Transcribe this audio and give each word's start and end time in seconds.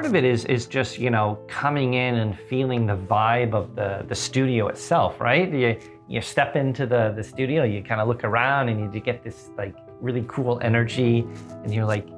part 0.00 0.08
of 0.08 0.16
it 0.16 0.24
is 0.24 0.46
is 0.46 0.64
just 0.66 0.98
you 0.98 1.10
know 1.10 1.38
coming 1.46 1.92
in 1.92 2.14
and 2.14 2.38
feeling 2.48 2.86
the 2.86 2.96
vibe 2.96 3.52
of 3.52 3.76
the 3.76 4.02
the 4.08 4.14
studio 4.14 4.68
itself, 4.68 5.20
right? 5.20 5.52
You 5.52 5.78
you 6.08 6.22
step 6.22 6.56
into 6.56 6.86
the 6.86 7.12
the 7.14 7.22
studio, 7.22 7.64
you 7.64 7.82
kind 7.82 8.00
of 8.00 8.08
look 8.08 8.24
around, 8.24 8.70
and 8.70 8.94
you 8.94 9.00
get 9.00 9.22
this 9.22 9.50
like 9.58 9.74
really 10.00 10.24
cool 10.26 10.58
energy, 10.62 11.26
and 11.62 11.74
you're 11.74 11.84
like, 11.84 12.08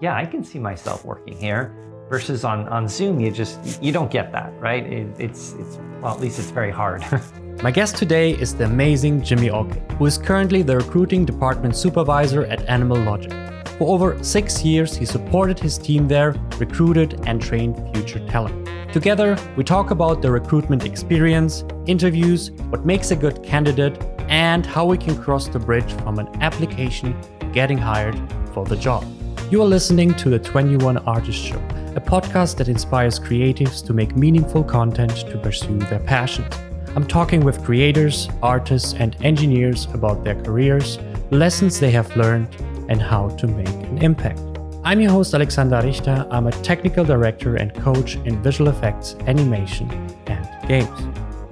yeah, 0.00 0.16
I 0.16 0.26
can 0.26 0.42
see 0.42 0.58
myself 0.58 1.04
working 1.04 1.36
here. 1.36 1.72
Versus 2.10 2.42
on 2.42 2.68
on 2.70 2.88
Zoom, 2.88 3.20
you 3.20 3.30
just 3.30 3.80
you 3.80 3.92
don't 3.92 4.10
get 4.10 4.32
that, 4.32 4.50
right? 4.58 4.84
It, 4.84 5.06
it's 5.20 5.52
it's 5.60 5.78
well, 6.02 6.14
at 6.14 6.20
least 6.20 6.40
it's 6.40 6.50
very 6.50 6.72
hard. 6.72 7.04
My 7.62 7.70
guest 7.70 7.96
today 7.96 8.32
is 8.32 8.54
the 8.54 8.64
amazing 8.64 9.22
Jimmy 9.22 9.50
Oke, 9.50 9.74
who 9.92 10.06
is 10.06 10.18
currently 10.18 10.62
the 10.62 10.76
recruiting 10.76 11.24
department 11.24 11.76
supervisor 11.76 12.46
at 12.46 12.60
Animal 12.68 12.98
Logic. 12.98 13.57
For 13.78 13.86
over 13.94 14.20
six 14.24 14.64
years, 14.64 14.96
he 14.96 15.04
supported 15.04 15.60
his 15.60 15.78
team 15.78 16.08
there, 16.08 16.32
recruited 16.58 17.20
and 17.28 17.40
trained 17.40 17.76
future 17.94 18.18
talent. 18.26 18.68
Together, 18.92 19.38
we 19.56 19.62
talk 19.62 19.92
about 19.92 20.20
the 20.20 20.32
recruitment 20.32 20.84
experience, 20.84 21.62
interviews, 21.86 22.50
what 22.70 22.84
makes 22.84 23.12
a 23.12 23.16
good 23.16 23.40
candidate, 23.44 24.02
and 24.28 24.66
how 24.66 24.84
we 24.84 24.98
can 24.98 25.16
cross 25.16 25.46
the 25.46 25.60
bridge 25.60 25.92
from 26.02 26.18
an 26.18 26.26
application 26.42 27.14
to 27.38 27.46
getting 27.52 27.78
hired 27.78 28.18
for 28.52 28.64
the 28.64 28.74
job. 28.74 29.06
You 29.48 29.62
are 29.62 29.66
listening 29.66 30.12
to 30.14 30.28
the 30.28 30.40
21 30.40 30.96
Artist 30.98 31.38
Show, 31.38 31.60
a 31.94 32.00
podcast 32.00 32.56
that 32.56 32.68
inspires 32.68 33.20
creatives 33.20 33.86
to 33.86 33.92
make 33.92 34.16
meaningful 34.16 34.64
content 34.64 35.18
to 35.30 35.38
pursue 35.38 35.78
their 35.78 36.00
passions. 36.00 36.52
I'm 36.96 37.06
talking 37.06 37.44
with 37.44 37.64
creators, 37.64 38.28
artists, 38.42 38.94
and 38.94 39.16
engineers 39.22 39.86
about 39.94 40.24
their 40.24 40.34
careers, 40.42 40.98
lessons 41.30 41.78
they 41.78 41.92
have 41.92 42.16
learned, 42.16 42.48
and 42.88 43.00
how 43.00 43.28
to 43.28 43.46
make 43.46 43.68
an 43.68 43.98
impact. 43.98 44.40
I'm 44.84 45.00
your 45.00 45.10
host, 45.10 45.34
Alexander 45.34 45.80
Richter. 45.82 46.24
I'm 46.30 46.46
a 46.46 46.52
technical 46.62 47.04
director 47.04 47.56
and 47.56 47.74
coach 47.74 48.14
in 48.24 48.40
visual 48.42 48.70
effects, 48.70 49.16
animation, 49.26 49.90
and 50.26 50.68
games. 50.68 51.00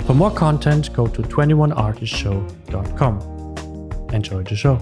For 0.06 0.14
more 0.14 0.30
content, 0.30 0.92
go 0.92 1.06
to 1.06 1.22
21artistshow.com. 1.22 4.10
Enjoy 4.12 4.42
the 4.42 4.54
show. 4.54 4.78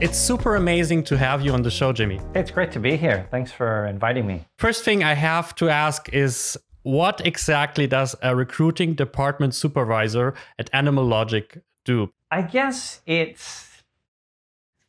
It's 0.00 0.16
super 0.16 0.54
amazing 0.56 1.02
to 1.04 1.18
have 1.18 1.44
you 1.44 1.52
on 1.52 1.62
the 1.62 1.70
show, 1.70 1.92
Jimmy. 1.92 2.20
It's 2.34 2.50
great 2.50 2.72
to 2.72 2.80
be 2.80 2.96
here. 2.96 3.28
Thanks 3.30 3.52
for 3.52 3.84
inviting 3.86 4.26
me. 4.26 4.46
First 4.56 4.84
thing 4.84 5.04
I 5.04 5.14
have 5.14 5.54
to 5.56 5.68
ask 5.68 6.08
is 6.12 6.56
what 6.82 7.24
exactly 7.26 7.86
does 7.86 8.16
a 8.22 8.34
recruiting 8.34 8.94
department 8.94 9.54
supervisor 9.54 10.32
at 10.58 10.70
Animal 10.72 11.04
Logic 11.04 11.58
do? 11.84 12.10
I 12.30 12.42
guess 12.42 13.00
it's 13.06 13.67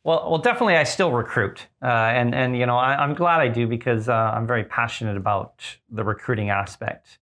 well, 0.02 0.30
well, 0.30 0.38
definitely, 0.38 0.76
I 0.76 0.84
still 0.84 1.12
recruit, 1.12 1.66
uh, 1.82 1.86
and 1.86 2.34
and 2.34 2.56
you 2.56 2.64
know, 2.64 2.78
I, 2.78 3.04
am 3.04 3.14
glad 3.14 3.40
I 3.40 3.48
do 3.48 3.66
because 3.66 4.08
uh, 4.08 4.14
I'm 4.14 4.46
very 4.46 4.64
passionate 4.64 5.16
about 5.16 5.62
the 5.90 6.02
recruiting 6.02 6.48
aspect. 6.48 7.18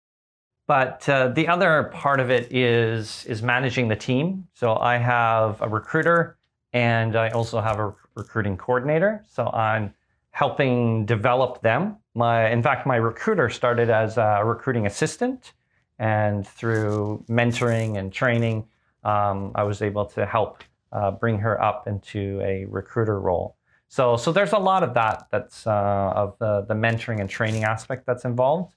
But 0.66 1.08
uh, 1.08 1.28
the 1.28 1.48
other 1.48 1.92
part 1.94 2.20
of 2.20 2.32
it 2.32 2.52
is 2.52 3.26
is 3.26 3.44
managing 3.44 3.90
the 3.90 3.96
team. 3.96 4.48
So 4.54 4.76
I 4.76 4.98
have 4.98 5.62
a 5.62 5.70
recruiter, 5.70 6.38
and 6.72 7.16
I 7.16 7.30
also 7.30 7.62
have 7.62 7.80
a 7.80 7.94
recruiting 8.16 8.58
coordinator. 8.58 9.24
So 9.30 9.48
I'm 9.48 9.94
helping 10.32 11.06
develop 11.06 11.62
them. 11.62 11.98
My, 12.16 12.50
in 12.50 12.64
fact, 12.64 12.88
my 12.88 12.96
recruiter 12.96 13.50
started 13.50 13.92
as 13.92 14.18
a 14.18 14.42
recruiting 14.44 14.88
assistant, 14.88 15.54
and 16.00 16.48
through 16.48 17.24
mentoring 17.30 17.98
and 17.98 18.12
training, 18.12 18.66
um, 19.04 19.52
I 19.54 19.62
was 19.62 19.84
able 19.84 20.06
to 20.08 20.26
help 20.26 20.64
uh, 20.94 21.12
bring 21.12 21.40
her 21.40 21.62
up 21.62 21.88
into 21.88 22.40
a 22.42 22.66
recruiter 22.66 23.20
role. 23.20 23.58
So, 23.90 24.16
so 24.16 24.32
there's 24.32 24.54
a 24.54 24.58
lot 24.58 24.84
of 24.84 24.94
that 24.94 25.28
that's 25.32 25.68
uh, 25.68 26.14
of 26.16 26.38
the, 26.40 26.66
the 26.68 26.74
mentoring 26.74 27.20
and 27.20 27.30
training 27.30 27.64
aspect 27.64 28.06
that's 28.06 28.26
involved. 28.26 28.74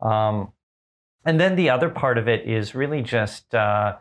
Um, 0.00 0.52
and 1.24 1.40
then 1.40 1.56
the 1.56 1.70
other 1.70 1.88
part 1.88 2.18
of 2.18 2.28
it 2.28 2.48
is 2.48 2.74
really 2.74 3.02
just 3.02 3.54
uh, 3.54 3.96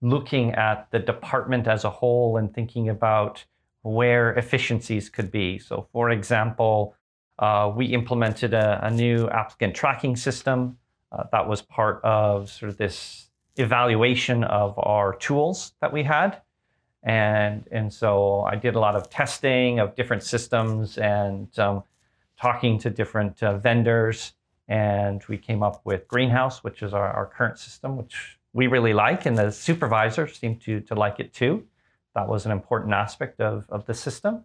looking 0.00 0.52
at 0.52 0.88
the 0.90 0.98
department 0.98 1.66
as 1.66 1.84
a 1.84 1.90
whole 1.90 2.36
and 2.36 2.52
thinking 2.52 2.88
about 2.88 3.44
where 3.82 4.34
efficiencies 4.34 5.08
could 5.08 5.30
be. 5.30 5.58
So, 5.58 5.88
for 5.92 6.10
example, 6.10 6.94
uh, 7.38 7.72
we 7.74 7.86
implemented 7.86 8.52
a, 8.52 8.80
a, 8.82 8.90
new 8.90 9.28
applicant 9.28 9.74
tracking 9.74 10.16
system 10.16 10.76
uh, 11.12 11.24
that 11.32 11.48
was 11.48 11.62
part 11.62 12.00
of 12.02 12.50
sort 12.50 12.70
of 12.70 12.76
this 12.76 13.30
evaluation 13.56 14.42
of 14.44 14.74
our 14.78 15.14
tools 15.14 15.72
that 15.80 15.92
we 15.92 16.02
had. 16.02 16.42
And, 17.02 17.64
and 17.70 17.92
so 17.92 18.42
I 18.42 18.56
did 18.56 18.74
a 18.74 18.80
lot 18.80 18.96
of 18.96 19.08
testing 19.08 19.78
of 19.78 19.94
different 19.94 20.22
systems 20.22 20.98
and 20.98 21.56
um, 21.58 21.84
talking 22.40 22.78
to 22.80 22.90
different 22.90 23.42
uh, 23.42 23.58
vendors. 23.58 24.32
And 24.68 25.22
we 25.28 25.38
came 25.38 25.62
up 25.62 25.80
with 25.84 26.06
Greenhouse, 26.08 26.62
which 26.62 26.82
is 26.82 26.92
our, 26.92 27.10
our 27.10 27.26
current 27.26 27.58
system, 27.58 27.96
which 27.96 28.38
we 28.52 28.66
really 28.66 28.92
like. 28.92 29.26
And 29.26 29.38
the 29.38 29.50
supervisors 29.50 30.38
seem 30.38 30.56
to, 30.60 30.80
to 30.80 30.94
like 30.94 31.20
it 31.20 31.32
too. 31.32 31.64
That 32.14 32.28
was 32.28 32.46
an 32.46 32.52
important 32.52 32.94
aspect 32.94 33.40
of, 33.40 33.66
of 33.70 33.86
the 33.86 33.94
system. 33.94 34.44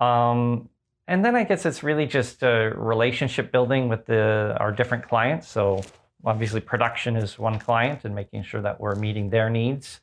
Um, 0.00 0.68
and 1.08 1.24
then 1.24 1.36
I 1.36 1.44
guess 1.44 1.64
it's 1.64 1.82
really 1.82 2.06
just 2.06 2.42
a 2.42 2.72
relationship 2.76 3.52
building 3.52 3.88
with 3.88 4.06
the, 4.06 4.56
our 4.58 4.72
different 4.72 5.08
clients. 5.08 5.48
So 5.48 5.82
obviously 6.24 6.60
production 6.60 7.16
is 7.16 7.38
one 7.38 7.58
client 7.58 8.04
and 8.04 8.14
making 8.14 8.42
sure 8.42 8.60
that 8.60 8.80
we're 8.80 8.96
meeting 8.96 9.30
their 9.30 9.48
needs. 9.48 10.00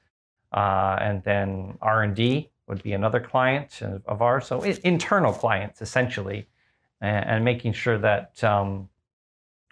Uh, 0.54 0.98
and 1.02 1.24
then 1.24 1.78
R&D 1.82 2.50
would 2.68 2.84
be 2.84 2.94
another 2.94 3.20
client 3.20 3.82
of 4.06 4.22
ours. 4.22 4.48
So 4.48 4.62
internal 4.62 5.34
clients, 5.34 5.82
essentially, 5.82 6.48
and, 7.02 7.26
and 7.26 7.46
making 7.46 7.74
sure 7.74 7.98
that 7.98 8.44
um, 8.44 8.90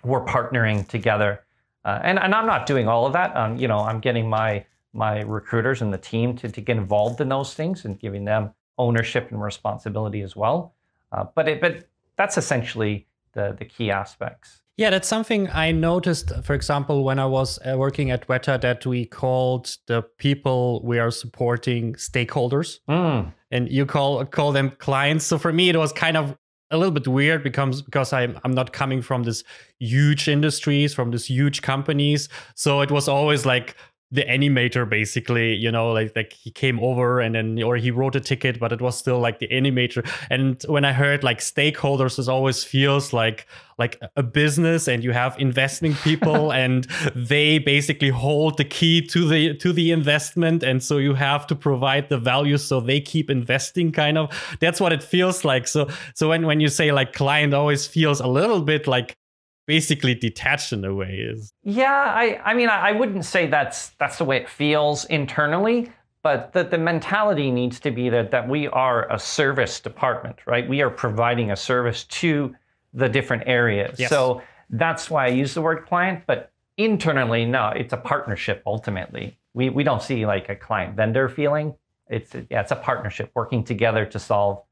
we're 0.03 0.25
partnering 0.25 0.88
together. 0.88 1.44
Uh, 1.86 2.00
and, 2.03 2.20
and 2.20 2.34
I'm 2.36 2.46
not 2.46 2.66
doing 2.66 2.88
all 2.88 3.06
of 3.06 3.14
that. 3.14 3.36
Um, 3.36 3.58
you 3.58 3.68
know, 3.68 3.80
I'm 3.80 4.00
getting 4.00 4.30
my 4.30 4.66
my 4.94 5.22
recruiters 5.22 5.81
and 5.81 5.94
the 5.94 5.97
team 5.97 6.36
to, 6.36 6.50
to 6.50 6.59
get 6.59 6.75
involved 6.75 7.22
in 7.22 7.30
those 7.30 7.53
things 7.53 7.86
and 7.86 7.97
giving 7.97 8.25
them 8.25 8.52
ownership 8.78 9.31
and 9.31 9.41
responsibility 9.41 10.22
as 10.22 10.36
well. 10.36 10.74
Uh, 11.14 11.24
but 11.34 11.47
it, 11.47 11.62
but 11.62 11.88
that's 12.18 12.38
essentially 12.38 13.08
the 13.34 13.56
the 13.58 13.66
key 13.66 13.90
aspects. 13.90 14.62
Yeah, 14.81 14.90
that's 14.90 15.08
something 15.08 15.47
I 15.52 15.72
noticed, 15.72 16.31
for 16.44 16.56
example, 16.56 17.03
when 17.03 17.19
I 17.19 17.28
was 17.28 17.59
uh, 17.59 17.78
working 17.78 18.09
at 18.09 18.28
Weta, 18.28 18.59
that 18.62 18.84
we 18.84 19.06
called 19.06 19.78
the 19.86 20.02
people 20.18 20.81
we 20.84 20.97
are 20.97 21.12
supporting 21.12 21.94
stakeholders, 21.94 22.80
mm. 22.90 23.31
and 23.52 23.72
you 23.72 23.86
call 23.86 24.25
call 24.25 24.52
them 24.52 24.72
clients. 24.80 25.24
So 25.24 25.38
for 25.38 25.53
me, 25.53 25.70
it 25.70 25.78
was 25.78 25.94
kind 25.94 26.18
of 26.18 26.36
a 26.72 26.78
little 26.80 26.91
bit 26.91 27.08
weird 27.08 27.44
because 27.44 27.84
because 27.84 28.12
I'm 28.12 28.40
I'm 28.44 28.53
not 28.53 28.74
coming 28.74 29.03
from 29.03 29.22
this 29.22 29.44
huge 29.78 30.28
industries, 30.28 30.96
from 30.96 31.12
this 31.12 31.30
huge 31.30 31.62
companies. 31.62 32.28
So 32.56 32.81
it 32.81 32.90
was 32.90 33.08
always 33.08 33.46
like 33.46 33.75
the 34.11 34.23
animator 34.23 34.88
basically 34.88 35.53
you 35.55 35.72
know 35.72 35.91
like 35.91 36.11
like 36.16 36.33
he 36.33 36.51
came 36.51 36.79
over 36.79 37.19
and 37.19 37.35
then 37.35 37.61
or 37.63 37.77
he 37.77 37.91
wrote 37.91 38.16
a 38.16 38.19
ticket 38.19 38.59
but 38.59 38.72
it 38.72 38.81
was 38.81 38.97
still 38.97 39.19
like 39.19 39.39
the 39.39 39.47
animator. 39.47 40.07
And 40.29 40.61
when 40.67 40.85
i 40.85 40.94
heard 40.94 41.23
like 41.23 41.39
stakeholders 41.39 42.19
it 42.19 42.27
always 42.27 42.63
feels 42.63 43.13
like 43.13 43.47
like 43.81 43.99
a 44.16 44.22
business 44.22 44.88
and 44.88 45.03
you 45.03 45.11
have 45.11 45.35
investing 45.39 45.95
people 45.95 46.53
and 46.63 46.85
they 47.16 47.57
basically 47.57 48.09
hold 48.09 48.57
the 48.57 48.63
key 48.63 49.01
to 49.07 49.27
the 49.27 49.55
to 49.55 49.73
the 49.73 49.91
investment. 49.91 50.63
And 50.63 50.83
so 50.83 50.97
you 50.97 51.13
have 51.16 51.47
to 51.47 51.55
provide 51.55 52.09
the 52.09 52.19
value 52.19 52.57
so 52.57 52.79
they 52.79 53.01
keep 53.01 53.29
investing 53.29 53.91
kind 53.91 54.17
of. 54.17 54.29
That's 54.59 54.79
what 54.79 54.93
it 54.93 55.03
feels 55.03 55.43
like. 55.43 55.67
So 55.67 55.89
so 56.13 56.29
when 56.29 56.45
when 56.45 56.59
you 56.59 56.69
say 56.69 56.91
like 56.91 57.13
client 57.13 57.53
always 57.53 57.88
feels 57.88 58.19
a 58.22 58.28
little 58.28 58.61
bit 58.61 58.88
like 58.88 59.17
basically 59.66 60.16
detached 60.16 60.73
in 60.73 60.83
a 60.83 60.94
way 60.94 61.13
is 61.31 61.53
yeah 61.63 62.11
i 62.16 62.39
i 62.44 62.53
mean 62.53 62.69
i, 62.69 62.91
wouldn't 62.91 63.25
say 63.25 63.47
that's 63.47 63.89
that's 63.99 64.17
the 64.17 64.25
way 64.25 64.38
it 64.38 64.49
feels 64.49 65.05
internally 65.05 65.91
but 66.23 66.53
that 66.53 66.69
the 66.69 66.77
mentality 66.77 67.49
needs 67.49 67.79
to 67.79 67.91
be 67.91 68.09
that 68.09 68.31
that 68.31 68.47
we 68.47 68.67
are 68.67 69.11
a 69.11 69.19
service 69.19 69.79
department 69.79 70.35
right? 70.45 70.67
We 70.67 70.81
are 70.81 70.89
providing 70.89 71.51
a 71.51 71.55
service 71.55 72.03
to 72.05 72.55
the 72.94 73.09
different 73.09 73.44
areas. 73.45 73.99
Yes. 73.99 74.09
so 74.09 74.41
that's 74.72 75.09
why 75.09 75.25
i 75.25 75.29
use 75.29 75.53
the 75.53 75.61
word 75.61 75.85
client 75.85 76.23
but 76.28 76.52
internally 76.78 77.46
no 77.46 77.69
it's 77.69 77.93
a 77.93 77.97
partnership 77.97 78.64
ultimately. 78.66 79.37
We 79.53 79.69
we 79.69 79.84
don't 79.84 80.02
see 80.02 80.25
like 80.25 80.49
a 80.49 80.55
client 80.55 80.96
vendor 80.96 81.29
feeling. 81.29 81.75
It's 82.09 82.34
yeah 82.49 82.61
it's 82.61 82.72
a 82.72 82.75
partnership 82.75 83.31
working 83.35 83.64
together 83.64 84.05
to 84.05 84.19
solve 84.19 84.64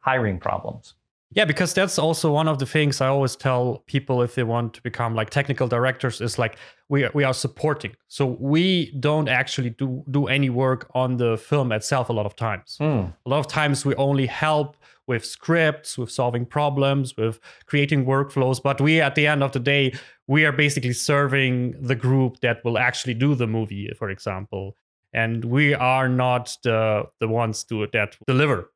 hiring 0.00 0.38
problems 0.38 0.94
yeah, 1.32 1.44
because 1.44 1.74
that's 1.74 1.98
also 1.98 2.32
one 2.32 2.46
of 2.46 2.58
the 2.60 2.66
things 2.66 3.00
I 3.00 3.08
always 3.08 3.34
tell 3.34 3.82
people 3.86 4.22
if 4.22 4.36
they 4.36 4.44
want 4.44 4.74
to 4.74 4.82
become 4.82 5.14
like 5.14 5.30
technical 5.30 5.66
directors 5.66 6.20
is 6.20 6.38
like 6.38 6.56
we 6.88 7.08
we 7.14 7.24
are 7.24 7.34
supporting. 7.34 7.96
So 8.06 8.36
we 8.38 8.92
don't 9.00 9.28
actually 9.28 9.70
do 9.70 10.04
do 10.10 10.28
any 10.28 10.50
work 10.50 10.88
on 10.94 11.16
the 11.16 11.36
film 11.36 11.72
itself 11.72 12.08
a 12.08 12.12
lot 12.12 12.26
of 12.26 12.36
times. 12.36 12.78
Mm. 12.80 13.12
A 13.26 13.28
lot 13.28 13.40
of 13.40 13.48
times 13.48 13.84
we 13.84 13.94
only 13.96 14.26
help 14.26 14.76
with 15.08 15.24
scripts, 15.24 15.98
with 15.98 16.10
solving 16.10 16.46
problems, 16.46 17.16
with 17.16 17.40
creating 17.66 18.06
workflows, 18.06 18.62
but 18.62 18.80
we 18.80 19.00
at 19.00 19.14
the 19.16 19.26
end 19.26 19.42
of 19.42 19.52
the 19.52 19.60
day 19.60 19.94
we 20.28 20.44
are 20.44 20.52
basically 20.52 20.92
serving 20.92 21.74
the 21.80 21.94
group 21.96 22.40
that 22.40 22.64
will 22.64 22.78
actually 22.78 23.14
do 23.14 23.34
the 23.34 23.46
movie, 23.46 23.90
for 23.98 24.10
example. 24.10 24.76
And 25.12 25.44
we 25.44 25.74
are 25.74 26.08
not 26.08 26.56
the 26.62 27.06
the 27.18 27.26
ones 27.26 27.64
to 27.64 27.88
that 27.92 28.16
deliver 28.28 28.70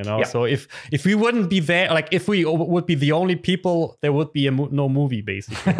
you 0.00 0.10
know. 0.10 0.18
Yeah. 0.18 0.24
So 0.24 0.44
if 0.44 0.66
if 0.90 1.04
we 1.04 1.14
wouldn't 1.14 1.50
be 1.50 1.60
there, 1.60 1.90
like 1.90 2.08
if 2.10 2.26
we 2.28 2.44
would 2.44 2.86
be 2.86 2.94
the 2.94 3.12
only 3.12 3.36
people, 3.36 3.98
there 4.00 4.12
would 4.12 4.32
be 4.32 4.48
mo- 4.50 4.68
no 4.70 4.88
movie 4.88 5.20
basically 5.20 5.74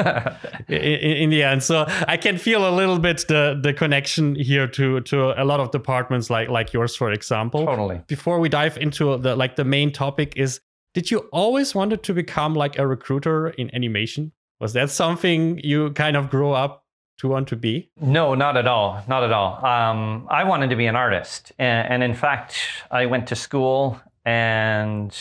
in, 0.68 1.16
in, 1.22 1.30
the 1.30 1.42
end. 1.42 1.62
So 1.62 1.86
I 2.06 2.16
can 2.16 2.36
feel 2.36 2.68
a 2.68 2.74
little 2.80 2.98
bit 2.98 3.26
the 3.28 3.58
the 3.62 3.72
connection 3.72 4.34
here 4.34 4.66
to 4.68 5.00
to 5.00 5.42
a 5.42 5.44
lot 5.44 5.60
of 5.60 5.70
departments 5.70 6.28
like 6.28 6.48
like 6.48 6.72
yours, 6.72 6.94
for 6.96 7.10
example. 7.12 7.64
Totally. 7.64 8.00
Before 8.06 8.38
we 8.38 8.48
dive 8.48 8.76
into 8.76 9.16
the 9.16 9.34
like 9.36 9.56
the 9.56 9.64
main 9.64 9.90
topic 9.90 10.34
is, 10.36 10.60
did 10.94 11.10
you 11.10 11.20
always 11.32 11.74
wanted 11.74 12.02
to 12.02 12.14
become 12.14 12.54
like 12.54 12.78
a 12.78 12.86
recruiter 12.86 13.48
in 13.48 13.74
animation? 13.74 14.32
Was 14.60 14.74
that 14.74 14.90
something 14.90 15.58
you 15.64 15.92
kind 15.92 16.16
of 16.16 16.28
grew 16.28 16.52
up 16.52 16.84
to 17.20 17.28
want 17.28 17.48
to 17.48 17.56
be? 17.56 17.90
No, 18.00 18.34
not 18.34 18.56
at 18.56 18.66
all. 18.66 19.02
Not 19.06 19.22
at 19.22 19.32
all. 19.32 19.64
Um, 19.64 20.26
I 20.30 20.44
wanted 20.44 20.70
to 20.70 20.76
be 20.76 20.86
an 20.86 20.96
artist. 20.96 21.52
And, 21.58 21.88
and, 21.88 22.02
in 22.02 22.14
fact, 22.14 22.56
I 22.90 23.06
went 23.06 23.26
to 23.28 23.36
school 23.36 24.00
and 24.24 25.16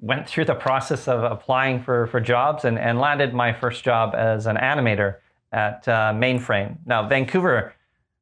went 0.00 0.28
through 0.28 0.44
the 0.44 0.54
process 0.54 1.08
of 1.08 1.24
applying 1.24 1.82
for, 1.82 2.06
for 2.08 2.20
jobs 2.20 2.64
and, 2.64 2.78
and 2.78 2.98
landed 2.98 3.32
my 3.32 3.52
first 3.52 3.82
job 3.82 4.14
as 4.14 4.46
an 4.46 4.56
animator 4.56 5.16
at 5.52 5.86
uh, 5.88 6.12
Mainframe. 6.14 6.76
Now, 6.84 7.08
Vancouver, 7.08 7.74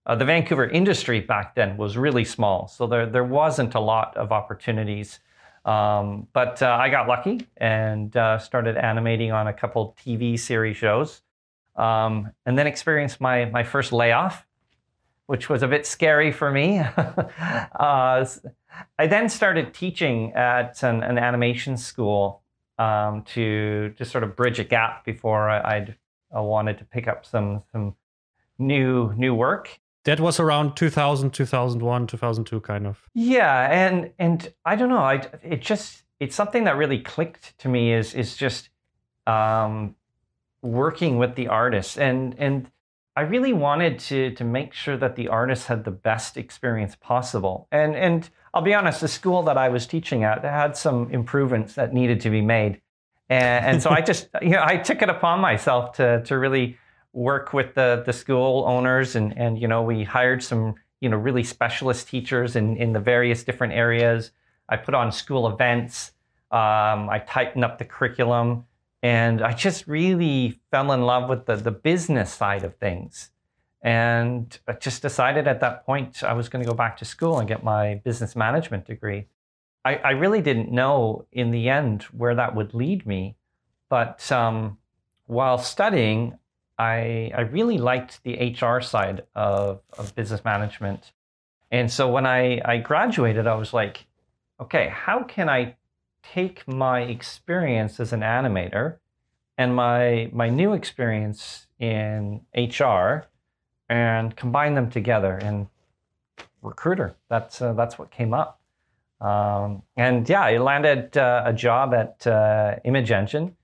uh, 0.06 0.14
the 0.14 0.25
Vancouver 0.25 0.69
industry 0.69 1.20
back 1.20 1.55
then 1.55 1.76
was 1.76 1.96
really 1.96 2.25
small. 2.25 2.69
So 2.69 2.87
there, 2.87 3.06
there 3.06 3.25
wasn't 3.25 3.75
a 3.75 3.81
lot 3.81 4.17
of 4.17 4.32
opportunities. 4.32 5.19
Um, 5.64 6.26
but 6.32 6.62
uh, 6.62 6.76
I 6.81 6.88
got 6.88 7.08
lucky 7.08 7.46
and 7.56 8.17
uh, 8.17 8.38
started 8.38 8.76
animating 8.76 9.32
on 9.32 9.46
a 9.46 9.52
couple 9.52 9.96
TV 10.05 10.38
series 10.38 10.76
shows 10.76 11.23
um, 11.76 12.31
and 12.46 12.58
then 12.58 12.67
experienced 12.67 13.20
my, 13.20 13.44
my 13.46 13.62
first 13.62 13.93
layoff, 13.93 14.46
which 15.26 15.49
was 15.49 15.62
a 15.62 15.69
bit 15.69 15.87
scary 15.87 16.32
for 16.32 16.50
me. 16.50 16.78
I 18.99 19.07
then 19.07 19.29
started 19.29 19.75
teaching 19.75 20.33
at 20.35 20.83
an, 20.83 21.03
an 21.03 21.19
animation 21.19 21.77
school 21.77 22.43
um, 22.79 23.23
to 23.35 23.95
just 23.97 24.11
sort 24.11 24.25
of 24.25 24.37
bridge 24.37 24.59
a 24.59 24.65
gap 24.65 25.05
before 25.05 25.49
I, 25.49 25.81
would 25.81 25.97
I 26.35 26.41
wanted 26.41 26.79
to 26.79 26.85
pick 26.85 27.09
up 27.09 27.27
some 27.27 27.63
some 27.73 27.95
new 28.59 29.13
new 29.15 29.35
work. 29.35 29.79
That 30.05 30.19
was 30.19 30.41
around 30.41 30.75
2000, 30.75 31.31
2001, 31.31 32.07
2002, 32.09 32.61
kind 32.61 32.87
of. 32.87 33.09
Yeah, 33.15 33.69
and 33.71 34.13
and 34.19 34.53
I 34.65 34.77
don't 34.77 34.89
know. 34.89 34.99
I 34.99 35.27
it 35.43 35.61
just 35.61 36.03
it's 36.19 36.35
something 36.35 36.65
that 36.65 36.77
really 36.77 36.99
clicked 37.01 37.57
to 37.59 37.69
me. 37.69 37.93
Is 37.93 38.15
is 38.15 38.37
just 38.37 38.71
um, 39.27 39.95
working 40.63 41.19
with 41.19 41.35
the 41.37 41.49
artists 41.49 41.97
and 41.97 42.35
and 42.39 42.71
I 43.14 43.23
really 43.23 43.53
wanted 43.53 43.99
to 44.00 44.31
to 44.32 44.44
make 44.44 44.73
sure 44.73 44.97
that 44.97 45.17
the 45.17 45.29
artists 45.29 45.67
had 45.67 45.85
the 45.85 45.91
best 45.91 46.37
experience 46.37 46.97
possible. 46.97 47.69
And 47.70 47.94
and 47.94 48.29
I'll 48.55 48.62
be 48.62 48.75
honest, 48.75 49.00
the 49.00 49.09
school 49.09 49.43
that 49.44 49.59
I 49.59 49.69
was 49.69 49.87
teaching 49.87 50.25
at 50.25 50.43
had 50.43 50.76
some 50.76 51.11
improvements 51.11 51.75
that 51.75 51.93
needed 51.93 52.20
to 52.23 52.31
be 52.31 52.41
made. 52.41 52.81
And, 53.29 53.67
and 53.67 53.82
so 53.82 53.91
I 53.91 54.00
just 54.11 54.29
you 54.41 54.50
know 54.50 54.62
I 54.64 54.79
took 54.79 55.03
it 55.03 55.11
upon 55.11 55.41
myself 55.41 55.93
to 55.97 56.23
to 56.25 56.38
really 56.38 56.79
work 57.12 57.53
with 57.53 57.75
the 57.75 58.03
the 58.06 58.12
school 58.12 58.64
owners 58.67 59.14
and 59.14 59.37
and 59.37 59.61
you 59.61 59.69
know 59.69 59.82
we 59.82 60.05
hired 60.05 60.43
some 60.43 60.76
you 61.00 61.11
know 61.11 61.19
really 61.19 61.44
specialist 61.44 62.09
teachers 62.09 62.56
in 62.56 62.76
in 62.79 62.94
the 62.94 63.00
various 63.00 63.44
different 63.44 63.75
areas. 63.75 64.31
I 64.69 64.76
put 64.76 64.94
on 64.94 65.12
school 65.12 65.47
events. 65.49 66.12
Um, 66.50 67.11
I 67.11 67.23
tightened 67.26 67.64
up 67.64 67.79
the 67.79 67.85
curriculum. 67.85 68.64
And 69.02 69.43
I 69.43 69.52
just 69.52 69.88
really 69.88 70.60
fell 70.70 70.93
in 70.93 71.02
love 71.02 71.28
with 71.28 71.46
the, 71.46 71.56
the 71.56 71.72
business 71.72 72.32
side 72.32 72.62
of 72.62 72.76
things. 72.76 73.31
And 73.82 74.56
I 74.69 74.75
just 74.75 75.02
decided 75.02 75.49
at 75.49 75.60
that 75.60 75.84
point 75.84 76.22
I 76.22 76.34
was 76.34 76.49
going 76.49 76.64
to 76.64 76.70
go 76.70 76.76
back 76.76 76.96
to 76.99 77.04
school 77.04 77.40
and 77.40 77.49
get 77.49 77.64
my 77.64 77.96
business 78.04 78.37
management 78.37 78.87
degree. 78.87 79.26
I, 79.84 79.96
I 79.96 80.10
really 80.10 80.40
didn't 80.40 80.70
know 80.70 81.26
in 81.32 81.50
the 81.50 81.69
end 81.69 82.04
where 82.12 82.37
that 82.37 82.54
would 82.54 82.75
lead 82.75 83.04
me. 83.04 83.34
But 83.88 84.31
um, 84.31 84.78
while 85.26 85.58
studying, 85.58 86.38
I, 86.78 87.32
I 87.34 87.40
really 87.43 87.78
liked 87.78 88.22
the 88.22 88.56
HR 88.60 88.81
side 88.81 89.25
of, 89.34 89.81
of 89.99 90.14
business 90.14 90.44
management. 90.44 91.12
And 91.72 91.90
so 91.90 92.08
when 92.08 92.25
I, 92.25 92.60
I 92.64 92.78
graduated, 92.78 93.49
I 93.49 93.54
was 93.54 93.72
like, 93.72 94.06
okay, 94.60 94.93
how 94.94 95.25
can 95.25 95.49
I 95.49 95.75
take 96.23 96.67
my 96.67 97.01
experience 97.03 98.01
as 98.01 98.13
an 98.13 98.21
animator 98.21 98.97
and 99.59 99.75
my 99.75 100.31
my 100.33 100.49
new 100.49 100.73
experience 100.73 101.67
in 101.79 102.41
HR 102.57 103.27
and 103.89 104.35
combine 104.37 104.75
them 104.75 104.91
together 104.91 105.39
in 105.39 105.69
recruiter. 106.63 107.17
That's 107.29 107.61
uh, 107.61 107.73
that's 107.75 107.99
what 107.99 108.11
came 108.11 108.33
up. 108.33 108.61
Um, 109.21 109.83
and 109.97 110.29
yeah, 110.29 110.43
I 110.43 110.57
landed 110.59 111.17
uh, 111.17 111.43
a 111.47 111.53
job 111.53 111.95
at 111.95 112.27
uh, 112.27 112.77
Image 112.85 113.11
Engine. 113.11 113.57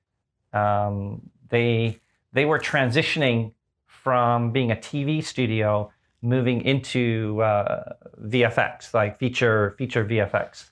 Um, 0.53 1.31
they 1.49 2.01
they 2.33 2.45
were 2.45 2.59
transitioning 2.59 3.53
from 3.87 4.53
being 4.53 4.71
a 4.71 4.77
TV 4.77 5.25
studio, 5.25 5.91
moving 6.23 6.61
into 6.63 7.41
uh, 7.43 7.95
VFX, 8.23 8.95
like 8.95 9.19
feature 9.19 9.75
feature 9.79 10.05
VFX 10.05 10.71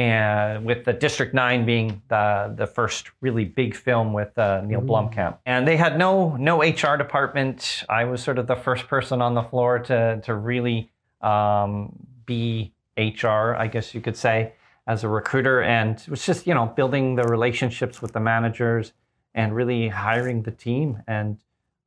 and 0.00 0.64
with 0.64 0.86
the 0.86 0.94
District 0.94 1.34
Nine 1.34 1.66
being 1.66 2.00
the 2.08 2.54
the 2.56 2.66
first 2.66 3.10
really 3.20 3.44
big 3.44 3.76
film 3.76 4.14
with 4.14 4.36
uh, 4.38 4.62
Neil 4.62 4.80
Blomkamp, 4.80 5.36
and 5.44 5.68
they 5.68 5.76
had 5.76 5.98
no 5.98 6.36
no 6.36 6.62
HR 6.62 6.96
department. 6.96 7.84
I 7.86 8.04
was 8.04 8.22
sort 8.22 8.38
of 8.38 8.46
the 8.46 8.56
first 8.56 8.88
person 8.88 9.20
on 9.20 9.34
the 9.34 9.42
floor 9.42 9.78
to 9.78 10.22
to 10.24 10.34
really 10.34 10.90
um, 11.20 11.94
be 12.24 12.72
HR, 12.96 13.54
I 13.54 13.66
guess 13.66 13.94
you 13.94 14.00
could 14.00 14.16
say, 14.16 14.54
as 14.86 15.04
a 15.04 15.08
recruiter, 15.08 15.60
and 15.60 16.00
it 16.00 16.08
was 16.08 16.24
just 16.24 16.46
you 16.46 16.54
know 16.54 16.64
building 16.64 17.16
the 17.16 17.24
relationships 17.24 18.00
with 18.00 18.12
the 18.12 18.20
managers 18.20 18.94
and 19.34 19.54
really 19.54 19.88
hiring 19.88 20.44
the 20.44 20.50
team, 20.50 21.02
and 21.06 21.36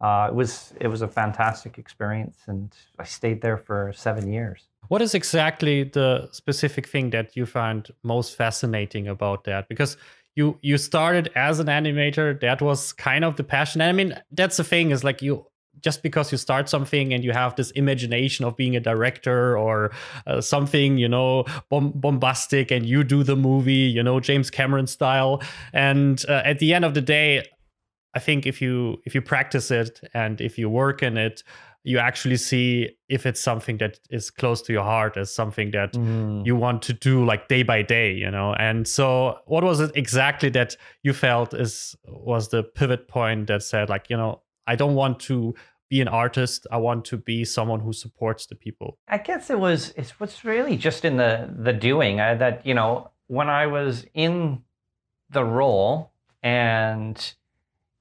uh, 0.02 0.28
it 0.30 0.36
was 0.36 0.76
it 0.80 0.88
was 0.88 1.02
a 1.02 1.08
fantastic 1.08 1.80
experience, 1.80 2.38
and 2.46 2.76
I 3.00 3.06
stayed 3.06 3.42
there 3.42 3.58
for 3.58 3.92
seven 3.96 4.32
years. 4.32 4.68
What 4.90 5.02
is 5.02 5.16
exactly 5.16 5.84
the 5.84 6.30
specific 6.32 6.88
thing 6.88 7.10
that 7.12 7.36
you 7.36 7.46
find 7.46 7.88
most 8.04 8.36
fascinating 8.36 9.08
about 9.08 9.46
that? 9.46 9.70
Because 9.70 9.98
you 10.36 10.58
you 10.62 10.78
started 10.78 11.32
as 11.36 11.60
an 11.60 11.68
animator, 11.68 12.40
that 12.42 12.62
was 12.62 12.94
kind 12.94 13.24
of 13.24 13.36
the 13.36 13.44
passion. 13.44 13.82
And 13.82 13.90
I 13.90 13.94
mean, 13.94 14.20
that's 14.32 14.58
the 14.58 14.64
thing 14.64 14.92
is 14.92 15.04
like 15.04 15.22
you 15.22 15.46
just 15.82 16.04
because 16.04 16.32
you 16.32 16.38
start 16.38 16.70
something 16.70 17.14
and 17.14 17.24
you 17.24 17.32
have 17.32 17.56
this 17.56 17.72
imagination 17.72 18.46
of 18.46 18.56
being 18.56 18.76
a 18.76 18.80
director 18.80 19.58
or 19.58 19.92
uh, 20.28 20.40
something 20.40 20.98
you 20.98 21.08
know 21.10 21.46
bom- 21.70 21.92
bombastic 21.96 22.72
and 22.72 22.86
you 22.86 23.04
do 23.04 23.24
the 23.24 23.36
movie 23.36 23.74
you 23.74 24.04
know 24.04 24.20
james 24.20 24.50
cameron 24.50 24.88
style 24.88 25.42
and 25.74 26.26
uh, 26.30 26.42
at 26.46 26.60
the 26.60 26.74
end 26.74 26.86
of 26.86 26.94
the 26.94 27.02
day 27.02 27.44
i 28.14 28.20
think 28.20 28.46
if 28.46 28.62
you 28.62 28.98
if 29.06 29.16
you 29.16 29.22
practice 29.22 29.72
it 29.72 30.00
and 30.14 30.42
if 30.42 30.58
you 30.58 30.70
work 30.70 31.02
in 31.02 31.18
it 31.18 31.44
you 31.84 32.00
actually 32.00 32.38
see 32.38 32.90
if 33.10 33.26
it's 33.26 33.42
something 33.42 33.78
that 33.78 34.00
is 34.10 34.32
close 34.32 34.62
to 34.62 34.74
your 34.74 34.84
heart 34.84 35.18
as 35.18 35.34
something 35.34 35.72
that 35.72 35.94
mm. 35.94 36.46
you 36.46 36.56
want 36.56 36.82
to 36.82 36.94
do 36.94 37.26
like 37.26 37.48
day 37.48 37.64
by 37.64 37.82
day 37.82 38.14
you 38.14 38.32
know? 38.32 38.54
And 38.54 38.88
so 38.88 39.40
what 39.46 39.64
was 39.64 39.80
it 39.80 39.92
exactly 39.96 40.50
that 40.50 40.76
you 41.04 41.14
felt 41.14 41.54
is 41.54 41.96
was 42.08 42.50
the 42.50 42.64
pivot 42.64 43.08
point 43.08 43.48
that 43.48 43.64
said 43.64 43.90
like 43.90 44.10
you 44.10 44.18
know 44.18 44.42
i 44.68 44.76
don't 44.76 44.96
want 44.96 45.20
to 45.20 45.54
be 45.90 46.02
an 46.02 46.08
artist. 46.08 46.66
I 46.72 46.78
want 46.78 47.06
to 47.06 47.18
be 47.18 47.46
someone 47.46 47.80
who 47.80 47.94
supports 47.94 48.48
the 48.48 48.56
people. 48.56 48.98
I 49.08 49.20
guess 49.20 49.52
it 49.52 49.60
was 49.60 49.92
it 49.96 50.12
was 50.20 50.44
really 50.44 50.76
just 50.76 51.06
in 51.06 51.18
the 51.18 51.54
the 51.56 51.74
doing. 51.74 52.20
I, 52.20 52.34
that 52.34 52.66
you 52.66 52.74
know 52.74 53.12
when 53.28 53.50
i 53.50 53.68
was 53.68 54.06
in 54.14 54.64
the 55.30 55.44
role 55.44 56.12
and 56.42 57.34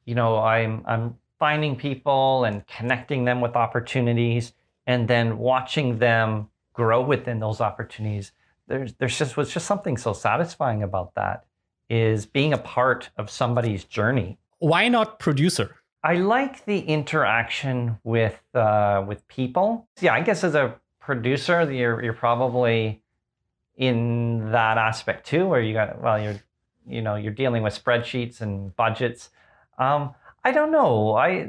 you 0.05 0.15
know 0.15 0.39
i'm 0.39 0.85
i'm 0.87 1.17
finding 1.43 1.75
people 1.75 2.45
and 2.45 2.65
connecting 2.69 3.25
them 3.25 3.41
with 3.41 3.57
opportunities 3.57 4.53
and 4.87 5.09
then 5.09 5.39
watching 5.39 5.99
them 5.99 6.49
grow 6.73 7.03
within 7.03 7.41
those 7.41 7.61
opportunities 7.61 8.31
there's 8.69 8.93
there's 8.95 9.19
just 9.19 9.37
was 9.37 9.53
just 9.53 9.67
something 9.67 9.97
so 9.97 10.13
satisfying 10.13 10.85
about 10.85 11.15
that 11.15 11.45
is 11.91 12.27
being 12.27 12.53
a 12.53 12.59
part 12.59 13.11
of 13.17 13.29
somebody's 13.29 13.83
journey. 13.85 14.39
Why 14.61 14.89
not 14.89 15.19
producer? 15.19 15.77
I 16.05 16.15
like 16.15 16.65
the 16.65 16.79
interaction 16.79 17.99
with 18.05 18.41
uh, 18.55 19.05
with 19.07 19.27
people. 19.27 19.89
Yeah 20.01 20.15
i 20.15 20.21
guess 20.21 20.45
as 20.45 20.55
a 20.55 20.77
producer 21.01 21.59
you're 21.73 22.03
you're 22.05 22.21
probably 22.29 23.03
in 23.77 24.53
that 24.53 24.79
aspect 24.79 25.27
too 25.27 25.45
where 25.49 25.61
you 25.61 25.75
got 25.75 26.01
well 26.01 26.23
you're 26.23 26.41
you 26.87 27.03
know 27.03 27.17
you're 27.17 27.39
dealing 27.43 27.65
with 27.65 27.75
spreadsheets 27.83 28.41
and 28.41 28.75
budgets. 28.77 29.31
Um, 29.79 30.15
I 30.45 30.53
don't 30.53 30.73
know. 30.73 31.15
I 31.17 31.49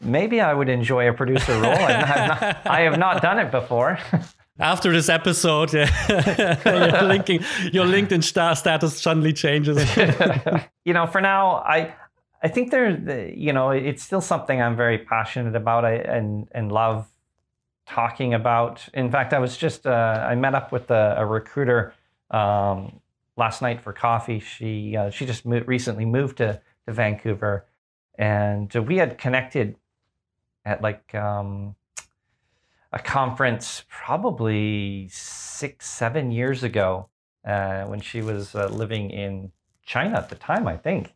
maybe 0.00 0.40
I 0.40 0.52
would 0.52 0.68
enjoy 0.68 1.08
a 1.08 1.12
producer 1.12 1.52
role. 1.60 1.72
I 1.72 1.92
have 1.92 2.28
not, 2.28 2.66
I 2.66 2.80
have 2.82 2.98
not 2.98 3.22
done 3.22 3.38
it 3.38 3.50
before. 3.50 3.98
After 4.58 4.90
this 4.90 5.10
episode, 5.10 5.72
your, 5.74 5.86
linking, 7.02 7.44
your 7.72 7.84
LinkedIn 7.84 8.24
status 8.24 9.02
suddenly 9.02 9.34
changes. 9.34 9.84
you 10.84 10.94
know, 10.94 11.06
for 11.06 11.20
now, 11.20 11.56
I 11.56 11.94
I 12.42 12.48
think 12.48 12.70
there, 12.70 13.28
you 13.28 13.52
know, 13.52 13.70
it's 13.70 14.02
still 14.02 14.22
something 14.22 14.60
I'm 14.60 14.74
very 14.74 14.98
passionate 14.98 15.56
about 15.56 15.84
and 15.84 16.48
and 16.52 16.72
love 16.72 17.06
talking 17.86 18.32
about. 18.32 18.88
In 18.94 19.10
fact, 19.10 19.34
I 19.34 19.40
was 19.40 19.58
just 19.58 19.86
uh, 19.86 20.26
I 20.26 20.34
met 20.36 20.54
up 20.54 20.72
with 20.72 20.90
a, 20.90 21.16
a 21.18 21.26
recruiter 21.26 21.92
um, 22.30 23.00
last 23.36 23.60
night 23.60 23.82
for 23.82 23.92
coffee. 23.92 24.40
She 24.40 24.96
uh, 24.96 25.10
she 25.10 25.26
just 25.26 25.44
moved, 25.44 25.68
recently 25.68 26.06
moved 26.06 26.38
to 26.38 26.62
to 26.86 26.92
Vancouver, 26.92 27.66
and 28.18 28.72
we 28.74 28.96
had 28.96 29.18
connected 29.18 29.76
at 30.64 30.82
like 30.82 31.14
um, 31.14 31.74
a 32.92 32.98
conference 32.98 33.84
probably 33.88 35.08
six 35.10 35.88
seven 35.88 36.30
years 36.30 36.62
ago 36.62 37.08
uh, 37.46 37.84
when 37.84 38.00
she 38.00 38.22
was 38.22 38.54
uh, 38.54 38.66
living 38.68 39.10
in 39.10 39.52
China 39.84 40.16
at 40.16 40.28
the 40.28 40.34
time, 40.34 40.66
I 40.66 40.76
think. 40.76 41.14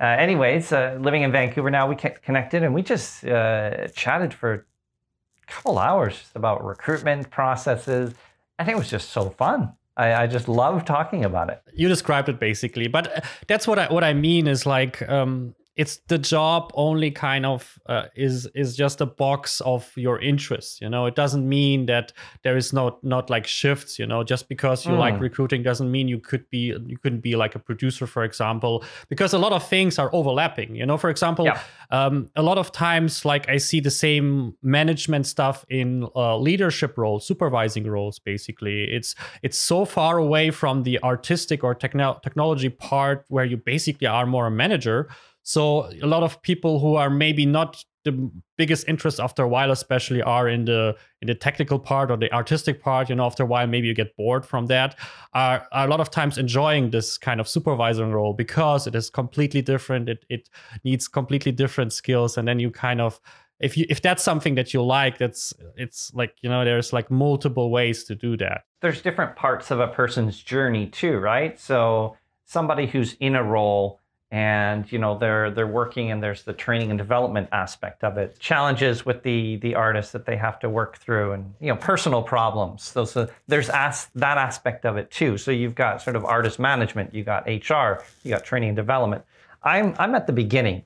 Uh, 0.00 0.16
anyways, 0.18 0.72
uh, 0.72 0.98
living 1.00 1.22
in 1.22 1.32
Vancouver 1.32 1.70
now, 1.70 1.86
we 1.86 1.94
connected 1.94 2.62
and 2.62 2.74
we 2.74 2.82
just 2.82 3.24
uh, 3.24 3.86
chatted 3.88 4.32
for 4.32 4.54
a 4.54 5.46
couple 5.46 5.78
hours 5.78 6.18
just 6.18 6.36
about 6.36 6.64
recruitment 6.64 7.30
processes. 7.30 8.14
I 8.58 8.64
think 8.64 8.76
it 8.76 8.78
was 8.78 8.90
just 8.90 9.10
so 9.10 9.30
fun. 9.30 9.74
I, 10.00 10.22
I 10.22 10.26
just 10.26 10.48
love 10.48 10.84
talking 10.84 11.24
about 11.24 11.50
it. 11.50 11.62
You 11.74 11.88
described 11.88 12.28
it 12.28 12.40
basically, 12.40 12.88
but 12.88 13.24
that's 13.46 13.66
what 13.68 13.78
I 13.78 13.92
what 13.92 14.02
I 14.02 14.14
mean 14.14 14.46
is 14.46 14.64
like 14.64 15.06
um, 15.08 15.54
it's 15.80 15.96
the 16.08 16.18
job 16.18 16.70
only 16.74 17.10
kind 17.10 17.46
of 17.46 17.78
uh, 17.86 18.04
is 18.14 18.46
is 18.54 18.76
just 18.76 19.00
a 19.00 19.06
box 19.06 19.62
of 19.62 19.90
your 19.96 20.20
interests 20.20 20.78
you 20.82 20.90
know 20.90 21.06
it 21.06 21.14
doesn't 21.14 21.48
mean 21.48 21.86
that 21.86 22.12
there 22.44 22.54
is 22.54 22.70
not 22.74 23.02
not 23.02 23.30
like 23.30 23.46
shifts 23.46 23.98
you 23.98 24.06
know 24.06 24.22
just 24.22 24.46
because 24.46 24.84
you 24.84 24.92
mm. 24.92 24.98
like 24.98 25.14
hmm. 25.14 25.22
recruiting 25.22 25.62
doesn't 25.62 25.90
mean 25.90 26.06
you 26.06 26.18
could 26.18 26.44
be 26.50 26.76
you 26.86 26.98
couldn't 26.98 27.20
be 27.20 27.34
like 27.34 27.54
a 27.54 27.58
producer 27.58 28.06
for 28.06 28.24
example 28.24 28.84
because 29.08 29.32
a 29.32 29.38
lot 29.38 29.52
of 29.52 29.66
things 29.66 29.98
are 29.98 30.10
overlapping 30.12 30.74
you 30.74 30.84
know 30.84 30.98
for 30.98 31.08
example 31.08 31.46
yeah. 31.46 31.58
um, 31.90 32.28
a 32.36 32.42
lot 32.42 32.58
of 32.58 32.70
times 32.72 33.24
like 33.24 33.48
i 33.48 33.56
see 33.56 33.80
the 33.80 33.90
same 33.90 34.54
management 34.62 35.26
stuff 35.26 35.64
in 35.70 36.06
uh, 36.14 36.36
leadership 36.36 36.98
roles 36.98 37.26
supervising 37.26 37.86
roles 37.86 38.18
basically 38.18 38.84
it's 38.84 39.14
it's 39.42 39.56
so 39.56 39.86
far 39.86 40.18
away 40.18 40.50
from 40.50 40.82
the 40.82 41.02
artistic 41.02 41.64
or 41.64 41.74
techno- 41.74 42.20
technology 42.22 42.68
part 42.68 43.24
where 43.28 43.46
you 43.46 43.56
basically 43.56 44.06
are 44.06 44.26
more 44.26 44.48
a 44.48 44.50
manager 44.50 45.08
so 45.50 45.90
a 46.00 46.06
lot 46.06 46.22
of 46.22 46.40
people 46.42 46.78
who 46.78 46.94
are 46.94 47.10
maybe 47.10 47.44
not 47.44 47.84
the 48.04 48.30
biggest 48.56 48.88
interest 48.88 49.18
after 49.18 49.42
a 49.42 49.48
while, 49.48 49.72
especially, 49.72 50.22
are 50.22 50.48
in 50.48 50.64
the 50.64 50.96
in 51.20 51.26
the 51.26 51.34
technical 51.34 51.76
part 51.80 52.08
or 52.08 52.16
the 52.16 52.32
artistic 52.32 52.80
part. 52.80 53.08
You 53.08 53.16
know, 53.16 53.26
after 53.26 53.42
a 53.42 53.46
while, 53.46 53.66
maybe 53.66 53.88
you 53.88 53.94
get 53.94 54.16
bored 54.16 54.46
from 54.46 54.66
that. 54.66 54.96
Are, 55.34 55.66
are 55.72 55.86
a 55.88 55.90
lot 55.90 55.98
of 55.98 56.08
times 56.08 56.38
enjoying 56.38 56.90
this 56.90 57.18
kind 57.18 57.40
of 57.40 57.48
supervising 57.48 58.12
role 58.12 58.32
because 58.32 58.86
it 58.86 58.94
is 58.94 59.10
completely 59.10 59.60
different. 59.60 60.08
It 60.08 60.24
it 60.28 60.48
needs 60.84 61.08
completely 61.08 61.50
different 61.50 61.92
skills, 61.92 62.38
and 62.38 62.46
then 62.46 62.60
you 62.60 62.70
kind 62.70 63.00
of 63.00 63.20
if 63.58 63.76
you 63.76 63.86
if 63.88 64.00
that's 64.00 64.22
something 64.22 64.54
that 64.54 64.72
you 64.72 64.84
like 64.84 65.18
that's 65.18 65.52
it's 65.76 66.14
like 66.14 66.36
you 66.42 66.48
know 66.48 66.64
there's 66.64 66.92
like 66.92 67.10
multiple 67.10 67.70
ways 67.70 68.04
to 68.04 68.14
do 68.14 68.36
that 68.36 68.62
there's 68.80 69.02
different 69.02 69.36
parts 69.36 69.70
of 69.70 69.78
a 69.80 69.88
person's 69.88 70.38
journey 70.42 70.86
too 70.86 71.18
right 71.18 71.60
so 71.60 72.16
somebody 72.46 72.86
who's 72.86 73.16
in 73.20 73.36
a 73.36 73.44
role 73.44 73.99
and 74.32 74.90
you 74.92 74.98
know 74.98 75.18
they're 75.18 75.50
they're 75.50 75.66
working 75.66 76.12
and 76.12 76.22
there's 76.22 76.44
the 76.44 76.52
training 76.52 76.90
and 76.90 76.98
development 76.98 77.48
aspect 77.50 78.04
of 78.04 78.16
it. 78.16 78.38
Challenges 78.38 79.04
with 79.04 79.22
the 79.22 79.56
the 79.56 79.74
artists 79.74 80.12
that 80.12 80.24
they 80.24 80.36
have 80.36 80.60
to 80.60 80.70
work 80.70 80.98
through 80.98 81.32
and 81.32 81.52
you 81.60 81.68
know 81.68 81.76
personal 81.76 82.22
problems. 82.22 82.84
So, 82.84 83.04
so 83.04 83.28
there's 83.48 83.68
as, 83.70 84.08
that 84.14 84.38
aspect 84.38 84.84
of 84.84 84.96
it 84.96 85.10
too. 85.10 85.36
So 85.36 85.50
you've 85.50 85.74
got 85.74 86.00
sort 86.00 86.14
of 86.14 86.24
artist 86.24 86.58
management 86.58 87.12
you 87.12 87.24
got 87.24 87.46
hr 87.46 88.02
you 88.22 88.30
got 88.30 88.44
training 88.44 88.70
and 88.70 88.76
development. 88.76 89.24
I'm 89.64 89.94
i'm 89.98 90.14
at 90.14 90.26
the 90.26 90.32
beginning. 90.32 90.84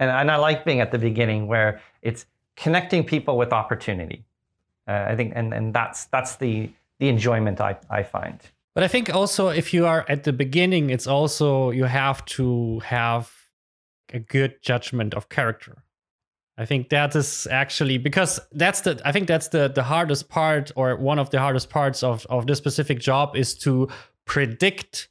And, 0.00 0.10
and 0.10 0.30
i 0.30 0.36
like 0.36 0.64
being 0.64 0.80
at 0.80 0.90
the 0.90 0.98
beginning 0.98 1.46
where 1.46 1.82
it's 2.02 2.24
connecting 2.56 3.04
people 3.04 3.36
with 3.36 3.52
opportunity. 3.52 4.24
Uh, 4.86 5.06
i 5.08 5.14
think 5.16 5.34
and 5.36 5.52
and 5.52 5.74
that's 5.74 6.06
that's 6.06 6.36
the 6.36 6.70
the 7.00 7.08
enjoyment 7.08 7.60
i 7.60 7.76
i 7.90 8.02
find 8.02 8.40
but 8.78 8.84
I 8.84 8.86
think 8.86 9.12
also 9.12 9.48
if 9.48 9.74
you 9.74 9.86
are 9.86 10.04
at 10.08 10.22
the 10.22 10.32
beginning, 10.32 10.90
it's 10.90 11.08
also 11.08 11.72
you 11.72 11.82
have 11.82 12.24
to 12.26 12.78
have 12.84 13.34
a 14.14 14.20
good 14.20 14.62
judgment 14.62 15.14
of 15.14 15.28
character. 15.28 15.82
I 16.56 16.64
think 16.64 16.88
that 16.90 17.16
is 17.16 17.48
actually 17.50 17.98
because 17.98 18.38
that's 18.52 18.82
the 18.82 19.02
I 19.04 19.10
think 19.10 19.26
that's 19.26 19.48
the 19.48 19.66
the 19.66 19.82
hardest 19.82 20.28
part 20.28 20.70
or 20.76 20.94
one 20.94 21.18
of 21.18 21.30
the 21.30 21.40
hardest 21.40 21.70
parts 21.70 22.04
of 22.04 22.24
of 22.26 22.46
this 22.46 22.58
specific 22.58 23.00
job 23.00 23.34
is 23.34 23.52
to 23.64 23.88
predict 24.26 25.08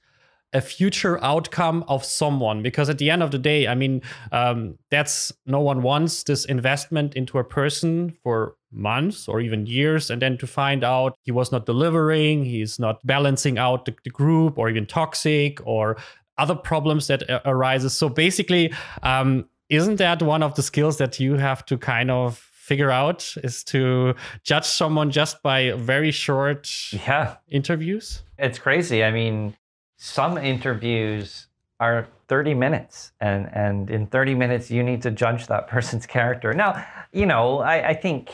a 0.54 0.62
future 0.62 1.24
outcome 1.24 1.84
of 1.88 2.04
someone. 2.04 2.63
Because 2.63 2.89
at 2.89 2.98
the 2.98 3.10
end 3.10 3.24
of 3.24 3.32
the 3.32 3.38
day 3.38 3.68
i 3.68 3.75
mean 3.75 4.01
um, 4.32 4.77
that's 4.89 5.32
no 5.46 5.60
one 5.60 5.82
wants 5.82 6.24
this 6.24 6.46
investment 6.46 7.16
into 7.16 7.38
a 7.38 7.44
person 7.44 8.16
for 8.24 8.56
months 8.72 9.27
or 9.27 9.39
even 9.39 9.66
years 9.66 10.10
and 10.10 10.22
then 10.22 10.38
to 10.38 10.46
find 10.46 10.84
out 10.84 11.16
he 11.22 11.32
was 11.32 11.51
not 11.51 11.66
delivering 11.66 12.44
he's 12.44 12.77
not 12.80 13.00
balancing 13.06 13.58
out 13.58 13.86
the, 13.86 13.96
the 14.04 14.10
group 14.10 14.58
or 14.58 14.70
even 14.70 14.86
toxic 14.86 15.66
or 15.66 15.98
other 16.38 16.56
problems 16.56 17.08
that 17.08 17.27
uh, 17.30 17.39
arises. 17.46 17.94
So 17.94 18.10
basically 18.10 18.74
um, 19.04 19.50
isn't 19.70 19.98
that 19.98 20.22
one 20.22 20.44
of 20.44 20.56
the 20.56 20.63
skills 20.63 20.98
that 20.98 21.20
you 21.20 21.36
have 21.36 21.66
to 21.66 21.77
kind 21.77 22.12
of 22.12 22.38
figure 22.38 22.92
out 22.92 23.34
is 23.44 23.63
to 23.63 24.13
judge 24.44 24.66
someone 24.66 25.10
just 25.10 25.42
by 25.42 25.72
very 25.72 26.12
short 26.12 26.70
yeah. 26.92 27.38
interviews? 27.48 28.24
It's 28.38 28.60
crazy. 28.60 29.04
I 29.04 29.12
mean 29.12 29.56
some 29.98 30.38
interviews 30.38 31.48
are 31.80 32.08
30 32.27 32.54
minutes 32.54 33.12
and 33.20 33.50
and 33.54 33.89
in 33.89 34.08
30 34.08 34.36
minutes 34.36 34.72
you 34.72 34.84
need 34.84 35.01
to 35.01 35.12
judge 35.12 35.48
that 35.48 35.68
person's 35.75 36.06
character. 36.06 36.54
Now 36.54 36.86
you 37.12 37.25
know 37.25 37.60
i, 37.60 37.89
I 37.89 37.94
think 37.94 38.32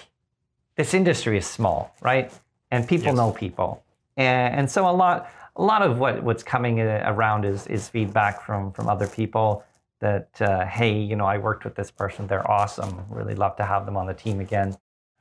this 0.76 0.94
industry 0.94 1.38
is 1.38 1.48
small 1.48 1.96
right? 2.02 2.32
And 2.72 2.88
people 2.88 3.08
yes. 3.08 3.16
know 3.16 3.32
people. 3.32 3.84
And, 4.18 4.56
and 4.56 4.72
so 4.72 4.90
a 4.90 4.92
lot 4.92 5.30
a 5.56 5.64
lot 5.64 5.82
of 5.82 6.00
what 6.00 6.24
what's 6.24 6.44
coming 6.44 6.80
around 6.82 7.46
is 7.46 7.68
is 7.68 7.88
feedback 7.88 8.42
from 8.46 8.72
from 8.72 8.90
other 8.90 9.08
people 9.08 9.64
that 10.00 10.30
uh, 10.42 10.66
hey 10.66 10.98
you 10.98 11.16
know 11.16 11.26
i 11.26 11.38
worked 11.38 11.64
with 11.64 11.76
this 11.76 11.92
person. 11.92 12.28
They're 12.28 12.50
awesome. 12.50 13.06
Really 13.10 13.36
love 13.36 13.56
to 13.58 13.66
have 13.66 13.86
them 13.86 13.96
on 13.96 14.08
the 14.08 14.14
team 14.14 14.40
again. 14.40 14.76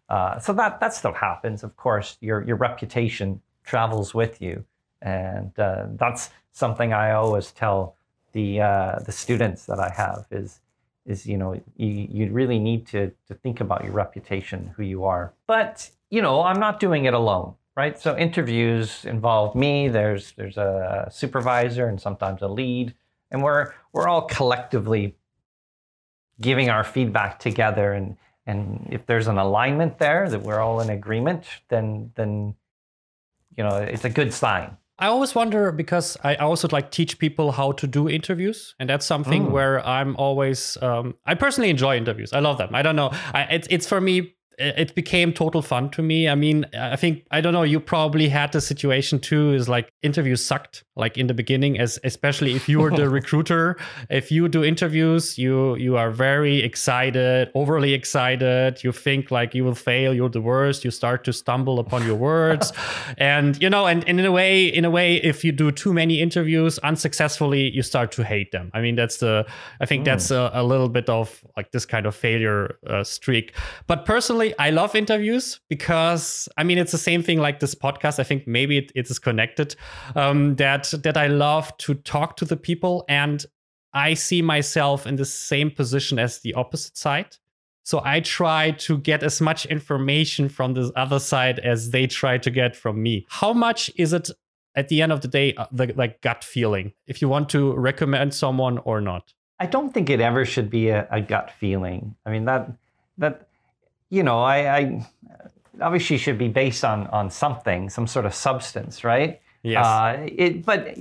Uh, 0.09 0.39
so 0.39 0.53
that 0.55 0.81
that 0.81 0.93
still 0.95 1.13
happens. 1.13 1.63
Of 1.63 1.77
course 1.77 2.17
your 2.21 2.43
your 2.45 2.57
reputation 2.57 3.41
travels 3.65 4.13
with 4.13 4.43
you 4.43 4.65
and 5.03 5.59
uh, 5.59 5.87
that's 5.97 6.31
something 6.53 6.93
I 6.93 7.13
always 7.13 7.51
tell 7.51 7.97
the 8.33 8.61
uh, 8.61 8.99
the 9.05 9.13
students 9.13 9.67
that 9.67 9.79
I 9.79 9.93
have 9.95 10.27
is 10.31 10.61
is 11.05 11.27
you 11.27 11.37
know 11.37 11.55
you, 11.77 12.09
you 12.11 12.33
really 12.33 12.59
need 12.59 12.87
to 12.89 13.13
to 13.29 13.35
think 13.35 13.61
about 13.61 13.85
your 13.85 13.93
reputation, 13.93 14.73
who 14.77 14.83
you 14.83 15.05
are. 15.05 15.33
But 15.47 15.91
you 16.11 16.23
know 16.23 16.43
I'm 16.43 16.61
not 16.61 16.81
doing 16.81 17.05
it 17.05 17.15
alone, 17.15 17.55
right? 17.77 17.99
So 17.99 18.17
interviews 18.17 19.05
involve 19.05 19.55
me. 19.55 19.89
There's 19.89 20.33
there's 20.33 20.57
a 20.57 21.09
supervisor 21.11 21.89
and 21.89 22.01
sometimes 22.01 22.43
a 22.43 22.49
lead, 22.49 22.95
and 23.31 23.43
we're 23.43 23.73
we're 23.93 24.09
all 24.09 24.23
collectively 24.23 25.17
giving 26.41 26.71
our 26.71 26.85
feedback 26.85 27.39
together 27.39 27.93
and 27.93 28.17
and 28.47 28.89
if 28.91 29.07
there's 29.07 29.29
an 29.29 29.39
alignment 29.39 29.99
there 29.99 30.29
that 30.29 30.43
we're 30.43 30.59
all 30.59 30.81
in 30.81 30.91
agreement 30.91 31.45
then 31.69 32.11
then 32.17 32.55
you 33.57 33.63
know 33.63 33.77
it's 33.77 34.05
a 34.05 34.11
good 34.11 34.33
sign 34.33 34.77
I 35.03 35.07
always 35.09 35.35
wonder 35.35 35.73
because 35.73 36.17
I 36.23 36.37
also 36.37 36.69
like 36.71 36.93
teach 36.93 37.19
people 37.19 37.51
how 37.51 37.73
to 37.73 37.89
do 37.89 38.09
interviews, 38.09 38.77
and 38.79 38.89
that's 38.89 39.05
something 39.05 39.47
mm. 39.47 39.51
where 39.51 39.85
I'm 39.85 40.15
always. 40.15 40.79
Um, 40.81 41.17
I 41.27 41.35
personally 41.35 41.71
enjoy 41.71 41.97
interviews. 41.97 42.33
I 42.33 42.39
love 42.39 42.57
them. 42.59 42.73
I 42.73 42.83
don't 42.83 42.95
know. 42.95 43.11
I, 43.35 43.43
it's 43.51 43.67
it's 43.69 43.89
for 43.89 44.01
me 44.01 44.37
it 44.59 44.95
became 44.95 45.33
total 45.33 45.63
fun 45.63 45.91
to 45.91 46.03
me. 46.03 46.29
I 46.29 46.35
mean, 46.35 46.67
I 46.79 46.97
think 46.97 47.25
I 47.31 47.41
don't 47.41 47.53
know. 47.53 47.63
You 47.63 47.81
probably 47.81 48.29
had 48.29 48.53
the 48.53 48.61
situation 48.61 49.19
too. 49.19 49.53
Is 49.53 49.69
like 49.69 49.93
interviews 50.03 50.45
sucked, 50.45 50.85
like 50.97 51.17
in 51.17 51.27
the 51.27 51.35
beginning, 51.35 51.79
as 51.79 51.99
especially 52.05 52.55
if 52.55 52.69
you 52.69 52.81
were 52.81 52.91
the 52.91 53.09
recruiter. 53.21 53.77
If 54.11 54.31
you 54.31 54.49
do 54.49 54.63
interviews, 54.63 55.39
you 55.39 55.77
you 55.77 55.97
are 55.97 56.11
very 56.11 56.63
excited, 56.63 57.51
overly 57.55 57.95
excited. 57.95 58.85
You 58.85 58.93
think 58.93 59.31
like 59.31 59.55
you 59.55 59.65
will 59.65 59.75
fail. 59.75 60.15
You're 60.15 60.29
the 60.29 60.41
worst. 60.41 60.85
You 60.85 60.91
start 60.91 61.25
to 61.25 61.33
stumble 61.33 61.79
upon 61.79 62.07
your 62.07 62.17
words, 62.17 62.73
and 63.19 63.61
you 63.63 63.71
know, 63.71 63.87
and, 63.87 64.07
and 64.09 64.21
in 64.21 64.27
a 64.27 64.33
way, 64.33 64.67
in 64.67 64.85
a 64.85 64.91
way, 64.91 65.17
if 65.17 65.45
you 65.45 65.53
do 65.53 65.71
too 65.71 65.93
many 65.93 66.21
interviews 66.21 66.79
unsuccessfully, 66.81 67.71
you 67.71 67.83
start 67.83 68.13
to 68.13 68.25
hate 68.25 68.53
them. 68.53 68.71
I 68.75 68.81
mean, 68.81 68.97
that's 68.97 69.19
the. 69.19 69.47
I 69.81 69.87
think 69.87 70.03
mm. 70.03 70.07
that's 70.07 70.31
a, 70.31 70.51
a, 70.53 70.63
little 70.63 70.89
bit 70.89 71.09
of 71.09 71.45
like 71.57 71.73
this 71.73 71.85
kind 71.85 72.07
of 72.07 72.15
failure 72.15 72.79
uh, 72.87 73.05
streak. 73.05 73.53
But 73.87 74.05
personally 74.05 74.42
personally, 74.43 74.59
I 74.59 74.71
love 74.71 74.95
interviews 74.95 75.61
because 75.69 76.49
I 76.57 76.65
mean 76.65 76.79
it's 76.79 76.93
the 76.93 76.99
same 76.99 77.23
thing 77.23 77.39
like 77.39 77.61
this 77.61 77.75
podcast. 77.75 78.19
I 78.19 78.25
think 78.25 78.47
maybe 78.47 78.79
it, 78.79 78.93
it 78.95 79.11
is 79.11 79.19
connected. 79.19 79.77
Um, 80.17 80.57
that 80.57 80.93
that 81.03 81.17
I 81.17 81.29
love 81.29 81.77
to 81.79 81.95
talk 81.95 82.37
to 82.37 82.45
the 82.45 82.57
people, 82.57 83.05
and 83.09 83.45
I 83.93 84.15
see 84.15 84.43
myself 84.43 85.07
in 85.07 85.17
the 85.17 85.25
same 85.25 85.71
position 85.71 86.19
as 86.19 86.41
the 86.41 86.55
opposite 86.55 86.97
side. 86.97 87.37
So 87.85 88.01
I 88.05 88.21
try 88.21 88.71
to 88.87 88.99
get 88.99 89.23
as 89.25 89.41
much 89.41 89.67
information 89.67 90.49
from 90.49 90.75
the 90.75 90.93
other 90.95 91.19
side 91.19 91.59
as 91.59 91.91
they 91.91 92.07
try 92.07 92.39
to 92.39 92.51
get 92.51 92.77
from 92.77 93.03
me. 93.03 93.27
How 93.29 93.53
much 93.53 93.91
is 93.97 94.13
it 94.13 94.31
at 94.77 94.89
the 94.89 95.03
end 95.03 95.11
of 95.11 95.21
the 95.21 95.29
day, 95.29 95.53
uh, 95.55 95.67
the 95.73 95.93
like 95.97 96.21
gut 96.21 96.45
feeling, 96.45 96.93
if 97.07 97.21
you 97.21 97.29
want 97.29 97.49
to 97.51 97.75
recommend 97.75 98.35
someone 98.35 98.79
or 98.79 99.01
not? 99.01 99.33
I 99.59 99.67
don't 99.67 99.93
think 99.93 100.11
it 100.11 100.21
ever 100.21 100.45
should 100.45 100.71
be 100.71 100.91
a, 100.91 101.09
a 101.11 101.21
gut 101.21 101.51
feeling. 101.59 102.15
I 102.25 102.31
mean 102.31 102.45
that 102.45 102.71
that 103.19 103.49
you 104.13 104.23
know, 104.23 104.43
I, 104.43 104.79
I 104.79 105.07
obviously 105.81 106.19
should 106.19 106.37
be 106.37 106.49
based 106.49 106.85
on 106.85 107.07
on 107.07 107.31
something, 107.31 107.89
some 107.89 108.07
sort 108.07 108.27
of 108.27 108.35
substance, 108.35 109.05
right? 109.05 109.41
Yes. 109.63 109.87
Uh, 109.87 110.27
it, 110.37 110.67
but 110.67 110.99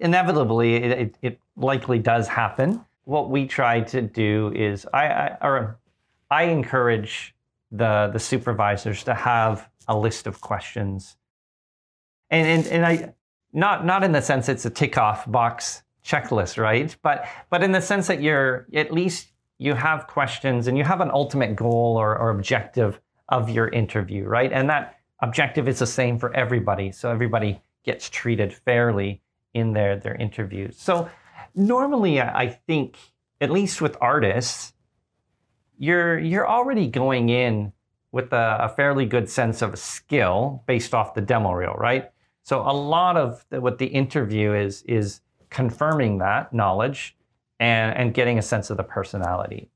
inevitably, 0.00 0.74
it, 0.74 0.90
it, 0.90 1.14
it, 1.22 1.40
likely 1.56 1.98
does 1.98 2.26
happen. 2.26 2.84
What 3.04 3.30
we 3.30 3.46
try 3.46 3.80
to 3.80 4.00
do 4.00 4.52
is, 4.54 4.86
I, 4.92 5.06
I, 5.06 5.36
or 5.42 5.78
I 6.30 6.44
encourage 6.44 7.34
the 7.70 8.10
the 8.12 8.18
supervisors 8.18 9.04
to 9.04 9.14
have 9.14 9.68
a 9.86 9.96
list 9.96 10.26
of 10.26 10.40
questions, 10.40 11.16
and 12.28 12.46
and, 12.46 12.66
and 12.66 12.84
I 12.84 13.14
not 13.52 13.86
not 13.86 14.02
in 14.02 14.10
the 14.10 14.22
sense 14.22 14.48
it's 14.48 14.66
a 14.66 14.70
tick 14.70 14.98
off 14.98 15.30
box 15.30 15.84
checklist, 16.04 16.58
right? 16.58 16.96
But 17.02 17.24
but 17.50 17.62
in 17.62 17.70
the 17.70 17.82
sense 17.82 18.08
that 18.08 18.20
you're 18.20 18.66
at 18.74 18.92
least 18.92 19.28
you 19.58 19.74
have 19.74 20.06
questions 20.06 20.68
and 20.68 20.78
you 20.78 20.84
have 20.84 21.00
an 21.00 21.10
ultimate 21.10 21.56
goal 21.56 21.96
or, 21.98 22.16
or 22.16 22.30
objective 22.30 23.00
of 23.28 23.50
your 23.50 23.68
interview, 23.68 24.24
right? 24.24 24.52
And 24.52 24.70
that 24.70 24.96
objective 25.20 25.68
is 25.68 25.80
the 25.80 25.86
same 25.86 26.18
for 26.18 26.34
everybody. 26.34 26.92
So 26.92 27.10
everybody 27.10 27.60
gets 27.84 28.08
treated 28.08 28.52
fairly 28.52 29.20
in 29.52 29.72
their, 29.72 29.96
their 29.96 30.14
interviews. 30.14 30.76
So 30.78 31.10
normally 31.54 32.20
I 32.20 32.48
think, 32.48 32.96
at 33.40 33.50
least 33.50 33.80
with 33.80 33.96
artists, 34.00 34.72
you're 35.78 36.18
you're 36.18 36.48
already 36.48 36.88
going 36.88 37.28
in 37.28 37.72
with 38.10 38.32
a, 38.32 38.56
a 38.60 38.68
fairly 38.68 39.06
good 39.06 39.28
sense 39.28 39.62
of 39.62 39.78
skill 39.78 40.64
based 40.66 40.92
off 40.92 41.14
the 41.14 41.20
demo 41.20 41.52
reel, 41.52 41.74
right? 41.74 42.10
So 42.42 42.60
a 42.60 42.72
lot 42.72 43.16
of 43.16 43.44
the, 43.50 43.60
what 43.60 43.78
the 43.78 43.86
interview 43.86 44.54
is 44.54 44.82
is 44.82 45.20
confirming 45.50 46.18
that 46.18 46.52
knowledge 46.52 47.16
and 47.60 47.96
and 47.96 48.14
getting 48.14 48.38
a 48.38 48.42
sense 48.42 48.70
of 48.70 48.76
the 48.76 48.84
personality 48.84 49.70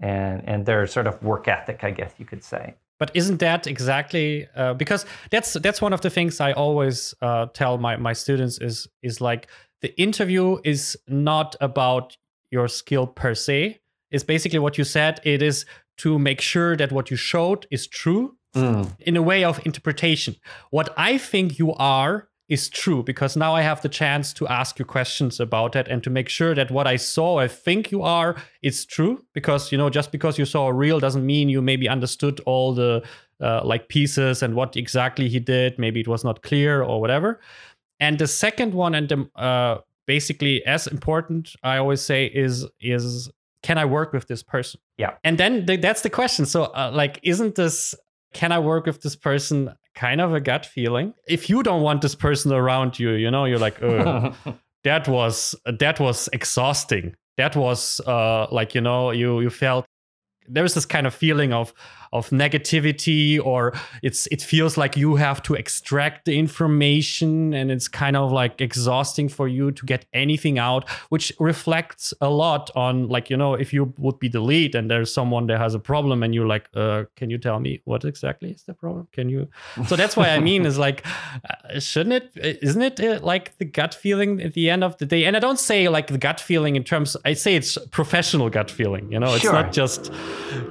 and 0.00 0.42
and 0.46 0.66
their 0.66 0.86
sort 0.86 1.06
of 1.06 1.22
work 1.22 1.48
ethic, 1.48 1.84
I 1.84 1.90
guess 1.90 2.12
you 2.18 2.24
could 2.24 2.44
say. 2.44 2.74
But 2.98 3.12
isn't 3.14 3.38
that 3.38 3.66
exactly 3.66 4.48
uh, 4.56 4.74
because 4.74 5.06
that's 5.30 5.52
that's 5.54 5.80
one 5.80 5.92
of 5.92 6.00
the 6.00 6.10
things 6.10 6.40
I 6.40 6.52
always 6.52 7.14
uh, 7.22 7.46
tell 7.46 7.78
my 7.78 7.96
my 7.96 8.12
students 8.12 8.58
is 8.58 8.88
is 9.02 9.20
like 9.20 9.48
the 9.80 9.98
interview 10.00 10.58
is 10.64 10.96
not 11.06 11.54
about 11.60 12.16
your 12.50 12.68
skill 12.68 13.06
per 13.06 13.34
se. 13.34 13.80
It's 14.10 14.24
basically 14.24 14.58
what 14.58 14.78
you 14.78 14.84
said. 14.84 15.20
It 15.22 15.42
is 15.42 15.66
to 15.98 16.18
make 16.18 16.40
sure 16.40 16.76
that 16.76 16.90
what 16.90 17.10
you 17.10 17.16
showed 17.16 17.66
is 17.70 17.86
true 17.86 18.36
mm. 18.54 18.90
in 19.00 19.16
a 19.16 19.22
way 19.22 19.44
of 19.44 19.64
interpretation. 19.66 20.36
What 20.70 20.92
I 20.96 21.18
think 21.18 21.58
you 21.58 21.74
are 21.74 22.28
is 22.48 22.68
true 22.68 23.02
because 23.02 23.36
now 23.36 23.54
I 23.54 23.60
have 23.60 23.82
the 23.82 23.88
chance 23.88 24.32
to 24.34 24.48
ask 24.48 24.78
you 24.78 24.84
questions 24.84 25.38
about 25.38 25.76
it 25.76 25.86
and 25.88 26.02
to 26.02 26.10
make 26.10 26.28
sure 26.28 26.54
that 26.54 26.70
what 26.70 26.86
I 26.86 26.96
saw, 26.96 27.38
I 27.38 27.48
think 27.48 27.92
you 27.92 28.02
are, 28.02 28.36
is 28.62 28.86
true. 28.86 29.24
Because, 29.34 29.70
you 29.70 29.76
know, 29.76 29.90
just 29.90 30.12
because 30.12 30.38
you 30.38 30.46
saw 30.46 30.68
a 30.68 30.72
reel 30.72 30.98
doesn't 30.98 31.26
mean 31.26 31.48
you 31.48 31.60
maybe 31.60 31.88
understood 31.88 32.40
all 32.46 32.72
the 32.72 33.04
uh, 33.40 33.60
like 33.64 33.88
pieces 33.88 34.42
and 34.42 34.54
what 34.54 34.76
exactly 34.76 35.28
he 35.28 35.38
did. 35.38 35.78
Maybe 35.78 36.00
it 36.00 36.08
was 36.08 36.24
not 36.24 36.42
clear 36.42 36.82
or 36.82 37.00
whatever. 37.00 37.40
And 38.00 38.18
the 38.18 38.26
second 38.26 38.72
one, 38.74 38.94
and 38.94 39.08
the, 39.08 39.40
uh, 39.40 39.80
basically 40.06 40.64
as 40.64 40.86
important, 40.86 41.54
I 41.62 41.76
always 41.76 42.00
say 42.00 42.26
is 42.26 42.66
is 42.80 43.30
can 43.62 43.76
I 43.76 43.84
work 43.84 44.12
with 44.12 44.28
this 44.28 44.42
person? 44.42 44.80
Yeah. 44.96 45.14
And 45.24 45.36
then 45.36 45.66
th- 45.66 45.80
that's 45.80 46.02
the 46.02 46.10
question. 46.10 46.46
So, 46.46 46.64
uh, 46.64 46.92
like, 46.94 47.18
isn't 47.22 47.56
this 47.56 47.94
can 48.34 48.52
I 48.52 48.58
work 48.58 48.86
with 48.86 49.02
this 49.02 49.16
person 49.16 49.74
kind 49.98 50.20
of 50.20 50.32
a 50.32 50.40
gut 50.40 50.64
feeling. 50.64 51.12
If 51.26 51.50
you 51.50 51.62
don't 51.62 51.82
want 51.82 52.02
this 52.02 52.14
person 52.14 52.52
around 52.52 52.98
you, 52.98 53.10
you 53.12 53.30
know, 53.30 53.44
you're 53.44 53.58
like, 53.58 53.80
that 54.84 55.08
was 55.08 55.54
that 55.66 55.98
was 55.98 56.28
exhausting. 56.32 57.14
That 57.36 57.56
was 57.56 58.00
uh, 58.06 58.46
like 58.50 58.74
you 58.74 58.80
know, 58.80 59.10
you 59.10 59.40
you 59.40 59.50
felt 59.50 59.84
there 60.48 60.64
is 60.64 60.74
this 60.74 60.86
kind 60.86 61.06
of 61.06 61.14
feeling 61.14 61.52
of 61.52 61.74
of 62.12 62.30
negativity 62.30 63.40
or 63.44 63.72
it's 64.02 64.26
it 64.28 64.42
feels 64.42 64.76
like 64.76 64.96
you 64.96 65.16
have 65.16 65.42
to 65.42 65.54
extract 65.54 66.24
the 66.24 66.38
information 66.38 67.54
and 67.54 67.70
it's 67.70 67.88
kind 67.88 68.16
of 68.16 68.32
like 68.32 68.60
exhausting 68.60 69.28
for 69.28 69.48
you 69.48 69.70
to 69.70 69.84
get 69.86 70.06
anything 70.12 70.58
out 70.58 70.88
which 71.08 71.32
reflects 71.38 72.14
a 72.20 72.30
lot 72.30 72.70
on 72.74 73.08
like 73.08 73.30
you 73.30 73.36
know 73.36 73.54
if 73.54 73.72
you 73.72 73.92
would 73.98 74.18
be 74.18 74.28
the 74.28 74.40
lead 74.40 74.74
and 74.74 74.90
there's 74.90 75.12
someone 75.12 75.46
that 75.46 75.58
has 75.58 75.74
a 75.74 75.78
problem 75.78 76.22
and 76.22 76.34
you're 76.34 76.46
like 76.46 76.68
uh, 76.74 77.04
can 77.16 77.30
you 77.30 77.38
tell 77.38 77.60
me 77.60 77.80
what 77.84 78.04
exactly 78.04 78.50
is 78.50 78.62
the 78.62 78.74
problem? 78.74 79.08
Can 79.12 79.28
you? 79.28 79.48
So 79.86 79.96
that's 79.96 80.16
why 80.16 80.30
i 80.30 80.38
mean 80.38 80.66
is 80.66 80.78
like 80.78 81.04
uh, 81.06 81.80
shouldn't 81.80 82.14
it 82.36 82.58
isn't 82.62 82.82
it 82.82 83.00
uh, 83.00 83.20
like 83.22 83.56
the 83.58 83.64
gut 83.64 83.94
feeling 83.94 84.40
at 84.40 84.54
the 84.54 84.70
end 84.70 84.84
of 84.84 84.96
the 84.98 85.06
day? 85.06 85.24
And 85.24 85.36
i 85.36 85.40
don't 85.40 85.58
say 85.58 85.88
like 85.88 86.08
the 86.08 86.18
gut 86.18 86.40
feeling 86.40 86.76
in 86.76 86.84
terms 86.84 87.16
i 87.24 87.32
say 87.34 87.54
it's 87.54 87.78
professional 87.90 88.50
gut 88.50 88.70
feeling 88.70 89.10
you 89.12 89.18
know? 89.18 89.32
It's 89.34 89.42
sure. 89.42 89.52
not 89.52 89.72
just 89.72 90.12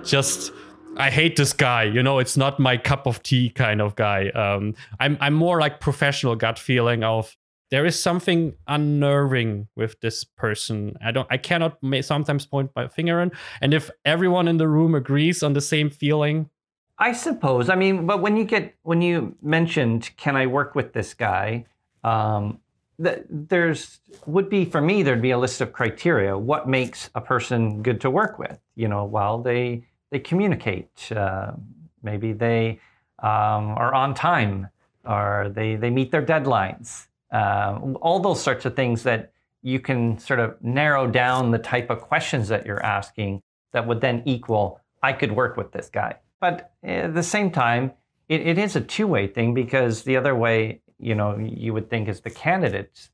just 0.03 0.51
I 0.97 1.09
hate 1.09 1.35
this 1.35 1.53
guy. 1.53 1.83
You 1.83 2.03
know, 2.03 2.19
it's 2.19 2.37
not 2.37 2.59
my 2.59 2.77
cup 2.77 3.05
of 3.07 3.21
tea 3.23 3.49
kind 3.49 3.81
of 3.81 3.95
guy. 3.95 4.29
Um, 4.29 4.75
I'm 4.99 5.17
I'm 5.21 5.33
more 5.33 5.59
like 5.59 5.79
professional 5.79 6.35
gut 6.35 6.59
feeling 6.59 7.03
of 7.03 7.35
there 7.69 7.85
is 7.85 8.01
something 8.01 8.55
unnerving 8.67 9.67
with 9.75 9.99
this 10.01 10.23
person. 10.23 10.95
I 11.03 11.11
don't. 11.11 11.27
I 11.29 11.37
cannot 11.37 11.77
sometimes 12.01 12.45
point 12.45 12.71
my 12.75 12.87
finger 12.87 13.21
in. 13.21 13.31
And 13.61 13.73
if 13.73 13.89
everyone 14.05 14.47
in 14.47 14.57
the 14.57 14.67
room 14.67 14.95
agrees 14.95 15.43
on 15.43 15.53
the 15.53 15.61
same 15.61 15.89
feeling, 15.89 16.49
I 16.97 17.13
suppose. 17.13 17.69
I 17.69 17.75
mean, 17.75 18.05
but 18.05 18.21
when 18.21 18.37
you 18.37 18.43
get 18.43 18.75
when 18.83 19.01
you 19.01 19.35
mentioned, 19.41 20.11
can 20.17 20.35
I 20.35 20.47
work 20.47 20.75
with 20.75 20.93
this 20.93 21.13
guy? 21.13 21.65
Um, 22.03 22.59
there's 22.99 23.99
would 24.25 24.49
be 24.49 24.65
for 24.65 24.81
me 24.81 25.03
there'd 25.03 25.21
be 25.21 25.29
a 25.29 25.37
list 25.37 25.61
of 25.61 25.71
criteria 25.71 26.35
what 26.35 26.67
makes 26.67 27.11
a 27.13 27.21
person 27.21 27.83
good 27.83 28.01
to 28.01 28.09
work 28.09 28.39
with 28.39 28.59
you 28.75 28.87
know 28.87 29.05
well 29.05 29.37
they 29.37 29.83
they 30.11 30.19
communicate. 30.19 31.11
Uh, 31.11 31.51
maybe 32.03 32.33
they 32.33 32.79
um, 33.19 33.75
are 33.77 33.93
on 33.93 34.13
time 34.13 34.69
or 35.05 35.51
they, 35.53 35.75
they 35.75 35.89
meet 35.89 36.11
their 36.11 36.25
deadlines. 36.25 37.07
Uh, 37.31 37.79
all 38.01 38.19
those 38.19 38.41
sorts 38.41 38.65
of 38.65 38.75
things 38.75 39.03
that 39.03 39.31
you 39.61 39.79
can 39.79 40.17
sort 40.17 40.39
of 40.39 40.61
narrow 40.61 41.07
down 41.07 41.51
the 41.51 41.57
type 41.57 41.89
of 41.89 42.01
questions 42.01 42.47
that 42.47 42.65
you're 42.65 42.83
asking 42.83 43.41
that 43.73 43.87
would 43.87 44.01
then 44.01 44.21
equal, 44.25 44.79
I 45.03 45.13
could 45.13 45.31
work 45.31 45.57
with 45.57 45.71
this 45.71 45.89
guy. 45.89 46.15
But 46.39 46.71
at 46.83 47.13
the 47.13 47.23
same 47.23 47.51
time, 47.51 47.91
it, 48.29 48.41
it 48.41 48.57
is 48.57 48.75
a 48.75 48.81
two-way 48.81 49.27
thing 49.27 49.53
because 49.53 50.03
the 50.03 50.15
other 50.15 50.35
way, 50.35 50.81
you 50.99 51.15
know, 51.15 51.37
you 51.37 51.73
would 51.73 51.89
think 51.89 52.07
is 52.07 52.21
the 52.21 52.29
candidate 52.29 53.09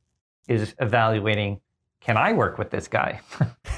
is 0.48 0.76
evaluating 0.80 1.62
can 2.04 2.18
I 2.18 2.34
work 2.34 2.58
with 2.58 2.70
this 2.70 2.90
guy? 2.90 3.22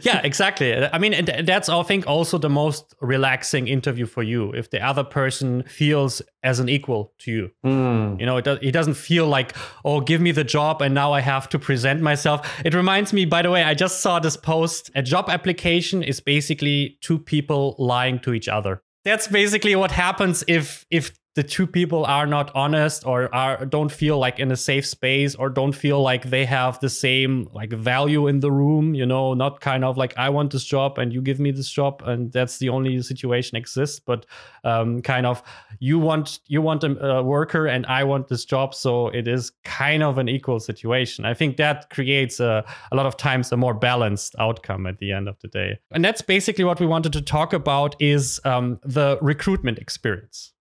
yeah, 0.00 0.22
exactly. 0.24 0.74
I 0.74 0.98
mean, 0.98 1.26
that's 1.44 1.68
I 1.68 1.82
think 1.82 2.06
also 2.06 2.38
the 2.38 2.48
most 2.48 2.94
relaxing 3.00 3.68
interview 3.68 4.06
for 4.06 4.22
you 4.22 4.52
if 4.52 4.70
the 4.70 4.82
other 4.82 5.04
person 5.04 5.62
feels 5.64 6.22
as 6.42 6.58
an 6.58 6.70
equal 6.70 7.12
to 7.18 7.30
you. 7.30 7.50
Mm. 7.66 8.18
You 8.18 8.24
know, 8.24 8.38
it, 8.38 8.46
do, 8.46 8.58
it 8.62 8.72
doesn't 8.72 8.94
feel 8.94 9.26
like, 9.26 9.54
oh, 9.84 10.00
give 10.00 10.22
me 10.22 10.32
the 10.32 10.44
job 10.44 10.80
and 10.80 10.94
now 10.94 11.12
I 11.12 11.20
have 11.20 11.50
to 11.50 11.58
present 11.58 12.00
myself. 12.00 12.48
It 12.64 12.72
reminds 12.72 13.12
me, 13.12 13.26
by 13.26 13.42
the 13.42 13.50
way, 13.50 13.62
I 13.62 13.74
just 13.74 14.00
saw 14.00 14.18
this 14.18 14.38
post. 14.38 14.90
A 14.94 15.02
job 15.02 15.28
application 15.28 16.02
is 16.02 16.18
basically 16.18 16.96
two 17.02 17.18
people 17.18 17.76
lying 17.78 18.20
to 18.20 18.32
each 18.32 18.48
other 18.48 18.82
that's 19.04 19.26
basically 19.26 19.74
what 19.74 19.90
happens 19.90 20.44
if 20.46 20.86
if 20.90 21.12
the 21.34 21.42
two 21.42 21.66
people 21.66 22.04
are 22.04 22.26
not 22.26 22.50
honest 22.54 23.06
or 23.06 23.34
are 23.34 23.64
don't 23.64 23.90
feel 23.90 24.18
like 24.18 24.38
in 24.38 24.50
a 24.52 24.56
safe 24.56 24.86
space 24.86 25.34
or 25.34 25.48
don't 25.48 25.72
feel 25.72 26.02
like 26.02 26.24
they 26.24 26.44
have 26.44 26.78
the 26.80 26.90
same 26.90 27.48
like 27.52 27.72
value 27.72 28.26
in 28.26 28.40
the 28.40 28.50
room 28.50 28.94
you 28.94 29.06
know 29.06 29.34
not 29.34 29.60
kind 29.60 29.84
of 29.84 29.96
like 29.96 30.16
i 30.16 30.28
want 30.28 30.52
this 30.52 30.64
job 30.64 30.98
and 30.98 31.12
you 31.12 31.20
give 31.20 31.40
me 31.40 31.50
this 31.50 31.70
job 31.70 32.02
and 32.06 32.32
that's 32.32 32.58
the 32.58 32.68
only 32.68 33.00
situation 33.02 33.56
exists 33.56 33.98
but 33.98 34.26
um, 34.64 35.02
kind 35.02 35.26
of 35.26 35.42
you 35.78 35.98
want 35.98 36.40
you 36.46 36.60
want 36.62 36.84
a, 36.84 37.06
a 37.06 37.22
worker 37.22 37.66
and 37.66 37.86
i 37.86 38.04
want 38.04 38.28
this 38.28 38.44
job 38.44 38.74
so 38.74 39.08
it 39.08 39.26
is 39.26 39.52
kind 39.64 40.02
of 40.02 40.18
an 40.18 40.28
equal 40.28 40.60
situation. 40.60 41.24
I 41.24 41.34
think 41.34 41.56
that 41.56 41.90
creates 41.90 42.40
a, 42.40 42.64
a 42.90 42.96
lot 42.96 43.06
of 43.06 43.16
times 43.16 43.52
a 43.52 43.56
more 43.56 43.74
balanced 43.74 44.34
outcome 44.38 44.86
at 44.86 44.98
the 44.98 45.12
end 45.12 45.28
of 45.28 45.38
the 45.40 45.48
day. 45.48 45.78
And 45.90 46.04
that's 46.04 46.22
basically 46.22 46.64
what 46.64 46.80
we 46.80 46.86
wanted 46.86 47.12
to 47.14 47.22
talk 47.22 47.52
about 47.52 47.96
is 48.00 48.40
um, 48.44 48.78
the 48.84 49.18
recruitment 49.20 49.78
experience 49.78 50.51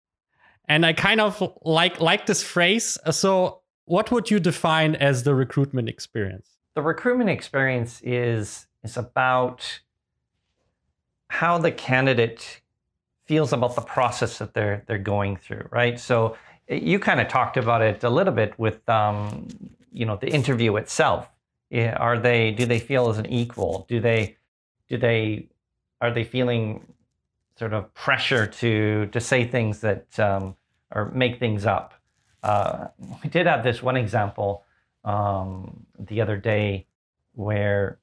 and 0.71 0.85
I 0.85 0.93
kind 0.93 1.19
of 1.19 1.43
like 1.63 1.99
like 1.99 2.27
this 2.27 2.41
phrase. 2.41 2.97
So, 3.11 3.59
what 3.85 4.09
would 4.09 4.31
you 4.31 4.39
define 4.39 4.95
as 4.95 5.23
the 5.23 5.35
recruitment 5.35 5.89
experience? 5.89 6.47
The 6.75 6.81
recruitment 6.81 7.29
experience 7.29 7.99
is 8.03 8.67
is 8.81 8.95
about 8.95 9.81
how 11.27 11.57
the 11.57 11.73
candidate 11.73 12.61
feels 13.25 13.51
about 13.51 13.75
the 13.75 13.81
process 13.81 14.37
that 14.37 14.53
they're 14.53 14.83
they're 14.87 15.05
going 15.15 15.35
through, 15.35 15.67
right? 15.71 15.99
So, 15.99 16.37
you 16.69 16.99
kind 16.99 17.19
of 17.19 17.27
talked 17.27 17.57
about 17.57 17.81
it 17.81 18.05
a 18.05 18.09
little 18.09 18.33
bit 18.33 18.57
with 18.57 18.87
um, 18.87 19.49
you 19.91 20.05
know 20.05 20.15
the 20.15 20.29
interview 20.29 20.77
itself. 20.77 21.29
Are 22.07 22.17
they 22.17 22.51
do 22.51 22.65
they 22.65 22.79
feel 22.79 23.09
as 23.09 23.17
an 23.17 23.25
equal? 23.25 23.85
Do 23.89 23.99
they 23.99 24.37
do 24.87 24.97
they 24.97 25.49
are 25.99 26.11
they 26.11 26.23
feeling 26.23 26.93
sort 27.59 27.73
of 27.73 27.93
pressure 27.93 28.47
to 28.47 29.07
to 29.07 29.19
say 29.19 29.45
things 29.45 29.81
that 29.81 30.17
um, 30.17 30.55
or 30.91 31.11
make 31.13 31.39
things 31.39 31.65
up. 31.65 31.93
Uh, 32.43 32.87
we 33.23 33.29
did 33.29 33.45
have 33.45 33.63
this 33.63 33.81
one 33.83 33.97
example 33.97 34.63
um, 35.03 35.85
the 35.99 36.21
other 36.21 36.37
day 36.37 36.87
where 37.33 37.99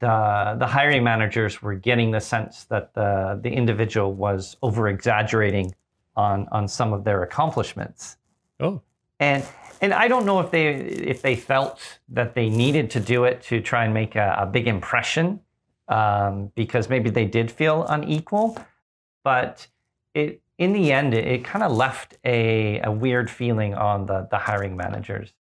the 0.00 0.56
the 0.58 0.66
hiring 0.66 1.02
managers 1.02 1.60
were 1.60 1.74
getting 1.74 2.12
the 2.12 2.20
sense 2.20 2.64
that 2.64 2.94
the 2.94 3.38
the 3.42 3.50
individual 3.50 4.12
was 4.12 4.56
over 4.62 4.88
exaggerating 4.88 5.74
on 6.16 6.46
on 6.52 6.68
some 6.68 6.92
of 6.92 7.04
their 7.04 7.22
accomplishments, 7.22 8.16
Oh. 8.60 8.82
And 9.20 9.44
and 9.80 9.92
I 9.92 10.08
don't 10.08 10.26
know 10.26 10.40
if 10.40 10.50
they 10.50 10.68
if 10.74 11.22
they 11.22 11.36
felt 11.36 11.80
that 12.08 12.34
they 12.34 12.48
needed 12.48 12.90
to 12.90 13.00
do 13.00 13.24
it 13.24 13.42
to 13.42 13.60
try 13.60 13.84
and 13.84 13.94
make 13.94 14.16
a, 14.16 14.36
a 14.40 14.46
big 14.46 14.66
impression, 14.66 15.40
um, 15.88 16.52
because 16.54 16.88
maybe 16.88 17.10
they 17.10 17.24
did 17.24 17.50
feel 17.50 17.84
unequal, 17.88 18.58
but 19.24 19.66
it 20.14 20.40
in 20.58 20.72
the 20.72 20.92
end 20.92 21.14
it, 21.14 21.26
it 21.26 21.44
kind 21.44 21.64
of 21.64 21.72
left 21.72 22.18
a, 22.24 22.80
a 22.80 22.90
weird 22.90 23.30
feeling 23.30 23.74
on 23.74 24.06
the 24.06 24.28
the 24.30 24.38
hiring 24.38 24.76
managers. 24.76 25.32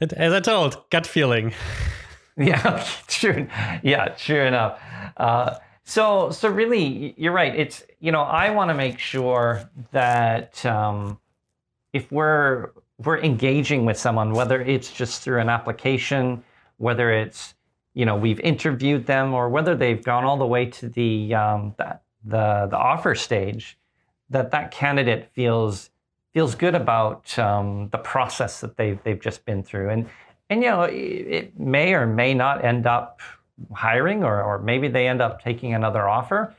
As 0.00 0.32
I 0.32 0.40
told, 0.40 0.88
gut 0.90 1.06
feeling. 1.06 1.52
yeah, 2.36 2.84
true. 3.06 3.48
Yeah, 3.82 4.08
true 4.08 4.42
enough. 4.42 4.80
Uh, 5.16 5.58
so 5.84 6.30
so 6.30 6.48
really, 6.48 7.14
you're 7.16 7.32
right. 7.32 7.54
It's 7.54 7.84
you 8.00 8.12
know 8.12 8.22
I 8.22 8.50
want 8.50 8.70
to 8.70 8.74
make 8.74 8.98
sure 8.98 9.68
that 9.92 10.64
um, 10.66 11.18
if 11.92 12.10
we're 12.12 12.70
we're 13.04 13.20
engaging 13.20 13.84
with 13.84 13.96
someone, 13.96 14.32
whether 14.32 14.60
it's 14.60 14.92
just 14.92 15.22
through 15.22 15.40
an 15.40 15.48
application, 15.48 16.42
whether 16.76 17.12
it's 17.12 17.54
you 17.94 18.04
know 18.04 18.16
we've 18.16 18.40
interviewed 18.40 19.06
them, 19.06 19.32
or 19.32 19.48
whether 19.48 19.74
they've 19.74 20.02
gone 20.04 20.24
all 20.24 20.36
the 20.36 20.46
way 20.46 20.66
to 20.66 20.88
the 20.88 21.34
um, 21.34 21.74
the, 21.78 21.98
the 22.24 22.68
the 22.70 22.76
offer 22.76 23.14
stage, 23.14 23.78
that 24.30 24.50
that 24.50 24.70
candidate 24.70 25.30
feels 25.32 25.90
feels 26.34 26.54
good 26.54 26.74
about 26.74 27.38
um, 27.38 27.88
the 27.90 27.98
process 27.98 28.60
that 28.60 28.76
they've 28.76 29.02
they've 29.04 29.20
just 29.20 29.44
been 29.44 29.62
through, 29.62 29.90
and 29.90 30.08
and 30.50 30.62
you 30.62 30.68
know 30.70 30.82
it, 30.82 30.92
it 30.94 31.58
may 31.58 31.94
or 31.94 32.06
may 32.06 32.34
not 32.34 32.64
end 32.64 32.86
up 32.86 33.20
hiring, 33.72 34.24
or 34.24 34.42
or 34.42 34.58
maybe 34.58 34.88
they 34.88 35.08
end 35.08 35.20
up 35.20 35.42
taking 35.42 35.74
another 35.74 36.08
offer, 36.08 36.54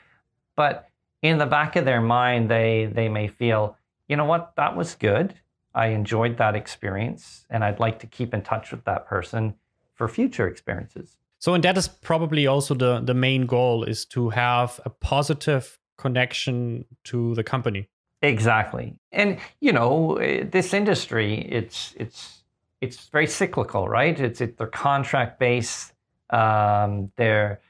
but 0.55 0.89
in 1.21 1.37
the 1.37 1.45
back 1.45 1.75
of 1.75 1.85
their 1.85 2.01
mind, 2.01 2.49
they 2.49 2.89
they 2.91 3.09
may 3.09 3.27
feel, 3.27 3.77
you 4.07 4.15
know 4.15 4.25
what, 4.25 4.53
that 4.55 4.75
was 4.75 4.95
good. 4.95 5.33
I 5.73 5.87
enjoyed 5.87 6.37
that 6.37 6.55
experience, 6.55 7.45
and 7.49 7.63
I'd 7.63 7.79
like 7.79 7.99
to 7.99 8.07
keep 8.07 8.33
in 8.33 8.41
touch 8.41 8.71
with 8.71 8.83
that 8.85 9.05
person 9.05 9.55
for 9.93 10.07
future 10.07 10.47
experiences. 10.47 11.17
So, 11.37 11.53
and 11.53 11.63
that 11.63 11.77
is 11.77 11.87
probably 11.87 12.47
also 12.47 12.73
the 12.73 12.99
the 12.99 13.13
main 13.13 13.45
goal 13.45 13.83
is 13.83 14.05
to 14.07 14.29
have 14.29 14.79
a 14.85 14.89
positive 14.89 15.78
connection 15.99 16.85
to 17.05 17.35
the 17.35 17.43
company. 17.43 17.89
Exactly, 18.21 18.95
and 19.11 19.39
you 19.59 19.71
know, 19.71 20.15
eh, 20.17 20.43
this 20.49 20.73
industry, 20.73 21.47
it's 21.49 21.93
it's 21.97 22.43
it's 22.81 23.07
very 23.09 23.27
cyclical, 23.27 23.87
right? 23.87 24.19
It's 24.19 24.41
it, 24.41 24.57
they're 24.57 24.67
contract 24.67 25.39
based. 25.39 25.93
Um, 26.29 27.11
they're 27.15 27.61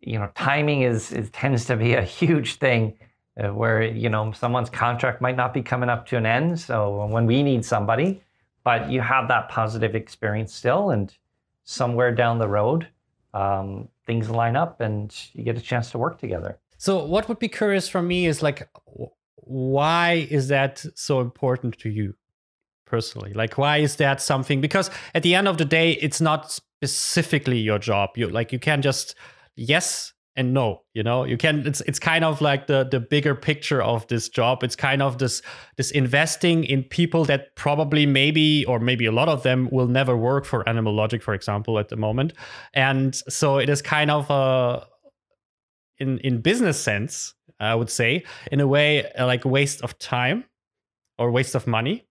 you 0.00 0.18
know, 0.18 0.30
timing 0.34 0.82
is, 0.82 1.12
is 1.12 1.30
tends 1.30 1.64
to 1.64 1.76
be 1.76 1.94
a 1.94 2.02
huge 2.02 2.56
thing 2.56 2.94
uh, 3.42 3.48
where 3.48 3.82
you 3.82 4.08
know 4.08 4.32
someone's 4.32 4.70
contract 4.70 5.20
might 5.20 5.36
not 5.36 5.52
be 5.52 5.62
coming 5.62 5.88
up 5.88 6.06
to 6.06 6.16
an 6.16 6.26
end 6.26 6.58
so 6.60 7.04
when 7.06 7.26
we 7.26 7.42
need 7.42 7.64
somebody 7.64 8.22
but 8.62 8.90
you 8.90 9.00
have 9.00 9.28
that 9.28 9.48
positive 9.48 9.94
experience 9.94 10.54
still 10.54 10.90
and 10.90 11.14
somewhere 11.64 12.14
down 12.14 12.38
the 12.38 12.46
road 12.46 12.86
um, 13.32 13.88
things 14.06 14.30
line 14.30 14.54
up 14.54 14.80
and 14.80 15.16
you 15.32 15.42
get 15.42 15.56
a 15.56 15.60
chance 15.60 15.90
to 15.90 15.98
work 15.98 16.18
together 16.18 16.58
so 16.84 17.02
what 17.02 17.30
would 17.30 17.38
be 17.38 17.48
curious 17.48 17.88
for 17.88 18.02
me 18.02 18.26
is 18.26 18.42
like 18.42 18.68
why 19.36 20.26
is 20.30 20.48
that 20.48 20.84
so 20.94 21.20
important 21.20 21.78
to 21.78 21.88
you 21.88 22.12
personally? 22.86 23.32
Like 23.32 23.56
why 23.56 23.78
is 23.78 23.96
that 23.96 24.20
something? 24.20 24.60
Because 24.60 24.90
at 25.14 25.22
the 25.22 25.34
end 25.34 25.48
of 25.48 25.56
the 25.56 25.64
day 25.64 25.92
it's 25.92 26.20
not 26.20 26.52
specifically 26.52 27.58
your 27.58 27.78
job. 27.78 28.10
You 28.16 28.28
like 28.28 28.52
you 28.52 28.58
can't 28.58 28.84
just 28.84 29.14
yes 29.56 30.12
and 30.36 30.52
no 30.52 30.82
you 30.92 31.02
know? 31.02 31.24
You 31.24 31.38
can 31.38 31.66
it's 31.66 31.80
it's 31.82 31.98
kind 31.98 32.22
of 32.22 32.42
like 32.42 32.66
the 32.66 32.84
the 32.84 33.00
bigger 33.00 33.34
picture 33.34 33.80
of 33.80 34.06
this 34.08 34.28
job. 34.28 34.62
It's 34.62 34.76
kind 34.76 35.00
of 35.00 35.16
this 35.16 35.40
this 35.78 35.90
investing 35.90 36.64
in 36.64 36.82
people 36.82 37.24
that 37.24 37.56
probably 37.56 38.04
maybe 38.04 38.66
or 38.66 38.78
maybe 38.78 39.06
a 39.06 39.12
lot 39.12 39.30
of 39.30 39.42
them 39.42 39.70
will 39.72 39.88
never 39.88 40.18
work 40.18 40.44
for 40.44 40.68
animal 40.68 40.94
logic 40.94 41.22
for 41.22 41.32
example 41.32 41.78
at 41.78 41.88
the 41.88 41.96
moment. 41.96 42.34
And 42.74 43.14
so 43.26 43.56
it 43.56 43.70
is 43.70 43.80
kind 43.80 44.10
of 44.10 44.28
a 44.28 44.86
in 45.98 46.18
in 46.18 46.40
business 46.40 46.80
sense 46.80 47.34
i 47.60 47.74
would 47.74 47.90
say 47.90 48.22
in 48.50 48.60
a 48.60 48.66
way 48.66 49.10
like 49.18 49.44
a 49.44 49.48
waste 49.48 49.82
of 49.82 49.98
time 49.98 50.44
or 51.18 51.30
waste 51.30 51.54
of 51.54 51.66
money 51.66 52.04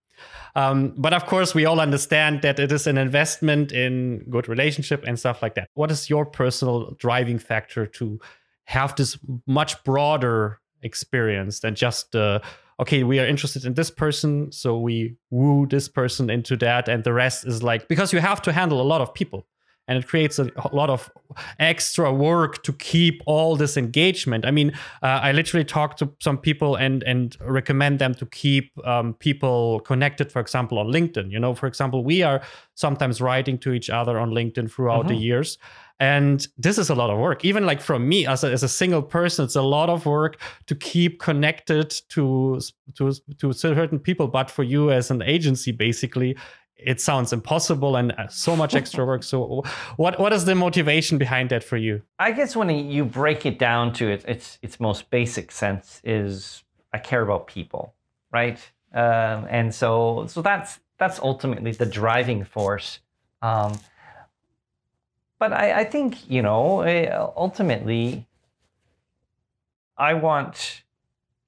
um, 0.55 0.93
but 0.97 1.13
of 1.13 1.25
course, 1.25 1.55
we 1.55 1.65
all 1.65 1.79
understand 1.79 2.41
that 2.43 2.59
it 2.59 2.71
is 2.71 2.85
an 2.85 2.97
investment 2.97 3.71
in 3.71 4.23
good 4.29 4.47
relationship 4.47 5.03
and 5.05 5.17
stuff 5.17 5.41
like 5.41 5.55
that. 5.55 5.67
What 5.73 5.89
is 5.89 6.09
your 6.09 6.25
personal 6.25 6.91
driving 6.99 7.39
factor 7.39 7.87
to 7.87 8.19
have 8.65 8.95
this 8.95 9.17
much 9.47 9.83
broader 9.83 10.59
experience 10.83 11.61
than 11.61 11.75
just 11.75 12.15
uh, 12.15 12.39
okay, 12.79 13.03
we 13.03 13.19
are 13.19 13.25
interested 13.25 13.65
in 13.65 13.73
this 13.73 13.89
person, 13.89 14.51
so 14.51 14.77
we 14.77 15.15
woo 15.31 15.65
this 15.67 15.87
person 15.87 16.29
into 16.29 16.55
that, 16.57 16.87
and 16.87 17.03
the 17.03 17.13
rest 17.13 17.45
is 17.45 17.63
like 17.63 17.87
because 17.87 18.13
you 18.13 18.19
have 18.19 18.41
to 18.43 18.51
handle 18.51 18.81
a 18.81 18.83
lot 18.83 19.01
of 19.01 19.13
people 19.13 19.47
and 19.87 19.97
it 19.97 20.07
creates 20.07 20.39
a, 20.39 20.49
lot 20.71 20.89
of 20.89 21.11
extra 21.59 22.11
work 22.13 22.63
to 22.63 22.71
keep 22.73 23.21
all 23.25 23.55
this 23.55 23.75
engagement. 23.75 24.45
I 24.45 24.51
mean, 24.51 24.71
uh, 25.01 25.19
I 25.21 25.31
literally 25.33 25.65
talk 25.65 25.97
to 25.97 26.11
some 26.19 26.37
people 26.37 26.75
and 26.75 27.03
and 27.03 27.35
recommend 27.41 27.99
them 27.99 28.13
to 28.15 28.25
keep 28.25 28.71
um, 28.85 29.13
people 29.15 29.81
connected. 29.81 30.31
For 30.31 30.39
example, 30.39 30.79
on 30.79 30.87
LinkedIn. 30.87 31.31
You 31.31 31.39
know, 31.39 31.53
for 31.53 31.67
example, 31.67 32.03
we 32.03 32.23
are 32.23 32.41
sometimes 32.75 33.19
writing 33.19 33.57
to 33.59 33.73
each 33.73 33.89
other 33.89 34.19
on 34.19 34.31
LinkedIn 34.31 34.71
throughout 34.71 35.05
mm-hmm. 35.05 35.09
the 35.09 35.15
years. 35.15 35.57
And 35.99 36.45
this 36.57 36.77
is 36.77 36.89
a 36.89 36.95
lot 36.95 37.11
of 37.11 37.19
work. 37.19 37.45
Even 37.45 37.65
like 37.65 37.79
from 37.79 38.09
me 38.09 38.25
as 38.25 38.43
a, 38.43 38.51
as 38.51 38.63
a 38.63 38.67
single 38.67 39.01
person, 39.01 39.45
it's 39.45 39.55
a 39.55 39.61
lot 39.61 39.89
of 39.89 40.05
work 40.05 40.41
to 40.65 40.75
keep 40.75 41.19
connected 41.19 41.91
to 42.09 42.59
to 42.95 43.13
to 43.37 43.53
certain 43.53 43.99
people. 43.99 44.27
But 44.27 44.49
for 44.49 44.63
you 44.63 44.91
as 44.91 45.11
an 45.11 45.21
agency, 45.21 45.71
basically, 45.71 46.35
it 46.85 47.01
sounds 47.01 47.33
impossible 47.33 47.95
and 47.95 48.11
uh, 48.13 48.27
so 48.27 48.55
much 48.55 48.75
extra 48.75 49.05
work. 49.05 49.23
So, 49.23 49.63
what 49.97 50.19
what 50.19 50.33
is 50.33 50.45
the 50.45 50.55
motivation 50.55 51.17
behind 51.17 51.49
that 51.49 51.63
for 51.63 51.77
you? 51.77 52.01
I 52.19 52.31
guess 52.31 52.55
when 52.55 52.69
you 52.69 53.05
break 53.05 53.45
it 53.45 53.59
down 53.59 53.93
to 53.93 54.07
its 54.07 54.25
its 54.25 54.59
its 54.61 54.79
most 54.79 55.09
basic 55.09 55.51
sense 55.51 56.01
is 56.03 56.63
I 56.93 56.99
care 56.99 57.21
about 57.21 57.47
people, 57.47 57.93
right? 58.31 58.59
Um, 58.93 59.47
and 59.49 59.73
so 59.73 60.25
so 60.27 60.41
that's 60.41 60.79
that's 60.97 61.19
ultimately 61.19 61.71
the 61.71 61.85
driving 61.85 62.43
force. 62.43 62.99
Um, 63.41 63.79
but 65.39 65.51
I, 65.51 65.81
I 65.81 65.83
think 65.83 66.29
you 66.29 66.41
know 66.41 66.81
eh, 66.81 67.09
ultimately, 67.35 68.27
I 69.97 70.13
want 70.13 70.83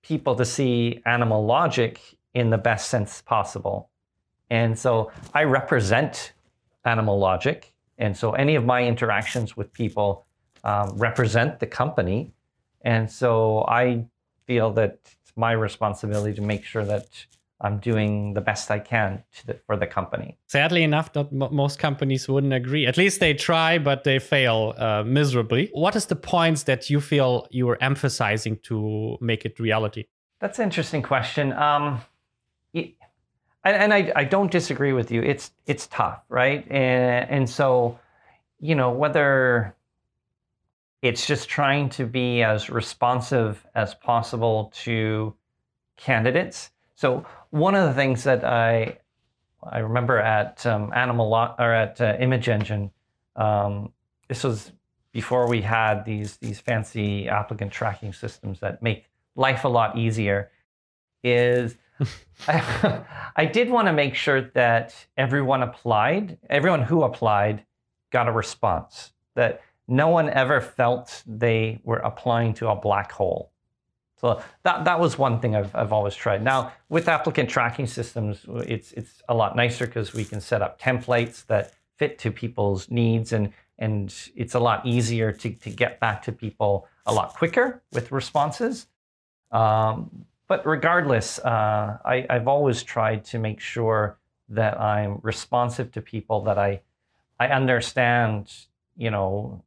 people 0.02 0.36
to 0.36 0.46
see 0.46 1.02
animal 1.06 1.46
logic 1.46 2.00
in 2.34 2.50
the 2.50 2.58
best 2.58 2.90
sense 2.90 3.22
possible 3.22 3.90
and 4.50 4.78
so 4.78 5.12
I 5.34 5.44
represent 5.44 6.34
Animal 6.84 7.18
Logic. 7.20 7.74
And 7.98 8.16
so 8.16 8.34
any 8.34 8.56
of 8.56 8.66
my 8.66 8.86
interactions 8.86 9.56
with 9.56 9.72
people 9.74 10.26
um, 10.64 10.90
represent 10.98 11.60
the 11.60 11.68
company. 11.68 12.34
And 12.82 13.10
so 13.10 13.66
I 13.68 14.06
feel 14.46 14.72
that 14.74 15.00
it's 15.04 15.34
my 15.36 15.54
responsibility 15.54 16.34
to 16.36 16.42
make 16.42 16.64
sure 16.64 16.86
that 16.86 17.08
I'm 17.62 17.80
doing 17.80 18.34
the 18.34 18.42
best 18.42 18.70
I 18.70 18.80
can 18.80 19.24
the, 19.46 19.58
for 19.66 19.78
the 19.78 19.88
company. 19.88 20.38
Sadly 20.48 20.84
enough, 20.84 21.10
not 21.16 21.32
most 21.32 21.80
companies 21.80 22.28
wouldn't 22.28 22.54
agree. 22.54 22.86
At 22.86 22.98
least 22.98 23.22
they 23.22 23.34
try, 23.34 23.78
but 23.78 24.04
they 24.04 24.20
fail 24.20 24.74
uh, 24.78 25.04
miserably. 25.06 25.70
What 25.74 25.96
is 25.96 26.06
the 26.06 26.18
points 26.18 26.64
that 26.64 26.90
you 26.90 27.00
feel 27.00 27.48
you 27.50 27.70
are 27.70 27.82
emphasizing 27.82 28.58
to 28.64 29.18
make 29.22 29.46
it 29.46 29.58
reality? 29.60 30.06
That's 30.42 30.60
an 30.60 30.66
interesting 30.66 31.02
question. 31.02 31.54
Um, 31.54 32.02
and, 33.66 33.94
I, 33.94 34.12
I 34.16 34.24
don't 34.24 34.52
disagree 34.52 34.94
with 34.94 35.12
you. 35.12 35.22
It's 35.22 35.52
it's 35.66 35.88
tough, 35.88 36.22
right? 36.30 36.66
And 36.70 37.30
and 37.30 37.50
so, 37.50 38.00
you 38.60 38.76
know, 38.76 38.92
whether 38.92 39.76
it's 41.02 41.26
just 41.26 41.50
trying 41.50 41.90
to 41.90 42.06
be 42.06 42.42
as 42.42 42.70
responsive 42.70 43.66
as 43.76 43.94
possible 43.96 44.72
to 44.84 45.36
candidates. 45.98 46.72
So 46.96 47.26
one 47.50 47.76
of 47.76 47.88
the 47.88 47.94
things 47.94 48.24
that 48.24 48.44
I 48.44 49.00
I 49.64 49.80
remember 49.80 50.20
at 50.20 50.66
um, 50.66 50.92
Animal 50.94 51.34
or 51.34 51.74
at 51.74 52.00
uh, 52.00 52.16
Image 52.20 52.50
Engine, 52.50 52.92
um, 53.36 53.92
this 54.28 54.44
was 54.44 54.72
before 55.12 55.48
we 55.48 55.62
had 55.62 56.06
these 56.06 56.38
these 56.38 56.60
fancy 56.60 57.28
applicant 57.28 57.72
tracking 57.72 58.14
systems 58.14 58.60
that 58.60 58.84
make 58.84 59.10
life 59.36 59.64
a 59.64 59.70
lot 59.70 59.98
easier. 59.98 60.52
Is 61.24 61.76
I, 62.48 63.04
I 63.36 63.46
did 63.46 63.70
want 63.70 63.88
to 63.88 63.94
make 63.94 64.16
sure 64.16 64.42
that 64.42 64.94
everyone 65.18 65.64
applied, 65.64 66.38
everyone 66.50 66.84
who 66.84 67.04
applied 67.04 67.66
got 68.12 68.28
a 68.28 68.32
response, 68.32 69.14
that 69.36 69.62
no 69.88 70.10
one 70.10 70.30
ever 70.30 70.62
felt 70.62 71.24
they 71.26 71.80
were 71.84 71.98
applying 71.98 72.54
to 72.56 72.70
a 72.70 72.76
black 72.76 73.12
hole. 73.12 73.52
So 74.18 74.42
that, 74.64 74.86
that 74.86 75.00
was 75.00 75.18
one 75.18 75.40
thing 75.40 75.56
I've, 75.56 75.76
I've 75.76 75.92
always 75.92 76.16
tried. 76.16 76.42
Now, 76.42 76.72
with 76.90 77.08
applicant 77.08 77.50
tracking 77.50 77.86
systems, 77.86 78.46
it's, 78.48 78.92
it's 78.94 79.22
a 79.28 79.36
lot 79.36 79.56
nicer 79.56 79.86
because 79.86 80.14
we 80.14 80.24
can 80.24 80.40
set 80.40 80.62
up 80.62 80.80
templates 80.80 81.46
that 81.48 81.74
fit 81.98 82.18
to 82.20 82.32
people's 82.32 82.90
needs 82.90 83.34
and, 83.34 83.52
and 83.78 84.14
it's 84.36 84.56
a 84.56 84.60
lot 84.60 84.86
easier 84.86 85.32
to, 85.32 85.52
to 85.52 85.70
get 85.70 86.00
back 86.00 86.24
to 86.24 86.32
people 86.32 86.88
a 87.06 87.14
lot 87.14 87.34
quicker 87.34 87.84
with 87.92 88.12
responses. 88.12 88.88
Um, 89.52 90.26
but 90.48 90.66
regardless, 90.66 91.40
uh, 91.40 91.98
I, 92.06 92.26
I've 92.30 92.48
always 92.48 92.84
tried 92.84 93.26
to 93.26 93.40
make 93.40 93.60
sure 93.60 94.18
that 94.50 94.80
I'm 94.80 95.20
responsive 95.24 95.92
to 95.94 96.02
people, 96.02 96.42
that 96.42 96.58
I, 96.58 96.82
I 97.40 97.48
understand, 97.48 98.54
you 98.96 99.10
know, 99.10 99.64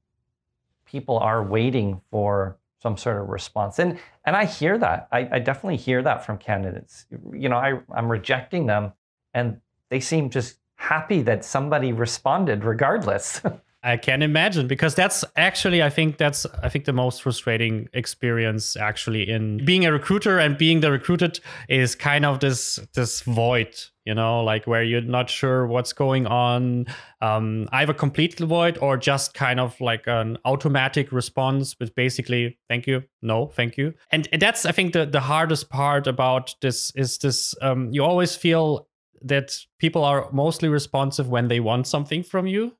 people 0.86 1.18
are 1.18 1.42
waiting 1.42 2.00
for 2.10 2.56
some 2.80 2.96
sort 2.96 3.20
of 3.20 3.28
response. 3.28 3.78
And 3.78 3.98
and 4.24 4.36
I 4.36 4.44
hear 4.44 4.78
that. 4.78 5.08
I, 5.10 5.28
I 5.32 5.38
definitely 5.38 5.76
hear 5.76 6.02
that 6.02 6.24
from 6.24 6.38
candidates. 6.38 7.06
You 7.32 7.48
know, 7.48 7.56
I, 7.56 7.80
I'm 7.94 8.10
rejecting 8.10 8.66
them 8.66 8.92
and 9.34 9.60
they 9.88 10.00
seem 10.00 10.30
just 10.30 10.58
happy 10.76 11.22
that 11.22 11.44
somebody 11.44 11.92
responded 11.92 12.64
regardless. 12.64 13.40
I 13.82 13.96
can 13.96 14.22
imagine 14.22 14.66
because 14.66 14.96
that's 14.96 15.24
actually 15.36 15.84
I 15.84 15.90
think 15.90 16.18
that's 16.18 16.44
I 16.62 16.68
think 16.68 16.84
the 16.84 16.92
most 16.92 17.22
frustrating 17.22 17.88
experience 17.92 18.76
actually 18.76 19.28
in 19.30 19.64
being 19.64 19.86
a 19.86 19.92
recruiter 19.92 20.38
and 20.38 20.58
being 20.58 20.80
the 20.80 20.90
recruited 20.90 21.38
is 21.68 21.94
kind 21.94 22.24
of 22.24 22.40
this 22.40 22.80
this 22.94 23.20
void 23.20 23.78
you 24.04 24.14
know 24.14 24.42
like 24.42 24.66
where 24.66 24.82
you're 24.82 25.00
not 25.00 25.30
sure 25.30 25.64
what's 25.68 25.92
going 25.92 26.26
on. 26.26 26.86
Um, 27.20 27.68
either 27.72 27.94
complete 27.94 28.38
void 28.40 28.78
or 28.78 28.96
just 28.96 29.34
kind 29.34 29.60
of 29.60 29.80
like 29.80 30.08
an 30.08 30.38
automatic 30.44 31.12
response 31.12 31.76
with 31.78 31.94
basically 31.94 32.58
thank 32.68 32.88
you 32.88 33.04
no 33.22 33.46
thank 33.46 33.76
you. 33.76 33.94
And 34.10 34.28
that's 34.40 34.66
I 34.66 34.72
think 34.72 34.92
the 34.92 35.06
the 35.06 35.20
hardest 35.20 35.70
part 35.70 36.08
about 36.08 36.52
this 36.62 36.90
is 36.96 37.18
this 37.18 37.54
um, 37.62 37.92
you 37.92 38.02
always 38.02 38.34
feel 38.34 38.88
that 39.22 39.56
people 39.78 40.04
are 40.04 40.28
mostly 40.32 40.68
responsive 40.68 41.28
when 41.28 41.46
they 41.46 41.60
want 41.60 41.86
something 41.86 42.24
from 42.24 42.46
you 42.46 42.72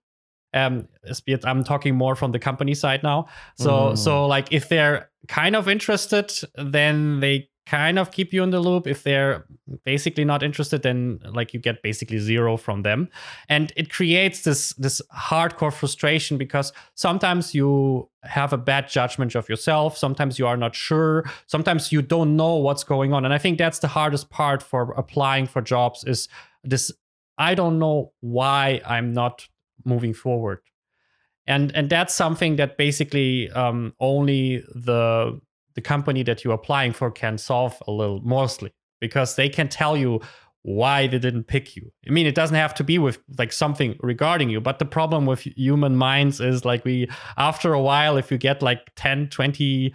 um 0.67 0.89
i'm 1.45 1.65
talking 1.65 1.95
more 1.95 2.15
from 2.17 2.33
the 2.33 2.39
company 2.39 2.75
side 2.75 3.03
now. 3.03 3.27
So 3.57 3.71
mm. 3.71 3.99
so 3.99 4.27
like 4.27 4.53
if 4.53 4.69
they're 4.69 5.11
kind 5.29 5.57
of 5.57 5.69
interested 5.69 6.33
then 6.57 7.21
they 7.21 7.49
kind 7.67 7.99
of 7.99 8.11
keep 8.11 8.33
you 8.33 8.43
in 8.43 8.51
the 8.51 8.61
loop. 8.61 8.87
If 8.87 9.03
they're 9.03 9.45
basically 9.85 10.25
not 10.25 10.43
interested 10.43 10.83
then 10.83 11.21
like 11.25 11.53
you 11.53 11.61
get 11.61 11.83
basically 11.83 12.19
zero 12.19 12.57
from 12.57 12.83
them. 12.83 13.09
And 13.49 13.73
it 13.77 13.91
creates 13.91 14.43
this 14.43 14.73
this 14.75 15.03
hardcore 15.15 15.73
frustration 15.73 16.39
because 16.39 16.73
sometimes 16.95 17.55
you 17.55 18.09
have 18.23 18.53
a 18.53 18.59
bad 18.59 18.89
judgment 18.89 19.35
of 19.35 19.49
yourself. 19.49 19.99
Sometimes 19.99 20.39
you 20.39 20.47
are 20.47 20.57
not 20.57 20.75
sure. 20.75 21.25
Sometimes 21.47 21.93
you 21.93 22.01
don't 22.01 22.37
know 22.37 22.57
what's 22.57 22.85
going 22.85 23.13
on. 23.13 23.25
And 23.25 23.35
i 23.35 23.39
think 23.39 23.59
that's 23.59 23.81
the 23.81 23.89
hardest 23.89 24.31
part 24.31 24.63
for 24.63 24.93
applying 24.93 25.47
for 25.47 25.61
jobs 25.61 26.05
is 26.05 26.29
this 26.65 26.91
i 27.37 27.55
don't 27.55 27.79
know 27.79 28.13
why 28.21 28.81
i'm 28.87 29.13
not 29.13 29.49
moving 29.85 30.15
forward. 30.15 30.61
And 31.47 31.75
and 31.75 31.89
that's 31.89 32.15
something 32.15 32.57
that 32.57 32.77
basically 32.77 33.51
um, 33.51 33.95
only 34.01 34.59
the 34.75 35.41
the 35.75 35.81
company 35.81 36.23
that 36.25 36.45
you're 36.45 36.55
applying 36.55 36.93
for 36.93 37.11
can 37.11 37.39
solve 37.39 37.81
a 37.87 37.93
little 37.93 38.21
mostly 38.21 38.73
because 39.01 39.37
they 39.37 39.49
can 39.49 39.69
tell 39.69 39.97
you 39.97 40.21
why 40.63 41.07
they 41.07 41.19
didn't 41.19 41.45
pick 41.45 41.77
you. 41.77 41.91
I 42.07 42.11
mean 42.11 42.27
it 42.27 42.35
doesn't 42.35 42.57
have 42.57 42.75
to 42.75 42.85
be 42.85 42.99
with 42.99 43.19
like 43.39 43.53
something 43.53 43.97
regarding 44.01 44.51
you 44.51 44.61
but 44.61 44.79
the 44.79 44.85
problem 44.85 45.25
with 45.25 45.41
human 45.41 45.97
minds 45.97 46.41
is 46.41 46.65
like 46.65 46.85
we 46.85 47.09
after 47.37 47.73
a 47.73 47.81
while 47.81 48.17
if 48.17 48.31
you 48.31 48.39
get 48.39 48.61
like 48.61 48.81
10 48.97 49.29
20 49.29 49.95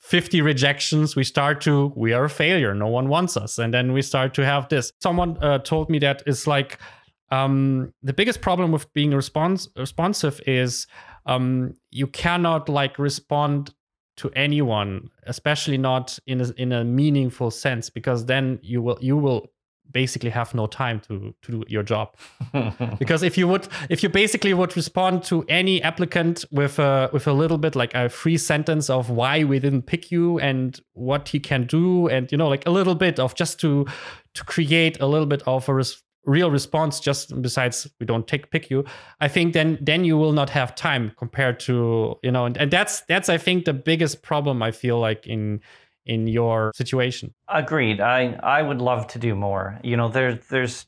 50 0.00 0.40
rejections 0.42 1.14
we 1.14 1.22
start 1.22 1.60
to 1.62 1.92
we 1.96 2.12
are 2.12 2.24
a 2.24 2.30
failure. 2.30 2.74
No 2.74 2.88
one 2.88 3.08
wants 3.08 3.36
us. 3.36 3.58
And 3.58 3.72
then 3.72 3.92
we 3.92 4.02
start 4.02 4.34
to 4.34 4.44
have 4.44 4.68
this. 4.68 4.92
Someone 5.00 5.38
uh, 5.42 5.58
told 5.58 5.88
me 5.88 5.98
that 6.00 6.22
it's 6.26 6.46
like 6.46 6.78
um, 7.32 7.94
the 8.02 8.12
biggest 8.12 8.42
problem 8.42 8.72
with 8.72 8.92
being 8.92 9.12
response 9.12 9.66
responsive 9.76 10.40
is 10.46 10.86
um, 11.24 11.74
you 11.90 12.06
cannot 12.06 12.68
like 12.68 12.98
respond 12.98 13.74
to 14.18 14.30
anyone, 14.36 15.08
especially 15.26 15.78
not 15.78 16.18
in 16.26 16.42
a, 16.42 16.52
in 16.58 16.72
a 16.72 16.84
meaningful 16.84 17.50
sense, 17.50 17.88
because 17.88 18.26
then 18.26 18.58
you 18.62 18.82
will 18.82 18.98
you 19.00 19.16
will 19.16 19.46
basically 19.90 20.28
have 20.28 20.54
no 20.54 20.66
time 20.66 21.00
to 21.00 21.34
to 21.40 21.52
do 21.52 21.64
your 21.68 21.82
job. 21.82 22.14
because 22.98 23.22
if 23.22 23.38
you 23.38 23.48
would 23.48 23.66
if 23.88 24.02
you 24.02 24.10
basically 24.10 24.52
would 24.52 24.76
respond 24.76 25.24
to 25.24 25.42
any 25.48 25.82
applicant 25.82 26.44
with 26.50 26.78
a 26.78 27.08
with 27.14 27.26
a 27.26 27.32
little 27.32 27.58
bit 27.58 27.74
like 27.74 27.94
a 27.94 28.10
free 28.10 28.36
sentence 28.36 28.90
of 28.90 29.08
why 29.08 29.42
we 29.42 29.58
didn't 29.58 29.82
pick 29.82 30.10
you 30.10 30.38
and 30.38 30.80
what 30.92 31.28
he 31.28 31.40
can 31.40 31.64
do 31.64 32.08
and 32.08 32.30
you 32.30 32.36
know 32.36 32.48
like 32.48 32.66
a 32.66 32.70
little 32.70 32.94
bit 32.94 33.18
of 33.18 33.34
just 33.34 33.58
to 33.60 33.86
to 34.34 34.44
create 34.44 35.00
a 35.00 35.06
little 35.06 35.26
bit 35.26 35.42
of 35.46 35.66
a 35.68 35.74
res- 35.74 36.02
real 36.24 36.50
response 36.50 37.00
just 37.00 37.42
besides 37.42 37.88
we 37.98 38.06
don't 38.06 38.28
take 38.28 38.50
pick 38.50 38.70
you 38.70 38.84
i 39.20 39.26
think 39.26 39.52
then 39.54 39.76
then 39.80 40.04
you 40.04 40.16
will 40.16 40.32
not 40.32 40.48
have 40.50 40.72
time 40.74 41.10
compared 41.18 41.58
to 41.58 42.16
you 42.22 42.30
know 42.30 42.44
and, 42.44 42.56
and 42.56 42.70
that's 42.70 43.00
that's 43.02 43.28
i 43.28 43.36
think 43.36 43.64
the 43.64 43.72
biggest 43.72 44.22
problem 44.22 44.62
i 44.62 44.70
feel 44.70 45.00
like 45.00 45.26
in 45.26 45.60
in 46.06 46.26
your 46.26 46.72
situation. 46.74 47.34
Agreed. 47.48 48.00
I 48.00 48.38
i 48.42 48.62
would 48.62 48.80
love 48.80 49.06
to 49.08 49.18
do 49.18 49.34
more. 49.34 49.78
You 49.82 49.96
know 49.96 50.08
there's 50.08 50.46
there's 50.48 50.86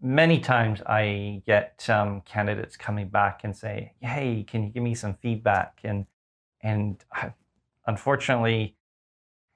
many 0.00 0.38
times 0.38 0.82
i 0.86 1.40
get 1.46 1.88
um, 1.88 2.20
candidates 2.22 2.76
coming 2.76 3.08
back 3.08 3.40
and 3.42 3.56
say 3.56 3.94
hey 4.00 4.44
can 4.46 4.62
you 4.64 4.70
give 4.70 4.82
me 4.82 4.94
some 4.94 5.14
feedback? 5.14 5.80
And 5.84 6.06
and 6.62 7.02
I, 7.12 7.32
unfortunately 7.86 8.76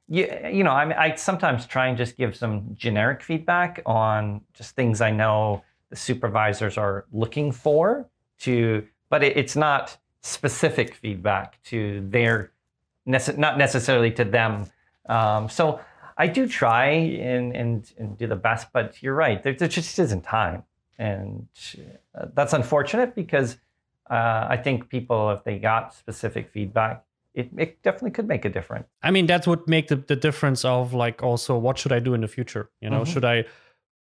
you, 0.08 0.26
you 0.50 0.64
know, 0.64 0.70
I, 0.70 1.04
I 1.04 1.14
sometimes 1.16 1.66
try 1.66 1.88
and 1.88 1.96
just 1.96 2.16
give 2.16 2.34
some 2.34 2.74
generic 2.74 3.22
feedback 3.22 3.82
on 3.84 4.40
just 4.54 4.74
things 4.74 5.00
I 5.00 5.10
know 5.10 5.62
the 5.90 5.96
supervisors 5.96 6.78
are 6.78 7.04
looking 7.12 7.52
for 7.52 8.08
to, 8.40 8.86
but 9.10 9.22
it, 9.22 9.36
it's 9.36 9.56
not 9.56 9.96
specific 10.22 10.94
feedback 10.94 11.62
to 11.64 12.06
their, 12.08 12.52
not 13.06 13.58
necessarily 13.58 14.10
to 14.12 14.24
them. 14.24 14.66
Um, 15.08 15.48
so 15.48 15.80
I 16.16 16.26
do 16.26 16.48
try 16.48 16.86
and, 16.86 17.54
and, 17.54 17.92
and 17.98 18.18
do 18.18 18.26
the 18.26 18.36
best, 18.36 18.68
but 18.72 19.02
you're 19.02 19.14
right, 19.14 19.42
there, 19.42 19.54
there 19.54 19.68
just 19.68 19.98
isn't 19.98 20.22
time. 20.22 20.64
And 20.98 21.46
uh, 22.14 22.26
that's 22.34 22.52
unfortunate 22.52 23.14
because 23.14 23.56
uh, 24.10 24.46
I 24.48 24.56
think 24.56 24.88
people, 24.88 25.30
if 25.30 25.44
they 25.44 25.58
got 25.58 25.94
specific 25.94 26.50
feedback, 26.50 27.04
it, 27.38 27.50
it 27.56 27.82
definitely 27.82 28.10
could 28.10 28.26
make 28.26 28.44
a 28.44 28.48
difference. 28.48 28.88
I 29.02 29.12
mean, 29.12 29.26
that 29.26 29.46
would 29.46 29.66
make 29.68 29.86
the, 29.88 29.96
the 29.96 30.16
difference 30.16 30.64
of 30.64 30.92
like 30.92 31.22
also 31.22 31.56
what 31.56 31.78
should 31.78 31.92
I 31.92 32.00
do 32.00 32.12
in 32.14 32.20
the 32.20 32.28
future? 32.28 32.70
You 32.80 32.90
know, 32.90 33.02
mm-hmm. 33.02 33.12
should 33.12 33.24
I 33.24 33.44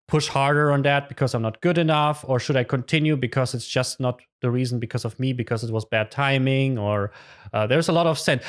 push 0.07 0.27
harder 0.27 0.71
on 0.71 0.83
that 0.83 1.09
because 1.09 1.33
I'm 1.33 1.41
not 1.41 1.59
good 1.61 1.77
enough, 1.77 2.23
or 2.27 2.39
should 2.39 2.55
I 2.55 2.63
continue 2.63 3.17
because 3.17 3.53
it's 3.53 3.67
just 3.67 3.99
not 3.99 4.21
the 4.41 4.51
reason 4.51 4.79
because 4.79 5.03
of 5.03 5.19
me 5.19 5.33
because 5.33 5.63
it 5.63 5.71
was 5.71 5.83
bad 5.83 6.11
timing? 6.11 6.77
Or 6.77 7.11
uh, 7.51 7.67
there's 7.67 7.89
a 7.89 7.91
lot 7.91 8.07
of 8.07 8.17
sense. 8.17 8.41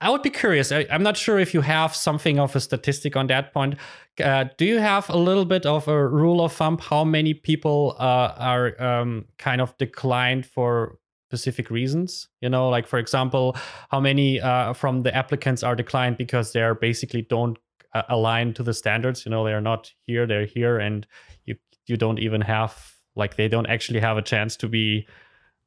I 0.00 0.10
would 0.10 0.22
be 0.22 0.30
curious. 0.30 0.70
I, 0.70 0.80
am 0.90 1.02
not 1.02 1.16
sure 1.16 1.38
if 1.38 1.54
you 1.54 1.62
have 1.62 1.94
something 1.94 2.38
of 2.38 2.54
a 2.56 2.60
statistic 2.60 3.16
on 3.16 3.28
that 3.28 3.54
point. 3.54 3.76
Uh, 4.22 4.46
do 4.58 4.66
you 4.66 4.78
have 4.80 5.08
a 5.08 5.16
little 5.16 5.44
bit 5.44 5.64
of 5.64 5.88
a 5.88 6.08
rule 6.08 6.44
of 6.44 6.52
thumb 6.52 6.78
how 6.78 7.04
many 7.04 7.32
people 7.32 7.96
uh, 7.98 8.34
are 8.36 8.82
um, 8.82 9.26
kind 9.38 9.60
of 9.60 9.76
declined 9.78 10.44
for 10.44 10.98
specific 11.28 11.70
reasons 11.70 12.28
you 12.40 12.48
know 12.48 12.68
like 12.68 12.86
for 12.86 12.98
example 12.98 13.56
how 13.90 14.00
many 14.00 14.40
uh, 14.40 14.72
from 14.72 15.02
the 15.02 15.14
applicants 15.14 15.62
are 15.62 15.74
declined 15.74 16.16
because 16.16 16.52
they're 16.52 16.74
basically 16.74 17.22
don't 17.22 17.58
uh, 17.94 18.02
align 18.08 18.52
to 18.52 18.62
the 18.62 18.74
standards 18.74 19.24
you 19.24 19.30
know 19.30 19.44
they're 19.44 19.60
not 19.60 19.92
here 20.06 20.26
they're 20.26 20.46
here 20.46 20.78
and 20.78 21.06
you 21.46 21.56
you 21.86 21.96
don't 21.96 22.18
even 22.18 22.40
have 22.40 22.94
like 23.16 23.36
they 23.36 23.48
don't 23.48 23.66
actually 23.66 24.00
have 24.00 24.16
a 24.16 24.22
chance 24.22 24.56
to 24.56 24.68
be 24.68 25.06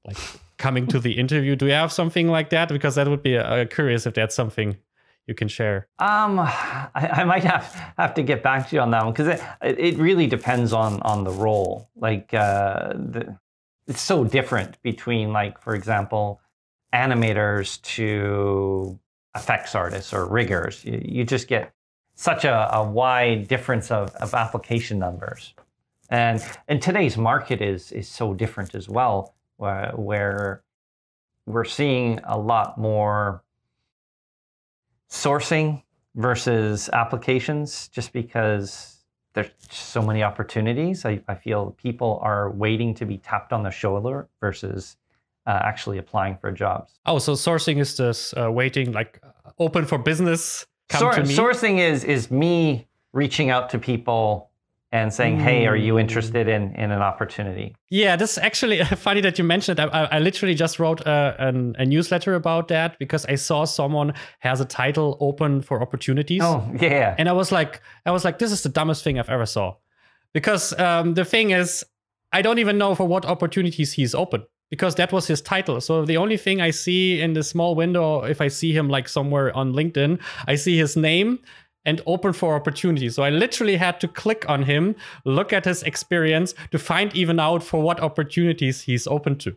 like 0.06 0.18
coming 0.58 0.88
to 0.88 1.00
the 1.00 1.14
interview 1.14 1.56
do 1.56 1.66
you 1.66 1.72
have 1.74 1.92
something 1.92 2.28
like 2.28 2.50
that 2.50 2.70
because 2.70 2.96
that 2.96 3.08
would 3.08 3.24
be 3.24 3.38
uh, 3.38 3.66
curious 3.66 4.06
if 4.06 4.14
that's 4.14 4.36
something 4.36 4.78
you 5.28 5.36
can 5.36 5.48
share? 5.48 5.88
Um, 6.00 6.40
I, 6.40 6.90
I, 6.96 7.24
might 7.26 7.44
have 7.44 7.66
have 7.98 8.14
to 8.16 8.24
get 8.24 8.42
back 8.42 8.70
to 8.70 8.76
you 8.76 8.82
on 8.82 8.92
that 8.92 9.04
one 9.04 9.14
because 9.14 9.28
it, 9.28 9.42
it 9.78 9.98
really 9.98 10.26
depends 10.26 10.74
on 10.74 11.02
on 11.02 11.26
the 11.26 11.32
role. 11.32 11.90
Like 11.96 12.34
uh, 12.34 12.94
the 12.94 13.38
it's 13.88 14.02
so 14.02 14.24
different 14.24 14.82
between 14.84 15.32
like 15.32 15.60
for 15.60 15.76
example 15.76 16.42
animators 16.94 17.82
to 17.84 19.00
effects 19.36 19.76
artists 19.76 20.14
or 20.14 20.26
riggers. 20.26 20.84
You, 20.86 21.02
you 21.04 21.24
just 21.24 21.48
get 21.48 21.74
such 22.16 22.46
a, 22.46 22.76
a 22.76 22.84
wide 22.84 23.48
difference 23.48 23.92
of, 23.92 24.14
of 24.16 24.34
application 24.34 25.00
numbers. 25.00 25.54
And 26.10 26.44
and 26.68 26.82
today's 26.82 27.18
market 27.18 27.62
is 27.62 27.92
is 27.92 28.08
so 28.08 28.34
different 28.34 28.76
as 28.76 28.88
well 28.88 29.36
where, 29.58 29.92
where 29.96 30.64
we're 31.46 31.66
seeing 31.66 32.20
a 32.24 32.38
lot 32.38 32.78
more 32.78 33.44
sourcing 35.10 35.84
versus 36.16 36.90
applications 36.94 37.88
just 37.90 38.14
because 38.14 38.97
there's 39.38 39.52
so 39.70 40.02
many 40.02 40.24
opportunities. 40.24 41.06
I, 41.06 41.22
I 41.28 41.36
feel 41.36 41.76
people 41.80 42.20
are 42.24 42.50
waiting 42.50 42.96
to 42.96 43.06
be 43.06 43.20
tapped 43.20 43.54
on 43.54 43.62
the 43.62 43.70
shoulder 43.70 44.28
versus 44.42 44.98
uh, 45.46 45.60
actually 45.64 46.00
applying 46.00 46.38
for 46.38 46.52
jobs. 46.52 46.94
Oh, 47.06 47.20
so 47.20 47.34
sourcing 47.34 47.78
is 47.78 47.96
just 47.96 48.36
uh, 48.36 48.52
waiting, 48.52 48.94
like 48.94 49.22
open 49.60 49.86
for 49.86 50.00
business. 50.00 50.66
Come 50.90 51.00
Sor- 51.00 51.14
Sourcing 51.14 51.78
is 51.78 52.04
is 52.04 52.32
me 52.32 52.88
reaching 53.14 53.52
out 53.52 53.70
to 53.70 53.78
people 53.78 54.47
and 54.92 55.14
saying, 55.14 55.40
"Hey, 55.40 55.68
are 55.68 55.76
you 55.76 56.00
interested 56.00 56.48
in 56.48 56.74
in 56.76 56.92
an 56.92 57.02
opportunity?" 57.02 57.76
Yeah, 57.90 58.16
this 58.16 58.34
is 58.34 58.38
actually 58.38 58.84
funny 59.08 59.22
that 59.22 59.38
you 59.38 59.44
mentioned 59.44 59.80
it. 59.80 59.90
I, 59.92 60.06
I 60.06 60.20
literally 60.20 60.56
just 60.56 60.80
wrote 60.80 61.02
a, 61.02 61.36
an, 61.40 61.76
a, 61.78 61.86
newsletter 61.86 62.36
about 62.36 62.70
that 62.70 62.98
because 63.00 63.26
I 63.26 63.36
saw 63.36 63.66
someone 63.66 64.14
has 64.40 64.62
a 64.62 64.66
title 64.66 65.18
open 65.20 65.62
for 65.62 65.82
opportunities. 65.82 66.42
Oh, 66.44 66.64
yeah. 66.80 67.16
And 67.18 67.28
I 67.28 67.34
was 67.34 67.52
like, 67.52 67.82
I 68.06 68.12
was 68.12 68.24
like, 68.24 68.40
this 68.40 68.52
is 68.52 68.64
the 68.64 68.70
dumbest 68.70 69.04
thing 69.04 69.20
I've 69.20 69.30
ever 69.30 69.46
saw, 69.46 69.76
because 70.34 70.78
um, 70.80 71.16
the 71.16 71.26
thing 71.26 71.52
is, 71.52 71.84
I 72.32 72.42
don't 72.42 72.60
even 72.60 72.78
know 72.78 72.96
for 72.96 73.08
what 73.08 73.26
opportunities 73.26 73.94
he's 73.94 74.16
open 74.16 74.44
because 74.70 74.96
that 74.96 75.12
was 75.12 75.28
his 75.28 75.42
title. 75.42 75.80
So 75.82 76.06
the 76.06 76.18
only 76.18 76.38
thing 76.38 76.62
I 76.62 76.72
see 76.72 77.22
in 77.22 77.34
the 77.34 77.44
small 77.44 77.76
window, 77.76 78.24
if 78.24 78.42
I 78.42 78.50
see 78.50 78.74
him 78.74 78.90
like 78.90 79.08
somewhere 79.08 79.56
on 79.56 79.74
LinkedIn, 79.74 80.20
I 80.46 80.56
see 80.56 80.78
his 80.78 80.98
name 80.98 81.40
and 81.88 82.02
open 82.06 82.34
for 82.34 82.54
opportunities. 82.54 83.16
So 83.16 83.24
I 83.24 83.32
literally 83.32 83.78
had 83.78 84.00
to 84.02 84.08
click 84.08 84.46
on 84.48 84.62
him, 84.64 84.96
look 85.26 85.54
at 85.54 85.66
his 85.66 85.82
experience 85.84 86.54
to 86.72 86.78
find 86.78 87.16
even 87.16 87.40
out 87.40 87.64
for 87.64 87.82
what 87.82 88.02
opportunities 88.02 88.82
he's 88.82 89.08
open 89.08 89.38
to. 89.38 89.56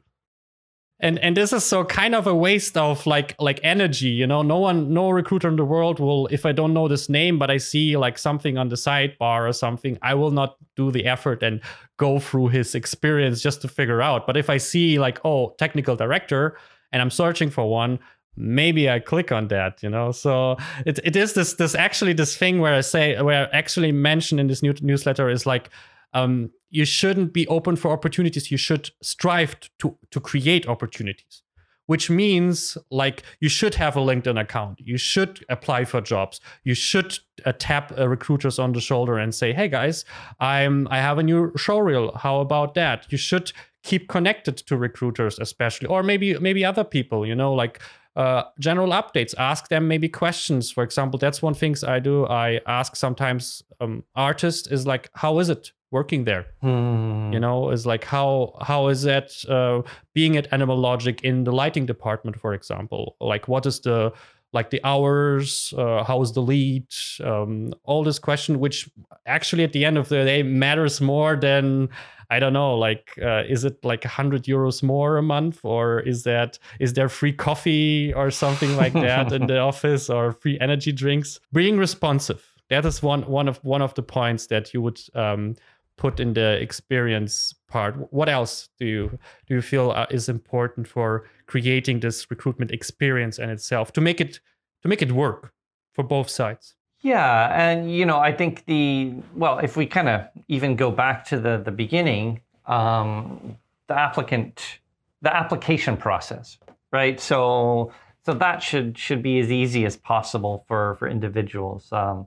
And 1.03 1.19
and 1.21 1.35
this 1.35 1.53
is 1.53 1.65
so 1.65 1.83
kind 1.83 2.15
of 2.15 2.27
a 2.27 2.35
waste 2.35 2.77
of 2.77 3.07
like 3.07 3.35
like 3.41 3.59
energy, 3.63 4.11
you 4.11 4.27
know. 4.27 4.43
No 4.43 4.59
one, 4.59 4.93
no 4.93 5.09
recruiter 5.11 5.49
in 5.49 5.57
the 5.57 5.65
world 5.65 5.99
will, 5.99 6.27
if 6.27 6.45
I 6.45 6.53
don't 6.53 6.75
know 6.75 6.89
this 6.89 7.09
name, 7.09 7.39
but 7.39 7.51
I 7.51 7.57
see 7.57 7.97
like 7.97 8.19
something 8.19 8.59
on 8.59 8.69
the 8.69 8.77
sidebar 8.77 9.49
or 9.49 9.53
something, 9.55 9.99
I 10.03 10.15
will 10.15 10.31
not 10.31 10.57
do 10.77 10.91
the 10.91 11.07
effort 11.07 11.43
and 11.43 11.63
go 11.97 12.19
through 12.21 12.49
his 12.49 12.75
experience 12.75 13.41
just 13.43 13.63
to 13.63 13.69
figure 13.69 14.03
out. 14.03 14.27
But 14.27 14.37
if 14.37 14.51
I 14.51 14.59
see 14.59 14.99
like, 14.99 15.21
oh, 15.25 15.55
technical 15.59 15.97
director, 15.97 16.59
and 16.93 17.01
I'm 17.01 17.11
searching 17.11 17.51
for 17.51 17.69
one, 17.69 17.99
maybe 18.41 18.89
I 18.89 18.99
click 18.99 19.31
on 19.31 19.49
that, 19.49 19.83
you 19.83 19.91
know. 19.91 20.13
So 20.13 20.57
it, 20.87 20.99
it 21.05 21.17
is 21.17 21.35
this 21.35 21.55
this 21.55 21.75
actually 21.75 22.15
this 22.15 22.37
thing 22.37 22.61
where 22.61 22.75
I 22.75 22.81
say 22.81 23.21
where 23.21 23.49
I 23.53 23.57
actually 23.57 23.93
mention 23.93 24.39
in 24.39 24.47
this 24.47 24.63
new 24.63 24.75
newsletter 24.81 25.29
is 25.29 25.47
like 25.47 25.71
um, 26.13 26.51
you 26.71 26.85
shouldn't 26.85 27.33
be 27.33 27.47
open 27.49 27.77
for 27.77 27.91
opportunities. 27.91 28.51
You 28.51 28.57
should 28.57 28.91
strive 29.03 29.57
to 29.79 29.97
to 30.11 30.21
create 30.21 30.67
opportunities, 30.67 31.43
which 31.87 32.11
means 32.11 32.79
like 32.91 33.23
you 33.41 33.49
should 33.49 33.75
have 33.75 33.97
a 33.97 34.01
LinkedIn 34.01 34.41
account. 34.41 34.81
You 34.81 34.97
should 34.97 35.45
apply 35.49 35.85
for 35.85 36.01
jobs. 36.01 36.41
You 36.65 36.75
should 36.75 37.19
uh, 37.45 37.53
tap 37.59 37.93
uh, 37.99 38.09
recruiters 38.09 38.59
on 38.59 38.73
the 38.73 38.81
shoulder 38.81 39.19
and 39.19 39.35
say, 39.35 39.53
"Hey 39.53 39.69
guys, 39.69 40.05
I'm 40.41 40.89
I 40.91 40.99
have 40.99 41.19
a 41.19 41.23
new 41.23 41.53
show 41.57 41.79
reel. 41.79 42.13
How 42.17 42.41
about 42.41 42.75
that?" 42.75 43.07
You 43.11 43.19
should 43.19 43.53
keep 43.83 44.09
connected 44.09 44.57
to 44.59 44.77
recruiters 44.77 45.39
especially 45.39 45.87
or 45.89 46.03
maybe 46.03 46.39
maybe 46.39 46.65
other 46.65 46.85
people 46.85 47.27
you 47.27 47.35
know 47.35 47.55
like 47.55 47.81
uh, 48.17 48.43
general 48.59 48.91
updates. 48.91 49.35
Ask 49.39 49.69
them 49.69 49.89
maybe 49.89 50.09
questions. 50.09 50.71
For 50.71 50.83
example 50.83 51.19
that's 51.19 51.43
one 51.43 51.55
things 51.55 51.85
i 51.85 51.99
do. 51.99 52.27
I 52.27 52.61
ask 52.67 52.97
sometimes 52.97 53.63
um, 53.81 54.05
artists 54.15 54.69
is 54.69 54.87
like 54.87 55.11
how 55.15 55.39
is 55.39 55.49
it 55.49 55.73
working 55.91 56.25
there? 56.25 56.47
Hmm. 56.61 57.33
you 57.33 57.41
know 57.41 57.71
is 57.71 57.85
like 57.87 58.05
how 58.05 58.57
how 58.61 58.89
is 58.89 59.03
that 59.03 59.33
uh, 59.49 59.83
being 60.15 60.37
at 60.37 60.53
animal 60.53 60.77
logic 60.77 61.23
in 61.23 61.45
the 61.45 61.53
lighting 61.53 61.87
department 61.87 62.39
for 62.39 62.55
example? 62.55 63.17
Like 63.21 63.49
what 63.49 63.67
is 63.67 63.81
the 63.81 64.13
like 64.53 64.71
the 64.71 64.81
hours 64.85 65.73
uh, 65.79 66.03
how 66.05 66.21
is 66.23 66.33
the 66.33 66.43
lead 66.43 66.87
um, 67.25 67.73
all 67.85 68.03
this 68.03 68.19
question 68.19 68.59
which 68.59 68.89
actually 69.27 69.65
at 69.65 69.73
the 69.73 69.85
end 69.85 69.97
of 69.97 70.09
the 70.09 70.25
day 70.25 70.43
matters 70.43 71.01
more 71.01 71.37
than 71.37 71.89
I 72.33 72.39
don't 72.39 72.53
know, 72.53 72.77
like, 72.77 73.19
uh, 73.21 73.43
is 73.49 73.65
it 73.65 73.85
like 73.85 74.05
100 74.05 74.45
euros 74.45 74.85
more 74.85 75.17
a 75.17 75.23
month, 75.23 75.65
or 75.65 75.99
is 76.01 76.23
that 76.23 76.61
is 76.79 76.93
there 76.93 77.09
free 77.09 77.33
coffee 77.33 78.15
or 78.15 78.31
something 78.31 78.77
like 78.77 78.93
that 78.93 79.33
in 79.33 79.49
the 79.49 79.59
office, 79.71 80.09
or 80.09 80.33
free 80.33 80.57
energy 80.61 80.93
drinks? 80.93 81.41
Being 81.53 81.77
responsive. 81.77 82.47
That 82.69 82.87
is 82.87 83.03
one 83.03 83.23
one 83.23 83.49
of 83.49 83.59
one 83.65 83.83
of 83.83 83.95
the 83.95 84.03
points 84.05 84.47
that 84.47 84.73
you 84.73 84.81
would 84.81 85.01
um, 85.15 85.57
put 86.01 86.19
in 86.19 86.33
the 86.33 86.61
experience 86.61 87.55
part. 87.69 88.13
What 88.13 88.29
else 88.29 88.71
do 88.79 88.87
you 88.87 89.19
do 89.47 89.55
you 89.55 89.63
feel 89.63 89.93
uh, 89.93 90.07
is 90.11 90.29
important 90.29 90.89
for 90.89 91.29
creating 91.47 92.01
this 92.01 92.29
recruitment 92.31 92.71
experience 92.73 93.39
and 93.39 93.51
itself 93.51 93.93
to 93.93 94.01
make 94.01 94.21
it 94.21 94.41
to 94.83 94.89
make 94.89 95.03
it 95.03 95.13
work 95.13 95.53
for 95.93 96.03
both 96.03 96.29
sides? 96.29 96.75
Yeah, 97.03 97.49
and 97.55 97.93
you 97.93 98.05
know, 98.07 98.19
I 98.19 98.33
think 98.33 98.65
the 98.65 99.15
well, 99.35 99.59
if 99.59 99.77
we 99.77 99.87
kind 99.87 100.09
of 100.09 100.27
even 100.49 100.75
go 100.75 100.91
back 100.91 101.25
to 101.27 101.39
the 101.39 101.59
the 101.59 101.71
beginning, 101.71 102.41
um, 102.67 103.57
the 103.87 103.99
applicant, 103.99 104.81
the 105.23 105.35
application 105.35 105.97
process, 105.97 106.59
right? 106.93 107.21
So 107.21 107.93
so 108.25 108.35
that 108.35 108.63
should 108.63 108.99
should 108.99 109.23
be 109.23 109.39
as 109.39 109.51
easy 109.51 109.85
as 109.85 109.97
possible 109.97 110.65
for 110.67 110.97
for 110.99 111.09
individuals. 111.09 111.93
Um, 111.93 112.27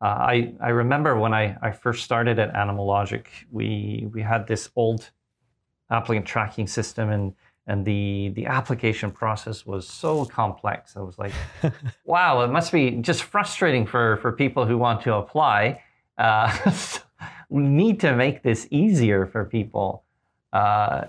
uh, 0.00 0.06
I 0.06 0.52
I 0.60 0.68
remember 0.70 1.18
when 1.18 1.32
I 1.32 1.56
I 1.62 1.70
first 1.70 2.04
started 2.04 2.38
at 2.38 2.54
Animal 2.54 2.86
Logic, 2.86 3.28
we 3.50 4.08
we 4.12 4.22
had 4.22 4.46
this 4.46 4.70
old 4.76 5.10
applicant 5.90 6.26
tracking 6.26 6.66
system 6.66 7.10
and 7.10 7.34
and 7.66 7.84
the 7.84 8.32
the 8.34 8.46
application 8.46 9.10
process 9.10 9.64
was 9.64 9.88
so 9.88 10.24
complex. 10.24 10.96
I 10.96 11.00
was 11.00 11.18
like, 11.18 11.32
wow, 12.04 12.42
it 12.42 12.48
must 12.48 12.72
be 12.72 12.90
just 12.90 13.22
frustrating 13.22 13.86
for 13.86 14.18
for 14.18 14.32
people 14.32 14.66
who 14.66 14.76
want 14.76 15.02
to 15.02 15.14
apply. 15.14 15.82
Uh, 16.18 16.52
we 17.48 17.62
need 17.62 18.00
to 18.00 18.14
make 18.14 18.42
this 18.42 18.66
easier 18.70 19.26
for 19.26 19.44
people. 19.44 20.04
Uh, 20.52 21.06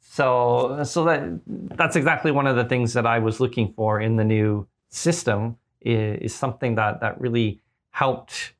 so 0.00 0.80
so 0.84 1.04
that 1.04 1.40
that's 1.46 1.96
exactly 1.96 2.30
one 2.30 2.46
of 2.46 2.56
the 2.56 2.64
things 2.64 2.94
that 2.94 3.06
I 3.06 3.18
was 3.18 3.40
looking 3.40 3.72
for 3.74 4.00
in 4.00 4.16
the 4.16 4.24
new 4.24 4.66
system 4.88 5.58
is, 5.80 6.22
is 6.22 6.34
something 6.34 6.76
that 6.76 7.00
that 7.00 7.20
really 7.20 7.60
helped. 7.98 8.54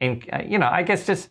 And 0.00 0.24
you 0.46 0.58
know, 0.58 0.68
I 0.68 0.82
guess 0.82 1.06
just 1.06 1.30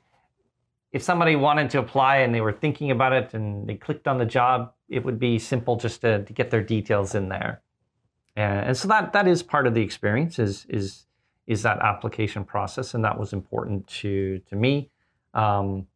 if 0.91 1.03
somebody 1.03 1.35
wanted 1.35 1.69
to 1.71 1.79
apply 1.79 2.17
and 2.17 2.33
they 2.33 2.41
were 2.41 2.51
thinking 2.51 2.89
about 2.89 3.13
it 3.13 3.33
and 3.33 3.67
they 3.67 3.75
clicked 3.75 4.07
on 4.07 4.17
the 4.17 4.25
job, 4.25 4.73
it 4.89 5.05
would 5.05 5.19
be 5.19 5.37
simple 5.37 5.75
just 5.75 6.01
to, 6.01 6.23
to 6.25 6.33
get 6.33 6.49
their 6.49 6.63
details 6.63 7.13
in 7.15 7.29
there. 7.29 7.61
And, 8.35 8.67
and 8.67 8.77
so 8.77 8.87
that 8.87 9.13
that 9.13 9.27
is 9.27 9.43
part 9.43 9.67
of 9.67 9.73
the 9.73 9.81
experience 9.81 10.39
is 10.39 10.65
is 10.69 11.05
is 11.47 11.61
that 11.63 11.79
application 11.79 12.43
process, 12.43 12.93
and 12.95 13.03
that 13.03 13.19
was 13.19 13.33
important 13.33 13.87
to 14.01 14.39
to 14.49 14.55
me 14.55 14.89
um, 15.33 15.87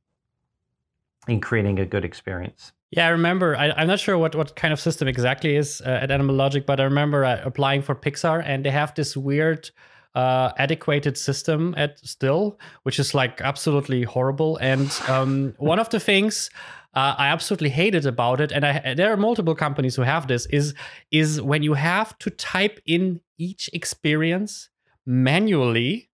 in 1.28 1.40
creating 1.42 1.80
a 1.80 1.86
good 1.86 2.06
experience. 2.06 2.72
Yeah, 2.92 3.08
I 3.08 3.10
remember. 3.10 3.58
I, 3.58 3.82
am 3.82 3.88
not 3.88 4.00
sure 4.00 4.18
what, 4.18 4.36
what 4.36 4.56
kind 4.56 4.72
of 4.72 4.80
system 4.80 5.08
exactly 5.08 5.56
is 5.56 5.82
uh, 5.82 6.04
at 6.04 6.12
Animal 6.12 6.36
Logic, 6.36 6.66
but 6.66 6.80
I 6.80 6.84
remember 6.84 7.26
uh, 7.26 7.42
applying 7.44 7.82
for 7.82 7.96
Pixar, 7.96 8.44
and 8.46 8.64
they 8.64 8.72
have 8.72 8.94
this 8.94 9.18
weird 9.18 9.72
uh, 10.15 10.51
adequated 10.58 11.17
system 11.17 11.75
at 11.78 11.99
still, 11.99 12.58
which 12.84 12.99
is 12.99 13.13
like 13.13 13.41
absolutely 13.41 14.04
horrible. 14.04 14.58
And 14.58 14.91
um, 15.08 15.54
one 15.58 15.80
of 15.80 15.89
the 15.89 15.99
things 15.99 16.49
uh, 16.95 17.13
I 17.17 17.28
absolutely 17.28 17.69
hated 17.69 18.06
about 18.06 18.39
it, 18.39 18.54
and 18.54 18.65
I, 18.65 18.93
there 18.93 19.12
are 19.12 19.17
multiple 19.17 19.54
companies 19.54 19.95
who 19.97 20.04
have 20.04 20.28
this, 20.28 20.45
is 20.45 20.73
is 21.12 21.41
when 21.41 21.62
you 21.62 21.73
have 21.73 22.17
to 22.19 22.30
type 22.30 22.80
in 22.86 23.19
each 23.38 23.69
experience 23.73 24.69
manually 25.06 26.10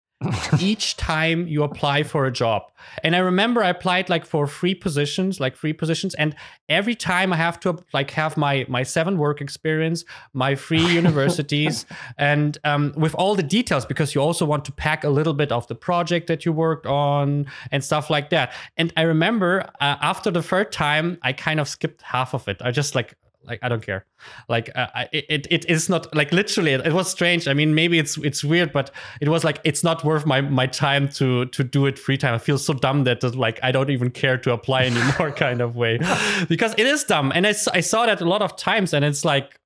each 0.59 0.97
time 0.97 1.47
you 1.47 1.63
apply 1.63 2.03
for 2.03 2.25
a 2.25 2.31
job. 2.31 2.63
And 3.03 3.15
I 3.15 3.19
remember 3.19 3.63
I 3.63 3.69
applied 3.69 4.09
like 4.09 4.25
for 4.25 4.47
three 4.47 4.75
positions, 4.75 5.39
like 5.39 5.55
three 5.55 5.71
positions, 5.71 6.13
and 6.15 6.35
every 6.67 6.95
time 6.95 7.31
I 7.31 7.37
have 7.37 7.59
to 7.61 7.77
like 7.93 8.11
have 8.11 8.35
my 8.35 8.65
my 8.67 8.83
seven 8.83 9.17
work 9.17 9.39
experience, 9.39 10.03
my 10.33 10.55
three 10.55 10.85
universities, 11.01 11.85
and 12.17 12.57
um, 12.65 12.93
with 12.97 13.15
all 13.15 13.35
the 13.35 13.43
details 13.43 13.85
because 13.85 14.13
you 14.13 14.21
also 14.21 14.45
want 14.45 14.65
to 14.65 14.71
pack 14.71 15.03
a 15.03 15.09
little 15.09 15.33
bit 15.33 15.51
of 15.51 15.67
the 15.67 15.75
project 15.75 16.27
that 16.27 16.45
you 16.45 16.51
worked 16.51 16.85
on 16.85 17.45
and 17.71 17.83
stuff 17.83 18.09
like 18.09 18.29
that. 18.31 18.53
And 18.75 18.91
I 18.97 19.03
remember 19.03 19.69
uh, 19.79 19.97
after 20.01 20.31
the 20.31 20.43
third 20.43 20.71
time, 20.71 21.17
I 21.21 21.33
kind 21.33 21.59
of 21.59 21.69
skipped 21.69 22.01
half 22.01 22.33
of 22.33 22.47
it. 22.47 22.57
I 22.61 22.71
just 22.71 22.93
like 22.93 23.15
like 23.43 23.59
i 23.61 23.69
don't 23.69 23.81
care. 23.81 24.05
Like 24.47 24.69
uh, 24.75 25.05
it, 25.11 25.47
it 25.49 25.65
is 25.69 25.89
not 25.89 26.13
like 26.15 26.31
literally 26.31 26.73
it, 26.73 26.93
was 26.93 27.09
strange. 27.09 27.47
I 27.47 27.53
mean 27.53 27.73
maybe 27.73 27.99
it's 27.99 28.17
it's 28.17 28.43
weird 28.43 28.73
but 28.73 28.91
it 29.21 29.29
was 29.29 29.43
like 29.43 29.59
it's 29.63 29.83
not 29.83 30.03
worth 30.03 30.25
my 30.25 30.41
my 30.41 30.67
time 30.67 31.07
to 31.09 31.45
to 31.45 31.63
do 31.63 31.85
it 31.85 31.97
free 31.97 32.17
time. 32.17 32.33
I 32.33 32.37
feel 32.37 32.57
so 32.57 32.73
dumb 32.73 33.03
that 33.05 33.23
like 33.35 33.59
i 33.63 33.71
don't 33.71 33.89
even 33.89 34.09
care 34.11 34.37
to 34.37 34.51
apply 34.51 34.83
anymore 34.85 35.31
kind 35.45 35.61
of 35.61 35.75
way. 35.75 35.99
Because 36.47 36.73
it 36.77 36.85
is 36.85 37.03
dumb. 37.03 37.31
And 37.33 37.47
I, 37.47 37.53
I 37.73 37.81
saw 37.81 38.05
that 38.05 38.21
a 38.21 38.25
lot 38.25 38.41
of 38.41 38.55
times 38.57 38.93
and 38.93 39.05
it's 39.05 39.23
like 39.23 39.59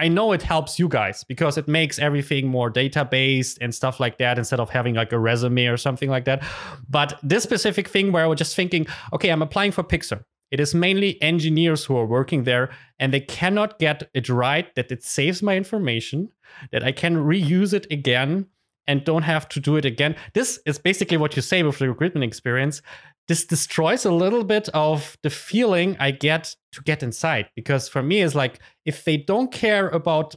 I 0.00 0.08
know 0.08 0.32
it 0.32 0.42
helps 0.42 0.78
you 0.78 0.88
guys 0.88 1.24
because 1.24 1.58
it 1.58 1.68
makes 1.68 1.98
everything 1.98 2.48
more 2.48 2.70
data 2.70 3.04
based 3.04 3.58
and 3.60 3.74
stuff 3.74 4.00
like 4.00 4.16
that 4.16 4.38
instead 4.38 4.58
of 4.58 4.70
having 4.70 4.94
like 4.94 5.12
a 5.12 5.18
resume 5.18 5.66
or 5.66 5.76
something 5.76 6.08
like 6.08 6.24
that. 6.24 6.42
But 6.88 7.20
this 7.22 7.42
specific 7.42 7.86
thing 7.86 8.10
where 8.10 8.24
I 8.24 8.26
was 8.26 8.38
just 8.38 8.56
thinking, 8.56 8.86
okay, 9.12 9.28
I'm 9.28 9.42
applying 9.42 9.72
for 9.72 9.84
Pixar. 9.84 10.24
It 10.50 10.60
is 10.60 10.74
mainly 10.74 11.20
engineers 11.22 11.84
who 11.84 11.96
are 11.96 12.06
working 12.06 12.44
there, 12.44 12.70
and 12.98 13.14
they 13.14 13.20
cannot 13.20 13.78
get 13.78 14.08
it 14.14 14.28
right 14.28 14.74
that 14.74 14.90
it 14.90 15.04
saves 15.04 15.42
my 15.42 15.56
information, 15.56 16.30
that 16.72 16.82
I 16.82 16.92
can 16.92 17.16
reuse 17.16 17.72
it 17.72 17.86
again 17.90 18.46
and 18.86 19.04
don't 19.04 19.22
have 19.22 19.48
to 19.50 19.60
do 19.60 19.76
it 19.76 19.84
again. 19.84 20.16
This 20.34 20.58
is 20.66 20.78
basically 20.78 21.16
what 21.16 21.36
you 21.36 21.42
say 21.42 21.62
with 21.62 21.78
the 21.78 21.88
recruitment 21.88 22.24
experience. 22.24 22.82
This 23.28 23.44
destroys 23.44 24.04
a 24.04 24.10
little 24.10 24.42
bit 24.42 24.68
of 24.70 25.16
the 25.22 25.30
feeling 25.30 25.96
I 26.00 26.10
get 26.10 26.56
to 26.72 26.82
get 26.82 27.02
inside. 27.02 27.48
Because 27.54 27.88
for 27.88 28.02
me, 28.02 28.22
it's 28.22 28.34
like 28.34 28.58
if 28.84 29.04
they 29.04 29.16
don't 29.16 29.52
care 29.52 29.88
about 29.90 30.34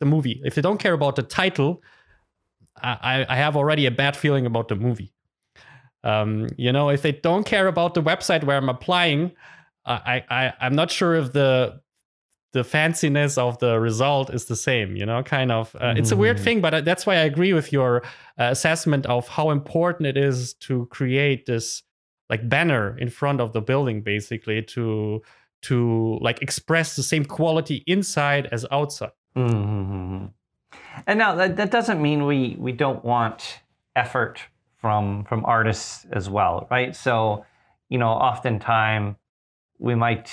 the 0.00 0.06
movie, 0.06 0.42
if 0.44 0.54
they 0.54 0.60
don't 0.60 0.78
care 0.78 0.92
about 0.92 1.16
the 1.16 1.22
title, 1.22 1.82
I, 2.82 3.24
I 3.26 3.36
have 3.36 3.56
already 3.56 3.86
a 3.86 3.90
bad 3.90 4.16
feeling 4.16 4.44
about 4.44 4.68
the 4.68 4.74
movie. 4.74 5.14
Um, 6.02 6.48
you 6.58 6.70
know, 6.72 6.90
if 6.90 7.00
they 7.00 7.12
don't 7.12 7.46
care 7.46 7.66
about 7.66 7.94
the 7.94 8.02
website 8.02 8.44
where 8.44 8.58
I'm 8.58 8.68
applying, 8.68 9.32
I, 9.86 10.24
I 10.30 10.52
I'm 10.60 10.74
not 10.74 10.90
sure 10.90 11.14
if 11.14 11.32
the 11.32 11.80
the 12.54 12.62
fanciness 12.62 13.36
of 13.36 13.58
the 13.58 13.78
result 13.80 14.32
is 14.32 14.46
the 14.46 14.56
same 14.56 14.96
you 14.96 15.04
know 15.04 15.22
kind 15.22 15.50
of 15.50 15.74
uh, 15.80 15.92
it's 15.96 16.12
a 16.12 16.16
weird 16.16 16.36
mm-hmm. 16.36 16.44
thing 16.44 16.60
but 16.60 16.72
uh, 16.72 16.80
that's 16.80 17.04
why 17.04 17.16
i 17.16 17.24
agree 17.24 17.52
with 17.52 17.72
your 17.72 18.02
uh, 18.38 18.44
assessment 18.44 19.04
of 19.06 19.26
how 19.26 19.50
important 19.50 20.06
it 20.06 20.16
is 20.16 20.54
to 20.54 20.86
create 20.86 21.46
this 21.46 21.82
like 22.30 22.48
banner 22.48 22.96
in 22.96 23.10
front 23.10 23.40
of 23.40 23.52
the 23.52 23.60
building 23.60 24.00
basically 24.02 24.62
to 24.62 25.20
to 25.62 26.16
like 26.20 26.40
express 26.42 26.94
the 26.94 27.02
same 27.02 27.24
quality 27.24 27.82
inside 27.88 28.46
as 28.52 28.64
outside 28.70 29.10
mm-hmm. 29.36 30.26
and 31.08 31.18
now 31.18 31.34
that, 31.34 31.56
that 31.56 31.72
doesn't 31.72 32.00
mean 32.00 32.24
we 32.24 32.56
we 32.60 32.70
don't 32.70 33.04
want 33.04 33.62
effort 33.96 34.40
from 34.76 35.24
from 35.24 35.44
artists 35.44 36.06
as 36.12 36.30
well 36.30 36.68
right 36.70 36.94
so 36.94 37.44
you 37.88 37.98
know 37.98 38.10
oftentimes 38.10 39.16
we 39.78 39.94
might 39.94 40.30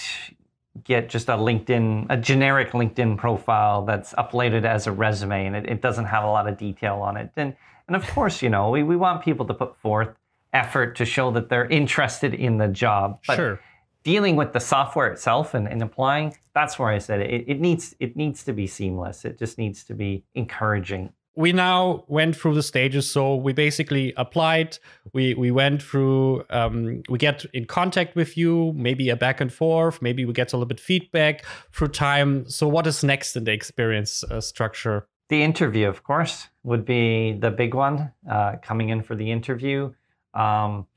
get 0.84 1.10
just 1.10 1.28
a 1.28 1.34
LinkedIn, 1.34 2.08
a 2.10 2.18
generic 2.18 2.72
LinkedIn 2.72 3.18
profile 3.18 3.86
that's 3.86 4.14
uploaded 4.14 4.64
as 4.64 4.88
a 4.88 4.92
resume 4.92 5.48
and 5.48 5.56
it, 5.56 5.70
it, 5.70 5.82
doesn't 5.82 6.06
have 6.06 6.24
a 6.24 6.28
lot 6.28 6.48
of 6.48 6.58
detail 6.58 6.96
on 6.96 7.18
it. 7.18 7.30
And, 7.36 7.56
and 7.88 7.96
of 7.96 8.08
course, 8.08 8.42
you 8.42 8.50
know, 8.50 8.70
we, 8.70 8.84
we 8.84 8.96
want 8.96 9.24
people 9.24 9.46
to 9.48 9.54
put 9.54 9.76
forth 9.78 10.16
effort 10.54 10.96
to 10.98 11.06
show 11.06 11.32
that 11.32 11.50
they're 11.50 11.68
interested 11.68 12.34
in 12.34 12.58
the 12.58 12.68
job. 12.68 13.20
But 13.28 13.36
sure. 13.36 13.60
dealing 14.04 14.38
with 14.38 14.54
the 14.54 14.60
software 14.60 15.12
itself 15.12 15.54
and, 15.54 15.68
and 15.68 15.82
applying, 15.82 16.38
that's 16.54 16.80
where 16.80 16.90
I 16.90 17.00
said 17.00 17.22
it, 17.22 17.46
it 17.48 17.60
needs 17.60 17.96
it 18.00 18.16
needs 18.16 18.44
to 18.46 18.54
be 18.54 18.68
seamless. 18.68 19.26
It 19.26 19.40
just 19.40 19.58
needs 19.58 19.84
to 19.86 19.94
be 19.94 20.24
encouraging 20.36 21.14
we 21.42 21.52
now 21.52 22.06
went 22.08 22.36
through 22.36 22.54
the 22.54 22.64
stages. 22.64 23.10
So 23.10 23.36
we 23.36 23.52
basically 23.52 24.14
applied. 24.16 24.78
We 25.14 25.34
we 25.34 25.52
went 25.52 25.82
through 25.82 26.46
um, 26.50 27.02
we 27.10 27.18
get 27.18 27.46
in 27.54 27.66
contact 27.66 28.16
with 28.16 28.38
you 28.38 28.74
maybe 28.76 29.10
a 29.10 29.16
back 29.16 29.42
and 29.42 29.52
forth 29.52 30.02
maybe 30.02 30.26
we 30.26 30.34
get 30.34 30.54
a 30.54 30.56
little 30.56 30.68
bit 30.68 30.80
feedback 30.80 31.44
through 31.74 31.90
time. 31.90 32.48
So 32.48 32.68
what 32.68 32.88
is 32.88 33.04
next 33.04 33.36
in 33.36 33.44
the 33.44 33.52
experience 33.52 34.24
uh, 34.24 34.40
structure? 34.40 35.08
The 35.30 35.44
interview 35.44 35.88
of 35.88 36.04
course 36.04 36.48
would 36.64 36.86
be 36.86 37.34
the 37.34 37.52
big 37.52 37.74
one 37.74 38.12
uh, 38.30 38.58
coming 38.62 38.90
in 38.90 39.02
for 39.02 39.16
the 39.16 39.32
interview. 39.32 39.94
Um, 40.34 40.88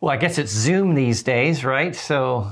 well 0.00 0.12
i 0.12 0.16
guess 0.16 0.38
it's 0.38 0.52
zoom 0.52 0.94
these 0.94 1.22
days 1.22 1.62
right? 1.64 1.94
So 1.94 2.50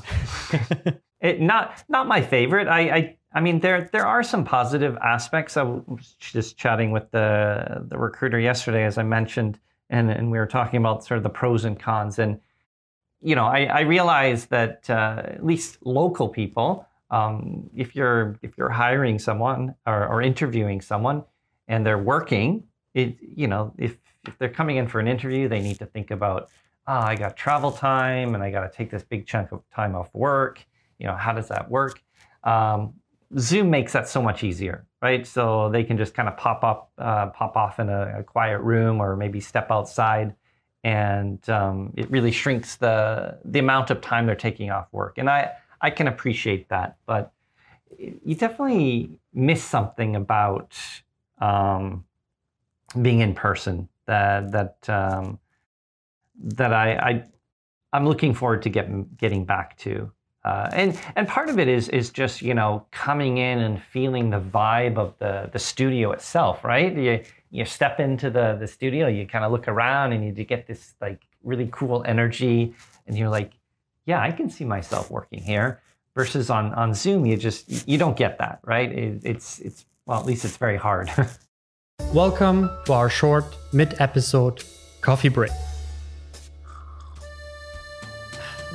it 1.20 1.40
not 1.40 1.84
not 1.88 2.06
my 2.06 2.22
favorite. 2.22 2.68
I, 2.68 2.80
I 2.80 3.17
I 3.32 3.40
mean, 3.40 3.60
there 3.60 3.88
there 3.92 4.06
are 4.06 4.22
some 4.22 4.44
positive 4.44 4.96
aspects. 4.98 5.56
I 5.56 5.62
was 5.62 6.16
just 6.18 6.56
chatting 6.56 6.90
with 6.90 7.10
the 7.10 7.84
the 7.88 7.98
recruiter 7.98 8.40
yesterday, 8.40 8.84
as 8.84 8.96
I 8.96 9.02
mentioned, 9.02 9.58
and 9.90 10.10
and 10.10 10.30
we 10.30 10.38
were 10.38 10.46
talking 10.46 10.78
about 10.78 11.04
sort 11.04 11.18
of 11.18 11.24
the 11.24 11.30
pros 11.30 11.64
and 11.64 11.78
cons. 11.78 12.18
And 12.18 12.40
you 13.20 13.34
know, 13.34 13.44
I, 13.44 13.64
I 13.64 13.80
realize 13.80 14.46
that 14.46 14.88
uh, 14.88 15.22
at 15.24 15.44
least 15.44 15.78
local 15.84 16.28
people, 16.28 16.86
um, 17.10 17.68
if 17.76 17.94
you're 17.94 18.38
if 18.42 18.56
you're 18.56 18.70
hiring 18.70 19.18
someone 19.18 19.74
or, 19.86 20.06
or 20.06 20.22
interviewing 20.22 20.80
someone, 20.80 21.24
and 21.66 21.84
they're 21.84 21.98
working, 21.98 22.64
it 22.94 23.16
you 23.20 23.46
know, 23.46 23.74
if 23.76 23.98
if 24.26 24.38
they're 24.38 24.48
coming 24.48 24.76
in 24.76 24.88
for 24.88 25.00
an 25.00 25.08
interview, 25.08 25.48
they 25.48 25.60
need 25.60 25.78
to 25.80 25.86
think 25.86 26.10
about, 26.10 26.48
oh, 26.86 26.94
I 26.94 27.14
got 27.14 27.36
travel 27.36 27.72
time, 27.72 28.34
and 28.34 28.42
I 28.42 28.50
got 28.50 28.70
to 28.70 28.74
take 28.74 28.90
this 28.90 29.02
big 29.02 29.26
chunk 29.26 29.52
of 29.52 29.62
time 29.74 29.94
off 29.94 30.08
work. 30.14 30.64
You 30.98 31.06
know, 31.06 31.14
how 31.14 31.34
does 31.34 31.48
that 31.48 31.70
work? 31.70 32.02
Um, 32.44 32.94
Zoom 33.36 33.70
makes 33.70 33.92
that 33.92 34.08
so 34.08 34.22
much 34.22 34.42
easier, 34.42 34.86
right? 35.02 35.26
So 35.26 35.68
they 35.70 35.84
can 35.84 35.98
just 35.98 36.14
kind 36.14 36.28
of 36.28 36.36
pop 36.36 36.64
up, 36.64 36.90
uh, 36.96 37.26
pop 37.26 37.56
off 37.56 37.78
in 37.78 37.88
a, 37.90 38.20
a, 38.20 38.22
quiet 38.22 38.60
room, 38.60 39.00
or 39.00 39.16
maybe 39.16 39.40
step 39.40 39.70
outside, 39.70 40.34
and 40.82 41.46
um, 41.50 41.92
it 41.96 42.10
really 42.10 42.30
shrinks 42.30 42.76
the 42.76 43.38
the 43.44 43.58
amount 43.58 43.90
of 43.90 44.00
time 44.00 44.26
they're 44.26 44.34
taking 44.34 44.70
off 44.70 44.86
work. 44.92 45.18
And 45.18 45.28
I 45.28 45.52
I 45.80 45.90
can 45.90 46.08
appreciate 46.08 46.68
that, 46.70 46.96
but 47.06 47.32
you 47.98 48.34
definitely 48.34 49.18
miss 49.32 49.62
something 49.62 50.16
about 50.16 50.76
um, 51.38 52.04
being 53.00 53.20
in 53.20 53.34
person 53.34 53.88
that 54.06 54.52
that 54.52 54.88
um, 54.88 55.38
that 56.42 56.72
I, 56.72 56.92
I 56.92 57.24
I'm 57.92 58.06
looking 58.06 58.34
forward 58.34 58.62
to 58.62 58.70
getting 58.70 59.08
getting 59.16 59.44
back 59.44 59.76
to. 59.78 60.12
Uh, 60.48 60.70
and 60.72 60.98
and 61.14 61.28
part 61.28 61.50
of 61.50 61.58
it 61.58 61.68
is 61.68 61.90
is 61.90 62.08
just 62.08 62.40
you 62.40 62.54
know 62.54 62.82
coming 62.90 63.36
in 63.36 63.58
and 63.58 63.82
feeling 63.82 64.30
the 64.30 64.40
vibe 64.40 64.96
of 64.96 65.12
the 65.18 65.50
the 65.52 65.58
studio 65.58 66.10
itself, 66.10 66.64
right? 66.64 66.96
You 66.96 67.22
you 67.50 67.66
step 67.66 68.00
into 68.00 68.30
the 68.30 68.56
the 68.58 68.66
studio, 68.66 69.08
you 69.08 69.26
kind 69.26 69.44
of 69.44 69.52
look 69.52 69.68
around, 69.68 70.14
and 70.14 70.24
you 70.24 70.44
get 70.44 70.66
this 70.66 70.94
like 71.02 71.20
really 71.42 71.68
cool 71.70 72.02
energy, 72.06 72.74
and 73.06 73.18
you're 73.18 73.28
like, 73.28 73.52
yeah, 74.06 74.22
I 74.22 74.30
can 74.32 74.48
see 74.48 74.64
myself 74.64 75.10
working 75.10 75.42
here. 75.42 75.82
Versus 76.16 76.48
on 76.48 76.72
on 76.72 76.94
Zoom, 76.94 77.26
you 77.26 77.36
just 77.36 77.86
you 77.86 77.98
don't 77.98 78.16
get 78.16 78.38
that, 78.38 78.60
right? 78.64 78.90
It, 78.90 79.20
it's 79.24 79.58
it's 79.58 79.84
well, 80.06 80.18
at 80.18 80.24
least 80.24 80.46
it's 80.46 80.56
very 80.56 80.78
hard. 80.78 81.10
Welcome 82.14 82.70
to 82.86 82.94
our 82.94 83.10
short 83.10 83.44
mid 83.74 84.00
episode 84.00 84.64
coffee 85.02 85.28
break. 85.28 85.52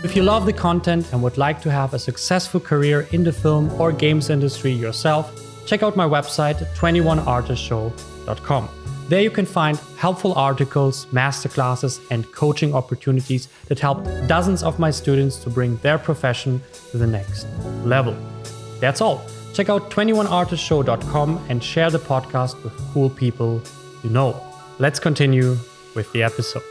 If 0.04 0.16
you 0.18 0.24
love 0.24 0.46
the 0.46 0.52
content 0.52 1.08
and 1.14 1.24
would 1.24 1.38
like 1.38 1.62
to 1.62 1.72
have 1.72 1.94
a 1.94 2.00
successful 2.00 2.60
career 2.60 3.08
in 3.14 3.24
the 3.24 3.32
film 3.32 3.72
or 3.80 3.94
games 3.94 4.30
industry 4.30 4.72
yourself, 4.72 5.32
check 5.66 5.82
out 5.82 5.96
my 5.96 6.06
website 6.06 6.56
21artistshow.com. 6.76 8.70
There 9.08 9.22
you 9.22 9.32
can 9.32 9.46
find 9.46 9.80
helpful 9.98 10.34
articles, 10.34 11.06
masterclasses, 11.08 12.02
and 12.12 12.30
coaching 12.34 12.76
opportunities 12.76 13.48
that 13.68 13.80
help 13.80 14.04
dozens 14.28 14.62
of 14.62 14.78
my 14.78 14.92
students 14.92 15.38
to 15.38 15.50
bring 15.50 15.78
their 15.78 15.98
profession 15.98 16.62
to 16.92 16.98
the 16.98 17.08
next 17.08 17.48
level. 17.86 18.14
That's 18.82 19.00
all. 19.00 19.26
Check 19.54 19.70
out 19.70 19.90
21artistshow.com 19.90 21.46
and 21.48 21.64
share 21.64 21.90
the 21.90 22.00
podcast 22.00 22.62
with 22.62 22.78
cool 22.94 23.10
people 23.10 23.62
you 24.04 24.10
know. 24.10 24.36
Let's 24.80 25.00
continue 25.00 25.58
with 25.96 26.12
the 26.12 26.24
episode. 26.24 26.64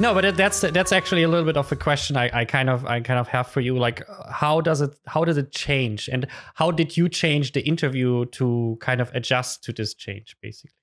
No, 0.00 0.14
but 0.14 0.36
that's 0.36 0.60
that's 0.60 0.92
actually 0.92 1.24
a 1.24 1.28
little 1.28 1.44
bit 1.44 1.56
of 1.56 1.72
a 1.72 1.76
question 1.76 2.16
I, 2.16 2.30
I 2.32 2.44
kind 2.44 2.70
of 2.70 2.86
I 2.86 3.00
kind 3.00 3.18
of 3.18 3.26
have 3.28 3.48
for 3.48 3.60
you. 3.60 3.76
Like, 3.76 4.06
how 4.30 4.60
does 4.60 4.80
it 4.80 4.94
how 5.06 5.24
does 5.24 5.36
it 5.36 5.50
change, 5.50 6.08
and 6.08 6.26
how 6.54 6.70
did 6.70 6.96
you 6.96 7.08
change 7.08 7.52
the 7.52 7.62
interview 7.62 8.26
to 8.26 8.78
kind 8.80 9.00
of 9.00 9.10
adjust 9.12 9.64
to 9.64 9.72
this 9.72 9.94
change, 9.94 10.36
basically? 10.40 10.76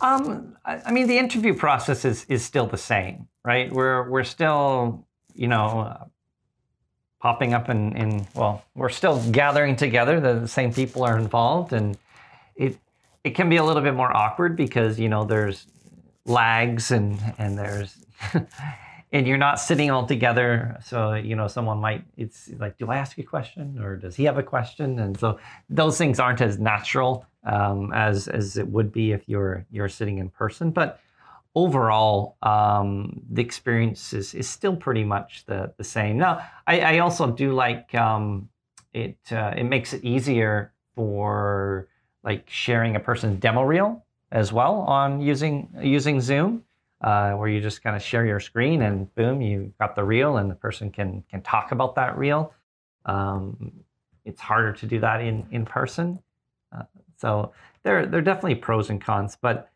Um, 0.00 0.56
I 0.64 0.90
mean, 0.90 1.06
the 1.06 1.18
interview 1.18 1.54
process 1.54 2.06
is 2.06 2.24
is 2.24 2.42
still 2.42 2.66
the 2.66 2.78
same, 2.78 3.28
right? 3.44 3.70
We're 3.70 4.08
we're 4.08 4.24
still, 4.24 5.06
you 5.34 5.46
know, 5.46 5.80
uh, 5.80 6.04
popping 7.20 7.52
up 7.52 7.68
in 7.68 7.94
in 7.94 8.26
well, 8.34 8.64
we're 8.74 8.88
still 8.88 9.22
gathering 9.30 9.76
together. 9.76 10.18
The 10.18 10.48
same 10.48 10.72
people 10.72 11.04
are 11.04 11.18
involved, 11.18 11.74
and 11.74 11.98
it 12.56 12.78
it 13.22 13.34
can 13.34 13.50
be 13.50 13.56
a 13.56 13.64
little 13.64 13.82
bit 13.82 13.94
more 13.94 14.16
awkward 14.16 14.56
because 14.56 14.98
you 14.98 15.10
know 15.10 15.24
there's 15.24 15.66
lags 16.26 16.90
and 16.90 17.18
and 17.38 17.58
there's 17.58 17.96
and 19.12 19.26
you're 19.26 19.38
not 19.38 19.58
sitting 19.58 19.90
all 19.90 20.06
together. 20.06 20.78
So, 20.84 21.14
you 21.14 21.34
know, 21.34 21.48
someone 21.48 21.78
might, 21.78 22.04
it's 22.16 22.50
like, 22.58 22.78
do 22.78 22.90
I 22.90 22.96
ask 22.96 23.18
a 23.18 23.22
question 23.22 23.78
or 23.82 23.96
does 23.96 24.14
he 24.14 24.24
have 24.24 24.38
a 24.38 24.42
question? 24.42 24.98
And 25.00 25.18
so 25.18 25.38
those 25.68 25.98
things 25.98 26.20
aren't 26.20 26.40
as 26.40 26.58
natural 26.58 27.26
um, 27.44 27.92
as, 27.92 28.28
as 28.28 28.56
it 28.56 28.68
would 28.68 28.92
be 28.92 29.12
if 29.12 29.28
you're, 29.28 29.66
you're 29.70 29.88
sitting 29.88 30.18
in 30.18 30.30
person. 30.30 30.70
But 30.70 31.00
overall, 31.56 32.36
um, 32.42 33.20
the 33.28 33.42
experience 33.42 34.12
is, 34.12 34.32
is 34.34 34.48
still 34.48 34.76
pretty 34.76 35.04
much 35.04 35.44
the, 35.46 35.72
the 35.76 35.84
same. 35.84 36.16
Now, 36.16 36.46
I, 36.66 36.80
I 36.80 36.98
also 37.00 37.32
do 37.32 37.52
like 37.52 37.92
um, 37.96 38.48
it, 38.92 39.18
uh, 39.32 39.54
it 39.56 39.64
makes 39.64 39.92
it 39.92 40.04
easier 40.04 40.72
for 40.94 41.88
like 42.22 42.48
sharing 42.48 42.94
a 42.94 43.00
person's 43.00 43.40
demo 43.40 43.62
reel 43.62 44.04
as 44.32 44.52
well 44.52 44.80
on 44.80 45.20
using 45.20 45.68
using 45.80 46.20
Zoom 46.20 46.64
uh, 47.00 47.32
where 47.32 47.48
you 47.48 47.60
just 47.60 47.82
kind 47.82 47.96
of 47.96 48.02
share 48.02 48.26
your 48.26 48.40
screen 48.40 48.82
and 48.82 49.12
boom, 49.14 49.40
you 49.40 49.72
got 49.80 49.96
the 49.96 50.04
reel 50.04 50.36
and 50.36 50.50
the 50.50 50.54
person 50.54 50.90
can 50.90 51.24
can 51.30 51.42
talk 51.42 51.72
about 51.72 51.94
that 51.94 52.16
reel. 52.18 52.52
Um, 53.06 53.72
it's 54.24 54.40
harder 54.40 54.72
to 54.74 54.86
do 54.86 55.00
that 55.00 55.20
in 55.20 55.46
in 55.50 55.64
person. 55.64 56.20
Uh, 56.76 56.82
so 57.16 57.52
there 57.82 58.06
there 58.06 58.18
are 58.18 58.22
definitely 58.22 58.56
pros 58.56 58.90
and 58.90 59.00
cons, 59.00 59.36
but 59.40 59.70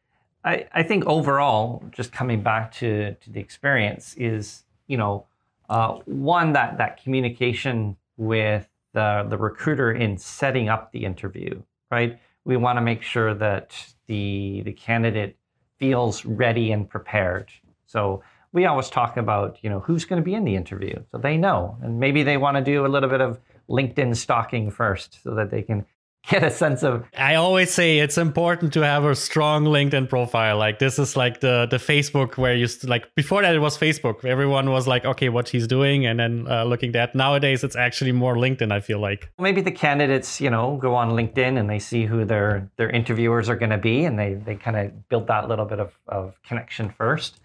I, 0.45 0.67
I 0.73 0.83
think 0.83 1.07
overall, 1.07 1.83
just 1.91 2.13
coming 2.13 2.43
back 2.43 2.73
to 2.73 3.15
to 3.15 3.31
the 3.31 3.41
experience 3.41 4.15
is 4.19 4.65
you 4.87 4.99
know 4.99 5.27
uh, 5.71 5.95
one 6.05 6.53
that 6.53 6.77
that 6.77 7.03
communication 7.03 7.97
with 8.19 8.69
the 8.93 9.27
the 9.29 9.39
recruiter 9.39 9.93
in 9.93 10.19
setting 10.19 10.69
up 10.69 10.93
the 10.93 11.07
interview, 11.07 11.63
right? 11.91 12.21
We 12.45 12.59
want 12.59 12.77
to 12.77 12.83
make 12.83 13.01
sure 13.03 13.33
that 13.33 13.94
the 14.07 14.63
the 14.65 14.73
candidate 14.73 15.37
feels 15.79 16.25
ready 16.25 16.73
and 16.73 16.89
prepared. 16.89 17.51
So 17.87 18.23
we 18.53 18.67
always 18.67 18.89
talk 18.89 19.17
about, 19.17 19.59
you 19.63 19.69
know, 19.69 19.81
who's 19.81 20.05
going 20.05 20.23
to 20.23 20.25
be 20.25 20.35
in 20.35 20.45
the 20.45 20.55
interview. 20.55 21.03
So 21.11 21.19
they 21.19 21.37
know. 21.37 21.77
And 21.83 21.99
maybe 21.99 22.23
they 22.23 22.37
want 22.37 22.57
to 22.57 22.63
do 22.63 22.87
a 22.87 22.89
little 22.89 23.09
bit 23.09 23.21
of 23.21 23.41
LinkedIn 23.69 24.15
stalking 24.17 24.71
first 24.71 25.23
so 25.23 25.35
that 25.35 25.51
they 25.51 25.63
can 25.63 25.85
get 26.29 26.43
a 26.43 26.51
sense 26.51 26.83
of 26.83 27.05
i 27.17 27.35
always 27.35 27.71
say 27.71 27.99
it's 27.99 28.17
important 28.17 28.73
to 28.73 28.81
have 28.81 29.05
a 29.05 29.15
strong 29.15 29.65
linkedin 29.65 30.09
profile. 30.09 30.57
Like 30.59 30.79
this 30.79 30.99
is 30.99 31.17
like 31.17 31.41
the 31.41 31.67
the 31.71 31.77
facebook 31.77 32.37
where 32.37 32.55
you 32.55 32.69
like 32.85 33.15
before 33.15 33.43
that 33.43 33.55
it 33.55 33.59
was 33.59 33.77
facebook. 33.77 34.25
Everyone 34.25 34.71
was 34.71 34.87
like 34.87 35.05
okay 35.05 35.29
what 35.29 35.49
he's 35.49 35.67
doing 35.67 36.07
and 36.07 36.19
then 36.19 36.47
uh, 36.49 36.65
looking 36.65 36.93
that. 36.93 37.15
Nowadays 37.15 37.65
it's 37.65 37.77
actually 37.77 38.13
more 38.13 38.37
linkedin 38.37 38.73
i 38.73 38.81
feel 38.81 39.01
like. 39.01 39.31
Maybe 39.39 39.61
the 39.61 39.73
candidates 39.73 40.41
you 40.41 40.51
know 40.51 40.77
go 40.77 40.95
on 40.95 41.11
linkedin 41.11 41.59
and 41.59 41.69
they 41.69 41.79
see 41.79 42.05
who 42.07 42.25
their 42.25 42.71
their 42.77 42.91
interviewers 42.91 43.49
are 43.49 43.57
going 43.57 43.71
to 43.71 43.79
be 43.79 44.05
and 44.05 44.19
they 44.19 44.35
they 44.35 44.57
kind 44.57 44.77
of 44.77 45.09
build 45.09 45.27
that 45.29 45.49
little 45.49 45.67
bit 45.67 45.81
of, 45.81 45.93
of 46.09 46.35
connection 46.43 46.91
first. 46.91 47.41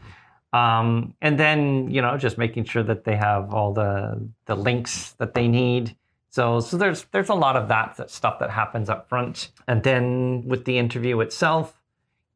Um, 0.52 1.14
and 1.22 1.40
then 1.40 1.90
you 1.90 2.02
know 2.02 2.18
just 2.18 2.38
making 2.38 2.66
sure 2.66 2.84
that 2.84 3.04
they 3.04 3.16
have 3.16 3.54
all 3.54 3.74
the 3.74 4.30
the 4.46 4.56
links 4.56 5.14
that 5.20 5.34
they 5.34 5.48
need 5.48 5.96
so, 6.32 6.60
so 6.60 6.78
there's 6.78 7.06
there's 7.12 7.30
a 7.30 7.36
lot 7.36 7.56
of 7.56 7.68
that 7.70 8.10
stuff 8.10 8.40
that 8.40 8.52
happens 8.52 8.90
up 8.90 9.10
front, 9.10 9.50
and 9.68 9.82
then 9.84 10.44
with 10.46 10.66
the 10.66 10.78
interview 10.78 11.20
itself, 11.22 11.82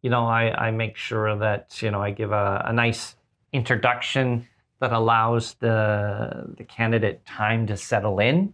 you 0.02 0.10
know, 0.10 0.26
I, 0.26 0.68
I 0.68 0.72
make 0.72 0.98
sure 0.98 1.36
that 1.38 1.82
you 1.82 1.92
know 1.92 2.02
I 2.02 2.10
give 2.12 2.32
a, 2.32 2.64
a 2.66 2.74
nice 2.74 3.16
introduction 3.52 4.48
that 4.80 4.92
allows 4.92 5.54
the 5.56 6.56
the 6.58 6.64
candidate 6.64 7.24
time 7.26 7.68
to 7.68 7.78
settle 7.78 8.20
in. 8.20 8.54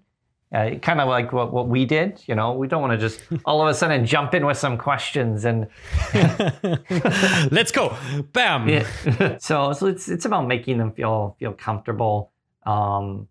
Uh, 0.52 0.72
kind 0.82 1.00
of 1.00 1.08
like 1.08 1.32
what, 1.32 1.54
what 1.54 1.68
we 1.68 1.86
did, 1.86 2.24
you 2.26 2.34
know, 2.34 2.54
we 2.54 2.68
don't 2.68 2.82
want 2.82 2.92
to 2.92 2.98
just 2.98 3.22
all 3.46 3.62
of 3.62 3.68
a 3.68 3.74
sudden 3.74 4.04
jump 4.04 4.34
in 4.34 4.44
with 4.48 4.58
some 4.58 4.80
questions 4.80 5.46
and 5.46 5.68
let's 7.52 7.72
go, 7.72 7.96
bam. 8.34 8.68
Yeah. 8.68 9.38
so, 9.40 9.74
so 9.74 9.86
it's 9.86 10.10
it's 10.10 10.26
about 10.26 10.48
making 10.48 10.80
them 10.80 10.92
feel 10.92 11.36
feel 11.40 11.54
comfortable, 11.54 12.32
um, 12.66 13.28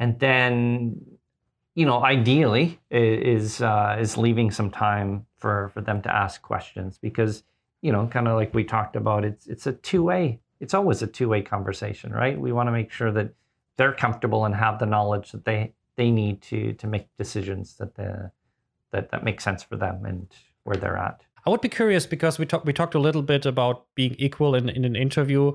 and 0.00 0.18
then 0.18 1.11
you 1.74 1.86
know, 1.86 2.02
ideally 2.04 2.80
is 2.90 3.62
uh, 3.62 3.96
is 3.98 4.16
leaving 4.16 4.50
some 4.50 4.70
time 4.70 5.26
for 5.36 5.70
for 5.74 5.80
them 5.80 6.02
to 6.02 6.14
ask 6.14 6.42
questions 6.42 6.98
because 6.98 7.44
you 7.82 7.90
know, 7.90 8.06
kind 8.06 8.28
of 8.28 8.36
like 8.36 8.54
we 8.54 8.64
talked 8.64 8.96
about, 8.96 9.24
it's 9.24 9.46
it's 9.46 9.66
a 9.66 9.72
two 9.72 10.04
way. 10.04 10.40
It's 10.60 10.74
always 10.74 11.02
a 11.02 11.06
two 11.06 11.28
way 11.28 11.42
conversation, 11.42 12.12
right? 12.12 12.38
We 12.38 12.52
want 12.52 12.68
to 12.68 12.72
make 12.72 12.92
sure 12.92 13.10
that 13.10 13.34
they're 13.76 13.92
comfortable 13.92 14.44
and 14.44 14.54
have 14.54 14.78
the 14.78 14.86
knowledge 14.86 15.32
that 15.32 15.44
they 15.44 15.74
they 15.96 16.10
need 16.10 16.40
to 16.42 16.72
to 16.74 16.86
make 16.86 17.08
decisions 17.18 17.74
that 17.76 17.96
the 17.96 18.30
that 18.92 19.10
that 19.10 19.24
make 19.24 19.40
sense 19.40 19.62
for 19.62 19.76
them 19.76 20.04
and 20.04 20.28
where 20.62 20.76
they're 20.76 20.96
at. 20.96 21.22
I 21.44 21.50
would 21.50 21.60
be 21.60 21.68
curious 21.68 22.06
because 22.06 22.38
we 22.38 22.46
talked 22.46 22.64
we 22.64 22.72
talked 22.72 22.94
a 22.94 23.00
little 23.00 23.22
bit 23.22 23.44
about 23.44 23.86
being 23.96 24.14
equal 24.18 24.54
in, 24.54 24.68
in 24.68 24.84
an 24.84 24.94
interview. 24.94 25.52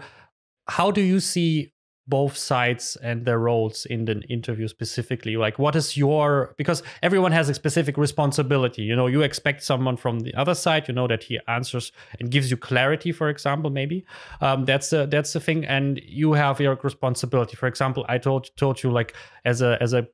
How 0.67 0.91
do 0.91 1.01
you 1.01 1.21
see 1.21 1.71
both 2.07 2.37
sides 2.37 2.97
and 3.01 3.25
their 3.25 3.39
roles 3.39 3.85
in 3.85 4.05
the 4.05 4.21
interview 4.29 4.67
specifically? 4.67 5.37
Like 5.37 5.59
what 5.59 5.75
is 5.75 5.97
your 5.97 6.55
because 6.57 6.83
everyone 7.03 7.31
has 7.31 7.49
a 7.49 7.53
specific 7.53 7.97
responsibility 7.97 8.81
you 8.81 8.95
know 8.95 9.07
you 9.07 9.21
expect 9.21 9.63
someone 9.63 9.97
from 9.97 10.21
the 10.21 10.33
other 10.35 10.55
side 10.55 10.87
you 10.87 10.93
know 10.93 11.07
that 11.07 11.23
he 11.23 11.39
answers 11.47 11.91
and 12.19 12.31
gives 12.31 12.49
you 12.51 12.57
clarity 12.57 13.11
for 13.11 13.29
example 13.29 13.69
maybe. 13.69 14.05
Um, 14.41 14.65
that's 14.65 14.89
the 14.89 15.05
that's 15.05 15.33
the 15.33 15.39
thing. 15.39 15.65
And 15.65 15.99
you 16.05 16.33
have 16.33 16.59
your 16.59 16.75
responsibility. 16.83 17.55
For 17.55 17.67
example 17.67 18.05
i 18.07 18.17
told 18.17 18.55
told 18.57 18.83
you 18.83 18.91
like 18.91 19.15
as 19.45 19.61
a 19.61 19.77
as 19.81 19.93
a 19.93 20.07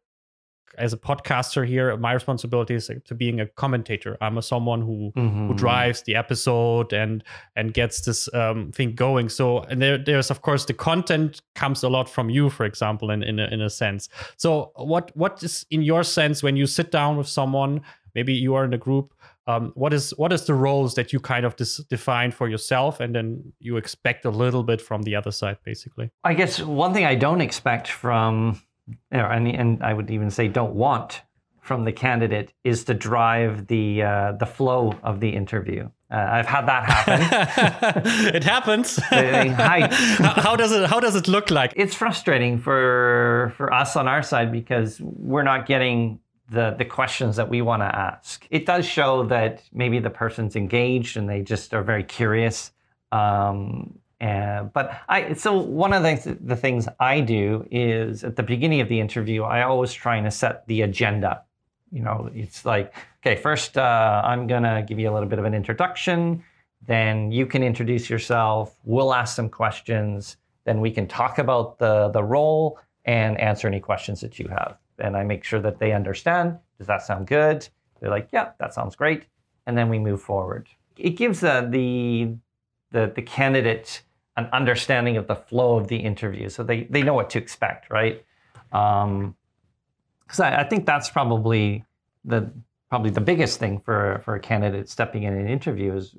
as 0.77 0.93
a 0.93 0.97
podcaster 0.97 1.67
here, 1.67 1.95
my 1.97 2.13
responsibility 2.13 2.75
is 2.75 2.89
to 3.05 3.15
being 3.15 3.39
a 3.39 3.47
commentator. 3.47 4.17
I'm 4.21 4.37
a 4.37 4.41
someone 4.41 4.81
who 4.81 5.11
mm-hmm. 5.15 5.47
who 5.47 5.53
drives 5.53 6.03
the 6.03 6.15
episode 6.15 6.93
and 6.93 7.23
and 7.55 7.73
gets 7.73 8.01
this 8.01 8.33
um, 8.33 8.71
thing 8.71 8.95
going. 8.95 9.29
So 9.29 9.59
and 9.59 9.81
there, 9.81 9.97
there's 9.97 10.31
of 10.31 10.41
course 10.41 10.65
the 10.65 10.73
content 10.73 11.41
comes 11.55 11.83
a 11.83 11.89
lot 11.89 12.09
from 12.09 12.29
you, 12.29 12.49
for 12.49 12.65
example, 12.65 13.11
in 13.11 13.23
in 13.23 13.39
a, 13.39 13.47
in 13.47 13.61
a 13.61 13.69
sense. 13.69 14.09
So 14.37 14.71
what 14.75 15.11
what 15.15 15.41
is 15.43 15.65
in 15.69 15.81
your 15.81 16.03
sense 16.03 16.43
when 16.43 16.55
you 16.55 16.67
sit 16.67 16.91
down 16.91 17.17
with 17.17 17.27
someone? 17.27 17.81
Maybe 18.15 18.33
you 18.33 18.53
are 18.53 18.63
in 18.65 18.73
a 18.73 18.77
group. 18.77 19.13
Um, 19.45 19.73
what 19.75 19.93
is 19.93 20.11
what 20.11 20.31
is 20.31 20.45
the 20.45 20.53
roles 20.53 20.95
that 20.95 21.11
you 21.11 21.19
kind 21.19 21.45
of 21.45 21.55
dis- 21.55 21.83
define 21.89 22.31
for 22.31 22.47
yourself, 22.47 22.99
and 22.99 23.13
then 23.13 23.53
you 23.59 23.75
expect 23.75 24.23
a 24.23 24.29
little 24.29 24.63
bit 24.63 24.81
from 24.81 25.01
the 25.01 25.15
other 25.15 25.31
side, 25.31 25.57
basically? 25.65 26.11
I 26.23 26.33
guess 26.33 26.61
one 26.61 26.93
thing 26.93 27.05
I 27.05 27.15
don't 27.15 27.41
expect 27.41 27.89
from 27.89 28.61
and, 29.11 29.47
and 29.47 29.83
I 29.83 29.93
would 29.93 30.09
even 30.11 30.29
say 30.29 30.47
don't 30.47 30.75
want 30.75 31.21
from 31.63 31.85
the 31.85 31.93
candidate 31.93 32.53
is 32.63 32.83
to 32.83 32.93
drive 32.93 33.67
the 33.67 34.03
uh, 34.03 34.31
the 34.33 34.45
flow 34.45 34.93
of 35.01 35.19
the 35.19 35.29
interview. 35.29 35.89
Uh, 36.11 36.27
I've 36.31 36.45
had 36.45 36.67
that 36.67 36.83
happen. 36.83 38.01
it 38.35 38.43
happens. 38.43 38.97
how, 39.09 40.41
how 40.41 40.55
does 40.55 40.71
it 40.71 40.89
How 40.89 40.99
does 40.99 41.15
it 41.15 41.27
look 41.27 41.49
like? 41.49 41.73
It's 41.75 41.95
frustrating 41.95 42.59
for 42.59 43.53
for 43.57 43.73
us 43.73 43.95
on 43.95 44.07
our 44.07 44.21
side 44.21 44.51
because 44.51 44.99
we're 45.01 45.43
not 45.43 45.65
getting 45.65 46.19
the 46.49 46.75
the 46.77 46.85
questions 46.85 47.37
that 47.37 47.49
we 47.49 47.61
want 47.61 47.81
to 47.81 47.95
ask. 47.95 48.45
It 48.51 48.65
does 48.65 48.85
show 48.85 49.23
that 49.27 49.63
maybe 49.71 49.99
the 49.99 50.09
person's 50.09 50.55
engaged 50.55 51.15
and 51.17 51.29
they 51.29 51.41
just 51.41 51.73
are 51.73 51.83
very 51.83 52.03
curious. 52.03 52.71
Um, 53.13 53.99
uh, 54.23 54.63
but 54.73 55.01
I 55.09 55.33
so 55.33 55.57
one 55.57 55.91
of 55.91 56.03
the, 56.03 56.37
the 56.39 56.55
things 56.55 56.87
I 56.99 57.19
do 57.19 57.67
is 57.69 58.23
at 58.23 58.37
the 58.37 58.43
beginning 58.43 58.79
of 58.79 58.87
the 58.87 58.99
interview, 59.01 59.43
I 59.43 59.63
always 59.63 59.91
try 59.91 60.21
to 60.21 60.31
set 60.31 60.65
the 60.67 60.83
agenda. 60.83 61.43
You 61.91 62.03
know, 62.03 62.29
it's 62.33 62.63
like, 62.63 62.95
okay, 63.19 63.35
first 63.35 63.77
uh, 63.77 64.21
I'm 64.23 64.47
gonna 64.47 64.81
give 64.87 64.97
you 64.97 65.09
a 65.09 65.13
little 65.13 65.27
bit 65.27 65.39
of 65.39 65.45
an 65.45 65.53
introduction. 65.53 66.41
Then 66.87 67.33
you 67.33 67.45
can 67.45 67.63
introduce 67.63 68.09
yourself. 68.09 68.77
We'll 68.85 69.13
ask 69.13 69.35
some 69.35 69.49
questions. 69.49 70.37
Then 70.63 70.79
we 70.79 70.91
can 70.91 71.05
talk 71.05 71.37
about 71.37 71.77
the 71.79 72.07
the 72.07 72.23
role 72.23 72.79
and 73.03 73.37
answer 73.41 73.67
any 73.67 73.81
questions 73.81 74.21
that 74.21 74.39
you 74.39 74.47
have. 74.47 74.77
And 74.99 75.17
I 75.17 75.23
make 75.23 75.43
sure 75.43 75.59
that 75.59 75.79
they 75.79 75.91
understand. 75.91 76.57
Does 76.77 76.87
that 76.87 77.01
sound 77.01 77.27
good? 77.27 77.67
They're 77.99 78.09
like, 78.09 78.29
yeah, 78.31 78.51
that 78.59 78.73
sounds 78.73 78.95
great. 78.95 79.25
And 79.65 79.77
then 79.77 79.89
we 79.89 79.99
move 79.99 80.21
forward. 80.21 80.69
It 80.95 81.17
gives 81.17 81.43
uh, 81.43 81.67
the 81.69 82.37
the 82.91 83.11
the 83.13 83.21
candidate 83.21 84.03
an 84.35 84.49
understanding 84.51 85.17
of 85.17 85.27
the 85.27 85.35
flow 85.35 85.77
of 85.77 85.87
the 85.87 85.97
interview, 85.97 86.49
so 86.49 86.63
they 86.63 86.83
they 86.85 87.03
know 87.03 87.13
what 87.13 87.29
to 87.31 87.37
expect, 87.37 87.89
right? 87.89 88.23
Because 88.71 89.03
um, 89.03 89.35
I, 90.39 90.61
I, 90.61 90.63
think 90.63 90.85
that's 90.85 91.09
probably 91.09 91.85
the 92.25 92.51
probably 92.89 93.11
the 93.11 93.21
biggest 93.21 93.59
thing 93.59 93.79
for 93.79 94.21
for 94.25 94.35
a 94.35 94.39
candidate 94.39 94.89
stepping 94.89 95.23
in 95.23 95.33
an 95.33 95.47
interview 95.47 95.95
is 95.95 96.15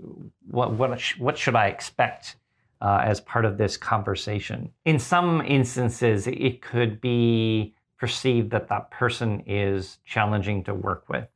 what 0.51 0.73
what 0.73 1.01
what 1.19 1.39
should 1.39 1.57
I 1.57 1.67
expect 1.67 2.37
uh, 2.81 3.01
as 3.05 3.21
part 3.21 3.45
of 3.45 3.59
this 3.59 3.77
conversation? 3.77 4.71
In 4.85 4.99
some 4.99 5.41
instances, 5.41 6.27
it 6.27 6.62
could 6.62 7.01
be 7.01 7.75
perceived 7.99 8.51
that 8.51 8.69
that 8.69 8.91
person 8.91 9.43
is 9.47 9.99
challenging 10.05 10.62
to 10.65 10.75
work 10.75 11.09
with 11.09 11.27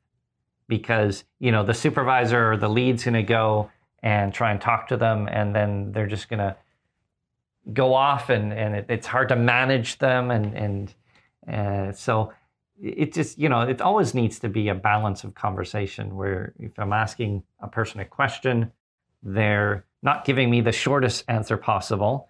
because 0.68 1.24
you 1.40 1.50
know 1.50 1.64
the 1.64 1.74
supervisor 1.74 2.52
or 2.52 2.56
the 2.56 2.68
lead's 2.68 3.04
going 3.04 3.14
to 3.14 3.22
go 3.22 3.70
and 4.02 4.32
try 4.32 4.52
and 4.52 4.60
talk 4.60 4.86
to 4.88 4.96
them 4.96 5.28
and 5.28 5.54
then 5.54 5.90
they're 5.92 6.06
just 6.06 6.28
going 6.28 6.38
to 6.38 6.54
go 7.72 7.94
off 7.94 8.30
and, 8.30 8.52
and 8.52 8.74
it, 8.74 8.86
it's 8.88 9.06
hard 9.06 9.28
to 9.28 9.36
manage 9.36 9.98
them 9.98 10.30
and, 10.30 10.54
and 10.56 10.94
uh, 11.52 11.92
so 11.92 12.32
it 12.80 13.12
just 13.12 13.38
you 13.38 13.48
know 13.48 13.62
it 13.62 13.80
always 13.80 14.14
needs 14.14 14.38
to 14.38 14.48
be 14.48 14.68
a 14.68 14.74
balance 14.74 15.24
of 15.24 15.34
conversation 15.34 16.16
where 16.16 16.52
if 16.58 16.78
i'm 16.78 16.92
asking 16.92 17.42
a 17.60 17.68
person 17.68 18.00
a 18.00 18.04
question 18.04 18.70
they're 19.22 19.84
not 20.02 20.24
giving 20.24 20.48
me 20.48 20.60
the 20.60 20.72
shortest 20.72 21.24
answer 21.28 21.56
possible 21.56 22.28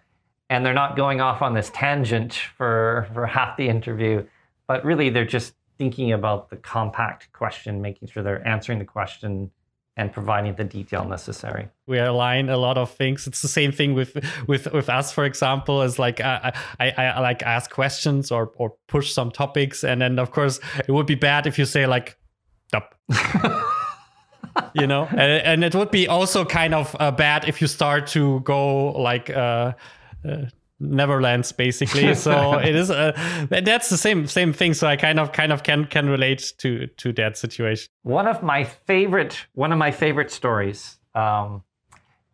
and 0.49 0.65
they're 0.65 0.73
not 0.73 0.95
going 0.95 1.21
off 1.21 1.41
on 1.41 1.53
this 1.53 1.69
tangent 1.73 2.33
for 2.57 3.07
for 3.13 3.27
half 3.27 3.57
the 3.57 3.67
interview 3.67 4.25
but 4.67 4.83
really 4.83 5.09
they're 5.09 5.25
just 5.25 5.53
thinking 5.77 6.11
about 6.13 6.49
the 6.49 6.57
compact 6.57 7.31
question 7.31 7.81
making 7.81 8.07
sure 8.07 8.23
they're 8.23 8.47
answering 8.47 8.79
the 8.79 8.85
question 8.85 9.51
and 9.99 10.13
providing 10.13 10.55
the 10.55 10.63
detail 10.63 11.03
necessary. 11.03 11.67
We 11.85 11.99
align 11.99 12.49
a 12.49 12.55
lot 12.55 12.77
of 12.77 12.89
things. 12.89 13.27
It's 13.27 13.41
the 13.41 13.49
same 13.49 13.73
thing 13.73 13.93
with 13.93 14.15
with 14.47 14.71
with 14.71 14.89
us, 14.89 15.11
for 15.11 15.25
example. 15.25 15.81
Is 15.81 15.99
like 15.99 16.21
I, 16.21 16.53
I, 16.79 16.91
I 16.91 17.19
like 17.19 17.43
ask 17.43 17.69
questions 17.69 18.31
or 18.31 18.51
or 18.55 18.73
push 18.87 19.11
some 19.11 19.29
topics, 19.29 19.83
and 19.83 20.01
then 20.01 20.17
of 20.17 20.31
course 20.31 20.61
it 20.87 20.91
would 20.91 21.05
be 21.05 21.15
bad 21.15 21.45
if 21.47 21.59
you 21.59 21.65
say 21.65 21.85
like, 21.85 22.17
stop. 22.69 22.95
you 24.73 24.87
know, 24.87 25.05
and, 25.11 25.43
and, 25.51 25.63
it 25.63 25.75
would 25.75 25.91
be 25.91 26.07
also 26.07 26.45
kind 26.45 26.73
of 26.73 26.95
uh, 26.99 27.11
bad 27.11 27.47
if 27.47 27.61
you 27.61 27.67
start 27.67 28.07
to 28.07 28.39
go 28.41 28.91
like. 28.91 29.29
Uh, 29.29 29.73
uh, 30.27 30.45
Neverlands 30.81 31.55
basically. 31.55 32.13
So 32.19 32.57
it 32.57 32.75
is 32.75 32.89
a, 32.89 33.13
that's 33.49 33.89
the 33.89 33.97
same 33.97 34.27
same 34.27 34.53
thing. 34.53 34.73
So 34.73 34.87
I 34.87 34.95
kind 34.95 35.19
of 35.19 35.31
kind 35.31 35.51
of 35.51 35.63
can 35.63 35.85
can 35.85 36.09
relate 36.09 36.53
to 36.59 36.87
to 36.87 37.13
that 37.13 37.37
situation. 37.37 37.89
One 38.03 38.27
of 38.27 38.41
my 38.41 38.63
favorite 38.63 39.47
one 39.53 39.71
of 39.71 39.77
my 39.77 39.91
favorite 39.91 40.31
stories 40.31 40.97
um, 41.15 41.63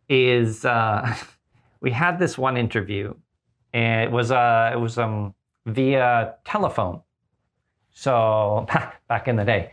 is 0.10 0.66
uh, 0.66 1.16
we 1.82 1.92
had 1.92 2.20
this 2.20 2.38
one 2.38 2.58
interview, 2.58 3.14
and 3.74 4.04
it 4.04 4.12
was 4.12 4.32
uh 4.32 4.72
it 4.74 4.80
was 4.80 4.98
um 4.98 5.34
via 5.66 6.36
telephone. 6.46 7.02
So 7.92 8.68
back 9.08 9.28
in 9.28 9.38
the 9.38 9.46
day, 9.46 9.72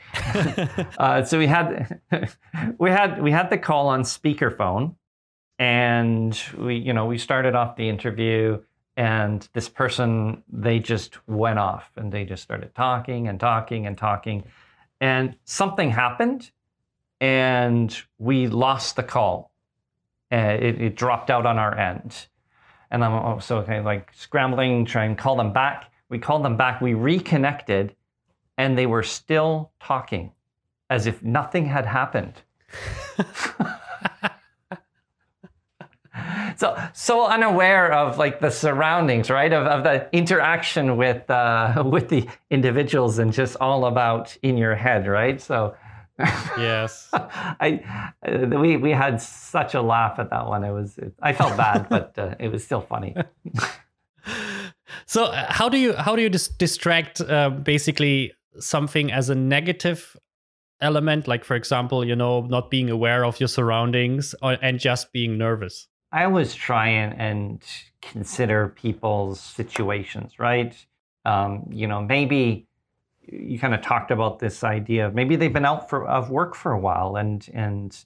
uh, 0.99 1.25
so 1.25 1.39
we 1.39 1.49
had 1.49 2.01
we 2.79 2.91
had 2.91 3.21
we 3.21 3.33
had 3.33 3.51
the 3.51 3.59
call 3.59 3.89
on 3.89 4.03
speakerphone, 4.03 4.95
and 5.59 6.41
we 6.59 6.77
you 6.77 6.93
know 6.93 7.07
we 7.07 7.19
started 7.19 7.55
off 7.55 7.77
the 7.77 7.89
interview 7.89 8.61
and 8.97 9.49
this 9.53 9.69
person 9.69 10.43
they 10.53 10.79
just 10.79 11.27
went 11.29 11.59
off 11.59 11.91
and 11.97 12.13
they 12.13 12.25
just 12.25 12.43
started 12.43 12.75
talking 12.75 13.29
and 13.29 13.41
talking 13.41 13.87
and 13.87 13.97
talking 13.97 14.45
and 15.03 15.35
something 15.45 15.91
happened, 15.91 16.53
and 17.21 18.03
we 18.19 18.47
lost 18.47 18.95
the 18.95 19.03
call. 19.03 19.51
And 20.31 20.63
it, 20.63 20.81
it 20.81 20.95
dropped 20.95 21.29
out 21.29 21.45
on 21.45 21.59
our 21.59 21.77
end, 21.77 22.29
and 22.89 23.05
I'm 23.05 23.13
oh, 23.13 23.39
so 23.41 23.59
okay, 23.59 23.81
like 23.81 24.11
scrambling, 24.15 24.85
trying 24.87 25.17
to 25.17 25.21
call 25.21 25.37
them 25.37 25.53
back. 25.53 25.91
We 26.09 26.21
called 26.21 26.45
them 26.45 26.57
back. 26.57 26.81
We 26.81 26.95
reconnected, 26.95 27.97
and 28.57 28.79
they 28.79 28.87
were 28.87 29.03
still 29.03 29.73
talking, 29.81 30.31
as 30.89 31.09
if 31.09 31.21
nothing 31.23 31.67
had 31.67 31.85
happened. 31.85 32.41
so 36.63 36.77
so 36.93 37.27
unaware 37.27 37.93
of 37.93 38.19
like 38.19 38.39
the 38.39 38.51
surroundings, 38.51 39.31
right? 39.31 39.53
Of, 39.53 39.67
of 39.67 39.83
the 39.83 40.09
interaction 40.13 40.97
with 40.97 41.29
uh, 41.29 41.83
with 41.95 42.09
the 42.09 42.29
individuals 42.51 43.19
and 43.19 43.33
just 43.33 43.57
all 43.61 43.87
about 43.87 44.37
in 44.43 44.57
your 44.57 44.77
head, 44.77 45.09
right? 45.09 45.41
So 45.41 45.75
yes, 46.57 47.09
I 47.13 47.83
uh, 48.23 48.47
we 48.61 48.77
we 48.77 48.93
had 48.93 49.21
such 49.21 49.75
a 49.75 49.83
laugh 49.83 50.21
at 50.21 50.31
that 50.31 50.47
one. 50.47 50.63
It 50.63 50.71
was 50.71 50.99
it, 50.99 51.13
I 51.21 51.33
felt 51.33 51.57
bad, 51.57 51.89
but 51.97 52.17
uh, 52.17 52.37
it 52.39 52.53
was 52.53 52.65
still 52.65 52.83
funny. 52.83 53.17
so 55.07 55.25
uh, 55.25 55.53
how 55.53 55.69
do 55.69 55.79
you 55.79 55.95
how 55.95 56.15
do 56.15 56.23
you 56.23 56.29
dis- 56.29 56.47
distract 56.47 57.21
uh, 57.21 57.51
basically 57.51 58.33
something 58.61 59.11
as 59.11 59.31
a 59.31 59.35
negative 59.35 60.17
element 60.81 61.27
like 61.27 61.45
for 61.45 61.55
example 61.55 62.05
you 62.05 62.15
know 62.15 62.43
not 62.43 62.69
being 62.69 62.91
aware 62.91 63.25
of 63.25 63.39
your 63.39 63.49
surroundings 63.49 64.35
or, 64.43 64.59
and 64.61 64.81
just 64.81 65.13
being 65.13 65.39
nervous 65.39 65.89
I 66.13 66.25
always 66.25 66.55
try 66.55 66.89
and, 66.89 67.19
and 67.19 67.65
consider 68.03 68.69
people's 68.69 69.41
situations, 69.41 70.39
right? 70.39 70.75
Um, 71.25 71.69
you 71.71 71.87
know, 71.87 72.03
maybe 72.03 72.67
you 73.23 73.59
kind 73.59 73.75
of 73.75 73.81
talked 73.81 74.11
about 74.11 74.39
this 74.39 74.63
idea 74.63 75.07
of 75.07 75.15
maybe 75.15 75.37
they've 75.37 75.53
been 75.53 75.65
out 75.65 75.89
for 75.89 76.07
of 76.07 76.31
work 76.31 76.55
for 76.55 76.73
a 76.73 76.79
while 76.79 77.17
and 77.17 77.49
and 77.55 78.05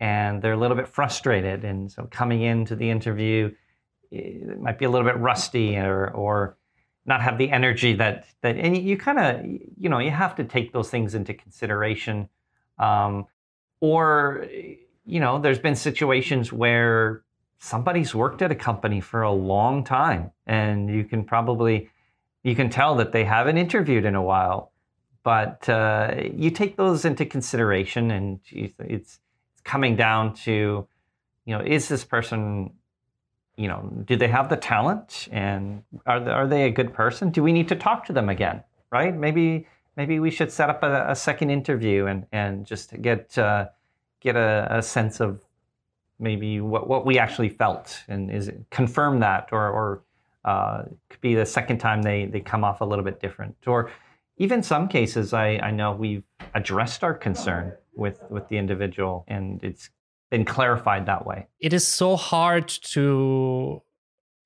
and 0.00 0.42
they're 0.42 0.52
a 0.52 0.56
little 0.56 0.76
bit 0.76 0.88
frustrated, 0.88 1.64
and 1.64 1.90
so 1.90 2.08
coming 2.10 2.42
into 2.42 2.76
the 2.76 2.90
interview 2.90 3.52
it 4.10 4.60
might 4.60 4.78
be 4.78 4.84
a 4.84 4.90
little 4.90 5.06
bit 5.06 5.18
rusty 5.18 5.76
or 5.76 6.10
or 6.10 6.56
not 7.06 7.20
have 7.20 7.36
the 7.36 7.50
energy 7.50 7.94
that 7.94 8.26
that 8.42 8.56
and 8.56 8.76
you 8.76 8.96
kind 8.96 9.18
of 9.18 9.44
you 9.44 9.88
know 9.88 9.98
you 9.98 10.10
have 10.10 10.34
to 10.36 10.44
take 10.44 10.72
those 10.72 10.88
things 10.88 11.14
into 11.14 11.34
consideration 11.34 12.28
um, 12.78 13.26
or 13.80 14.46
you 15.04 15.20
know 15.20 15.38
there's 15.40 15.58
been 15.58 15.74
situations 15.74 16.52
where 16.52 17.23
somebody's 17.64 18.14
worked 18.14 18.42
at 18.42 18.52
a 18.52 18.54
company 18.54 19.00
for 19.00 19.22
a 19.22 19.32
long 19.32 19.82
time 19.84 20.30
and 20.46 20.90
you 20.90 21.02
can 21.02 21.24
probably 21.24 21.88
you 22.42 22.54
can 22.54 22.68
tell 22.68 22.94
that 22.96 23.12
they 23.12 23.24
haven't 23.24 23.56
interviewed 23.56 24.04
in 24.04 24.14
a 24.14 24.22
while. 24.22 24.70
But 25.22 25.66
uh, 25.66 26.14
you 26.34 26.50
take 26.50 26.76
those 26.76 27.06
into 27.06 27.24
consideration 27.24 28.10
and 28.10 28.40
it's, 28.50 28.74
it's 28.78 29.18
coming 29.64 29.96
down 29.96 30.34
to 30.44 30.86
you 31.46 31.56
know 31.56 31.62
is 31.64 31.88
this 31.88 32.04
person 32.04 32.70
you 33.56 33.68
know 33.68 33.80
do 34.04 34.14
they 34.16 34.28
have 34.28 34.50
the 34.50 34.56
talent 34.56 35.28
and 35.32 35.82
are 36.04 36.20
they, 36.20 36.30
are 36.30 36.46
they 36.46 36.64
a 36.64 36.70
good 36.70 36.92
person? 36.92 37.30
Do 37.30 37.42
we 37.42 37.52
need 37.52 37.68
to 37.68 37.76
talk 37.76 38.04
to 38.06 38.12
them 38.12 38.28
again 38.28 38.62
right? 38.90 39.16
Maybe 39.16 39.66
maybe 39.96 40.20
we 40.20 40.30
should 40.30 40.52
set 40.52 40.68
up 40.70 40.82
a, 40.82 41.06
a 41.10 41.16
second 41.16 41.50
interview 41.50 42.06
and 42.06 42.26
and 42.30 42.66
just 42.66 43.00
get 43.00 43.36
uh, 43.38 43.68
get 44.20 44.36
a, 44.36 44.68
a 44.70 44.82
sense 44.82 45.20
of 45.20 45.40
maybe 46.18 46.60
what, 46.60 46.88
what 46.88 47.04
we 47.04 47.18
actually 47.18 47.48
felt 47.48 48.02
and 48.08 48.30
is 48.30 48.50
confirm 48.70 49.20
that 49.20 49.48
or, 49.52 49.68
or 49.68 50.02
uh, 50.44 50.82
could 51.08 51.20
be 51.20 51.34
the 51.34 51.46
second 51.46 51.78
time 51.78 52.02
they, 52.02 52.26
they 52.26 52.40
come 52.40 52.64
off 52.64 52.80
a 52.80 52.84
little 52.84 53.04
bit 53.04 53.20
different 53.20 53.56
or 53.66 53.90
even 54.36 54.62
some 54.62 54.88
cases 54.88 55.32
I, 55.32 55.58
I 55.58 55.70
know 55.70 55.92
we've 55.92 56.24
addressed 56.54 57.02
our 57.04 57.14
concern 57.14 57.72
with, 57.94 58.20
with 58.30 58.48
the 58.48 58.58
individual 58.58 59.24
and 59.28 59.62
it's 59.62 59.90
been 60.30 60.44
clarified 60.44 61.06
that 61.06 61.26
way 61.26 61.46
it 61.60 61.72
is 61.72 61.86
so 61.86 62.16
hard 62.16 62.68
to 62.68 63.82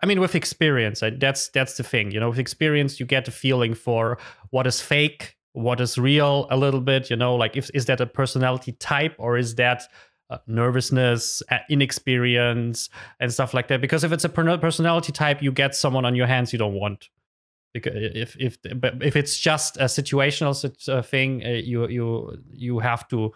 I 0.01 0.07
mean, 0.07 0.21
with 0.21 0.35
experience, 0.35 1.03
that's 1.19 1.49
that's 1.49 1.77
the 1.77 1.83
thing. 1.83 2.13
You 2.13 2.21
know, 2.21 2.29
with 2.29 2.39
experience, 2.39 3.01
you 3.01 3.07
get 3.07 3.27
a 3.27 3.33
feeling 3.33 3.75
for 3.75 4.19
what 4.51 4.67
is 4.67 4.81
fake, 4.81 5.37
what 5.53 5.81
is 5.81 5.99
real, 5.99 6.47
a 6.51 6.57
little 6.57 6.81
bit. 6.81 7.11
You 7.11 7.17
know, 7.17 7.35
like 7.35 7.57
if 7.57 7.69
is 7.75 7.87
that 7.87 8.01
a 8.01 8.07
personality 8.07 8.73
type 8.73 9.15
or 9.19 9.37
is 9.37 9.57
that 9.57 9.83
uh, 10.31 10.39
nervousness, 10.47 11.43
inexperience, 11.71 12.91
and 13.21 13.33
stuff 13.33 13.55
like 13.55 13.69
that. 13.69 13.81
Because 13.81 14.05
if 14.05 14.13
it's 14.13 14.25
a 14.25 14.29
personality 14.29 15.13
type, 15.13 15.43
you 15.43 15.53
get 15.53 15.75
someone 15.75 16.05
on 16.05 16.15
your 16.15 16.27
hands 16.27 16.53
you 16.53 16.59
don't 16.59 16.75
want. 16.75 17.09
Because 17.75 17.93
if 17.97 18.37
if 18.39 18.59
but 18.77 19.03
if 19.03 19.15
it's 19.15 19.39
just 19.39 19.77
a 19.77 19.85
situational 19.85 20.55
uh, 20.89 21.03
thing, 21.03 21.45
uh, 21.45 21.51
you 21.51 21.87
you 21.89 22.39
you 22.51 22.79
have 22.79 23.07
to 23.09 23.33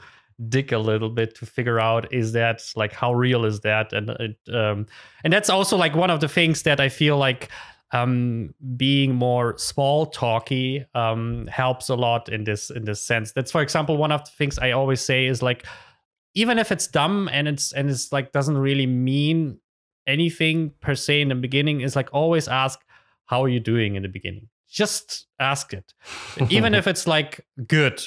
dig 0.49 0.73
a 0.73 0.79
little 0.79 1.11
bit 1.11 1.35
to 1.37 1.47
figure 1.47 1.79
out 1.79 2.13
is 2.13 2.33
that 2.33 2.63
like 2.75 2.93
how 2.93 3.13
real 3.13 3.45
is 3.45 3.61
that 3.61 3.93
and 3.93 4.11
it, 4.11 4.37
um, 4.53 4.87
and 5.23 5.33
that's 5.33 5.51
also 5.51 5.77
like 5.77 5.95
one 5.95 6.11
of 6.11 6.21
the 6.21 6.29
things 6.29 6.63
that 6.63 6.81
I 6.81 6.89
feel 6.89 7.17
like 7.17 7.49
um, 7.93 8.55
being 8.77 9.15
more 9.15 9.57
small 9.59 10.07
talky 10.07 10.85
um, 10.95 11.47
helps 11.49 11.91
a 11.91 11.95
lot 11.95 12.29
in 12.31 12.45
this 12.45 12.71
in 12.71 12.85
this 12.85 13.03
sense. 13.03 13.33
That's 13.33 13.53
for 13.53 13.63
example 13.63 13.97
one 13.97 14.13
of 14.13 14.25
the 14.25 14.31
things 14.31 14.59
I 14.59 14.71
always 14.71 15.01
say 15.01 15.27
is 15.27 15.43
like 15.43 15.67
even 16.35 16.59
if 16.59 16.73
it's 16.73 16.87
dumb 16.87 17.29
and 17.33 17.49
it's 17.49 17.73
and 17.73 17.91
it's 17.91 18.13
like 18.13 18.33
doesn't 18.33 18.59
really 18.59 18.87
mean 18.87 19.59
anything 20.07 20.73
per 20.81 20.95
se 20.95 21.21
in 21.21 21.29
the 21.29 21.35
beginning 21.35 21.81
is 21.81 21.95
like 21.95 22.09
always 22.13 22.49
ask 22.49 22.81
how 23.27 23.43
are 23.43 23.49
you 23.49 23.61
doing 23.61 23.95
in 23.95 24.03
the 24.03 24.09
beginning? 24.09 24.49
Just 24.69 25.27
ask 25.39 25.73
it. 25.73 25.95
Even 26.51 26.75
if 26.75 26.87
it's 26.93 27.07
like 27.07 27.47
good 27.67 28.03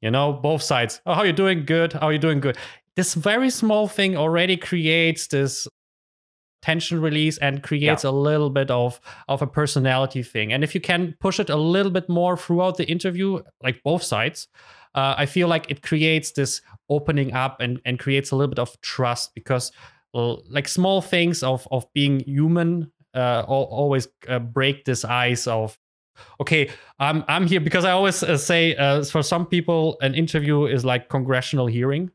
you 0.00 0.10
know 0.10 0.32
both 0.32 0.62
sides 0.62 1.00
oh 1.06 1.14
how 1.14 1.20
are 1.20 1.26
you 1.26 1.32
doing? 1.32 1.64
Good. 1.64 1.92
How 1.92 2.08
are 2.08 2.12
you 2.12 2.18
doing? 2.18 2.40
Good. 2.40 2.56
This 2.96 3.14
very 3.14 3.50
small 3.50 3.86
thing 3.86 4.16
already 4.16 4.56
creates 4.56 5.28
this 5.28 5.68
tension 6.60 7.00
release 7.00 7.38
and 7.38 7.62
creates 7.62 8.02
yeah. 8.02 8.10
a 8.10 8.12
little 8.12 8.50
bit 8.50 8.70
of 8.70 9.00
of 9.28 9.42
a 9.42 9.46
personality 9.46 10.22
thing. 10.22 10.52
And 10.52 10.64
if 10.64 10.74
you 10.74 10.80
can 10.80 11.14
push 11.20 11.38
it 11.38 11.50
a 11.50 11.56
little 11.56 11.92
bit 11.92 12.08
more 12.08 12.36
throughout 12.36 12.76
the 12.76 12.86
interview 12.86 13.40
like 13.62 13.80
both 13.84 14.02
sides 14.02 14.48
uh, 14.98 15.14
I 15.16 15.26
feel 15.26 15.46
like 15.46 15.70
it 15.70 15.82
creates 15.82 16.32
this 16.32 16.60
opening 16.88 17.32
up 17.32 17.60
and, 17.60 17.80
and 17.84 17.98
creates 17.98 18.32
a 18.32 18.36
little 18.36 18.48
bit 18.48 18.58
of 18.58 18.80
trust 18.80 19.32
because 19.34 19.70
well, 20.12 20.42
like 20.48 20.66
small 20.66 21.00
things 21.00 21.42
of, 21.42 21.68
of 21.70 21.86
being 21.92 22.20
human 22.20 22.90
uh, 23.14 23.44
always 23.46 24.08
uh, 24.28 24.38
break 24.38 24.84
this 24.84 25.04
ice 25.04 25.46
of 25.46 25.78
okay 26.40 26.68
i'm 26.98 27.24
i'm 27.28 27.46
here 27.46 27.60
because 27.60 27.84
i 27.84 27.92
always 27.92 28.22
uh, 28.22 28.36
say 28.36 28.74
uh, 28.74 29.04
for 29.04 29.22
some 29.22 29.46
people 29.46 29.96
an 30.00 30.14
interview 30.14 30.66
is 30.66 30.84
like 30.84 31.08
congressional 31.08 31.66
hearing 31.66 32.10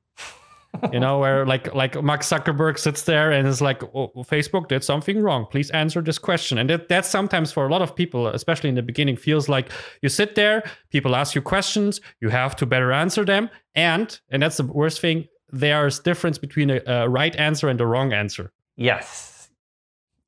you 0.92 1.00
know 1.00 1.20
where 1.20 1.46
like 1.46 1.74
like 1.74 2.02
mark 2.02 2.22
zuckerberg 2.22 2.78
sits 2.78 3.04
there 3.04 3.32
and 3.32 3.48
is 3.48 3.62
like 3.62 3.84
oh, 3.96 4.12
facebook 4.24 4.68
did 4.68 4.84
something 4.84 5.22
wrong. 5.22 5.46
Please 5.50 5.70
answer 5.72 6.02
this 6.02 6.18
question. 6.18 6.58
And 6.58 6.70
that, 6.70 6.90
that 6.90 7.06
sometimes 7.06 7.52
for 7.52 7.66
a 7.66 7.72
lot 7.72 7.82
of 7.82 7.96
people 7.96 8.28
especially 8.28 8.70
in 8.70 8.76
the 8.76 8.82
beginning 8.82 9.16
feels 9.16 9.48
like 9.48 9.70
you 10.02 10.10
sit 10.10 10.36
there 10.36 10.64
people 10.90 11.16
ask 11.16 11.36
you 11.36 11.42
questions 11.42 12.02
you 12.22 12.30
have 12.30 12.56
to 12.58 12.66
better 12.66 12.92
answer 12.92 13.24
them 13.24 13.50
and 13.76 14.20
and 14.30 14.42
that's 14.42 14.58
the 14.58 14.64
worst 14.64 15.00
thing 15.00 15.28
there's 15.50 16.00
difference 16.00 16.38
between 16.38 16.72
a, 16.72 16.82
a 16.88 17.08
right 17.08 17.36
answer 17.36 17.70
and 17.70 17.80
a 17.80 17.86
wrong 17.86 18.12
answer. 18.12 18.52
Yes. 18.76 19.50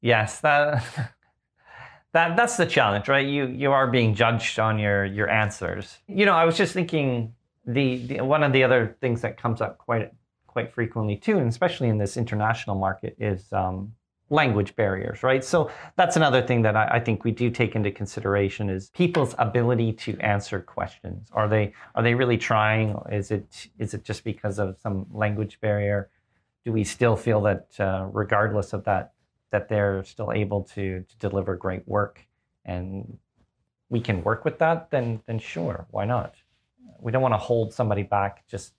Yes 0.02 0.42
that 0.42 0.84
that 2.14 2.38
that's 2.38 2.58
the 2.58 2.66
challenge 2.66 3.08
right? 3.08 3.28
You 3.28 3.48
you 3.48 3.72
are 3.72 3.88
being 3.88 4.14
judged 4.14 4.60
on 4.60 4.78
your 4.78 5.06
your 5.06 5.30
answers. 5.30 5.98
You 6.08 6.26
know 6.26 6.34
i 6.34 6.46
was 6.46 6.56
just 6.56 6.74
thinking 6.74 7.34
the, 7.68 7.98
the 8.06 8.22
one 8.22 8.44
of 8.44 8.54
the 8.54 8.64
other 8.64 8.96
things 9.02 9.22
that 9.22 9.42
comes 9.42 9.60
up 9.60 9.80
quite 9.80 10.12
quite 10.56 10.74
frequently 10.74 11.18
too, 11.18 11.38
and 11.38 11.50
especially 11.50 11.90
in 11.90 11.98
this 11.98 12.16
international 12.16 12.78
market, 12.78 13.14
is 13.20 13.52
um, 13.52 13.92
language 14.30 14.74
barriers, 14.78 15.22
right? 15.22 15.44
So 15.44 15.70
that's 15.98 16.16
another 16.16 16.42
thing 16.42 16.62
that 16.62 16.78
I, 16.78 16.86
I, 16.94 17.00
think 17.02 17.26
we 17.26 17.32
do 17.32 17.52
take 17.52 17.76
into 17.76 17.92
consideration 17.92 18.70
is 18.70 18.90
people's 18.92 19.36
ability 19.38 19.92
to 20.06 20.18
answer 20.22 20.62
questions. 20.62 21.28
Are 21.34 21.50
they 21.50 21.74
are 21.94 22.02
they 22.02 22.14
really 22.16 22.38
trying? 22.38 22.98
Is 23.12 23.32
it 23.32 23.68
is 23.80 23.94
it 23.94 24.06
just 24.06 24.24
because 24.24 24.58
of 24.58 24.78
some 24.80 25.08
language 25.12 25.60
barrier? 25.60 26.10
Do 26.64 26.72
we 26.72 26.86
still 26.86 27.18
feel 27.18 27.42
that 27.42 27.68
uh, 27.78 28.08
regardless 28.14 28.72
of 28.72 28.86
that, 28.86 29.12
that 29.52 29.68
they're 29.68 30.06
still 30.06 30.32
able 30.32 30.64
to 30.76 31.04
to 31.04 31.18
deliver 31.18 31.58
great 31.58 31.86
work, 31.86 32.26
and 32.64 33.18
we 33.90 34.00
can 34.00 34.24
work 34.24 34.46
with 34.46 34.58
that? 34.60 34.90
Then 34.90 35.22
then 35.26 35.38
sure, 35.38 35.86
why 35.92 36.06
not? 36.06 36.36
We 37.02 37.12
don't 37.12 37.22
want 37.22 37.34
to 37.34 37.44
hold 37.50 37.74
somebody 37.74 38.04
back 38.04 38.48
just 38.48 38.72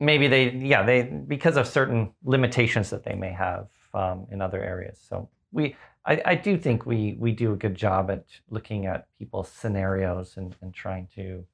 maybe 0.00 0.28
they 0.28 0.50
yeah 0.50 0.82
they 0.82 1.02
because 1.02 1.56
of 1.56 1.66
certain 1.66 2.12
limitations 2.24 2.90
that 2.90 3.04
they 3.04 3.14
may 3.14 3.32
have 3.32 3.68
um, 3.92 4.26
in 4.30 4.40
other 4.40 4.62
areas. 4.62 5.00
So 5.08 5.28
we 5.52 5.76
I, 6.06 6.20
I, 6.24 6.34
do 6.34 6.58
think 6.58 6.84
we 6.84 7.16
we 7.18 7.32
do 7.32 7.52
a 7.52 7.56
good 7.56 7.74
job 7.74 8.10
at 8.10 8.24
looking 8.50 8.86
at 8.86 9.06
people's 9.18 9.48
scenarios 9.48 10.36
and, 10.36 10.54
and 10.60 10.74
trying 10.74 11.08
to 11.14 11.44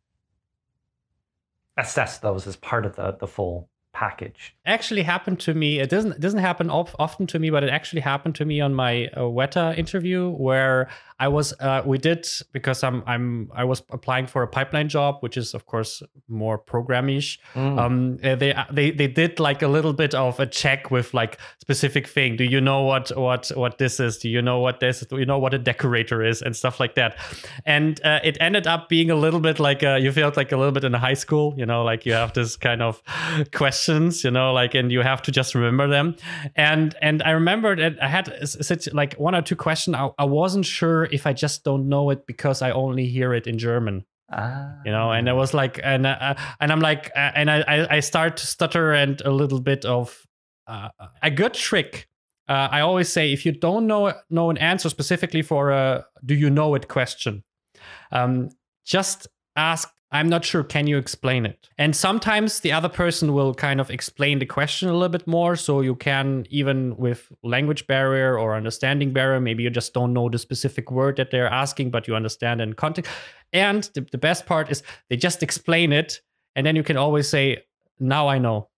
assess 1.77 2.19
those 2.19 2.47
as 2.47 2.57
part 2.57 2.85
of 2.85 2.97
the 2.97 3.17
the 3.19 3.29
full 3.29 3.70
package. 4.01 4.55
Actually, 4.65 5.03
happened 5.03 5.39
to 5.41 5.53
me. 5.53 5.79
It 5.79 5.91
doesn't 5.91 6.13
it 6.13 6.21
doesn't 6.21 6.41
happen 6.41 6.71
often 6.71 7.27
to 7.27 7.39
me, 7.39 7.51
but 7.51 7.63
it 7.63 7.71
actually 7.71 8.01
happened 8.01 8.35
to 8.37 8.45
me 8.47 8.61
on 8.67 8.73
my 8.75 9.09
uh, 9.09 9.21
Weta 9.39 9.77
interview 9.77 10.31
where 10.31 10.89
I 11.19 11.29
was. 11.29 11.53
Uh, 11.61 11.83
we 11.85 11.99
did 11.99 12.27
because 12.53 12.83
I'm 12.83 13.03
I'm 13.07 13.51
I 13.55 13.65
was 13.65 13.83
applying 13.91 14.27
for 14.27 14.43
a 14.43 14.49
pipeline 14.49 14.89
job, 14.89 15.17
which 15.21 15.37
is 15.37 15.55
of 15.55 15.67
course 15.67 16.03
more 16.29 16.59
programish. 16.59 17.39
Mm. 17.55 17.79
Um, 17.79 18.19
uh, 18.25 18.37
they 18.37 18.55
they 18.73 18.91
they 18.91 19.07
did 19.07 19.39
like 19.39 19.61
a 19.61 19.69
little 19.69 19.93
bit 19.93 20.15
of 20.15 20.41
a 20.41 20.47
check 20.47 20.91
with 20.91 21.13
like 21.13 21.39
specific 21.59 22.07
thing. 22.07 22.37
Do 22.37 22.45
you 22.45 22.61
know 22.61 22.83
what 22.83 23.15
what 23.17 23.51
what 23.55 23.77
this 23.77 24.01
is? 24.01 24.17
Do 24.19 24.31
you 24.31 24.41
know 24.41 24.61
what 24.61 24.81
this? 24.81 25.03
Is? 25.03 25.09
Do 25.09 25.19
you 25.19 25.27
know 25.27 25.39
what 25.39 25.53
a 25.53 25.59
decorator 25.59 26.23
is 26.23 26.41
and 26.41 26.57
stuff 26.57 26.81
like 26.81 26.95
that? 26.95 27.19
And 27.67 28.01
uh, 28.03 28.21
it 28.25 28.39
ended 28.41 28.67
up 28.67 28.89
being 28.89 29.11
a 29.11 29.17
little 29.17 29.41
bit 29.41 29.61
like 29.61 29.83
uh, 29.83 29.97
you 29.97 30.13
felt 30.13 30.37
like 30.39 30.53
a 30.53 30.57
little 30.57 30.73
bit 30.73 30.85
in 30.85 30.95
high 30.95 31.19
school. 31.25 31.55
You 31.57 31.67
know, 31.67 31.85
like 31.85 32.07
you 32.07 32.15
have 32.15 32.33
this 32.33 32.57
kind 32.57 32.81
of 32.81 33.03
questions. 33.91 34.25
You 34.25 34.31
know, 34.31 34.53
like 34.53 34.75
and 34.75 34.93
you 34.93 35.03
have 35.03 35.23
to 35.23 35.33
just 35.33 35.55
remember 35.55 35.89
them. 35.89 36.17
And 36.57 36.95
and 37.03 37.23
I 37.23 37.31
remember 37.31 37.77
that 37.77 38.03
I 38.03 38.09
had 38.09 38.49
such 38.49 38.93
like 38.93 39.15
one 39.15 39.35
or 39.35 39.43
two 39.43 39.57
questions. 39.57 39.97
I, 39.97 40.11
I 40.19 40.25
wasn't 40.25 40.67
sure 40.67 41.05
if 41.05 41.27
I 41.27 41.33
just 41.33 41.65
don't 41.65 41.89
know 41.89 42.11
it 42.11 42.27
because 42.27 42.63
I 42.63 42.71
only 42.71 43.07
hear 43.07 43.35
it 43.35 43.47
in 43.47 43.59
German. 43.59 44.05
Ah. 44.33 44.75
You 44.85 44.93
know, 44.93 45.11
and 45.11 45.29
I 45.29 45.33
was 45.33 45.55
like, 45.55 45.81
and 45.83 46.07
uh, 46.07 46.35
and 46.61 46.73
I'm 46.73 46.81
like, 46.81 47.11
uh, 47.17 47.33
and 47.35 47.51
I 47.51 47.87
I 47.91 48.01
start 48.01 48.37
to 48.39 48.47
stutter 48.47 48.93
and 48.93 49.21
a 49.23 49.31
little 49.31 49.61
bit 49.61 49.85
of 49.85 50.27
uh, 50.67 50.89
a 51.23 51.31
good 51.31 51.55
trick. 51.55 52.09
Uh, 52.49 52.69
I 52.71 52.81
always 52.81 53.09
say 53.09 53.33
if 53.33 53.47
you 53.47 53.53
don't 53.53 53.87
know 53.87 54.13
know 54.29 54.51
an 54.51 54.59
answer 54.59 54.89
specifically 54.89 55.43
for 55.43 55.71
a 55.71 56.05
do 56.25 56.35
you 56.35 56.51
know 56.51 56.75
it 56.75 56.89
question, 56.89 57.43
um, 58.13 58.51
just 58.85 59.29
ask 59.57 59.93
I'm 60.13 60.29
not 60.29 60.45
sure. 60.45 60.65
Can 60.65 60.89
you 60.89 60.99
explain 60.99 61.47
it? 61.47 61.69
And 61.79 61.95
sometimes 61.95 62.61
the 62.61 62.73
other 62.73 62.89
person 62.89 63.33
will 63.33 63.55
kind 63.55 63.81
of 63.81 63.91
explain 63.91 64.41
the 64.41 64.47
question 64.47 64.89
a 64.89 64.93
little 64.93 65.09
bit 65.09 65.27
more. 65.27 65.55
So 65.55 65.83
you 65.83 65.95
can, 65.95 66.47
even 66.51 66.97
with 66.97 67.31
language 67.45 67.87
barrier 67.87 68.37
or 68.37 68.57
understanding 68.57 69.13
barrier, 69.13 69.41
maybe 69.41 69.63
you 69.63 69.71
just 69.71 69.95
don't 69.95 70.13
know 70.13 70.29
the 70.29 70.39
specific 70.39 70.91
word 70.91 71.17
that 71.17 71.31
they're 71.31 71.49
asking, 71.49 71.91
but 71.91 72.09
you 72.09 72.17
understand 72.17 72.61
in 72.61 72.73
context. 72.73 73.11
And 73.53 73.85
the, 73.95 74.01
the 74.01 74.19
best 74.19 74.47
part 74.47 74.71
is 74.71 74.83
they 75.09 75.17
just 75.17 75.43
explain 75.43 75.93
it. 75.93 76.21
And 76.57 76.67
then 76.67 76.75
you 76.75 76.83
can 76.83 76.97
always 76.97 77.29
say, 77.29 77.65
now 78.01 78.27
I 78.27 78.39
know. 78.39 78.69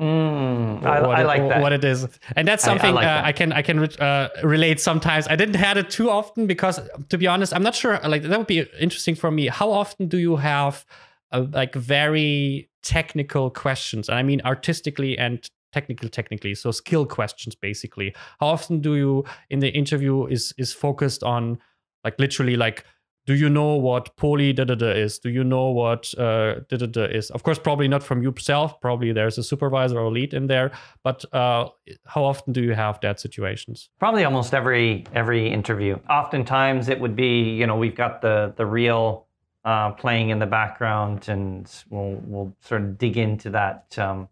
Mm, 0.00 0.84
I, 0.84 0.96
I, 0.98 1.22
like 1.22 1.48
that. 1.48 1.60
What 1.60 1.72
it 1.72 1.84
is, 1.84 2.08
and 2.34 2.48
that's 2.48 2.64
something 2.64 2.86
I, 2.86 2.90
I, 2.90 2.92
like 2.92 3.04
uh, 3.04 3.08
that. 3.08 3.24
I 3.24 3.32
can 3.32 3.52
I 3.52 3.62
can 3.62 3.78
uh, 3.78 4.28
relate 4.42 4.80
sometimes. 4.80 5.28
I 5.28 5.36
didn't 5.36 5.56
have 5.56 5.76
it 5.76 5.90
too 5.90 6.10
often 6.10 6.46
because, 6.46 6.80
to 7.10 7.18
be 7.18 7.26
honest, 7.26 7.54
I'm 7.54 7.62
not 7.62 7.74
sure. 7.74 8.00
Like 8.02 8.22
that 8.22 8.38
would 8.38 8.46
be 8.46 8.66
interesting 8.80 9.14
for 9.14 9.30
me. 9.30 9.48
How 9.48 9.70
often 9.70 10.08
do 10.08 10.18
you 10.18 10.36
have 10.36 10.84
uh, 11.30 11.44
like 11.52 11.74
very 11.74 12.70
technical 12.82 13.50
questions? 13.50 14.08
And 14.08 14.18
I 14.18 14.22
mean 14.22 14.40
artistically 14.44 15.16
and 15.18 15.46
technical 15.72 16.08
technically 16.08 16.54
so 16.54 16.70
skill 16.70 17.06
questions 17.06 17.54
basically 17.54 18.14
how 18.40 18.46
often 18.48 18.80
do 18.80 18.94
you 18.94 19.24
in 19.48 19.60
the 19.60 19.70
interview 19.70 20.26
is 20.26 20.52
is 20.58 20.70
focused 20.70 21.22
on 21.22 21.58
like 22.04 22.18
literally 22.18 22.56
like 22.56 22.84
do 23.24 23.34
you 23.34 23.48
know 23.48 23.76
what 23.76 24.16
poly 24.16 24.52
da 24.52 24.64
da 24.64 24.74
da 24.74 24.90
is? 24.90 25.18
Do 25.18 25.30
you 25.30 25.44
know 25.44 25.70
what 25.70 26.12
uh, 26.18 26.60
da 26.68 26.76
da 26.76 26.86
da 26.86 27.04
is? 27.04 27.30
Of 27.30 27.42
course, 27.44 27.58
probably 27.58 27.86
not 27.86 28.02
from 28.02 28.22
yourself. 28.22 28.80
Probably 28.80 29.12
there's 29.12 29.38
a 29.38 29.44
supervisor 29.44 29.98
or 29.98 30.10
lead 30.10 30.34
in 30.34 30.48
there. 30.48 30.72
But 31.04 31.24
uh, 31.32 31.68
how 32.06 32.24
often 32.24 32.52
do 32.52 32.62
you 32.62 32.74
have 32.74 33.00
that 33.00 33.20
situations? 33.20 33.90
Probably 34.00 34.24
almost 34.24 34.54
every 34.54 35.04
every 35.14 35.48
interview. 35.48 35.98
Oftentimes 36.10 36.88
it 36.88 36.98
would 36.98 37.14
be 37.14 37.42
you 37.50 37.66
know 37.66 37.76
we've 37.76 37.94
got 37.94 38.22
the 38.22 38.54
the 38.56 38.66
reel 38.66 39.26
uh, 39.64 39.92
playing 39.92 40.30
in 40.30 40.40
the 40.40 40.46
background, 40.46 41.28
and 41.28 41.70
we'll 41.90 42.20
we'll 42.24 42.56
sort 42.60 42.82
of 42.82 42.98
dig 42.98 43.16
into 43.16 43.50
that 43.50 43.96
um, 43.98 44.28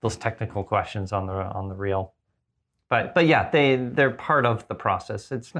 those 0.00 0.16
technical 0.16 0.64
questions 0.64 1.12
on 1.12 1.26
the 1.26 1.32
on 1.32 1.68
the 1.68 1.76
reel. 1.76 2.14
But 2.88 3.14
but 3.14 3.26
yeah, 3.26 3.48
they 3.50 3.76
they're 3.76 4.10
part 4.10 4.46
of 4.46 4.66
the 4.66 4.74
process. 4.74 5.30
It's 5.30 5.52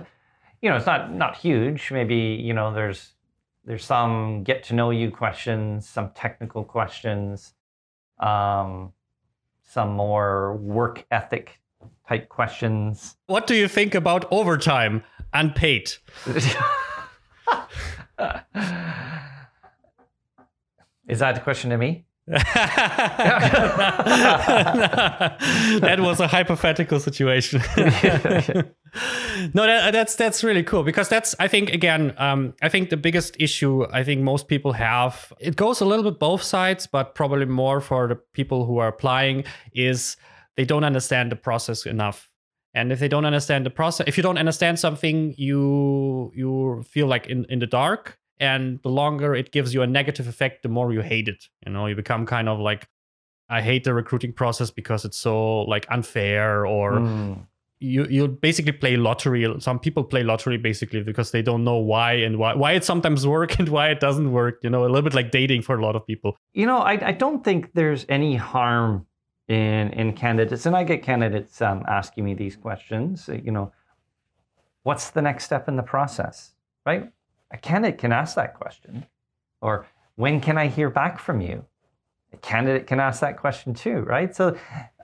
you 0.63 0.71
know, 0.71 0.77
it's 0.77 0.87
not 0.87 1.13
not 1.13 1.37
huge. 1.37 1.91
Maybe 1.91 2.17
you 2.17 2.55
know, 2.55 2.73
there's 2.73 3.13
there's 3.65 3.85
some 3.85 4.45
get 4.45 4.63
to 4.65 4.75
know 4.75 4.91
you 4.91 5.11
questions, 5.11 5.89
some 5.89 6.11
technical 6.15 6.65
questions, 6.65 7.53
um, 8.21 8.93
some 9.65 9.91
more 9.91 10.57
work 10.57 11.05
ethic 11.11 11.61
type 12.09 12.29
questions. 12.29 13.17
What 13.27 13.47
do 13.47 13.55
you 13.55 13.69
think 13.69 13.95
about 13.95 14.27
overtime 14.31 15.03
and 15.35 15.55
paid? 15.55 15.93
Is 21.09 21.19
that 21.19 21.37
a 21.37 21.41
question 21.41 21.71
to 21.71 21.77
me? 21.77 22.07
that 22.27 22.47
was 25.99 26.21
a 26.21 26.29
hypothetical 26.29 27.01
situation. 27.01 27.61
no, 29.55 29.67
that, 29.67 29.91
that's 29.93 30.15
that's 30.15 30.45
really 30.45 30.63
cool 30.63 30.85
because 30.85 31.09
that's 31.09 31.35
I 31.41 31.49
think 31.49 31.71
again 31.73 32.15
um, 32.19 32.55
I 32.63 32.69
think 32.69 32.91
the 32.91 32.97
biggest 32.97 33.37
issue 33.41 33.87
I 33.93 34.05
think 34.05 34.21
most 34.23 34.47
people 34.47 34.73
have 34.73 35.33
it 35.41 35.57
goes 35.57 35.81
a 35.81 35.85
little 35.85 36.09
bit 36.09 36.21
both 36.21 36.45
sides, 36.45 36.87
but 36.87 37.17
probably 37.17 37.47
more 37.47 37.81
for 37.81 38.07
the 38.07 38.15
people 38.35 38.67
who 38.67 38.79
are 38.79 38.87
applying 38.89 39.43
is 39.75 40.17
they 40.57 40.65
don't 40.65 40.85
understand 40.85 41.33
the 41.33 41.37
process 41.37 41.87
enough. 41.87 42.31
And 42.73 42.93
if 42.93 43.01
they 43.01 43.09
don't 43.09 43.25
understand 43.25 43.67
the 43.67 43.71
process, 43.71 44.07
if 44.07 44.17
you 44.17 44.23
don't 44.23 44.39
understand 44.39 44.79
something, 44.79 45.35
you 45.37 46.31
you 46.37 46.85
feel 46.89 47.09
like 47.09 47.27
in, 47.27 47.47
in 47.47 47.59
the 47.59 47.67
dark 47.67 48.17
and 48.43 48.81
the 48.83 48.89
longer 48.89 49.35
it 49.35 49.53
gives 49.53 49.73
you 49.73 49.83
a 49.83 49.87
negative 49.87 50.27
effect 50.27 50.63
the 50.63 50.69
more 50.69 50.93
you 50.93 51.01
hate 51.01 51.29
it. 51.29 51.49
You 51.65 51.73
know 51.73 51.87
you 51.87 51.95
become 51.95 52.27
kind 52.27 52.49
of 52.49 52.59
like 52.59 52.89
i 53.49 53.61
hate 53.61 53.85
the 53.85 53.95
recruiting 53.95 54.33
process 54.33 54.71
because 54.71 55.05
it's 55.05 55.17
so 55.19 55.61
like 55.63 55.87
unfair 55.91 56.67
or 56.67 56.93
mm. 56.93 57.47
you 57.79 58.05
you 58.07 58.29
basically 58.29 58.73
play 58.73 58.97
lottery. 58.97 59.47
Some 59.61 59.79
people 59.79 60.05
play 60.05 60.23
lottery 60.25 60.59
basically 60.59 61.03
because 61.03 61.31
they 61.31 61.43
don't 61.43 61.65
know 61.65 61.77
why 61.77 62.13
and 62.27 62.39
why 62.39 62.55
why 62.55 62.73
it 62.73 62.85
sometimes 62.85 63.27
work 63.37 63.59
and 63.59 63.69
why 63.69 63.89
it 63.91 64.01
doesn't 64.01 64.33
work 64.33 64.59
you 64.63 64.71
know 64.71 64.83
a 64.83 64.91
little 64.93 65.03
bit 65.03 65.15
like 65.15 65.31
dating 65.31 65.63
for 65.63 65.79
a 65.79 65.83
lot 65.87 65.95
of 65.97 66.07
people. 66.07 66.37
You 66.53 66.67
know 66.67 66.79
i, 66.79 66.95
I 67.11 67.13
don't 67.13 67.45
think 67.45 67.73
there's 67.75 68.05
any 68.09 68.35
harm 68.37 69.07
in 69.49 69.91
in 69.91 70.13
candidates 70.13 70.67
and 70.67 70.77
i 70.77 70.85
get 70.85 71.03
candidates 71.03 71.61
um, 71.61 71.85
asking 71.89 72.25
me 72.25 72.33
these 72.33 72.57
questions 72.57 73.29
you 73.47 73.51
know 73.51 73.73
what's 74.85 75.11
the 75.11 75.21
next 75.21 75.45
step 75.45 75.69
in 75.69 75.77
the 75.77 75.83
process 75.83 76.53
right 76.87 77.11
a 77.53 77.59
candidate 77.59 77.99
can 77.99 78.13
ask 78.13 78.35
that 78.37 78.55
question. 78.55 79.07
Or 79.61 79.87
when 80.17 80.41
can 80.41 80.59
I 80.59 80.69
hear 80.69 80.91
back 80.91 81.19
from 81.19 81.41
you? 81.41 81.65
A 82.33 82.37
candidate 82.39 82.87
can 82.87 82.99
ask 82.99 83.21
that 83.21 83.39
question 83.39 83.75
too, 83.75 84.01
right? 84.01 84.35
So 84.35 84.57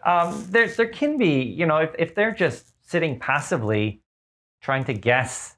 um, 0.05 0.47
there, 0.51 0.67
there 0.69 0.89
can 0.89 1.19
be, 1.19 1.43
you 1.43 1.67
know, 1.67 1.79
if, 1.79 1.91
if 1.99 2.15
they're 2.15 2.35
just 2.35 2.73
sitting 2.89 3.19
passively 3.19 4.01
trying 4.61 4.85
to 4.85 4.95
guess, 4.95 5.57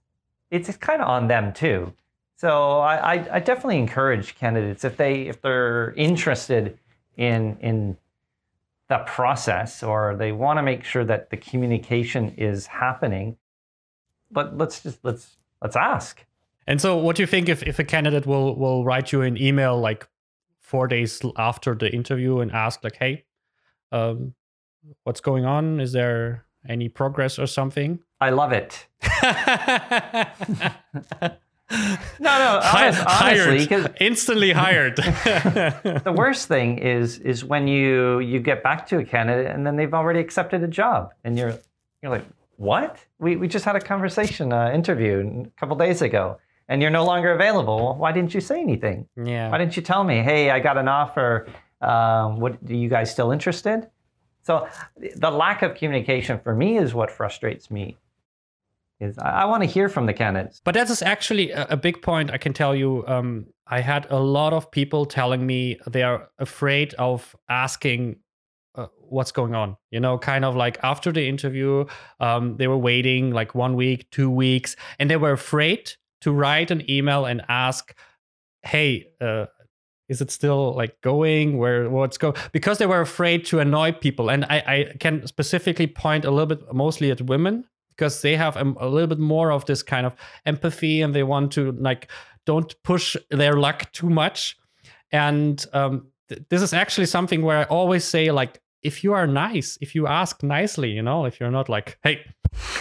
it's, 0.51 0.77
kind 0.77 1.01
of 1.01 1.09
on 1.09 1.29
them 1.29 1.53
too. 1.53 1.93
So 2.37 2.81
I, 2.81 3.15
I, 3.15 3.37
I 3.37 3.41
definitely 3.41 3.79
encourage 3.79 4.35
candidates 4.35 4.85
if 4.85 4.97
they 4.97 5.29
if 5.29 5.43
they're 5.43 5.93
interested 5.93 6.79
in 7.17 7.59
in 7.61 7.99
the 8.89 8.99
process 9.07 9.83
or 9.83 10.17
they 10.17 10.33
want 10.33 10.59
to 10.59 10.63
make 10.63 10.83
sure 10.83 11.05
that 11.05 11.31
the 11.31 11.37
communication 11.37 12.35
is 12.37 12.67
happening, 12.67 13.37
but 14.31 14.57
let's 14.57 14.83
just 14.83 14.99
let's 15.05 15.37
let's 15.63 15.77
ask. 15.77 16.25
And 16.71 16.81
so, 16.81 16.97
what 16.97 17.17
do 17.17 17.25
you 17.25 17.27
think 17.27 17.49
if, 17.49 17.65
if 17.65 17.81
a 17.81 17.85
candidate 17.85 18.27
will 18.27 18.55
will 18.55 18.85
write 18.85 19.11
you 19.11 19.23
an 19.23 19.37
email 19.37 19.77
like 19.77 20.07
four 20.61 20.87
days 20.87 21.21
after 21.37 21.75
the 21.75 21.93
interview 21.93 22.39
and 22.39 22.53
ask 22.53 22.85
like, 22.85 22.95
"Hey, 22.95 23.25
um, 23.91 24.35
what's 25.03 25.21
going 25.21 25.45
on? 25.45 25.81
Is 25.81 25.91
there 25.91 26.45
any 26.69 26.89
progress 26.89 27.41
or 27.41 27.49
something?" 27.49 27.99
I 28.21 28.31
love 28.31 28.53
it. 28.53 28.87
no, 32.21 32.39
no, 32.39 32.61
honest, 32.63 33.05
honestly, 33.05 33.67
hired. 33.67 33.97
instantly 34.01 34.53
hired. 34.53 34.97
the 34.97 36.15
worst 36.17 36.47
thing 36.47 36.79
is 36.79 37.19
is 37.19 37.45
when 37.45 37.67
you 37.67 38.21
you 38.21 38.39
get 38.39 38.63
back 38.63 38.87
to 38.91 38.99
a 38.99 39.05
candidate 39.05 39.49
and 39.49 39.67
then 39.67 39.75
they've 39.75 39.93
already 39.93 40.21
accepted 40.21 40.63
a 40.63 40.69
job, 40.69 41.15
and 41.25 41.37
you're 41.37 41.59
you're 42.01 42.13
like, 42.13 42.27
what? 42.59 43.05
We 43.19 43.35
we 43.35 43.49
just 43.49 43.65
had 43.65 43.75
a 43.75 43.81
conversation, 43.81 44.53
uh, 44.53 44.71
interview 44.73 45.47
a 45.49 45.59
couple 45.59 45.75
days 45.75 46.01
ago, 46.01 46.39
and 46.71 46.81
you're 46.81 46.91
no 46.91 47.05
longer 47.05 47.33
available, 47.33 47.97
why 47.99 48.13
didn't 48.13 48.33
you 48.33 48.41
say 48.41 48.61
anything? 48.61 49.09
Yeah. 49.23 49.51
Why 49.51 49.59
didn't 49.59 49.77
you 49.77 49.83
tell 49.83 50.05
me, 50.05 50.23
hey, 50.23 50.51
I 50.51 50.61
got 50.61 50.79
an 50.79 50.87
offer. 50.87 51.49
Um, 51.81 52.39
what 52.39 52.59
are 52.67 52.75
you 52.75 52.89
guys 52.89 53.11
still 53.11 53.33
interested? 53.33 53.91
So 54.43 54.69
the 55.17 55.31
lack 55.33 55.63
of 55.63 55.75
communication 55.75 56.39
for 56.39 56.55
me 56.55 56.79
is 56.79 56.95
what 56.95 57.11
frustrates 57.11 57.73
me. 57.73 57.99
Is 59.01 59.19
I, 59.19 59.43
I 59.43 59.45
want 59.47 59.65
to 59.65 59.69
hear 59.69 59.89
from 59.89 60.07
the 60.07 60.15
candidates. 60.15 60.61
But 60.65 60.75
that 60.75 60.89
is 60.89 61.03
actually 61.03 61.51
a, 61.51 61.67
a 61.71 61.77
big 61.77 62.03
point. 62.03 62.31
I 62.31 62.39
can 62.39 62.53
tell 62.53 62.75
you. 62.75 63.05
Um, 63.07 63.47
I 63.67 63.81
had 63.81 64.07
a 64.11 64.19
lot 64.19 64.53
of 64.53 64.71
people 64.71 65.07
telling 65.07 65.47
me 65.47 65.79
they 65.89 66.03
are 66.03 66.29
afraid 66.39 66.95
of 66.95 67.37
asking 67.49 68.17
uh, 68.75 68.87
what's 68.99 69.33
going 69.33 69.55
on 69.55 69.77
you 69.91 69.99
know 69.99 70.17
kind 70.17 70.45
of 70.45 70.55
like 70.55 70.79
after 70.85 71.11
the 71.11 71.29
interview 71.29 71.85
um, 72.21 72.57
they 72.57 72.69
were 72.69 72.79
waiting 72.79 73.33
like 73.33 73.53
one 73.53 73.75
week 73.75 74.09
two 74.11 74.31
weeks 74.31 74.77
and 74.99 75.11
they 75.11 75.17
were 75.17 75.33
afraid 75.33 75.93
to 76.21 76.33
write 76.33 76.71
an 76.71 76.89
email 76.91 77.25
and 77.25 77.43
ask, 77.49 77.95
hey, 78.63 79.09
uh, 79.21 79.47
is 80.09 80.21
it 80.21 80.31
still 80.31 80.75
like 80.75 81.01
going? 81.03 81.59
Where 81.59 81.89
what's 81.89 82.19
go 82.19 82.35
because 82.53 82.79
they 82.79 82.87
were 82.87 83.01
afraid 83.01 83.45
to 83.47 83.61
annoy 83.61 83.93
people. 83.93 84.29
And 84.29 84.45
I, 84.47 84.57
I 84.67 84.97
can 84.99 85.27
specifically 85.27 85.87
point 85.87 86.25
a 86.25 86.31
little 86.31 86.47
bit 86.47 86.73
mostly 86.75 87.11
at 87.11 87.21
women 87.21 87.65
because 87.91 88.23
they 88.23 88.37
have 88.37 88.57
a, 88.57 88.75
a, 88.81 88.89
little 88.89 89.07
bit 89.07 89.19
more 89.19 89.53
of 89.53 89.67
this 89.67 89.83
kind 89.83 90.07
of 90.07 90.15
empathy 90.47 91.01
and 91.01 91.15
they 91.15 91.23
want 91.23 91.53
to 91.53 91.73
like 91.73 92.11
don't 92.45 92.75
push 92.83 93.17
their 93.31 93.55
luck 93.55 93.93
too 93.93 94.11
much. 94.11 94.57
And 95.13 95.65
um, 95.73 96.11
th- 96.31 96.43
this 96.49 96.63
is 96.63 96.73
actually 96.73 97.07
something 97.07 97.43
where 97.43 97.59
i 97.59 97.65
always 97.65 98.05
say 98.05 98.31
like 98.31 98.61
if 98.83 99.05
you 99.05 99.13
are 99.13 99.27
nice 99.27 99.77
if 99.83 99.95
you 99.95 100.07
ask 100.07 100.43
nicely 100.43 100.91
you 100.91 101.03
know 101.03 101.27
if 101.27 101.39
you're 101.39 101.51
not 101.51 101.69
like 101.69 101.99
hey 102.03 102.25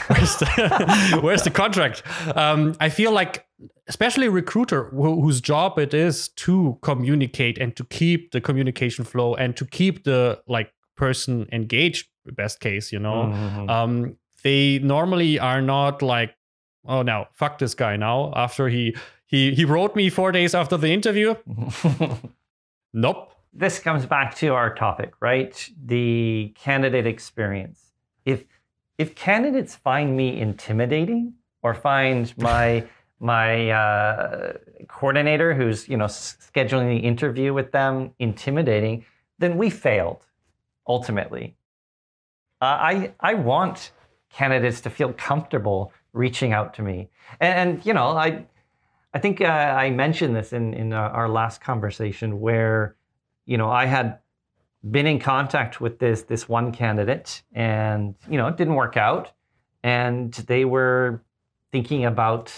where's 0.07 0.37
the, 0.37 1.19
where's 1.23 1.43
the 1.43 1.49
contract? 1.51 2.03
Um, 2.35 2.75
i 2.79 2.89
feel 2.89 3.11
like 3.11 3.45
especially 3.87 4.27
a 4.27 4.31
recruiter 4.31 4.85
wh- 4.91 5.19
whose 5.21 5.41
job 5.41 5.77
it 5.79 5.93
is 5.93 6.29
to 6.29 6.77
communicate 6.81 7.57
and 7.57 7.75
to 7.75 7.83
keep 7.85 8.31
the 8.31 8.41
communication 8.41 9.03
flow 9.05 9.35
and 9.35 9.55
to 9.57 9.65
keep 9.65 10.03
the 10.03 10.39
like 10.47 10.71
person 10.95 11.47
engaged 11.51 12.07
best 12.35 12.59
case 12.59 12.91
you 12.91 12.99
know? 12.99 13.31
Mm-hmm. 13.33 13.69
um, 13.69 14.15
they 14.43 14.79
normally 14.79 15.39
are 15.39 15.61
not 15.61 16.01
like 16.01 16.35
oh 16.85 17.01
now 17.01 17.27
fuck 17.33 17.57
this 17.59 17.73
guy 17.75 17.95
now 17.97 18.31
after 18.35 18.69
he 18.69 18.95
he 19.25 19.53
he 19.53 19.65
wrote 19.65 19.95
me 19.95 20.09
four 20.09 20.31
days 20.31 20.55
after 20.55 20.77
the 20.77 20.89
interview. 20.89 21.35
Nope. 22.93 23.31
This 23.53 23.79
comes 23.79 24.05
back 24.05 24.35
to 24.37 24.53
our 24.53 24.73
topic 24.73 25.13
right? 25.21 25.69
The 25.85 26.53
candidate 26.55 27.05
experience. 27.05 27.79
if 27.79 27.88
if 28.99 29.15
candidates 29.15 29.75
find 29.75 30.15
me 30.15 30.39
intimidating 30.39 31.33
or 31.63 31.73
find 31.73 32.33
my 32.37 32.87
my 33.21 33.69
uh, 33.69 34.53
coordinator 34.87 35.53
who's 35.53 35.89
you 35.89 35.97
know 35.97 36.05
scheduling 36.05 36.87
the 36.95 37.05
interview 37.05 37.53
with 37.53 37.71
them 37.73 38.11
intimidating 38.19 39.03
then 39.39 39.57
we 39.57 39.69
failed 39.69 40.25
ultimately 40.87 41.55
uh, 42.61 42.77
i 42.79 43.11
i 43.19 43.33
want 43.33 43.91
candidates 44.29 44.81
to 44.81 44.89
feel 44.89 45.11
comfortable 45.13 45.91
reaching 46.13 46.53
out 46.53 46.73
to 46.75 46.81
me. 46.81 47.09
And, 47.39 47.69
and 47.71 47.85
you 47.85 47.93
know, 47.93 48.09
I, 48.09 48.45
I 49.13 49.19
think 49.19 49.41
uh, 49.41 49.45
I 49.45 49.89
mentioned 49.89 50.35
this 50.35 50.53
in, 50.53 50.73
in 50.73 50.93
uh, 50.93 50.97
our 50.97 51.27
last 51.27 51.61
conversation 51.61 52.39
where, 52.39 52.95
you 53.45 53.57
know, 53.57 53.69
I 53.69 53.85
had 53.85 54.19
been 54.83 55.07
in 55.07 55.19
contact 55.19 55.81
with 55.81 55.99
this 55.99 56.23
this 56.23 56.47
one 56.47 56.71
candidate 56.71 57.41
and 57.53 58.15
you 58.29 58.37
know 58.37 58.47
it 58.47 58.57
didn't 58.57 58.75
work 58.75 58.97
out. 58.97 59.31
And 59.83 60.33
they 60.33 60.65
were 60.65 61.23
thinking 61.71 62.05
about 62.05 62.53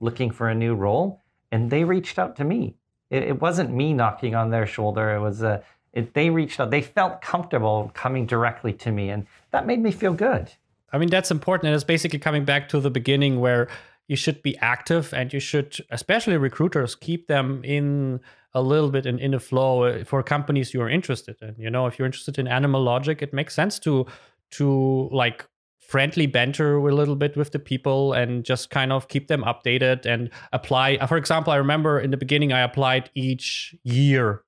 looking 0.00 0.30
for 0.30 0.48
a 0.48 0.54
new 0.54 0.74
role 0.74 1.22
and 1.50 1.70
they 1.70 1.84
reached 1.84 2.18
out 2.18 2.36
to 2.36 2.44
me. 2.44 2.76
It, 3.10 3.24
it 3.24 3.40
wasn't 3.40 3.72
me 3.74 3.92
knocking 3.92 4.34
on 4.34 4.50
their 4.50 4.66
shoulder. 4.66 5.14
It 5.14 5.20
was 5.20 5.42
a 5.42 5.62
it, 5.92 6.14
they 6.14 6.30
reached 6.30 6.58
out. 6.60 6.70
They 6.70 6.80
felt 6.80 7.20
comfortable 7.20 7.90
coming 7.94 8.26
directly 8.26 8.72
to 8.74 8.90
me 8.90 9.10
and 9.10 9.26
that 9.50 9.66
made 9.66 9.80
me 9.80 9.90
feel 9.90 10.14
good. 10.14 10.50
I 10.92 10.98
mean, 10.98 11.08
that's 11.08 11.30
important. 11.30 11.68
And 11.68 11.74
it's 11.74 11.84
basically 11.84 12.18
coming 12.18 12.44
back 12.44 12.68
to 12.70 12.80
the 12.80 12.90
beginning 12.90 13.40
where 13.40 13.68
you 14.08 14.16
should 14.16 14.42
be 14.42 14.58
active 14.58 15.14
and 15.14 15.32
you 15.32 15.40
should, 15.40 15.78
especially 15.90 16.36
recruiters, 16.36 16.94
keep 16.94 17.28
them 17.28 17.62
in 17.64 18.20
a 18.54 18.62
little 18.62 18.90
bit 18.90 19.06
in, 19.06 19.18
in 19.18 19.34
a 19.34 19.40
flow 19.40 19.84
uh, 19.84 20.04
for 20.04 20.22
companies 20.22 20.74
you 20.74 20.82
are 20.82 20.88
interested 20.88 21.36
in. 21.40 21.54
You 21.58 21.70
know, 21.70 21.86
if 21.86 21.98
you're 21.98 22.06
interested 22.06 22.38
in 22.38 22.46
animal 22.46 22.82
logic, 22.82 23.22
it 23.22 23.32
makes 23.32 23.54
sense 23.54 23.78
to 23.80 24.06
to 24.52 25.08
like 25.10 25.46
friendly 25.80 26.26
banter 26.26 26.76
a 26.76 26.94
little 26.94 27.16
bit 27.16 27.36
with 27.36 27.52
the 27.52 27.58
people 27.58 28.12
and 28.12 28.44
just 28.44 28.70
kind 28.70 28.92
of 28.92 29.08
keep 29.08 29.28
them 29.28 29.42
updated 29.44 30.06
and 30.06 30.30
apply. 30.52 31.04
For 31.06 31.16
example, 31.16 31.52
I 31.52 31.56
remember 31.56 32.00
in 32.00 32.10
the 32.10 32.16
beginning 32.16 32.52
I 32.52 32.60
applied 32.60 33.10
each 33.14 33.74
year 33.82 34.42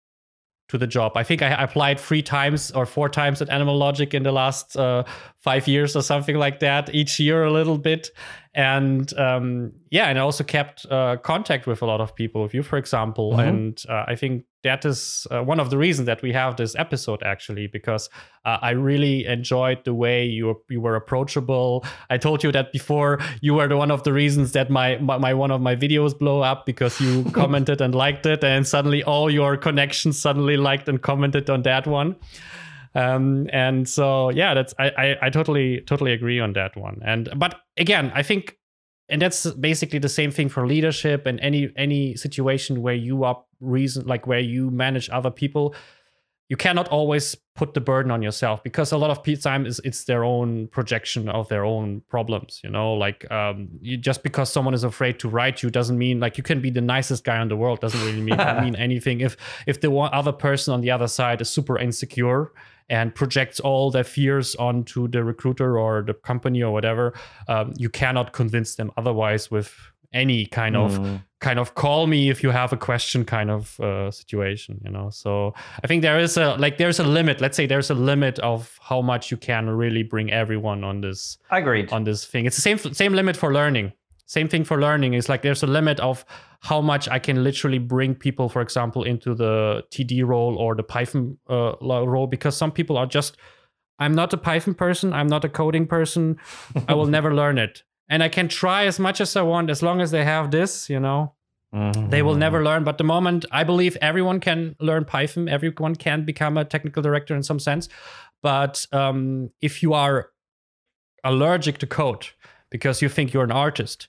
to 0.68 0.78
the 0.78 0.86
job. 0.86 1.12
I 1.16 1.22
think 1.22 1.42
I 1.42 1.50
applied 1.62 2.00
three 2.00 2.22
times 2.22 2.70
or 2.70 2.86
four 2.86 3.08
times 3.08 3.42
at 3.42 3.50
Animal 3.50 3.76
Logic 3.76 4.14
in 4.14 4.22
the 4.22 4.32
last 4.32 4.76
uh, 4.76 5.04
five 5.44 5.68
years 5.68 5.94
or 5.94 6.02
something 6.02 6.36
like 6.36 6.60
that, 6.60 6.94
each 6.94 7.20
year 7.20 7.44
a 7.44 7.52
little 7.52 7.76
bit. 7.76 8.10
And 8.54 9.12
um, 9.18 9.72
yeah, 9.90 10.06
and 10.06 10.18
I 10.18 10.22
also 10.22 10.42
kept 10.42 10.86
uh, 10.90 11.18
contact 11.18 11.66
with 11.66 11.82
a 11.82 11.86
lot 11.86 12.00
of 12.00 12.16
people, 12.16 12.42
with 12.42 12.54
you, 12.54 12.62
for 12.62 12.78
example. 12.78 13.32
Mm-hmm. 13.32 13.48
And 13.48 13.82
uh, 13.86 14.04
I 14.08 14.14
think 14.14 14.44
that 14.62 14.86
is 14.86 15.26
uh, 15.30 15.42
one 15.42 15.60
of 15.60 15.68
the 15.68 15.76
reasons 15.76 16.06
that 16.06 16.22
we 16.22 16.32
have 16.32 16.56
this 16.56 16.74
episode 16.76 17.22
actually 17.22 17.66
because 17.66 18.08
uh, 18.46 18.56
I 18.62 18.70
really 18.70 19.26
enjoyed 19.26 19.84
the 19.84 19.92
way 19.92 20.24
you 20.24 20.46
were, 20.46 20.54
you 20.70 20.80
were 20.80 20.96
approachable. 20.96 21.84
I 22.08 22.16
told 22.16 22.42
you 22.42 22.50
that 22.52 22.72
before. 22.72 23.18
You 23.42 23.52
were 23.54 23.68
the 23.68 23.76
one 23.76 23.90
of 23.90 24.04
the 24.04 24.14
reasons 24.14 24.52
that 24.52 24.70
my, 24.70 24.96
my, 24.96 25.18
my 25.18 25.34
one 25.34 25.50
of 25.50 25.60
my 25.60 25.76
videos 25.76 26.18
blow 26.18 26.40
up 26.40 26.64
because 26.64 26.98
you 27.02 27.24
commented 27.32 27.82
and 27.82 27.94
liked 27.94 28.24
it, 28.24 28.42
and 28.42 28.66
suddenly 28.66 29.02
all 29.04 29.30
your 29.30 29.58
connections 29.58 30.18
suddenly 30.18 30.56
liked 30.56 30.88
and 30.88 31.02
commented 31.02 31.50
on 31.50 31.62
that 31.62 31.86
one. 31.86 32.16
Um, 32.94 33.48
and 33.52 33.88
so 33.88 34.30
yeah, 34.30 34.54
that's 34.54 34.74
I, 34.78 34.90
I 34.96 35.16
I 35.22 35.30
totally 35.30 35.80
totally 35.80 36.12
agree 36.12 36.40
on 36.40 36.52
that 36.52 36.76
one. 36.76 37.00
And 37.04 37.28
but 37.36 37.60
again, 37.76 38.12
I 38.14 38.22
think 38.22 38.56
and 39.08 39.20
that's 39.20 39.50
basically 39.52 39.98
the 39.98 40.08
same 40.08 40.30
thing 40.30 40.48
for 40.48 40.66
leadership 40.66 41.26
and 41.26 41.40
any 41.40 41.70
any 41.76 42.16
situation 42.16 42.82
where 42.82 42.94
you 42.94 43.24
are 43.24 43.42
reason 43.60 44.06
like 44.06 44.26
where 44.26 44.40
you 44.40 44.70
manage 44.70 45.08
other 45.10 45.30
people 45.30 45.74
you 46.50 46.56
cannot 46.58 46.88
always 46.88 47.34
put 47.54 47.72
the 47.72 47.80
burden 47.80 48.10
on 48.10 48.20
yourself 48.22 48.62
because 48.62 48.92
a 48.92 48.98
lot 48.98 49.10
of 49.10 49.40
time 49.40 49.64
is 49.64 49.80
it's 49.82 50.04
their 50.04 50.24
own 50.24 50.68
projection 50.68 51.28
of 51.28 51.48
their 51.48 51.64
own 51.64 52.02
problems 52.08 52.60
you 52.62 52.70
know 52.70 52.92
like 52.92 53.30
um, 53.30 53.68
you, 53.80 53.96
just 53.96 54.22
because 54.22 54.52
someone 54.52 54.74
is 54.74 54.84
afraid 54.84 55.18
to 55.18 55.28
write 55.28 55.62
you 55.62 55.70
doesn't 55.70 55.96
mean 55.96 56.20
like 56.20 56.36
you 56.36 56.42
can 56.42 56.60
be 56.60 56.70
the 56.70 56.80
nicest 56.80 57.24
guy 57.24 57.40
in 57.40 57.48
the 57.48 57.56
world 57.56 57.80
doesn't 57.80 58.00
really 58.00 58.20
mean, 58.20 58.36
mean 58.62 58.76
anything 58.76 59.20
if 59.20 59.36
if 59.66 59.80
the 59.80 59.90
one 59.90 60.10
other 60.12 60.32
person 60.32 60.74
on 60.74 60.80
the 60.80 60.90
other 60.90 61.08
side 61.08 61.40
is 61.40 61.48
super 61.48 61.78
insecure 61.78 62.52
and 62.88 63.14
projects 63.14 63.60
all 63.60 63.90
their 63.90 64.04
fears 64.04 64.54
onto 64.56 65.08
the 65.08 65.24
recruiter 65.24 65.78
or 65.78 66.02
the 66.02 66.14
company 66.14 66.62
or 66.62 66.72
whatever 66.72 67.14
um, 67.48 67.72
you 67.76 67.88
cannot 67.88 68.32
convince 68.32 68.74
them 68.74 68.90
otherwise 68.96 69.50
with 69.50 69.74
any 70.12 70.46
kind 70.46 70.76
of 70.76 70.92
mm. 70.98 71.20
kind 71.40 71.58
of 71.58 71.74
call 71.74 72.06
me 72.06 72.30
if 72.30 72.42
you 72.42 72.50
have 72.50 72.72
a 72.72 72.76
question 72.76 73.24
kind 73.24 73.50
of 73.50 73.78
uh, 73.80 74.10
situation 74.10 74.80
you 74.84 74.90
know? 74.90 75.10
So 75.10 75.54
i 75.82 75.86
think 75.86 76.02
there 76.02 76.18
is 76.18 76.36
a 76.36 76.54
like 76.56 76.78
there's 76.78 77.00
a 77.00 77.04
limit. 77.04 77.40
Let's 77.40 77.56
say 77.56 77.66
there's 77.66 77.90
a 77.90 77.94
limit 77.94 78.38
of 78.38 78.78
how 78.80 79.02
much 79.02 79.30
you 79.30 79.36
can 79.36 79.68
really 79.68 80.02
bring 80.04 80.30
everyone 80.30 80.84
on 80.84 81.00
this 81.00 81.38
i 81.50 81.58
agreed. 81.58 81.92
on 81.92 82.04
this 82.04 82.24
thing. 82.24 82.46
It's 82.46 82.56
the 82.56 82.62
same 82.62 82.78
same 82.78 83.12
limit 83.12 83.36
for 83.36 83.52
learning 83.52 83.92
same 84.26 84.48
thing 84.48 84.64
for 84.64 84.80
learning 84.80 85.14
is 85.14 85.28
like 85.28 85.42
there's 85.42 85.62
a 85.62 85.66
limit 85.66 86.00
of 86.00 86.24
how 86.60 86.80
much 86.80 87.08
i 87.08 87.18
can 87.18 87.44
literally 87.44 87.78
bring 87.78 88.14
people 88.14 88.48
for 88.48 88.62
example 88.62 89.04
into 89.04 89.34
the 89.34 89.82
td 89.90 90.24
role 90.24 90.56
or 90.56 90.74
the 90.74 90.82
python 90.82 91.36
uh, 91.50 91.72
role 91.80 92.26
because 92.26 92.56
some 92.56 92.72
people 92.72 92.96
are 92.96 93.06
just 93.06 93.36
i'm 93.98 94.14
not 94.14 94.32
a 94.32 94.36
python 94.36 94.74
person 94.74 95.12
i'm 95.12 95.26
not 95.26 95.44
a 95.44 95.48
coding 95.48 95.86
person 95.86 96.36
i 96.88 96.94
will 96.94 97.06
never 97.06 97.34
learn 97.42 97.58
it 97.58 97.82
and 98.08 98.22
I 98.22 98.28
can 98.28 98.48
try 98.48 98.86
as 98.86 98.98
much 98.98 99.20
as 99.20 99.34
I 99.36 99.42
want 99.42 99.70
as 99.70 99.82
long 99.82 100.00
as 100.00 100.10
they 100.10 100.24
have 100.24 100.50
this, 100.50 100.90
you 100.90 101.00
know. 101.00 101.34
Mm-hmm. 101.74 102.10
They 102.10 102.22
will 102.22 102.36
never 102.36 102.62
learn. 102.62 102.84
But 102.84 102.98
the 102.98 103.04
moment 103.04 103.44
I 103.50 103.64
believe 103.64 103.96
everyone 104.00 104.40
can 104.40 104.76
learn 104.78 105.04
Python, 105.04 105.48
everyone 105.48 105.96
can 105.96 106.24
become 106.24 106.56
a 106.56 106.64
technical 106.64 107.02
director 107.02 107.34
in 107.34 107.42
some 107.42 107.58
sense. 107.58 107.88
But 108.42 108.86
um, 108.92 109.50
if 109.60 109.82
you 109.82 109.94
are 109.94 110.30
allergic 111.24 111.78
to 111.78 111.86
code 111.86 112.28
because 112.70 113.02
you 113.02 113.08
think 113.08 113.32
you're 113.32 113.44
an 113.44 113.50
artist, 113.50 114.08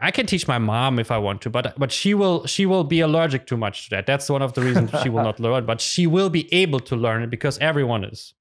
I 0.00 0.10
can 0.10 0.26
teach 0.26 0.46
my 0.48 0.58
mom 0.58 0.98
if 0.98 1.10
I 1.10 1.18
want 1.18 1.42
to, 1.42 1.50
but 1.50 1.78
but 1.78 1.92
she 1.92 2.14
will 2.14 2.46
she 2.46 2.66
will 2.66 2.84
be 2.84 3.00
allergic 3.00 3.46
too 3.46 3.56
much 3.56 3.84
to 3.84 3.90
that. 3.90 4.06
That's 4.06 4.28
one 4.28 4.42
of 4.42 4.52
the 4.54 4.62
reasons 4.62 4.90
she 5.02 5.08
will 5.08 5.22
not 5.22 5.40
learn. 5.46 5.66
But 5.66 5.80
she 5.80 6.06
will 6.06 6.30
be 6.30 6.52
able 6.52 6.80
to 6.80 6.96
learn 6.96 7.22
it 7.22 7.30
because 7.30 7.58
everyone 7.58 8.04
is. 8.04 8.34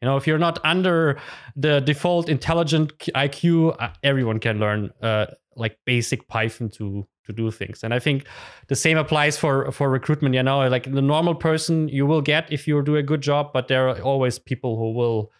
You 0.00 0.08
know, 0.08 0.16
if 0.16 0.26
you're 0.26 0.38
not 0.38 0.58
under 0.64 1.18
the 1.56 1.80
default 1.80 2.28
intelligent 2.28 2.98
IQ, 2.98 3.76
uh, 3.80 3.88
everyone 4.02 4.38
can 4.38 4.58
learn 4.58 4.90
uh, 5.00 5.26
like 5.56 5.78
basic 5.84 6.28
Python 6.28 6.68
to 6.70 7.06
to 7.26 7.32
do 7.32 7.50
things. 7.50 7.82
And 7.82 7.94
I 7.94 7.98
think 7.98 8.26
the 8.68 8.76
same 8.76 8.98
applies 8.98 9.38
for 9.38 9.72
for 9.72 9.90
recruitment. 9.90 10.34
You 10.34 10.42
know, 10.42 10.68
like 10.68 10.84
the 10.92 11.02
normal 11.02 11.34
person 11.34 11.88
you 11.88 12.06
will 12.06 12.22
get 12.22 12.52
if 12.52 12.68
you 12.68 12.82
do 12.82 12.96
a 12.96 13.02
good 13.02 13.22
job, 13.22 13.52
but 13.52 13.68
there 13.68 13.88
are 13.88 14.00
always 14.00 14.38
people 14.38 14.76
who 14.76 14.92
will 14.92 15.32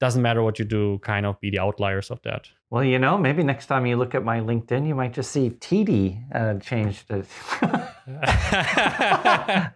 doesn't 0.00 0.22
matter 0.22 0.42
what 0.42 0.58
you 0.58 0.64
do, 0.64 0.98
kind 0.98 1.24
of 1.24 1.38
be 1.40 1.48
the 1.48 1.60
outliers 1.60 2.10
of 2.10 2.20
that. 2.22 2.48
Well, 2.72 2.82
you 2.82 2.98
know, 2.98 3.18
maybe 3.18 3.42
next 3.42 3.66
time 3.66 3.84
you 3.84 3.96
look 3.96 4.14
at 4.14 4.24
my 4.24 4.40
LinkedIn, 4.40 4.88
you 4.88 4.94
might 4.94 5.12
just 5.12 5.30
see 5.30 5.50
TD 5.50 6.24
uh, 6.34 6.58
changed 6.58 7.10
it. 7.10 7.26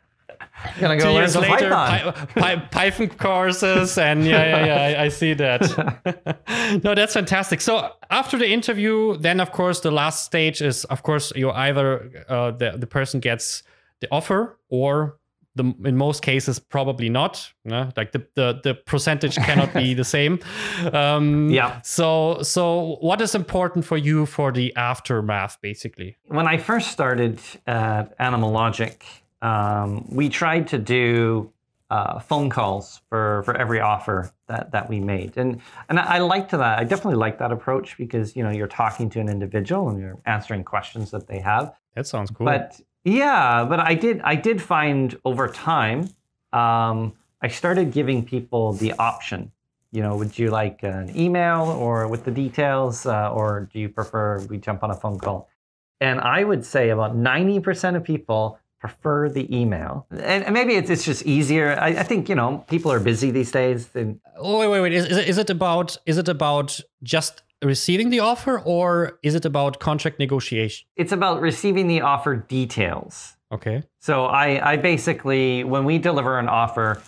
gonna 0.80 0.97
go 0.97 1.05
Two 1.05 1.11
years 1.11 1.36
later, 1.36 1.68
Python. 1.68 2.26
Py- 2.28 2.66
Python 2.70 3.09
courses, 3.11 3.99
and 3.99 4.24
yeah, 4.24 4.47
yeah, 4.47 4.64
yeah, 4.64 4.99
I, 4.99 5.05
I 5.05 5.09
see 5.11 5.34
that. 5.34 6.80
no, 6.84 6.94
that's 6.94 7.12
fantastic. 7.12 7.61
So 7.61 7.92
after 8.09 8.38
the 8.38 8.49
interview, 8.49 9.18
then 9.18 9.40
of 9.40 9.53
course 9.53 9.80
the 9.80 9.90
last 9.90 10.24
stage 10.24 10.62
is, 10.62 10.86
of 10.86 11.03
course, 11.03 11.34
you 11.36 11.51
either 11.51 12.24
uh, 12.30 12.53
the 12.53 12.78
the 12.78 12.86
person 12.86 13.20
gets 13.20 13.62
the 14.01 14.09
offer 14.11 14.59
or 14.70 15.18
the, 15.57 15.74
in 15.84 15.96
most 15.96 16.22
cases 16.22 16.59
probably 16.59 17.09
not 17.09 17.52
like 17.96 18.12
the, 18.12 18.26
the 18.34 18.61
the 18.62 18.74
percentage 18.74 19.36
cannot 19.36 19.72
be 19.74 19.94
the 19.94 20.04
same 20.04 20.38
um, 20.92 21.50
yeah 21.50 21.80
so 21.82 22.40
so 22.42 22.96
what 23.00 23.20
is 23.20 23.34
important 23.34 23.84
for 23.84 23.96
you 23.96 24.26
for 24.26 24.52
the 24.52 24.74
aftermath 24.76 25.59
basically 25.61 26.16
when 26.26 26.46
i 26.46 26.57
first 26.57 26.90
started 26.92 27.40
at 27.66 28.14
animal 28.18 28.52
logic 28.52 29.04
um, 29.42 30.07
we 30.09 30.28
tried 30.28 30.68
to 30.68 30.78
do 30.78 31.52
uh, 31.90 32.18
phone 32.18 32.50
calls 32.50 33.00
for, 33.09 33.42
for 33.44 33.57
every 33.57 33.80
offer 33.80 34.32
that, 34.48 34.72
that 34.72 34.88
we 34.88 35.00
made. 35.00 35.36
And, 35.36 35.61
and 35.88 36.00
I 36.00 36.18
liked 36.18 36.50
that. 36.50 36.78
I 36.78 36.84
definitely 36.84 37.16
like 37.16 37.38
that 37.38 37.52
approach 37.52 37.96
because, 37.96 38.34
you 38.34 38.42
know, 38.42 38.50
you're 38.50 38.66
talking 38.66 39.09
to 39.11 39.20
an 39.20 39.28
individual 39.28 39.88
and 39.88 40.00
you're 40.00 40.18
answering 40.26 40.64
questions 40.64 41.11
that 41.12 41.28
they 41.28 41.38
have. 41.38 41.74
That 41.94 42.07
sounds 42.07 42.30
cool. 42.30 42.46
But 42.46 42.80
yeah, 43.07 43.64
but 43.64 43.78
I 43.78 43.94
did, 43.94 44.20
I 44.22 44.34
did 44.34 44.61
find 44.61 45.16
over 45.24 45.46
time, 45.46 46.11
um, 46.52 47.12
I 47.40 47.46
started 47.46 47.92
giving 47.92 48.24
people 48.24 48.72
the 48.72 48.94
option. 48.94 49.52
You 49.92 50.02
know, 50.02 50.16
would 50.16 50.36
you 50.36 50.50
like 50.50 50.82
an 50.82 51.16
email 51.16 51.62
or 51.62 52.09
with 52.09 52.24
the 52.24 52.32
details, 52.32 53.07
uh, 53.07 53.32
or 53.32 53.68
do 53.72 53.78
you 53.78 53.88
prefer 53.88 54.40
we 54.46 54.59
jump 54.59 54.82
on 54.82 54.90
a 54.90 54.94
phone 54.94 55.20
call? 55.20 55.48
And 56.00 56.20
I 56.20 56.42
would 56.42 56.66
say 56.66 56.90
about 56.90 57.16
90% 57.16 57.94
of 57.94 58.02
people 58.02 58.59
prefer 58.80 59.28
the 59.28 59.57
email. 59.57 60.07
And, 60.11 60.52
maybe 60.52 60.74
it's, 60.74 60.90
it's 60.90 61.04
just 61.04 61.24
easier. 61.24 61.78
I, 61.78 61.88
I, 61.88 62.02
think, 62.02 62.28
you 62.28 62.34
know, 62.34 62.64
people 62.68 62.90
are 62.90 63.00
busy 63.00 63.30
these 63.30 63.52
days. 63.52 63.88
And... 63.94 64.20
Oh, 64.36 64.59
wait, 64.59 64.68
wait, 64.68 64.80
wait. 64.80 64.92
Is, 64.92 65.07
is, 65.07 65.16
it, 65.16 65.28
is 65.28 65.38
it 65.38 65.50
about 65.50 65.96
is 66.07 66.18
it 66.18 66.28
about 66.28 66.80
just 67.04 67.42
receiving 67.62 68.11
the 68.11 68.20
offer 68.20 68.61
or 68.61 69.18
is 69.22 69.34
it 69.34 69.44
about 69.44 69.78
contract 69.80 70.18
negotiation? 70.18 70.86
It's 70.96 71.12
about 71.12 71.40
receiving 71.40 71.88
the 71.88 72.00
offer 72.02 72.36
details. 72.36 73.36
Okay. 73.52 73.82
So 74.00 74.26
I, 74.26 74.72
I 74.72 74.76
basically, 74.76 75.64
when 75.64 75.84
we 75.84 75.98
deliver 75.98 76.38
an 76.38 76.48
offer, 76.48 77.02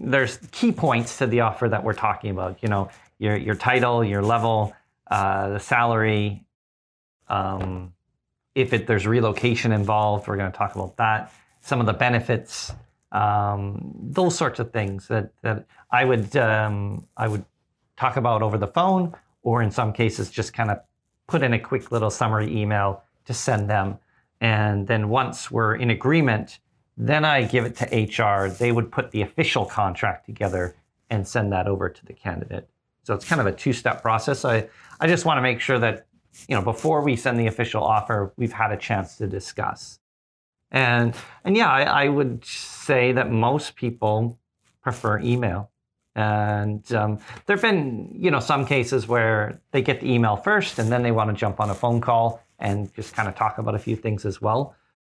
there's 0.00 0.38
key 0.50 0.72
points 0.72 1.18
to 1.18 1.26
the 1.26 1.40
offer 1.40 1.68
that 1.68 1.84
we're 1.84 1.94
talking 1.94 2.30
about. 2.30 2.62
You 2.62 2.68
know, 2.68 2.90
your 3.18 3.36
your 3.36 3.54
title, 3.54 4.02
your 4.02 4.22
level, 4.22 4.74
uh, 5.10 5.50
the 5.50 5.60
salary, 5.60 6.44
um, 7.28 7.92
if 8.54 8.72
it, 8.72 8.86
there's 8.86 9.06
relocation 9.06 9.72
involved, 9.72 10.26
we're 10.26 10.36
going 10.36 10.50
to 10.50 10.56
talk 10.56 10.74
about 10.74 10.96
that. 10.96 11.32
Some 11.60 11.80
of 11.80 11.86
the 11.86 11.92
benefits, 11.92 12.72
um, 13.12 13.92
those 14.00 14.36
sorts 14.36 14.58
of 14.60 14.72
things 14.72 15.08
that, 15.08 15.32
that 15.42 15.66
I 15.90 16.04
would 16.04 16.36
um, 16.36 17.06
I 17.16 17.28
would 17.28 17.44
talk 17.96 18.16
about 18.16 18.42
over 18.42 18.58
the 18.58 18.66
phone, 18.68 19.14
or 19.46 19.62
in 19.62 19.70
some 19.70 19.92
cases 19.92 20.28
just 20.28 20.52
kind 20.52 20.72
of 20.72 20.78
put 21.28 21.40
in 21.40 21.52
a 21.52 21.58
quick 21.58 21.92
little 21.92 22.10
summary 22.10 22.52
email 22.60 23.04
to 23.24 23.32
send 23.32 23.70
them. 23.70 23.96
And 24.40 24.88
then 24.88 25.08
once 25.08 25.52
we're 25.52 25.76
in 25.76 25.90
agreement, 25.90 26.58
then 26.96 27.24
I 27.24 27.44
give 27.44 27.64
it 27.64 27.76
to 27.76 28.22
HR. 28.22 28.50
They 28.50 28.72
would 28.72 28.90
put 28.90 29.12
the 29.12 29.22
official 29.22 29.64
contract 29.64 30.26
together 30.26 30.74
and 31.10 31.26
send 31.26 31.52
that 31.52 31.68
over 31.68 31.88
to 31.88 32.06
the 32.06 32.12
candidate. 32.12 32.68
So 33.04 33.14
it's 33.14 33.24
kind 33.24 33.40
of 33.40 33.46
a 33.46 33.52
two-step 33.52 34.02
process. 34.02 34.44
I, 34.44 34.68
I 34.98 35.06
just 35.06 35.24
want 35.24 35.38
to 35.38 35.42
make 35.42 35.60
sure 35.60 35.78
that 35.78 36.08
you 36.48 36.56
know, 36.56 36.62
before 36.62 37.02
we 37.02 37.14
send 37.14 37.38
the 37.38 37.46
official 37.46 37.84
offer, 37.84 38.32
we've 38.36 38.52
had 38.52 38.72
a 38.72 38.76
chance 38.76 39.16
to 39.18 39.28
discuss. 39.28 40.00
And 40.72 41.14
and 41.44 41.56
yeah, 41.56 41.70
I, 41.70 41.82
I 41.82 42.08
would 42.08 42.44
say 42.44 43.12
that 43.12 43.30
most 43.30 43.76
people 43.76 44.40
prefer 44.82 45.20
email. 45.20 45.70
And 46.16 46.90
um, 46.94 47.18
there 47.44 47.56
have 47.56 47.62
been, 47.62 48.10
you 48.18 48.30
know, 48.30 48.40
some 48.40 48.64
cases 48.64 49.06
where 49.06 49.60
they 49.72 49.82
get 49.82 50.00
the 50.00 50.10
email 50.10 50.36
first 50.36 50.78
and 50.78 50.90
then 50.90 51.02
they 51.02 51.12
want 51.12 51.28
to 51.28 51.36
jump 51.36 51.60
on 51.60 51.68
a 51.68 51.74
phone 51.74 52.00
call 52.00 52.42
and 52.58 52.92
just 52.94 53.14
kind 53.14 53.28
of 53.28 53.34
talk 53.34 53.58
about 53.58 53.74
a 53.74 53.78
few 53.78 53.96
things 53.96 54.24
as 54.24 54.40
well. 54.40 54.74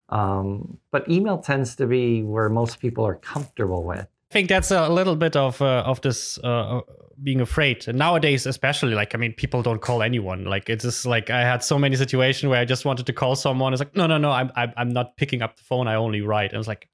Um, 0.09 0.77
but 0.91 1.09
email 1.09 1.39
tends 1.39 1.75
to 1.77 1.87
be 1.87 2.21
where 2.21 2.49
most 2.49 2.79
people 2.79 3.03
are 3.05 3.15
comfortable 3.15 3.83
with. 3.83 4.01
I 4.29 4.33
think 4.33 4.47
that's 4.47 4.69
a 4.69 4.89
little 4.89 5.15
bit 5.15 5.35
of 5.35 5.61
uh, 5.61 5.83
of 5.85 5.99
this 6.01 6.37
uh, 6.43 6.77
uh, 6.77 6.81
being 7.23 7.41
afraid. 7.41 7.87
And 7.87 7.97
nowadays, 7.97 8.45
especially, 8.45 8.93
like 8.93 9.15
I 9.15 9.17
mean, 9.17 9.33
people 9.33 9.63
don't 9.63 9.81
call 9.81 10.03
anyone. 10.03 10.45
Like 10.45 10.69
it's 10.69 10.83
just 10.83 11.05
like 11.05 11.29
I 11.29 11.41
had 11.41 11.63
so 11.63 11.79
many 11.79 11.95
situations 11.95 12.49
where 12.49 12.59
I 12.59 12.65
just 12.65 12.85
wanted 12.85 13.07
to 13.07 13.13
call 13.13 13.35
someone. 13.35 13.73
It's 13.73 13.81
like, 13.81 13.95
no, 13.95 14.05
no, 14.05 14.17
no, 14.17 14.31
I'm 14.31 14.51
I'm, 14.55 14.71
I'm 14.77 14.89
not 14.89 15.17
picking 15.17 15.41
up 15.41 15.57
the 15.57 15.63
phone. 15.63 15.87
I 15.87 15.95
only 15.95 16.21
write. 16.21 16.51
And 16.51 16.59
it's 16.59 16.67
like 16.67 16.87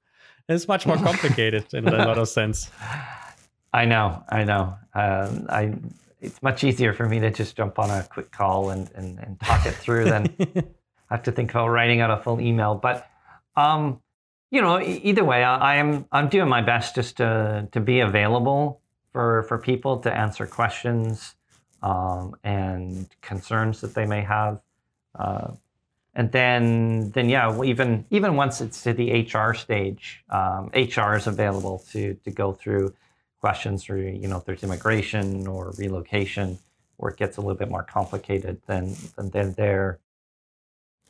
it's 0.48 0.66
much 0.66 0.86
more 0.86 0.96
complicated 1.08 1.74
in 1.74 1.86
a 1.86 2.06
lot 2.06 2.18
of 2.18 2.28
sense. 2.28 2.70
I 3.72 3.84
know, 3.84 4.22
I 4.28 4.44
know. 4.44 4.76
Um, 4.94 5.46
I 5.48 5.74
it's 6.20 6.42
much 6.42 6.64
easier 6.64 6.92
for 6.92 7.08
me 7.08 7.20
to 7.20 7.30
just 7.30 7.56
jump 7.56 7.78
on 7.78 7.90
a 7.90 8.02
quick 8.10 8.30
call 8.30 8.70
and 8.70 8.90
and, 8.94 9.18
and 9.18 9.40
talk 9.40 9.66
it 9.66 9.74
through 9.74 10.06
than 10.06 10.34
I 10.38 10.64
have 11.10 11.22
to 11.24 11.32
think 11.32 11.50
about 11.50 11.68
writing 11.68 12.00
out 12.00 12.10
a 12.10 12.22
full 12.22 12.40
email. 12.40 12.74
But 12.74 13.08
um, 13.56 14.00
you 14.50 14.62
know, 14.62 14.80
either 14.80 15.24
way, 15.24 15.44
I, 15.44 15.76
am 15.76 16.06
I'm 16.10 16.28
doing 16.28 16.48
my 16.48 16.62
best 16.62 16.94
just 16.94 17.18
to 17.18 17.68
to 17.72 17.80
be 17.80 18.00
available 18.00 18.80
for 19.12 19.42
for 19.44 19.58
people 19.58 19.98
to 19.98 20.12
answer 20.12 20.46
questions 20.46 21.34
um, 21.82 22.34
and 22.44 23.08
concerns 23.20 23.80
that 23.82 23.94
they 23.94 24.06
may 24.06 24.22
have. 24.22 24.60
Uh, 25.14 25.52
and 26.14 26.32
then 26.32 27.10
then 27.10 27.28
yeah, 27.28 27.62
even 27.62 28.06
even 28.10 28.34
once 28.34 28.60
it's 28.60 28.82
to 28.82 28.92
the 28.92 29.22
HR 29.22 29.54
stage, 29.54 30.24
um, 30.30 30.70
HR 30.74 31.14
is 31.14 31.26
available 31.26 31.84
to 31.92 32.14
to 32.14 32.30
go 32.30 32.52
through 32.52 32.94
questions 33.40 33.84
for 33.84 33.96
you 33.96 34.28
know 34.28 34.38
if 34.38 34.44
there's 34.44 34.62
immigration 34.62 35.46
or 35.46 35.72
relocation, 35.78 36.58
where 36.96 37.12
it 37.12 37.18
gets 37.18 37.36
a 37.36 37.40
little 37.40 37.56
bit 37.56 37.70
more 37.70 37.82
complicated. 37.82 38.60
Then 38.66 38.94
then 39.16 39.52
they're 39.52 39.98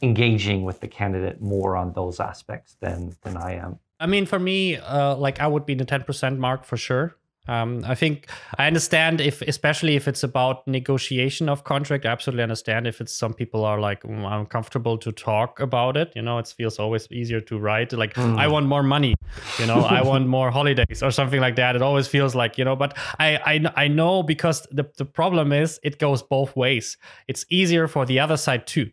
engaging 0.01 0.65
with 0.65 0.81
the 0.81 0.89
candidate 0.89 1.41
more 1.41 1.77
on 1.77 1.93
those 1.93 2.21
aspects 2.21 2.77
than 2.81 3.17
than 3.23 3.37
I 3.37 3.55
am. 3.55 3.79
I 4.01 4.07
mean, 4.07 4.27
for 4.27 4.39
me, 4.39 4.77
uh, 4.77 5.17
like 5.17 5.41
I 5.41 5.47
would 5.47 5.67
be 5.67 5.73
in 5.73 5.79
the 5.79 5.85
ten 5.85 6.05
percent 6.05 6.39
mark 6.39 6.65
for 6.65 6.77
sure. 6.77 7.17
Um, 7.49 7.83
I 7.87 7.95
think 7.95 8.31
I 8.59 8.67
understand 8.67 9.21
if, 9.21 9.41
especially 9.43 9.97
if 9.97 10.07
it's 10.07 10.23
about 10.23 10.67
negotiation 10.67 11.49
of 11.49 11.65
contract. 11.65 12.05
I 12.05 12.11
absolutely 12.11 12.43
understand 12.43 12.87
if 12.87 13.01
it's 13.01 13.13
some 13.13 13.33
people 13.33 13.65
are 13.65 13.81
like 13.81 14.03
mm, 14.03 14.41
uncomfortable 14.41 14.99
to 14.99 15.11
talk 15.13 15.59
about 15.59 15.97
it. 15.97 16.13
You 16.15 16.23
know, 16.23 16.39
it 16.39 16.49
feels 16.49 16.79
always 16.79 17.11
easier 17.11 17.41
to 17.41 17.59
write 17.59 17.93
like 17.93 18.15
mm. 18.15 18.39
I 18.39 18.49
want 18.49 18.67
more 18.67 18.83
money. 18.83 19.15
You 19.59 19.67
know, 19.67 19.81
I 19.81 20.03
want 20.03 20.27
more 20.39 20.51
holidays 20.51 21.03
or 21.03 21.11
something 21.11 21.41
like 21.41 21.57
that. 21.57 21.75
It 21.75 21.83
always 21.83 22.07
feels 22.07 22.35
like 22.35 22.59
you 22.59 22.65
know. 22.65 22.77
But 22.77 22.97
I 23.19 23.37
I, 23.37 23.85
I 23.85 23.89
know 23.89 24.23
because 24.23 24.67
the 24.71 24.85
the 24.99 25.07
problem 25.07 25.53
is 25.53 25.81
it 25.83 25.99
goes 25.99 26.23
both 26.23 26.55
ways. 26.55 26.99
It's 27.29 27.47
easier 27.49 27.89
for 27.89 28.05
the 28.05 28.21
other 28.21 28.37
side 28.37 28.67
too. 28.67 28.91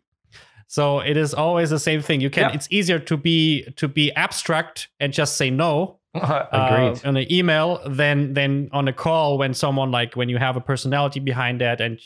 So 0.67 0.99
it 0.99 1.17
is 1.17 1.33
always 1.33 1.69
the 1.69 1.79
same 1.79 2.01
thing. 2.01 2.21
You 2.21 2.29
can. 2.29 2.49
Yeah. 2.49 2.55
It's 2.55 2.67
easier 2.71 2.99
to 2.99 3.17
be 3.17 3.63
to 3.75 3.87
be 3.87 4.13
abstract 4.15 4.89
and 4.99 5.13
just 5.13 5.37
say 5.37 5.49
no. 5.49 5.99
Agreed. 6.51 7.05
Uh, 7.05 7.09
on 7.09 7.17
an 7.17 7.31
email 7.31 7.81
than 7.87 8.33
than 8.33 8.69
on 8.71 8.87
a 8.87 8.93
call 8.93 9.37
when 9.37 9.53
someone 9.53 9.91
like 9.91 10.15
when 10.15 10.29
you 10.29 10.37
have 10.37 10.55
a 10.55 10.61
personality 10.61 11.19
behind 11.19 11.61
that 11.61 11.81
and 11.81 11.99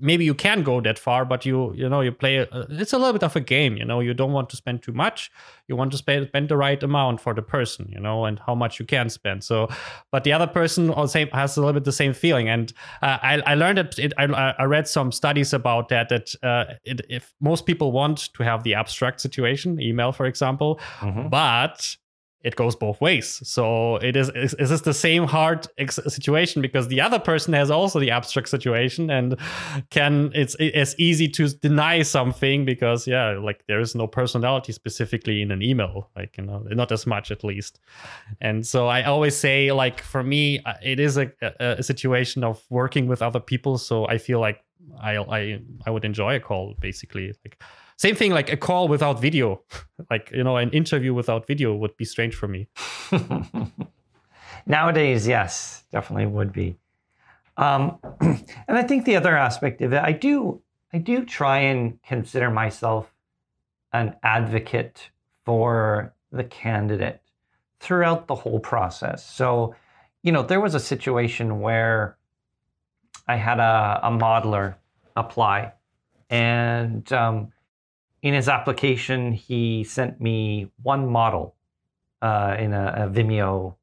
maybe 0.00 0.24
you 0.24 0.34
can 0.34 0.62
go 0.62 0.80
that 0.80 0.98
far, 0.98 1.24
but 1.24 1.44
you 1.44 1.72
you 1.74 1.88
know 1.88 2.00
you 2.00 2.12
play. 2.12 2.36
A, 2.36 2.48
it's 2.70 2.92
a 2.92 2.98
little 2.98 3.12
bit 3.12 3.22
of 3.22 3.34
a 3.36 3.40
game. 3.40 3.76
You 3.76 3.84
know, 3.84 4.00
you 4.00 4.14
don't 4.14 4.32
want 4.32 4.50
to 4.50 4.56
spend 4.56 4.82
too 4.82 4.92
much. 4.92 5.30
You 5.66 5.76
want 5.76 5.92
to 5.92 5.98
spend 5.98 6.28
spend 6.28 6.48
the 6.48 6.56
right 6.56 6.82
amount 6.82 7.20
for 7.20 7.34
the 7.34 7.42
person. 7.42 7.88
You 7.90 8.00
know, 8.00 8.24
and 8.24 8.40
how 8.46 8.54
much 8.54 8.78
you 8.78 8.86
can 8.86 9.10
spend. 9.10 9.44
So, 9.44 9.68
but 10.10 10.24
the 10.24 10.32
other 10.32 10.46
person 10.46 10.90
also 10.90 11.26
has 11.32 11.56
a 11.56 11.60
little 11.60 11.74
bit 11.74 11.84
the 11.84 11.92
same 11.92 12.14
feeling. 12.14 12.48
And 12.48 12.72
uh, 13.02 13.18
I 13.22 13.42
I 13.46 13.54
learned 13.54 13.78
that 13.78 13.98
it, 13.98 14.12
I 14.18 14.24
I 14.58 14.64
read 14.64 14.88
some 14.88 15.12
studies 15.12 15.52
about 15.52 15.88
that 15.88 16.08
that 16.08 16.34
uh, 16.42 16.74
it, 16.84 17.00
if 17.08 17.34
most 17.40 17.66
people 17.66 17.92
want 17.92 18.32
to 18.34 18.42
have 18.44 18.62
the 18.62 18.74
abstract 18.74 19.20
situation, 19.20 19.80
email 19.80 20.12
for 20.12 20.26
example, 20.26 20.80
mm-hmm. 21.00 21.28
but 21.28 21.96
it 22.44 22.54
goes 22.54 22.76
both 22.76 23.00
ways. 23.00 23.40
So 23.42 23.96
it 23.96 24.16
is 24.16 24.30
is, 24.34 24.54
is 24.54 24.70
this 24.70 24.82
the 24.82 24.94
same 24.94 25.24
hard 25.24 25.66
ex- 25.76 25.98
situation 26.06 26.62
because 26.62 26.86
the 26.88 27.00
other 27.00 27.18
person 27.18 27.52
has 27.52 27.70
also 27.70 27.98
the 27.98 28.12
abstract 28.12 28.48
situation 28.48 29.10
and 29.10 29.36
can 29.90 30.30
it's 30.34 30.54
it's 30.60 30.94
easy 30.98 31.28
to 31.28 31.48
deny 31.48 32.02
something 32.02 32.64
because 32.64 33.06
yeah 33.06 33.30
like 33.38 33.64
there 33.66 33.80
is 33.80 33.94
no 33.94 34.06
personality 34.06 34.72
specifically 34.72 35.42
in 35.42 35.50
an 35.50 35.62
email 35.62 36.10
like 36.14 36.36
you 36.38 36.44
know 36.44 36.58
not 36.70 36.92
as 36.92 37.06
much 37.06 37.30
at 37.32 37.42
least. 37.42 37.80
And 38.40 38.64
so 38.64 38.86
I 38.86 39.02
always 39.02 39.36
say 39.36 39.72
like 39.72 40.00
for 40.00 40.22
me 40.22 40.60
uh, 40.64 40.74
it 40.82 41.00
is 41.00 41.16
a, 41.16 41.32
a, 41.42 41.76
a 41.78 41.82
situation 41.82 42.44
of 42.44 42.62
working 42.70 43.08
with 43.08 43.20
other 43.20 43.40
people. 43.40 43.78
So 43.78 44.06
I 44.06 44.18
feel 44.18 44.38
like 44.38 44.62
I 45.02 45.16
I 45.16 45.60
I 45.86 45.90
would 45.90 46.04
enjoy 46.04 46.36
a 46.36 46.40
call 46.40 46.74
basically 46.80 47.32
like 47.44 47.60
same 47.98 48.14
thing 48.14 48.30
like 48.32 48.50
a 48.50 48.56
call 48.56 48.86
without 48.86 49.20
video. 49.20 49.60
like, 50.10 50.30
you 50.32 50.44
know, 50.44 50.56
an 50.56 50.70
interview 50.70 51.12
without 51.12 51.46
video 51.46 51.74
would 51.74 51.96
be 51.96 52.04
strange 52.04 52.34
for 52.34 52.46
me. 52.46 52.68
Nowadays, 54.66 55.26
yes, 55.26 55.82
definitely 55.90 56.26
would 56.26 56.52
be. 56.52 56.76
Um, 57.56 57.98
and 58.20 58.46
I 58.68 58.84
think 58.84 59.04
the 59.04 59.16
other 59.16 59.36
aspect 59.36 59.82
of 59.82 59.92
it, 59.92 60.00
I 60.00 60.12
do, 60.12 60.62
I 60.92 60.98
do 60.98 61.24
try 61.24 61.58
and 61.58 62.00
consider 62.04 62.50
myself 62.50 63.12
an 63.92 64.14
advocate 64.22 65.10
for 65.44 66.14
the 66.30 66.44
candidate 66.44 67.20
throughout 67.80 68.28
the 68.28 68.34
whole 68.36 68.60
process. 68.60 69.26
So, 69.26 69.74
you 70.22 70.30
know, 70.30 70.44
there 70.44 70.60
was 70.60 70.76
a 70.76 70.80
situation 70.80 71.60
where 71.60 72.16
I 73.26 73.34
had 73.34 73.58
a, 73.58 74.00
a 74.04 74.10
modeler 74.10 74.76
apply, 75.16 75.72
and 76.30 77.10
um, 77.12 77.52
in 78.22 78.34
his 78.34 78.48
application, 78.48 79.32
he 79.32 79.84
sent 79.84 80.20
me 80.20 80.70
one 80.82 81.06
model 81.08 81.54
uh, 82.22 82.56
in 82.58 82.72
a, 82.72 83.06
a, 83.06 83.08
Vimeo. 83.08 83.74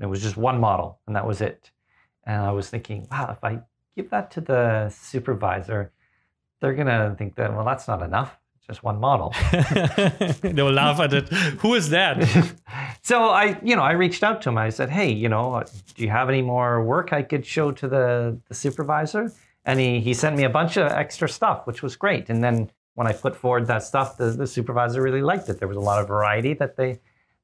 It 0.00 0.06
was 0.06 0.22
just 0.22 0.36
one 0.36 0.60
model, 0.60 1.00
and 1.06 1.16
that 1.16 1.26
was 1.26 1.40
it. 1.40 1.70
And 2.24 2.42
I 2.42 2.52
was 2.52 2.70
thinking, 2.70 3.08
wow, 3.10 3.30
if 3.32 3.42
I 3.42 3.60
give 3.96 4.10
that 4.10 4.30
to 4.32 4.40
the 4.40 4.88
supervisor, 4.90 5.92
they're 6.60 6.74
gonna 6.74 7.14
think 7.18 7.34
that 7.36 7.54
well, 7.54 7.64
that's 7.64 7.88
not 7.88 8.02
enough. 8.02 8.38
It's 8.56 8.66
just 8.66 8.82
one 8.82 9.00
model. 9.00 9.34
They'll 10.42 10.72
laugh 10.72 11.00
at 11.00 11.12
it. 11.14 11.28
Who 11.60 11.74
is 11.74 11.88
that? 11.90 12.22
so 13.02 13.30
I, 13.30 13.58
you 13.62 13.74
know, 13.74 13.82
I 13.82 13.92
reached 13.92 14.22
out 14.22 14.42
to 14.42 14.50
him. 14.50 14.58
I 14.58 14.68
said, 14.68 14.90
"Hey, 14.90 15.10
you 15.10 15.28
know, 15.28 15.64
do 15.94 16.02
you 16.02 16.10
have 16.10 16.28
any 16.28 16.42
more 16.42 16.84
work 16.84 17.12
I 17.12 17.22
could 17.22 17.44
show 17.44 17.72
to 17.72 17.88
the, 17.88 18.38
the 18.48 18.54
supervisor?" 18.54 19.32
And 19.64 19.80
he 19.80 20.00
he 20.00 20.14
sent 20.14 20.36
me 20.36 20.44
a 20.44 20.50
bunch 20.50 20.76
of 20.76 20.92
extra 20.92 21.28
stuff, 21.28 21.66
which 21.66 21.82
was 21.82 21.96
great. 21.96 22.28
And 22.28 22.44
then 22.44 22.70
when 22.94 23.06
I 23.06 23.12
put 23.12 23.36
forward 23.36 23.66
that 23.66 23.82
stuff, 23.82 24.16
the, 24.16 24.26
the 24.30 24.46
supervisor 24.46 25.02
really 25.02 25.22
liked 25.22 25.48
it. 25.48 25.58
There 25.58 25.68
was 25.68 25.76
a 25.76 25.80
lot 25.80 26.00
of 26.00 26.08
variety 26.08 26.54
that 26.54 26.76
they 26.76 27.00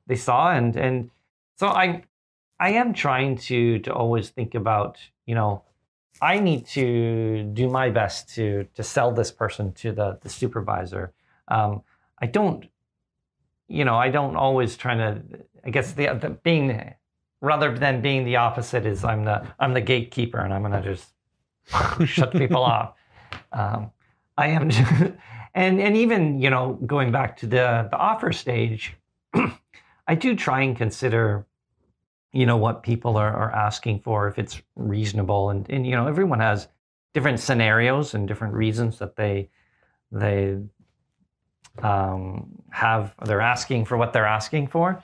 they 0.06 0.16
saw, 0.16 0.50
and 0.50 0.76
and 0.76 1.10
so 1.56 1.68
I 1.68 2.04
I 2.58 2.70
am 2.70 2.94
trying 2.94 3.36
to 3.38 3.78
to 3.80 3.92
always 3.92 4.30
think 4.30 4.54
about, 4.54 4.98
you 5.26 5.34
know, 5.34 5.62
I 6.20 6.38
need 6.38 6.66
to 6.68 7.42
do 7.42 7.68
my 7.68 7.90
best 7.90 8.34
to 8.34 8.66
to 8.74 8.82
sell 8.82 9.12
this 9.12 9.30
person 9.30 9.72
to 9.74 9.92
the 9.92 10.18
the 10.22 10.28
supervisor. 10.28 11.12
Um, 11.48 11.82
I 12.20 12.26
don't, 12.26 12.66
you 13.68 13.84
know, 13.84 13.96
I 13.96 14.10
don't 14.10 14.36
always 14.36 14.76
try 14.76 14.94
to. 14.94 15.22
I 15.64 15.70
guess 15.70 15.92
the, 15.92 16.06
the 16.20 16.30
being 16.30 16.94
rather 17.40 17.76
than 17.76 18.00
being 18.00 18.24
the 18.24 18.36
opposite 18.36 18.86
is 18.86 19.04
I'm 19.04 19.24
the 19.24 19.46
I'm 19.58 19.74
the 19.74 19.80
gatekeeper 19.80 20.38
and 20.38 20.52
I'm 20.54 20.62
gonna 20.62 20.82
just 20.82 21.08
shut 22.06 22.32
people 22.32 22.62
off. 22.62 22.94
Um, 23.52 23.90
I 24.38 24.48
am, 24.48 24.70
and 25.56 25.80
and 25.80 25.96
even 25.96 26.38
you 26.38 26.50
know 26.50 26.74
going 26.86 27.10
back 27.10 27.36
to 27.38 27.46
the 27.46 27.88
the 27.90 27.96
offer 27.96 28.30
stage, 28.30 28.94
I 30.06 30.14
do 30.14 30.36
try 30.36 30.60
and 30.60 30.76
consider 30.76 31.46
you 32.32 32.44
know 32.44 32.58
what 32.58 32.82
people 32.82 33.16
are, 33.16 33.34
are 33.34 33.50
asking 33.52 34.00
for 34.00 34.28
if 34.28 34.38
it's 34.38 34.60
reasonable. 34.76 35.50
And, 35.50 35.68
and 35.70 35.86
you 35.86 35.96
know 35.96 36.06
everyone 36.06 36.40
has 36.40 36.68
different 37.14 37.40
scenarios 37.40 38.12
and 38.14 38.28
different 38.28 38.52
reasons 38.52 38.98
that 38.98 39.16
they 39.16 39.48
they 40.12 40.58
um, 41.82 42.62
have 42.70 43.14
they're 43.24 43.40
asking 43.40 43.86
for 43.86 43.96
what 43.96 44.12
they're 44.12 44.26
asking 44.26 44.68
for. 44.68 45.02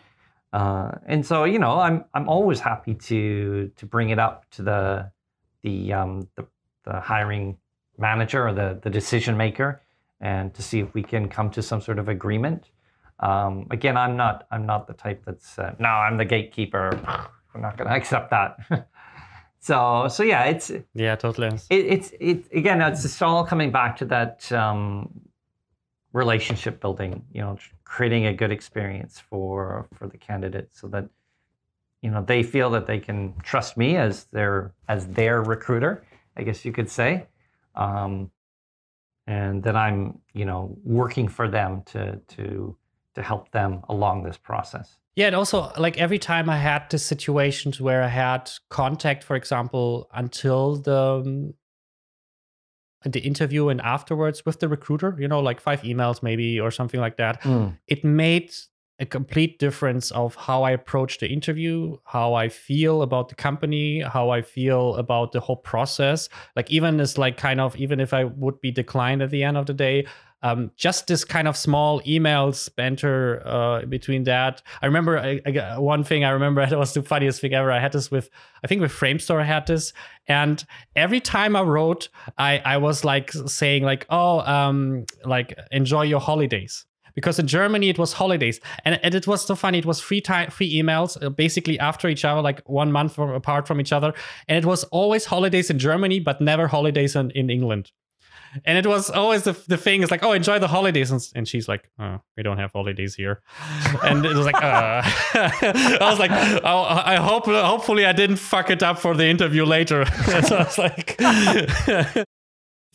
Uh, 0.53 0.91
and 1.07 1.25
so 1.25 1.45
you 1.45 1.59
know 1.59 1.81
I'm 1.81 2.05
I'm 2.13 2.29
always 2.29 2.61
happy 2.61 2.95
to 2.95 3.71
to 3.75 3.87
bring 3.87 4.11
it 4.11 4.19
up 4.19 4.51
to 4.51 4.63
the 4.63 5.11
the 5.63 5.95
um, 5.95 6.29
the, 6.37 6.47
the 6.85 7.01
hiring 7.01 7.57
manager 7.97 8.47
or 8.47 8.53
the 8.53 8.79
the 8.83 8.91
decision 8.91 9.35
maker 9.39 9.81
and 10.23 10.55
to 10.55 10.63
see 10.63 10.81
if 10.81 10.95
we 10.95 11.03
can 11.03 11.29
come 11.29 11.51
to 11.51 11.63
some 11.63 11.83
sort 11.83 11.99
of 11.99 12.09
agreement 12.09 12.71
um, 13.23 13.69
again, 13.71 13.97
I'm 13.97 14.17
not 14.17 14.47
I'm 14.51 14.67
not 14.67 14.87
the 14.87 14.95
type 14.95 15.23
that's 15.25 15.59
uh, 15.59 15.75
no, 15.79 15.89
I'm 15.89 16.17
the 16.17 16.25
gatekeeper. 16.25 16.91
We're 17.55 17.61
not 17.61 17.79
going 17.79 17.89
to 17.89 17.95
accept 17.95 18.31
that. 18.31 18.89
so 19.61 20.09
so 20.09 20.25
yeah, 20.25 20.45
it's 20.45 20.73
yeah, 20.95 21.15
totally. 21.15 21.49
It, 21.71 21.87
it's 21.87 22.13
it 22.21 22.45
again. 22.53 22.83
It's 22.83 23.03
just 23.03 23.23
all 23.23 23.45
coming 23.45 23.71
back 23.71 23.97
to 23.99 24.05
that 24.07 24.51
um, 24.53 25.09
relationship 26.13 26.81
building. 26.81 27.25
You 27.33 27.43
know, 27.43 27.59
creating 27.85 28.27
a 28.27 28.35
good 28.35 28.51
experience 28.51 29.21
for 29.21 29.87
for 29.95 30.09
the 30.09 30.19
candidate, 30.19 30.71
so 30.73 30.89
that 30.89 31.09
you 32.03 32.11
know 32.11 32.25
they 32.27 32.43
feel 32.43 32.71
that 32.71 32.89
they 32.89 32.99
can 32.99 33.35
trust 33.45 33.77
me 33.77 33.97
as 33.97 34.25
their 34.25 34.75
as 34.89 35.07
their 35.07 35.43
recruiter. 35.43 36.05
I 36.37 36.43
guess 36.43 36.65
you 36.65 36.73
could 36.73 36.91
say. 36.91 37.27
Um, 37.77 38.31
and 39.27 39.63
that 39.63 39.77
I'm, 39.77 40.19
you 40.33 40.45
know, 40.45 40.77
working 40.85 41.29
for 41.29 41.49
them 41.49 41.83
to 41.87 42.21
to 42.37 42.77
to 43.15 43.23
help 43.23 43.51
them 43.51 43.83
along 43.89 44.23
this 44.23 44.37
process. 44.37 44.97
Yeah, 45.15 45.27
and 45.27 45.37
also 45.37 45.71
like 45.77 45.99
every 45.99 46.19
time 46.19 46.49
I 46.49 46.57
had 46.57 46.89
the 46.91 46.99
situations 46.99 47.81
where 47.81 48.03
I 48.03 48.09
had 48.09 48.51
contact, 48.71 49.23
for 49.25 49.37
example, 49.37 50.09
until 50.15 50.77
the 50.77 51.23
um, 51.25 51.55
the 53.05 53.21
interview 53.21 53.69
and 53.69 53.81
afterwards 53.81 54.47
with 54.47 54.61
the 54.61 54.69
recruiter, 54.69 55.17
you 55.19 55.29
know, 55.29 55.41
like 55.41 55.61
five 55.61 55.83
emails 55.83 56.23
maybe 56.23 56.61
or 56.61 56.71
something 56.71 57.01
like 57.01 57.17
that, 57.17 57.43
mm. 57.43 57.77
it 57.87 58.05
made 58.05 58.53
a 59.03 59.07
complete 59.07 59.59
difference 59.59 60.13
of 60.13 60.35
how 60.37 60.63
I 60.63 60.71
approach 60.71 61.19
the 61.19 61.29
interview, 61.29 61.99
how 62.05 62.35
I 62.35 62.49
feel 62.49 63.03
about 63.03 63.29
the 63.29 63.35
company, 63.35 64.01
how 64.01 64.31
I 64.31 64.43
feel 64.43 64.95
about 64.95 65.33
the 65.33 65.41
whole 65.41 65.57
process. 65.57 66.29
Like 66.57 66.71
even 66.71 67.01
as 67.01 67.19
like 67.19 67.37
kind 67.37 67.61
of 67.61 67.77
even 67.77 68.01
if 68.01 68.15
I 68.15 68.25
would 68.25 68.61
be 68.61 68.71
declined 68.71 69.21
at 69.21 69.31
the 69.31 69.43
end 69.43 69.57
of 69.57 69.67
the 69.67 69.75
day, 69.75 70.07
um, 70.45 70.71
just 70.77 71.07
this 71.07 71.25
kind 71.25 71.47
of 71.47 71.57
small 71.57 72.01
emails 72.03 72.75
banter 72.75 73.43
uh, 73.45 73.85
between 73.87 74.25
that. 74.25 74.63
I 74.81 74.87
remember 74.87 75.19
I, 75.19 75.41
I, 75.47 75.79
one 75.79 76.05
thing 76.05 76.25
I 76.25 76.31
remember 76.31 76.65
that 76.69 76.79
was 76.79 76.95
the 76.95 77.03
funniest 77.03 77.41
thing 77.41 77.55
ever. 77.55 77.73
I 77.73 77.81
had 77.81 77.93
this 77.93 78.11
with 78.11 78.31
I 78.63 78.69
think 78.69 78.81
with 78.81 78.93
Framestore 78.93 79.41
I 79.41 79.45
had 79.45 79.67
this, 79.67 79.93
and 80.29 80.65
every 80.95 81.21
time 81.21 81.57
I 81.57 81.63
wrote, 81.63 82.09
I 82.39 82.59
I 82.65 82.77
was 82.77 83.05
like 83.05 83.33
saying 83.33 83.83
like 83.83 84.07
oh 84.11 84.41
um 84.41 85.07
like 85.25 85.59
enjoy 85.73 86.03
your 86.03 86.21
holidays 86.21 86.87
because 87.15 87.39
in 87.39 87.47
Germany 87.47 87.89
it 87.89 87.99
was 87.99 88.13
holidays, 88.13 88.61
and, 88.85 88.99
and 89.03 89.15
it 89.15 89.27
was 89.27 89.45
so 89.45 89.55
funny. 89.55 89.79
It 89.79 89.87
was 89.87 90.01
three 90.01 90.21
time 90.21 90.51
three 90.51 90.73
emails 90.75 91.23
uh, 91.23 91.31
basically 91.31 91.79
after 91.79 92.09
each 92.09 92.25
other, 92.25 92.41
like 92.41 92.63
one 92.69 92.93
month 92.93 93.19
apart 93.19 93.67
from 93.67 93.81
each 93.81 93.93
other, 93.93 94.13
and 94.49 94.59
it 94.59 94.67
was 94.67 94.85
always 94.85 95.25
holidays 95.27 95.71
in 95.71 95.79
Germany, 95.79 96.21
but 96.21 96.41
never 96.41 96.69
holidays 96.69 97.17
in, 97.17 97.31
in 97.33 97.51
England. 97.51 97.91
And 98.65 98.77
it 98.77 98.87
was 98.87 99.09
always 99.09 99.45
the, 99.45 99.53
the 99.67 99.79
thing 99.79 100.03
is 100.03 100.11
like 100.11 100.23
oh 100.23 100.33
enjoy 100.33 100.59
the 100.59 100.69
holidays. 100.69 101.11
And, 101.11 101.23
and 101.35 101.49
she's 101.49 101.69
like 101.69 101.89
oh 101.99 102.21
we 102.37 102.43
don't 102.43 102.59
have 102.59 102.73
holidays 102.73 103.15
here. 103.15 103.43
And 104.03 104.25
it 104.25 104.35
was 104.35 104.47
like 104.47 104.57
uh. 104.57 105.03
i 105.35 105.99
was 106.11 106.19
like 106.19 106.31
oh, 106.33 106.83
i 106.83 107.17
hope 107.17 107.47
hopefully 107.47 108.05
i 108.05 108.13
didn't 108.13 108.37
fuck 108.37 108.71
it 108.71 108.83
up 108.83 108.99
for 108.99 109.15
the 109.15 109.27
interview 109.27 109.65
later. 109.65 110.05
So 110.43 110.57
i 110.57 110.65
was 110.65 110.79
like 110.79 112.27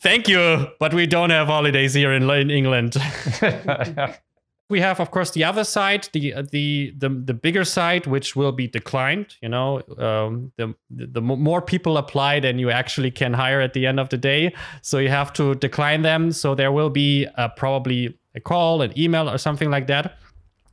thank 0.00 0.28
you 0.28 0.66
but 0.78 0.94
we 0.94 1.06
don't 1.06 1.30
have 1.30 1.48
holidays 1.48 1.94
here 1.94 2.12
in, 2.12 2.28
in 2.30 2.50
england. 2.50 2.96
We 4.70 4.80
have 4.80 5.00
of 5.00 5.10
course 5.10 5.30
the 5.30 5.44
other 5.44 5.64
side 5.64 6.10
the 6.12 6.34
the 6.52 6.92
the, 6.96 7.08
the 7.08 7.32
bigger 7.32 7.64
side 7.64 8.06
which 8.06 8.36
will 8.36 8.52
be 8.52 8.68
declined 8.68 9.34
you 9.40 9.48
know 9.48 9.80
um, 9.96 10.52
the 10.58 10.74
the 10.90 11.22
more 11.22 11.62
people 11.62 11.96
apply 11.96 12.40
than 12.40 12.58
you 12.58 12.70
actually 12.70 13.10
can 13.10 13.32
hire 13.32 13.62
at 13.62 13.72
the 13.72 13.86
end 13.86 13.98
of 13.98 14.10
the 14.10 14.18
day. 14.18 14.54
So 14.82 14.98
you 14.98 15.08
have 15.08 15.32
to 15.34 15.54
decline 15.54 16.02
them. 16.02 16.32
So 16.32 16.54
there 16.54 16.70
will 16.70 16.90
be 16.90 17.26
uh, 17.36 17.48
probably 17.56 18.18
a 18.34 18.40
call 18.40 18.82
an 18.82 18.92
email 18.98 19.30
or 19.30 19.38
something 19.38 19.70
like 19.70 19.86
that. 19.86 20.18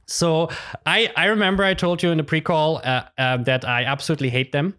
So 0.07 0.49
i 0.86 1.09
i 1.15 1.26
remember 1.26 1.63
i 1.63 1.73
told 1.73 2.03
you 2.03 2.11
in 2.11 2.17
the 2.17 2.23
pre-call 2.23 2.82
uh, 2.84 3.03
uh, 3.17 3.38
that 3.38 3.63
i 3.63 3.86
absolutely 3.86 4.30
hate 4.30 4.51
them. 4.51 4.76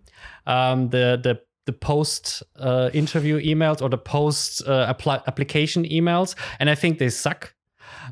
Um, 0.47 0.91
the 0.91 1.19
the 1.23 1.41
the 1.67 1.73
post 1.73 2.43
uh, 2.59 2.91
interview 2.95 3.41
emails 3.41 3.83
or 3.83 3.89
the 3.89 3.99
post 3.99 4.67
uh, 4.67 4.95
application 5.27 5.85
emails 5.85 6.35
and 6.59 6.71
i 6.71 6.75
think 6.75 6.99
they 6.99 7.11
suck 7.11 7.53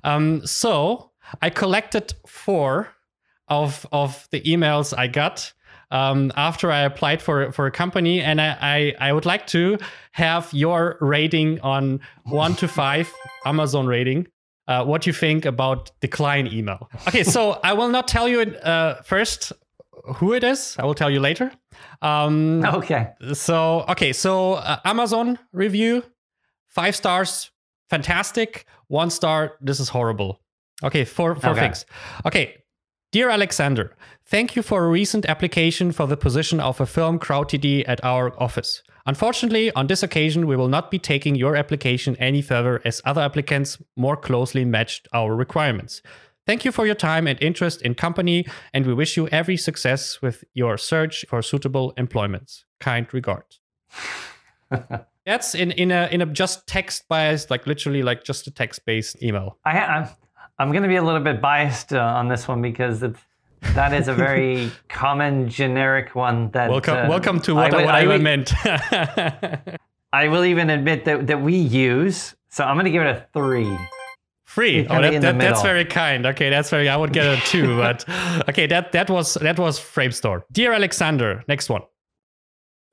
um, 0.03 0.45
so 0.47 1.11
I 1.43 1.51
collected 1.51 2.15
four 2.27 2.89
of 3.49 3.87
of 3.93 4.27
the 4.31 4.41
emails 4.41 4.97
I 4.97 5.07
got 5.07 5.53
um, 5.91 6.33
after 6.37 6.71
I 6.71 6.81
applied 6.81 7.23
for 7.23 7.53
for 7.53 7.67
a 7.67 7.71
company, 7.71 8.21
and 8.21 8.41
I, 8.41 8.57
I, 8.61 9.09
I 9.09 9.13
would 9.13 9.27
like 9.27 9.47
to 9.49 9.79
have 10.13 10.49
your 10.53 10.97
rating 11.01 11.61
on 11.61 12.01
one 12.25 12.55
to 12.57 12.69
five 12.69 13.13
Amazon 13.45 13.87
rating. 13.87 14.27
Uh, 14.67 14.83
what 14.83 15.07
you 15.07 15.13
think 15.13 15.45
about 15.45 15.91
decline 16.01 16.47
email? 16.47 16.91
Okay, 17.07 17.23
so 17.23 17.61
I 17.63 17.75
will 17.75 17.91
not 17.91 18.09
tell 18.09 18.27
you 18.27 18.41
uh, 18.41 19.03
first 19.03 19.53
who 20.17 20.33
it 20.33 20.45
is. 20.45 20.77
I 20.79 20.85
will 20.85 20.95
tell 20.95 21.11
you 21.11 21.21
later. 21.21 21.53
Um, 22.03 22.65
okay. 22.65 23.13
So 23.33 23.85
okay, 23.89 24.13
so 24.13 24.55
uh, 24.55 24.79
Amazon 24.85 25.39
review, 25.53 26.05
five 26.69 26.95
stars, 26.95 27.51
fantastic. 27.89 28.67
One 28.89 29.11
star, 29.11 29.57
this 29.61 29.81
is 29.81 29.89
horrible. 29.89 30.41
Okay, 30.83 31.05
four, 31.05 31.35
four 31.35 31.51
okay. 31.51 31.61
things. 31.61 31.87
Okay, 32.27 32.65
dear 33.13 33.31
Alexander, 33.31 33.97
thank 34.27 34.57
you 34.57 34.63
for 34.63 34.85
a 34.85 34.89
recent 34.89 35.25
application 35.27 35.93
for 35.93 36.07
the 36.07 36.17
position 36.17 36.61
of 36.61 36.81
a 36.81 36.87
film 36.87 37.19
crowd 37.19 37.49
TD 37.49 37.85
at 37.87 38.05
our 38.05 38.39
office. 38.43 38.83
Unfortunately, 39.07 39.71
on 39.73 39.87
this 39.87 40.03
occasion, 40.03 40.47
we 40.47 40.57
will 40.57 40.69
not 40.69 40.91
be 40.91 40.99
taking 40.99 41.35
your 41.35 41.57
application 41.57 42.17
any 42.17 42.41
further 42.41 42.81
as 42.87 43.03
other 43.05 43.21
applicants 43.21 43.79
more 43.97 44.17
closely 44.17 44.65
matched 44.65 45.09
our 45.13 45.37
requirements. 45.37 46.01
Thank 46.47 46.65
you 46.67 46.73
for 46.73 46.85
your 46.85 46.95
time 46.95 47.27
and 47.27 47.41
interest 47.43 47.81
in 47.81 47.95
company, 47.95 48.47
and 48.75 48.87
we 48.87 48.93
wish 48.93 49.17
you 49.17 49.29
every 49.29 49.57
success 49.57 50.21
with 50.21 50.45
your 50.53 50.77
search 50.77 51.25
for 51.29 51.41
suitable 51.41 51.95
employment. 51.97 52.65
Kind 52.81 53.13
regard. 53.15 53.45
That's 55.27 55.55
in 55.55 55.71
in 55.71 55.91
a 55.91 56.09
in 56.13 56.21
a 56.21 56.27
just 56.27 56.67
text 56.67 57.09
biased, 57.09 57.51
like 57.51 57.67
literally 57.67 58.03
like 58.03 58.25
just 58.25 58.47
a 58.47 58.51
text 58.51 58.85
based 58.85 59.23
email. 59.23 59.57
I 59.65 59.79
I'm, 59.79 60.09
I'm 60.59 60.71
going 60.71 60.83
to 60.83 60.89
be 60.89 60.97
a 60.97 61.03
little 61.03 61.21
bit 61.23 61.41
biased 61.41 61.95
uh, 61.95 61.99
on 61.99 62.29
this 62.29 62.47
one 62.47 62.61
because 62.61 63.03
it's 63.03 63.21
that 63.73 63.95
is 63.95 64.09
a 64.09 64.15
very 64.15 64.71
common 64.89 65.49
generic 65.49 66.15
one 66.15 66.51
that 66.51 66.69
welcome 66.69 66.97
uh, 66.97 67.09
welcome 67.09 67.41
to 67.41 67.55
what 67.55 67.73
I, 67.73 67.77
would, 67.77 67.87
what 67.87 67.95
I, 67.95 68.15
I 68.15 68.19
meant. 68.19 68.53
I 70.13 70.29
will 70.29 70.45
even 70.45 70.69
admit 70.69 71.07
that 71.07 71.27
that 71.29 71.41
we 71.41 71.57
use. 71.57 72.35
So 72.51 72.65
I'm 72.65 72.77
going 72.77 72.85
to 72.85 72.91
give 72.91 73.03
it 73.03 73.09
a 73.09 73.27
three. 73.33 73.79
Free. 74.55 74.87
Oh, 74.89 75.03
that, 75.03 75.21
that, 75.21 75.39
that's 75.41 75.63
very 75.63 75.85
kind. 75.85 76.25
Okay, 76.27 76.49
that's 76.49 76.71
very. 76.71 76.89
I 76.89 76.97
would 76.97 77.13
get 77.13 77.27
a 77.27 77.41
two, 77.45 77.77
but 77.85 78.09
okay, 78.49 78.69
that 78.69 78.93
that 78.93 79.11
was 79.11 79.35
that 79.35 79.59
was 79.59 79.81
Framestore. 79.81 80.45
Dear 80.53 80.73
Alexander, 80.73 81.43
next 81.49 81.69
one. 81.69 81.83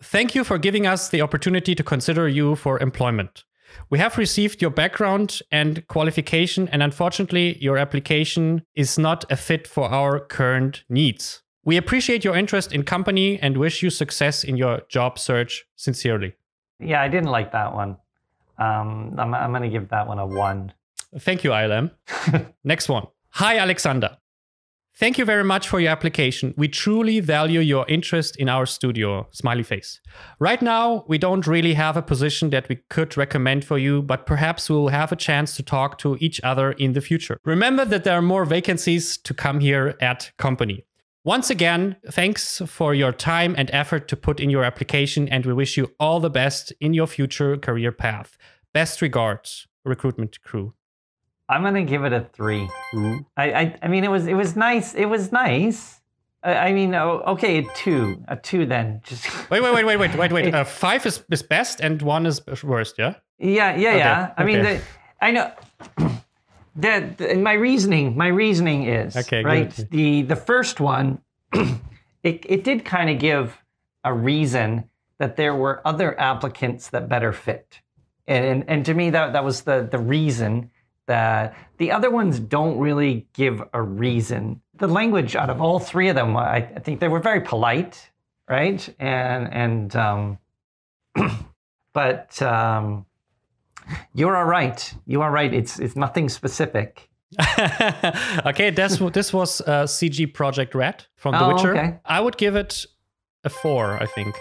Thank 0.02 0.34
you 0.34 0.44
for 0.44 0.58
giving 0.58 0.88
us 0.88 1.10
the 1.10 1.22
opportunity 1.22 1.76
to 1.76 1.84
consider 1.84 2.28
you 2.28 2.56
for 2.56 2.80
employment. 2.80 3.44
We 3.92 4.00
have 4.00 4.18
received 4.18 4.60
your 4.60 4.72
background 4.72 5.40
and 5.52 5.88
qualification, 5.88 6.68
and 6.70 6.82
unfortunately, 6.82 7.60
your 7.60 7.78
application 7.78 8.64
is 8.74 8.98
not 8.98 9.32
a 9.32 9.38
fit 9.38 9.68
for 9.68 9.88
our 9.88 10.20
current 10.20 10.84
needs. 10.90 11.44
We 11.64 11.78
appreciate 11.78 12.24
your 12.24 12.36
interest 12.36 12.74
in 12.74 12.82
company 12.82 13.40
and 13.40 13.56
wish 13.56 13.84
you 13.84 13.92
success 13.92 14.44
in 14.44 14.58
your 14.58 14.82
job 14.90 15.20
search 15.20 15.64
sincerely. 15.76 16.34
Yeah, 16.80 17.04
I 17.04 17.08
didn't 17.08 17.30
like 17.30 17.52
that 17.52 17.76
one. 17.76 17.98
Um, 18.58 19.14
I'm, 19.20 19.36
I'm 19.36 19.52
going 19.52 19.62
to 19.62 19.70
give 19.70 19.90
that 19.90 20.08
one 20.08 20.18
a 20.18 20.26
one. 20.26 20.74
Thank 21.20 21.44
you, 21.44 21.52
ILM. 21.52 21.92
Next 22.64 22.90
one. 22.90 23.08
Hi, 23.32 23.58
Alexander. 23.58 24.18
Thank 24.94 25.18
you 25.18 25.26
very 25.26 25.44
much 25.44 25.68
for 25.68 25.80
your 25.80 25.92
application. 25.92 26.54
We 26.58 26.68
truly 26.68 27.22
value 27.22 27.62
your 27.62 27.86
interest 27.88 28.36
in 28.36 28.50
our 28.50 28.66
studio. 28.66 29.28
Smiley 29.32 29.64
face. 29.64 30.02
Right 30.40 30.62
now, 30.62 31.06
we 31.08 31.18
don't 31.18 31.48
really 31.48 31.74
have 31.74 31.96
a 31.96 32.02
position 32.02 32.50
that 32.50 32.68
we 32.68 32.82
could 32.90 33.16
recommend 33.16 33.64
for 33.64 33.78
you, 33.78 34.02
but 34.02 34.26
perhaps 34.26 34.70
we'll 34.70 34.90
have 34.90 35.12
a 35.12 35.16
chance 35.16 35.56
to 35.56 35.64
talk 35.64 35.98
to 36.00 36.18
each 36.20 36.42
other 36.44 36.74
in 36.74 36.94
the 36.94 37.02
future. 37.02 37.38
Remember 37.46 37.86
that 37.86 38.04
there 38.04 38.18
are 38.18 38.22
more 38.22 38.46
vacancies 38.46 39.18
to 39.20 39.34
come 39.34 39.60
here 39.60 39.96
at 40.02 40.32
company. 40.38 40.86
Once 41.24 41.50
again, 41.50 41.96
thanks 42.10 42.62
for 42.66 42.94
your 42.94 43.12
time 43.12 43.56
and 43.58 43.70
effort 43.72 44.08
to 44.10 44.18
put 44.18 44.40
in 44.40 44.50
your 44.50 44.64
application, 44.64 45.30
and 45.30 45.46
we 45.46 45.54
wish 45.54 45.78
you 45.78 45.92
all 46.00 46.20
the 46.20 46.30
best 46.30 46.74
in 46.82 46.94
your 46.94 47.08
future 47.08 47.58
career 47.58 47.92
path. 47.92 48.38
Best 48.74 49.02
regards, 49.02 49.68
recruitment 49.86 50.42
crew. 50.42 50.74
I'm 51.52 51.64
gonna 51.64 51.84
give 51.84 52.06
it 52.06 52.14
a 52.14 52.22
3 52.32 52.70
I, 53.36 53.52
I, 53.52 53.80
I 53.84 53.88
mean, 53.90 54.06
it 54.06 54.10
was 54.10 54.26
it 54.26 54.36
was 54.36 54.56
nice. 54.56 54.96
It 54.96 55.06
was 55.06 55.34
nice. 55.34 56.00
I, 56.44 56.70
I 56.70 56.74
mean, 56.74 56.96
oh, 56.96 57.22
okay, 57.28 57.58
a 57.60 57.64
two, 57.76 58.24
a 58.30 58.38
two. 58.38 58.66
Then 58.66 59.02
just 59.04 59.26
wait, 59.50 59.62
wait, 59.62 59.74
wait, 59.74 59.84
wait, 59.84 59.98
wait, 60.00 60.16
wait, 60.18 60.32
wait. 60.32 60.54
Uh, 60.54 60.64
five 60.64 61.06
is, 61.06 61.24
is 61.30 61.44
best 61.44 61.82
and 61.82 62.02
one 62.02 62.26
is 62.26 62.42
worst. 62.64 62.96
Yeah. 62.98 63.16
Yeah, 63.38 63.76
yeah, 63.76 63.90
okay. 63.90 63.98
yeah. 63.98 64.34
I 64.38 64.44
okay. 64.44 64.54
mean, 64.54 64.64
the, 64.64 64.82
I 65.20 65.32
know. 65.32 65.52
the, 66.76 67.14
the, 67.18 67.36
my 67.36 67.54
reasoning, 67.54 68.16
my 68.16 68.28
reasoning 68.28 68.84
is 68.84 69.18
okay, 69.18 69.44
right. 69.44 69.76
Good. 69.76 69.92
The 69.92 70.22
the 70.22 70.36
first 70.38 70.80
one, 70.80 71.20
it 71.54 72.46
it 72.48 72.64
did 72.64 72.86
kind 72.86 73.10
of 73.10 73.20
give 73.20 73.58
a 74.06 74.14
reason 74.14 74.86
that 75.18 75.36
there 75.36 75.54
were 75.54 75.86
other 75.86 76.20
applicants 76.20 76.90
that 76.90 77.10
better 77.10 77.34
fit, 77.34 77.82
and 78.26 78.46
and, 78.46 78.70
and 78.70 78.86
to 78.86 78.94
me 78.94 79.10
that 79.10 79.34
that 79.34 79.44
was 79.44 79.64
the 79.64 79.88
the 79.92 80.00
reason 80.00 80.72
that 81.12 81.54
the 81.78 81.92
other 81.92 82.10
ones 82.10 82.40
don't 82.40 82.78
really 82.78 83.28
give 83.34 83.62
a 83.74 83.82
reason. 83.82 84.62
The 84.76 84.88
language 84.88 85.36
out 85.36 85.50
of 85.50 85.62
all 85.62 85.78
three 85.80 86.08
of 86.08 86.16
them, 86.16 86.38
I, 86.38 86.58
I 86.78 86.80
think 86.80 87.02
they 87.02 87.10
were 87.10 87.20
very 87.20 87.42
polite, 87.42 88.10
right? 88.50 88.82
And 88.98 89.54
and 89.54 89.96
um, 89.96 90.40
but 91.94 92.42
um, 92.42 93.06
you're 94.14 94.38
all 94.38 94.46
right. 94.46 94.94
You 95.06 95.22
are 95.22 95.32
right. 95.32 95.54
It's 95.54 95.80
it's 95.80 95.96
nothing 95.96 96.30
specific. 96.30 97.10
okay, 98.46 98.70
this 98.70 98.98
this 99.14 99.34
was 99.34 99.62
uh, 99.62 99.86
CD 99.88 100.28
Projekt 100.28 100.74
Red 100.74 101.06
from 101.16 101.34
The 101.34 101.44
oh, 101.44 101.54
Witcher. 101.54 101.78
Okay. 101.78 102.00
I 102.06 102.22
would 102.22 102.38
give 102.38 102.56
it 102.56 102.86
a 103.44 103.50
four. 103.50 104.02
I 104.02 104.06
think 104.06 104.36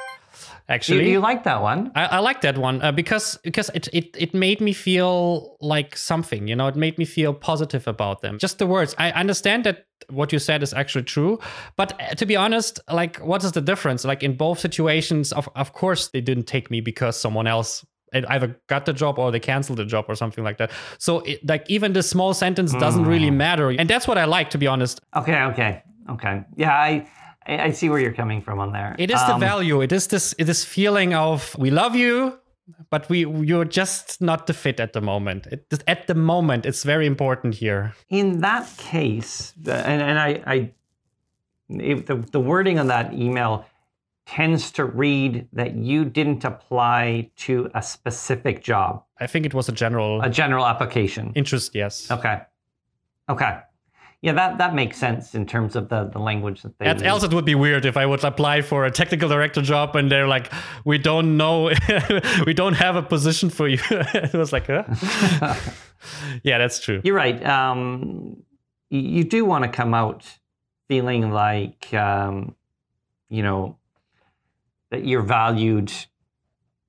actually. 0.70 1.06
You, 1.06 1.12
you 1.12 1.20
like 1.20 1.44
that 1.44 1.60
one? 1.60 1.92
I, 1.94 2.06
I 2.06 2.18
like 2.20 2.40
that 2.42 2.56
one 2.56 2.80
uh, 2.80 2.92
because 2.92 3.38
because 3.42 3.70
it, 3.74 3.88
it 3.92 4.16
it 4.16 4.34
made 4.34 4.60
me 4.60 4.72
feel 4.72 5.56
like 5.60 5.96
something. 5.96 6.48
You 6.48 6.56
know, 6.56 6.68
it 6.68 6.76
made 6.76 6.96
me 6.96 7.04
feel 7.04 7.34
positive 7.34 7.86
about 7.86 8.22
them. 8.22 8.38
Just 8.38 8.58
the 8.58 8.66
words. 8.66 8.94
I 8.98 9.10
understand 9.12 9.64
that 9.64 9.86
what 10.08 10.32
you 10.32 10.38
said 10.38 10.62
is 10.62 10.72
actually 10.72 11.04
true, 11.04 11.38
but 11.76 12.00
uh, 12.00 12.14
to 12.14 12.26
be 12.26 12.36
honest, 12.36 12.80
like, 12.90 13.18
what 13.18 13.44
is 13.44 13.52
the 13.52 13.60
difference? 13.60 14.04
Like 14.04 14.22
in 14.22 14.36
both 14.36 14.58
situations, 14.58 15.32
of 15.32 15.48
of 15.54 15.72
course 15.72 16.08
they 16.08 16.20
didn't 16.20 16.44
take 16.44 16.70
me 16.70 16.80
because 16.80 17.20
someone 17.20 17.46
else 17.46 17.84
either 18.12 18.60
got 18.66 18.86
the 18.86 18.92
job 18.92 19.18
or 19.18 19.30
they 19.30 19.40
canceled 19.40 19.78
the 19.78 19.84
job 19.84 20.04
or 20.08 20.14
something 20.14 20.42
like 20.42 20.58
that. 20.58 20.70
So 20.98 21.20
it, 21.20 21.46
like 21.46 21.68
even 21.68 21.92
the 21.92 22.02
small 22.02 22.34
sentence 22.34 22.72
doesn't 22.72 23.04
mm. 23.04 23.08
really 23.08 23.30
matter, 23.30 23.70
and 23.70 23.88
that's 23.88 24.08
what 24.08 24.18
I 24.18 24.24
like 24.24 24.50
to 24.50 24.58
be 24.58 24.66
honest. 24.66 25.00
Okay, 25.16 25.42
okay, 25.42 25.82
okay. 26.10 26.42
Yeah, 26.56 26.72
I 26.72 27.06
I 27.46 27.70
see 27.72 27.88
where 27.88 27.98
you're 27.98 28.12
coming 28.12 28.42
from 28.42 28.60
on 28.60 28.72
there. 28.72 28.94
It 28.98 29.10
is 29.10 29.20
um, 29.20 29.40
the 29.40 29.46
value. 29.46 29.80
It 29.80 29.92
is 29.92 30.06
this 30.08 30.34
it 30.38 30.48
is 30.48 30.64
feeling 30.64 31.14
of 31.14 31.56
we 31.58 31.70
love 31.70 31.96
you, 31.96 32.38
but 32.90 33.08
we 33.08 33.26
you're 33.26 33.64
just 33.64 34.20
not 34.20 34.46
the 34.46 34.52
fit 34.52 34.78
at 34.78 34.92
the 34.92 35.00
moment. 35.00 35.46
It, 35.46 35.82
at 35.86 36.06
the 36.06 36.14
moment, 36.14 36.66
it's 36.66 36.84
very 36.84 37.06
important 37.06 37.54
here. 37.54 37.94
In 38.08 38.40
that 38.40 38.68
case, 38.76 39.54
and, 39.58 40.02
and 40.02 40.18
I, 40.18 40.42
I 40.46 40.70
the, 41.68 42.24
the 42.30 42.40
wording 42.40 42.78
on 42.78 42.88
that 42.88 43.14
email 43.14 43.64
tends 44.26 44.70
to 44.72 44.84
read 44.84 45.48
that 45.52 45.74
you 45.74 46.04
didn't 46.04 46.44
apply 46.44 47.30
to 47.36 47.70
a 47.74 47.82
specific 47.82 48.62
job. 48.62 49.02
I 49.18 49.26
think 49.26 49.46
it 49.46 49.54
was 49.54 49.68
a 49.68 49.72
general 49.72 50.20
a 50.20 50.30
general 50.30 50.66
application. 50.66 51.32
Interest, 51.34 51.74
yes. 51.74 52.10
Okay. 52.10 52.40
Okay. 53.28 53.60
Yeah, 54.22 54.32
that, 54.32 54.58
that 54.58 54.74
makes 54.74 54.98
sense 54.98 55.34
in 55.34 55.46
terms 55.46 55.76
of 55.76 55.88
the, 55.88 56.04
the 56.04 56.18
language 56.18 56.60
that 56.62 56.78
they 56.78 56.84
At, 56.84 57.02
else 57.02 57.22
it 57.22 57.32
would 57.32 57.46
be 57.46 57.54
weird 57.54 57.86
if 57.86 57.96
I 57.96 58.04
would 58.04 58.22
apply 58.22 58.60
for 58.60 58.84
a 58.84 58.90
technical 58.90 59.30
director 59.30 59.62
job 59.62 59.96
and 59.96 60.12
they're 60.12 60.28
like, 60.28 60.52
we 60.84 60.98
don't 60.98 61.38
know, 61.38 61.70
we 62.46 62.52
don't 62.52 62.74
have 62.74 62.96
a 62.96 63.02
position 63.02 63.48
for 63.48 63.66
you. 63.66 63.78
it 63.90 64.34
was 64.34 64.52
like, 64.52 64.66
huh? 64.66 64.84
yeah, 66.42 66.58
that's 66.58 66.80
true. 66.80 67.00
You're 67.02 67.16
right. 67.16 67.42
Um, 67.46 68.42
you 68.90 69.24
do 69.24 69.46
want 69.46 69.64
to 69.64 69.70
come 69.70 69.94
out 69.94 70.26
feeling 70.86 71.30
like, 71.30 71.92
um, 71.94 72.54
you 73.30 73.42
know, 73.42 73.78
that 74.90 75.06
you're 75.06 75.22
valued 75.22 75.90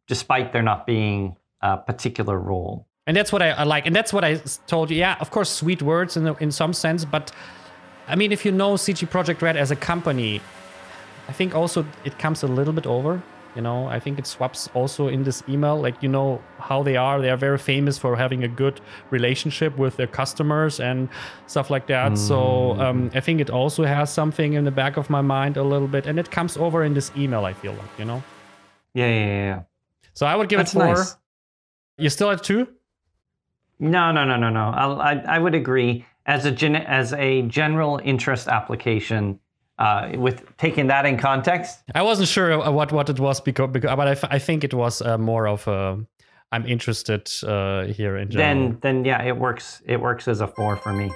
despite 0.08 0.52
there 0.52 0.64
not 0.64 0.86
being 0.86 1.38
a 1.62 1.78
particular 1.78 2.38
role. 2.38 2.88
And 3.12 3.18
that's 3.18 3.34
what 3.34 3.42
I, 3.42 3.50
I, 3.50 3.64
like. 3.64 3.86
And 3.86 3.94
that's 3.94 4.14
what 4.14 4.24
I 4.24 4.40
told 4.68 4.90
you. 4.90 4.96
Yeah, 4.96 5.18
of 5.20 5.32
course, 5.32 5.50
sweet 5.50 5.82
words 5.82 6.16
in, 6.16 6.24
the, 6.24 6.34
in 6.36 6.50
some 6.50 6.72
sense. 6.72 7.04
But 7.04 7.30
I 8.08 8.16
mean, 8.16 8.32
if 8.32 8.46
you 8.46 8.54
know 8.54 8.78
CD 8.78 9.06
Projekt 9.06 9.42
Red 9.42 9.58
as 9.58 9.70
a 9.70 9.76
company, 9.76 10.40
I 11.28 11.34
think 11.34 11.54
also 11.54 11.86
it 12.06 12.18
comes 12.18 12.42
a 12.42 12.48
little 12.48 12.72
bit 12.72 12.88
over. 12.88 13.22
You 13.54 13.64
know, 13.64 13.86
I 13.88 14.00
think 14.00 14.18
it 14.18 14.26
swaps 14.26 14.70
also 14.74 15.10
in 15.10 15.26
this 15.26 15.44
email. 15.50 15.78
Like, 15.78 16.02
you 16.02 16.08
know 16.08 16.42
how 16.58 16.84
they 16.84 16.96
are. 16.96 17.20
They 17.22 17.30
are 17.30 17.36
very 17.36 17.58
famous 17.58 17.98
for 17.98 18.16
having 18.16 18.46
a 18.46 18.48
good 18.48 18.80
relationship 19.10 19.78
with 19.78 19.98
their 19.98 20.08
customers 20.08 20.80
and 20.80 21.10
stuff 21.48 21.70
like 21.70 21.88
that. 21.88 22.14
Mm. 22.14 22.18
So 22.18 22.80
um, 22.80 23.12
I 23.14 23.20
think 23.20 23.42
it 23.42 23.50
also 23.50 23.84
has 23.84 24.10
something 24.10 24.54
in 24.54 24.64
the 24.64 24.72
back 24.72 24.96
of 24.96 25.10
my 25.10 25.20
mind 25.20 25.58
a 25.58 25.64
little 25.64 25.90
bit. 25.90 26.06
And 26.08 26.18
it 26.18 26.32
comes 26.32 26.56
over 26.56 26.86
in 26.86 26.94
this 26.94 27.12
email, 27.18 27.44
I 27.44 27.52
feel 27.52 27.74
like, 27.74 28.00
you 28.00 28.06
know? 28.06 28.24
Yeah, 28.94 29.10
yeah, 29.10 29.26
yeah. 29.26 29.62
So 30.14 30.26
I 30.26 30.34
would 30.38 30.48
give 30.48 30.60
That's 30.60 30.74
it 30.74 30.80
four. 30.80 30.96
Nice. 30.96 31.18
You 31.98 32.10
still 32.10 32.32
at 32.32 32.42
two? 32.42 32.70
No, 33.82 34.12
no, 34.12 34.24
no, 34.24 34.38
no, 34.38 34.50
no. 34.50 34.72
I'll, 34.74 35.02
I, 35.02 35.14
I 35.28 35.40
would 35.40 35.56
agree 35.56 36.06
as 36.28 36.46
a 36.46 36.52
gen, 36.52 36.76
as 36.76 37.14
a 37.14 37.42
general 37.44 38.00
interest 38.04 38.48
application. 38.48 39.40
Uh, 39.80 40.12
with 40.16 40.46
taking 40.58 40.86
that 40.86 41.08
in 41.08 41.18
context, 41.18 41.80
I 41.96 42.04
wasn't 42.04 42.28
sure 42.28 42.56
what 42.72 42.92
what 42.92 43.10
it 43.10 43.20
was 43.20 43.42
because, 43.42 43.72
because 43.72 43.96
but 43.96 44.08
I, 44.08 44.12
f- 44.12 44.26
I 44.30 44.38
think 44.38 44.64
it 44.64 44.76
was 44.76 45.02
uh, 45.02 45.18
more 45.18 45.48
of 45.48 45.68
a 45.68 45.98
I'm 46.52 46.68
interested 46.68 47.32
uh, 47.44 47.86
here 47.86 48.18
in 48.18 48.30
general. 48.30 48.70
Then 48.70 48.78
then 48.82 49.06
yeah, 49.06 49.24
it 49.24 49.36
works. 49.38 49.82
It 49.88 50.00
works 50.00 50.28
as 50.28 50.40
a 50.40 50.48
four 50.48 50.76
for 50.76 50.94
me. 50.94 51.12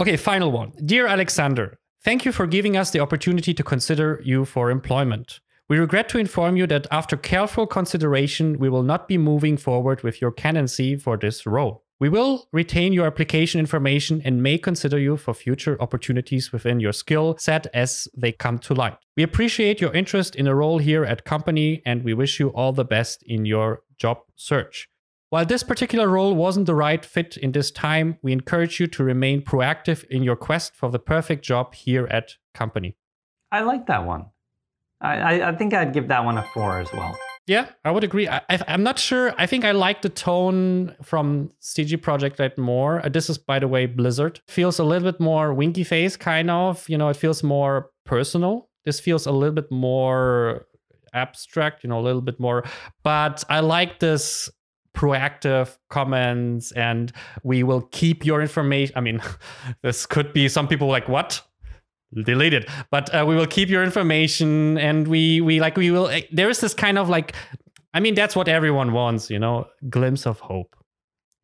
Okay, 0.00 0.18
final 0.18 0.52
one. 0.52 0.72
Dear 0.84 1.06
Alexander, 1.06 1.78
thank 2.04 2.26
you 2.26 2.32
for 2.32 2.46
giving 2.46 2.76
us 2.76 2.90
the 2.90 3.00
opportunity 3.00 3.54
to 3.54 3.62
consider 3.62 4.20
you 4.22 4.44
for 4.44 4.70
employment. 4.70 5.40
We 5.70 5.78
regret 5.78 6.10
to 6.10 6.18
inform 6.18 6.56
you 6.56 6.66
that 6.66 6.86
after 6.90 7.16
careful 7.16 7.66
consideration, 7.66 8.58
we 8.58 8.68
will 8.68 8.82
not 8.82 9.08
be 9.08 9.16
moving 9.16 9.56
forward 9.56 10.02
with 10.02 10.20
your 10.20 10.32
candidacy 10.32 10.96
for 10.96 11.16
this 11.16 11.46
role. 11.46 11.84
We 12.00 12.08
will 12.08 12.48
retain 12.50 12.94
your 12.94 13.06
application 13.06 13.60
information 13.60 14.22
and 14.24 14.42
may 14.42 14.56
consider 14.56 14.98
you 14.98 15.18
for 15.18 15.34
future 15.34 15.76
opportunities 15.82 16.50
within 16.50 16.80
your 16.80 16.94
skill 16.94 17.36
set 17.38 17.66
as 17.74 18.08
they 18.16 18.32
come 18.32 18.58
to 18.60 18.72
light. 18.72 18.96
We 19.18 19.22
appreciate 19.22 19.82
your 19.82 19.92
interest 19.92 20.34
in 20.34 20.46
a 20.46 20.54
role 20.54 20.78
here 20.78 21.04
at 21.04 21.26
company 21.26 21.82
and 21.84 22.02
we 22.02 22.14
wish 22.14 22.40
you 22.40 22.48
all 22.48 22.72
the 22.72 22.86
best 22.86 23.22
in 23.26 23.44
your 23.44 23.82
job 23.98 24.20
search. 24.34 24.88
While 25.28 25.44
this 25.44 25.62
particular 25.62 26.08
role 26.08 26.34
wasn't 26.34 26.64
the 26.64 26.74
right 26.74 27.04
fit 27.04 27.36
in 27.36 27.52
this 27.52 27.70
time, 27.70 28.16
we 28.22 28.32
encourage 28.32 28.80
you 28.80 28.86
to 28.86 29.04
remain 29.04 29.42
proactive 29.42 30.04
in 30.04 30.22
your 30.22 30.36
quest 30.36 30.74
for 30.74 30.90
the 30.90 30.98
perfect 30.98 31.44
job 31.44 31.74
here 31.74 32.06
at 32.10 32.36
company. 32.54 32.96
I 33.52 33.60
like 33.60 33.86
that 33.88 34.06
one. 34.06 34.30
I, 35.02 35.42
I 35.42 35.54
think 35.54 35.74
I'd 35.74 35.92
give 35.92 36.08
that 36.08 36.24
one 36.24 36.38
a 36.38 36.42
four 36.54 36.80
as 36.80 36.90
well. 36.94 37.14
Yeah, 37.46 37.68
I 37.84 37.90
would 37.90 38.04
agree. 38.04 38.28
I, 38.28 38.42
am 38.48 38.82
not 38.82 38.98
sure. 38.98 39.34
I 39.36 39.46
think 39.46 39.64
I 39.64 39.72
like 39.72 40.02
the 40.02 40.08
tone 40.08 40.94
from 41.02 41.50
CD 41.58 41.96
Projekt 41.96 42.38
Red 42.38 42.56
more. 42.56 43.04
Uh, 43.04 43.08
this 43.08 43.28
is, 43.28 43.38
by 43.38 43.58
the 43.58 43.66
way, 43.66 43.86
Blizzard. 43.86 44.40
Feels 44.46 44.78
a 44.78 44.84
little 44.84 45.10
bit 45.10 45.20
more 45.20 45.52
winky 45.52 45.82
face, 45.82 46.16
kind 46.16 46.50
of. 46.50 46.88
You 46.88 46.96
know, 46.96 47.08
it 47.08 47.16
feels 47.16 47.42
more 47.42 47.90
personal. 48.04 48.68
This 48.84 49.00
feels 49.00 49.26
a 49.26 49.32
little 49.32 49.54
bit 49.54 49.70
more 49.70 50.66
abstract, 51.12 51.82
you 51.82 51.90
know, 51.90 51.98
a 51.98 52.02
little 52.02 52.20
bit 52.20 52.38
more. 52.38 52.64
But 53.02 53.42
I 53.48 53.60
like 53.60 53.98
this 53.98 54.48
proactive 54.94 55.76
comments 55.88 56.72
and 56.72 57.12
we 57.42 57.62
will 57.62 57.82
keep 57.82 58.24
your 58.24 58.40
information. 58.40 58.94
I 58.96 59.00
mean, 59.00 59.20
this 59.82 60.06
could 60.06 60.32
be 60.32 60.48
some 60.48 60.68
people 60.68 60.88
like, 60.88 61.08
what? 61.08 61.42
Delete 62.24 62.52
it 62.52 62.68
but 62.90 63.14
uh, 63.14 63.24
we 63.26 63.36
will 63.36 63.46
keep 63.46 63.68
your 63.68 63.84
information 63.84 64.76
and 64.78 65.06
we 65.06 65.40
we 65.40 65.60
like 65.60 65.76
we 65.76 65.90
will 65.90 66.06
uh, 66.06 66.20
there 66.32 66.50
is 66.50 66.60
this 66.60 66.74
kind 66.74 66.98
of 66.98 67.08
like 67.08 67.34
I 67.92 68.00
mean, 68.00 68.14
that's 68.14 68.36
what 68.36 68.48
everyone 68.48 68.92
wants, 68.92 69.30
you 69.30 69.38
know, 69.38 69.66
glimpse 69.88 70.26
of 70.26 70.38
hope. 70.40 70.76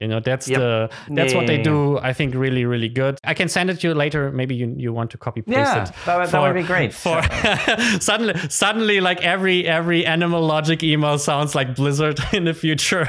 You 0.01 0.09
know, 0.09 0.21
that's 0.21 0.47
yep. 0.47 0.61
the 0.61 0.91
that's 1.09 1.33
yeah, 1.33 1.39
what 1.39 1.47
they 1.47 1.57
do. 1.57 1.99
I 1.99 2.13
think 2.13 2.35
really, 2.35 2.67
really 2.67 2.91
good. 2.91 3.19
I 3.25 3.33
can 3.33 3.49
send 3.49 3.71
it 3.71 3.81
to 3.81 3.89
you 3.89 3.95
later. 3.95 4.31
Maybe 4.31 4.55
you, 4.55 4.75
you 4.77 4.93
want 4.93 5.11
to 5.13 5.19
copy 5.19 5.41
paste 5.41 5.57
yeah, 5.57 5.85
it. 5.85 5.93
That, 6.05 6.31
that 6.31 6.41
would 6.43 6.55
be 6.55 6.63
great. 6.63 6.93
For 6.95 7.23
suddenly, 8.01 8.35
suddenly, 8.51 9.01
like 9.01 9.23
every 9.23 9.67
every 9.67 10.05
Animal 10.05 10.45
Logic 10.45 10.83
email 10.83 11.19
sounds 11.19 11.55
like 11.55 11.75
Blizzard 11.75 12.21
in 12.35 12.45
the 12.45 12.53
future. 12.53 13.09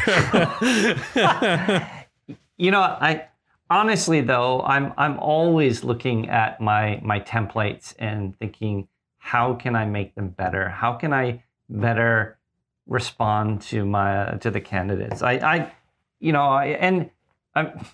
you 2.55 2.71
know, 2.71 2.79
I 2.79 3.25
honestly 3.69 4.21
though, 4.21 4.61
I'm 4.61 4.93
I'm 4.97 5.19
always 5.19 5.83
looking 5.83 6.29
at 6.29 6.59
my 6.61 6.99
my 7.03 7.19
templates 7.19 7.93
and 7.99 8.37
thinking, 8.37 8.87
how 9.17 9.53
can 9.53 9.75
I 9.75 9.85
make 9.85 10.15
them 10.15 10.29
better? 10.29 10.69
How 10.69 10.93
can 10.93 11.13
I 11.13 11.43
better 11.69 12.37
respond 12.85 13.61
to 13.61 13.85
my 13.85 14.37
to 14.41 14.51
the 14.51 14.61
candidates? 14.61 15.21
I 15.21 15.33
I 15.33 15.71
you 16.19 16.31
know, 16.31 16.43
I, 16.43 16.65
and 16.67 17.09
I'm, 17.55 17.85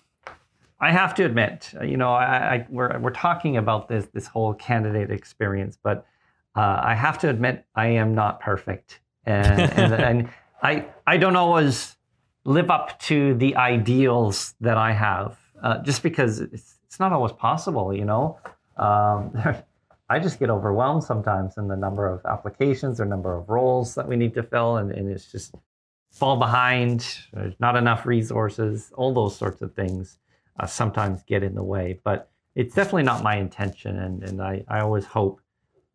I 0.80 0.92
have 0.92 1.16
to 1.16 1.26
admit, 1.26 1.74
you 1.82 1.98
know, 1.98 2.14
I, 2.14 2.56
I, 2.56 2.68
we're 2.70 3.00
we're 3.00 3.12
talking 3.12 3.58
about 3.58 3.88
this 3.88 4.08
this 4.14 4.28
whole 4.28 4.54
candidate 4.54 5.12
experience, 5.12 5.78
but 5.82 6.06
uh, 6.56 6.82
I 6.84 6.94
have 6.96 7.18
to 7.20 7.30
admit 7.30 7.66
I 7.76 7.88
am 7.88 8.14
not 8.14 8.40
perfect, 8.40 9.00
and 9.26 9.62
and, 9.62 9.94
and 10.10 10.30
I 10.62 10.86
I 11.08 11.18
don't 11.18 11.38
always 11.38 11.96
live 12.44 12.70
up 12.70 13.00
to 13.00 13.34
the 13.36 13.56
ideals 13.56 14.56
that 14.60 14.78
I 14.78 14.92
have, 14.92 15.38
uh, 15.64 15.80
just 15.80 16.04
because 16.04 16.40
it's 16.40 16.76
it's 16.86 17.00
not 17.00 17.12
always 17.12 17.32
possible, 17.32 17.94
you 17.94 18.06
know. 18.06 18.38
Um, 18.78 19.34
I 20.10 20.20
just 20.20 20.38
get 20.38 20.52
overwhelmed 20.52 21.04
sometimes 21.04 21.58
in 21.58 21.68
the 21.68 21.76
number 21.76 22.06
of 22.08 22.24
applications 22.26 23.00
or 23.00 23.06
number 23.06 23.36
of 23.36 23.50
roles 23.50 23.96
that 23.96 24.08
we 24.08 24.16
need 24.16 24.36
to 24.36 24.44
fill, 24.44 24.78
and, 24.78 24.92
and 24.92 25.10
it's 25.10 25.32
just 25.32 25.56
fall 26.12 26.38
behind, 26.38 27.08
There's 27.34 27.60
not 27.60 27.76
enough 27.76 28.06
resources, 28.06 28.92
all 28.96 29.14
those 29.14 29.36
sorts 29.36 29.62
of 29.64 29.74
things 29.74 30.20
uh, 30.60 30.68
sometimes 30.68 31.24
get 31.24 31.42
in 31.42 31.56
the 31.56 31.64
way. 31.64 32.00
But 32.04 32.30
it's 32.54 32.76
definitely 32.76 33.04
not 33.04 33.24
my 33.24 33.38
intention. 33.38 33.98
And, 33.98 34.24
and 34.24 34.42
I, 34.42 34.64
I 34.68 34.82
always 34.82 35.06
hope 35.06 35.42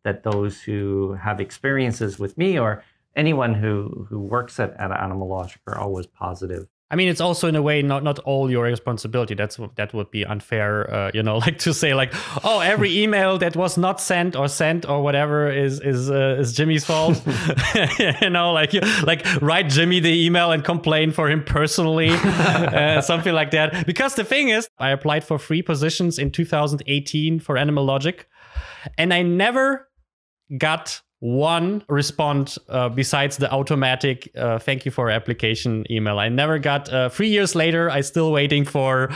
that 0.03 0.23
those 0.23 0.61
who 0.61 1.13
have 1.13 1.39
experiences 1.39 2.19
with 2.19 2.37
me 2.37 2.59
or 2.59 2.83
anyone 3.15 3.53
who, 3.53 4.05
who 4.09 4.19
works 4.19 4.59
at, 4.59 4.75
at 4.77 4.91
Animal 4.91 5.29
Logic 5.29 5.61
are 5.67 5.77
always 5.77 6.05
positive 6.05 6.67
I 6.91 6.95
mean, 6.95 7.07
it's 7.07 7.21
also 7.21 7.47
in 7.47 7.55
a 7.55 7.61
way 7.61 7.83
not 7.83 8.03
not 8.03 8.17
all 8.19 8.49
your 8.49 8.63
responsibility. 8.63 9.35
That's 9.35 9.59
that 9.75 9.93
would 9.93 10.09
be 10.09 10.25
unfair, 10.25 10.91
uh, 10.91 11.11
you 11.13 11.21
know, 11.21 11.37
like 11.45 11.59
to 11.59 11.73
say 11.73 11.93
like, 11.93 12.13
oh, 12.43 12.61
every 12.61 13.03
email 13.03 13.37
that 13.37 13.55
was 13.55 13.77
not 13.77 14.01
sent 14.01 14.35
or 14.35 14.47
sent 14.47 14.89
or 14.89 15.03
whatever 15.03 15.51
is 15.51 15.79
is 15.81 16.09
uh, 16.09 16.37
is 16.39 16.53
Jimmy's 16.53 16.85
fault. 16.85 17.21
you 18.21 18.29
know, 18.29 18.53
like 18.53 18.73
like 19.03 19.23
write 19.41 19.69
Jimmy 19.69 19.99
the 19.99 20.25
email 20.25 20.51
and 20.51 20.63
complain 20.63 21.11
for 21.11 21.29
him 21.29 21.43
personally, 21.43 22.09
uh, 22.09 23.01
something 23.01 23.33
like 23.33 23.51
that. 23.51 23.85
Because 23.85 24.15
the 24.15 24.23
thing 24.23 24.49
is, 24.49 24.67
I 24.79 24.89
applied 24.89 25.23
for 25.23 25.37
three 25.37 25.61
positions 25.61 26.17
in 26.17 26.31
2018 26.31 27.39
for 27.39 27.57
Animal 27.57 27.85
Logic, 27.85 28.27
and 28.97 29.13
I 29.13 29.21
never 29.21 29.89
got 30.57 31.01
one 31.19 31.83
respond 31.89 32.55
uh, 32.69 32.87
besides 32.89 33.37
the 33.37 33.51
automatic 33.51 34.31
uh, 34.37 34.57
thank 34.57 34.85
you 34.85 34.91
for 34.91 35.09
application 35.09 35.85
email. 35.91 36.17
I 36.17 36.29
never 36.29 36.59
got 36.59 36.91
uh, 36.91 37.09
three 37.09 37.27
years 37.27 37.55
later. 37.55 37.89
I 37.89 38.01
still 38.01 38.31
waiting 38.31 38.63
for 38.63 39.09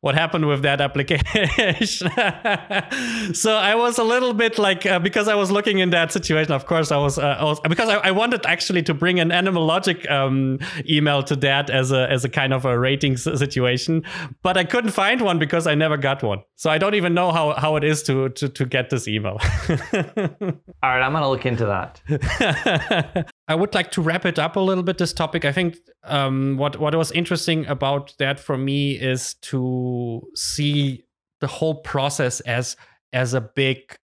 what 0.00 0.14
happened 0.14 0.46
with 0.46 0.62
that 0.62 0.80
application. 0.80 2.10
so 3.34 3.54
I 3.54 3.74
was 3.74 3.98
a 3.98 4.04
little 4.04 4.32
bit 4.32 4.58
like 4.58 4.86
uh, 4.86 4.98
because 4.98 5.28
I 5.28 5.34
was 5.34 5.50
looking 5.50 5.78
in 5.78 5.90
that 5.90 6.10
situation. 6.10 6.52
Of 6.52 6.64
course, 6.66 6.90
I 6.90 6.96
was, 6.96 7.18
uh, 7.18 7.36
I 7.38 7.44
was 7.44 7.60
because 7.60 7.88
I, 7.88 7.96
I, 7.96 8.10
wanted 8.10 8.46
actually 8.46 8.82
to 8.84 8.94
bring 8.94 9.20
an 9.20 9.30
Animal 9.30 9.66
Logic 9.66 10.10
um, 10.10 10.58
email 10.88 11.22
to 11.24 11.36
that 11.36 11.68
as 11.68 11.92
a 11.92 12.10
as 12.10 12.24
a 12.24 12.30
kind 12.30 12.54
of 12.54 12.64
a 12.64 12.78
rating 12.78 13.18
situation, 13.18 14.02
but 14.42 14.56
I 14.56 14.64
couldn't 14.64 14.92
find 14.92 15.20
one 15.20 15.38
because 15.38 15.66
I 15.66 15.74
never 15.74 15.98
got 15.98 16.22
one. 16.22 16.42
So 16.56 16.70
I 16.70 16.78
don't 16.78 16.94
even 16.94 17.12
know 17.12 17.30
how 17.30 17.52
how 17.52 17.76
it 17.76 17.84
is 17.84 18.02
to 18.04 18.30
to 18.30 18.48
to 18.48 18.64
get 18.64 18.88
this 18.88 19.06
email. 19.06 19.38
All 19.68 20.90
right, 20.90 21.02
I'm 21.02 21.12
gonna 21.12 21.28
look 21.28 21.44
into 21.44 21.66
that. 21.66 23.30
I 23.50 23.56
would 23.56 23.74
like 23.74 23.90
to 23.92 24.00
wrap 24.00 24.24
it 24.26 24.38
up 24.38 24.54
a 24.54 24.60
little 24.60 24.84
bit. 24.84 24.98
This 24.98 25.12
topic, 25.12 25.44
I 25.44 25.50
think, 25.50 25.76
um, 26.04 26.56
what 26.56 26.78
what 26.78 26.94
was 26.94 27.10
interesting 27.10 27.66
about 27.66 28.14
that 28.18 28.38
for 28.38 28.56
me 28.56 28.92
is 28.92 29.34
to 29.50 30.22
see 30.36 31.02
the 31.40 31.48
whole 31.48 31.74
process 31.82 32.38
as 32.40 32.76
as 33.12 33.34
a 33.34 33.40
big 33.40 33.96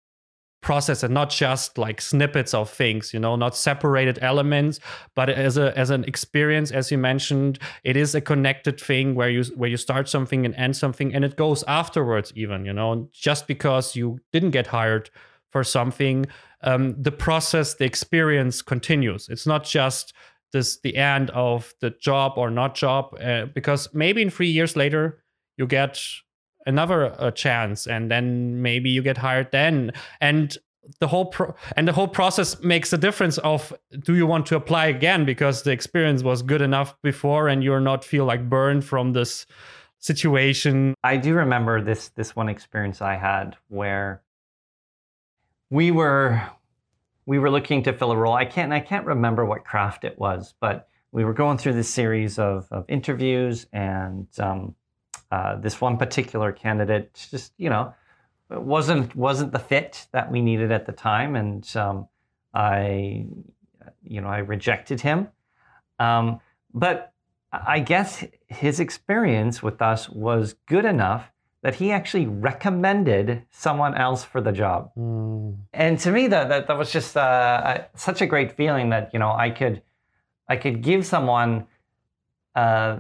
process 0.63 1.05
and 1.05 1.15
not 1.15 1.31
just 1.31 1.79
like 1.79 2.01
snippets 2.01 2.53
of 2.53 2.69
things 2.69 3.15
you 3.15 3.21
know 3.21 3.37
not 3.37 3.55
separated 3.55 4.19
elements 4.21 4.81
but 5.15 5.29
as 5.29 5.57
a 5.57 5.79
as 5.79 5.91
an 5.91 6.03
experience 6.05 6.73
as 6.73 6.91
you 6.91 6.99
mentioned 6.99 7.61
it 7.85 7.97
is 7.97 8.17
a 8.17 8.21
connected 8.21 8.81
thing 8.81 9.15
where 9.15 9.31
you 9.31 9.45
where 9.55 9.71
you 9.71 9.77
start 9.77 10.09
something 10.09 10.45
and 10.45 10.57
end 10.57 10.77
something 10.77 11.15
and 11.15 11.25
it 11.25 11.37
goes 11.37 11.63
afterwards 11.69 12.33
even 12.35 12.65
you 12.65 12.73
know 12.73 13.09
just 13.13 13.47
because 13.47 13.95
you 13.95 14.19
didn't 14.33 14.51
get 14.51 14.67
hired 14.67 15.09
for 15.51 15.65
something 15.65 16.27
um, 16.63 17.01
the 17.01 17.13
process, 17.13 17.75
the 17.75 17.85
experience 17.85 18.63
continues. 18.63 19.29
It's 19.29 19.47
not 19.47 19.65
just 19.65 20.13
this 20.53 20.81
the 20.81 20.97
end 20.97 21.31
of 21.31 21.75
the 21.81 21.91
job 21.91 22.33
or 22.37 22.51
not 22.51 22.75
job, 22.75 23.15
uh, 23.21 23.47
because 23.47 23.93
maybe 23.93 24.23
in 24.23 24.31
three 24.31 24.49
years 24.49 24.77
later 24.77 25.23
you 25.57 25.67
get 25.67 26.01
another 26.67 27.15
uh, 27.21 27.31
chance, 27.31 27.87
and 27.87 28.11
then 28.11 28.63
maybe 28.63 28.91
you 28.91 29.03
get 29.03 29.19
hired 29.19 29.51
then, 29.53 29.93
and 30.21 30.59
the 31.01 31.09
whole 31.09 31.27
pro- 31.27 31.55
and 31.77 31.87
the 31.87 31.93
whole 31.93 32.09
process 32.09 32.61
makes 32.63 32.93
a 32.93 32.99
difference 32.99 33.39
of 33.39 33.73
do 34.01 34.15
you 34.15 34.27
want 34.27 34.47
to 34.47 34.57
apply 34.57 34.87
again? 34.87 35.25
Because 35.25 35.63
the 35.63 35.73
experience 35.73 36.23
was 36.23 36.43
good 36.43 36.63
enough 36.63 36.97
before 37.03 37.49
and 37.49 37.63
you're 37.63 37.81
not 37.81 38.05
feel 38.05 38.25
like 38.25 38.49
burned 38.49 38.85
from 38.85 39.13
this 39.13 39.47
situation. 39.99 40.95
I 41.03 41.17
do 41.17 41.35
remember 41.35 41.83
this 41.83 42.11
this 42.11 42.37
one 42.37 42.49
experience 42.49 43.03
i 43.03 43.17
had 43.17 43.57
where 43.69 44.23
we 45.71 45.91
were 45.91 46.43
we 47.25 47.39
were 47.39 47.51
looking 47.51 47.83
to 47.83 47.93
fill 47.93 48.13
a 48.13 48.17
role. 48.17 48.35
I 48.35 48.45
can't 48.45 48.73
I 48.73 48.81
can't 48.81 49.07
remember 49.07 49.45
what 49.45 49.65
craft 49.65 50.05
it 50.05 50.19
was, 50.19 50.55
but 50.61 50.89
we 51.13 51.25
were 51.25 51.33
going 51.33 51.59
through 51.59 51.73
this 51.73 51.89
series 51.89 52.39
of, 52.39 52.69
of 52.71 52.85
interviews, 52.89 53.67
and 53.73 54.27
um, 54.39 54.75
uh, 55.31 55.57
this 55.57 55.81
one 55.81 55.97
particular 55.97 56.53
candidate 56.53 57.27
just 57.31 57.53
you 57.57 57.71
know 57.71 57.95
wasn't 58.51 59.15
wasn't 59.17 59.53
the 59.53 59.59
fit 59.59 60.07
that 60.13 60.31
we 60.31 60.41
needed 60.41 60.71
at 60.71 60.87
the 60.87 60.93
time, 60.93 61.37
and 61.37 61.77
um, 61.77 62.09
I 62.55 63.27
you 64.03 64.21
know 64.21 64.29
I 64.29 64.39
rejected 64.39 65.01
him. 65.01 65.29
Um, 65.99 66.41
but 66.73 67.13
I 67.53 67.81
guess 67.81 68.25
his 68.49 68.81
experience 68.81 69.63
with 69.63 69.81
us 69.81 70.09
was 70.11 70.55
good 70.67 70.85
enough 70.85 71.31
that 71.63 71.75
he 71.75 71.91
actually 71.91 72.27
recommended 72.27 73.43
someone 73.51 73.95
else 73.95 74.23
for 74.25 74.41
the 74.41 74.53
job. 74.53 74.91
Mm. 74.97 75.57
And 75.73 75.99
to 76.01 76.11
me, 76.11 76.29
that, 76.29 76.49
that, 76.49 76.69
that 76.69 76.79
was 76.79 76.93
just 76.93 77.17
uh, 77.17 77.85
such 77.95 78.21
a 78.21 78.27
great 78.27 78.57
feeling 78.57 78.91
that, 78.91 79.11
you 79.13 79.19
know, 79.19 79.33
I 79.33 79.51
could, 79.51 79.83
I 80.49 80.57
could 80.57 80.83
give 80.83 81.05
someone 81.05 81.67
uh, 82.55 82.99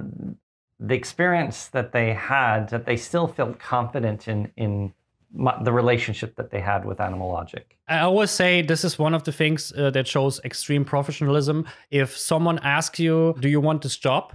the 0.81 0.95
experience 0.95 1.69
that 1.69 1.93
they 1.93 2.13
had, 2.13 2.69
that 2.71 2.87
they 2.87 2.97
still 2.97 3.29
felt 3.29 3.59
confident 3.59 4.27
in, 4.27 4.51
in 4.57 4.93
my, 5.33 5.57
the 5.63 5.73
relationship 5.73 6.37
that 6.37 6.51
they 6.51 6.61
had 6.61 6.85
with 6.85 7.01
Animal 7.01 7.31
Logic. 7.31 7.79
I 7.89 8.01
always 8.01 8.31
say 8.31 8.63
this 8.63 8.85
is 8.85 8.99
one 8.99 9.15
of 9.15 9.23
the 9.25 9.33
things 9.33 9.73
uh, 9.73 9.91
that 9.91 10.07
shows 10.09 10.41
extreme 10.45 10.85
professionalism. 10.85 11.67
If 11.91 12.17
someone 12.17 12.59
asks 12.61 12.99
you, 12.99 13.37
do 13.39 13.49
you 13.49 13.61
want 13.61 13.83
this 13.83 13.97
job? 13.97 14.35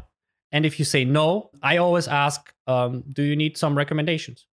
And 0.52 0.66
if 0.66 0.80
you 0.80 0.86
say 0.86 1.06
no, 1.06 1.50
I 1.62 1.78
always 1.78 2.08
ask, 2.08 2.54
um, 2.68 3.04
do 3.12 3.24
you 3.24 3.36
need 3.36 3.58
some 3.58 3.78
recommendations? 3.78 4.46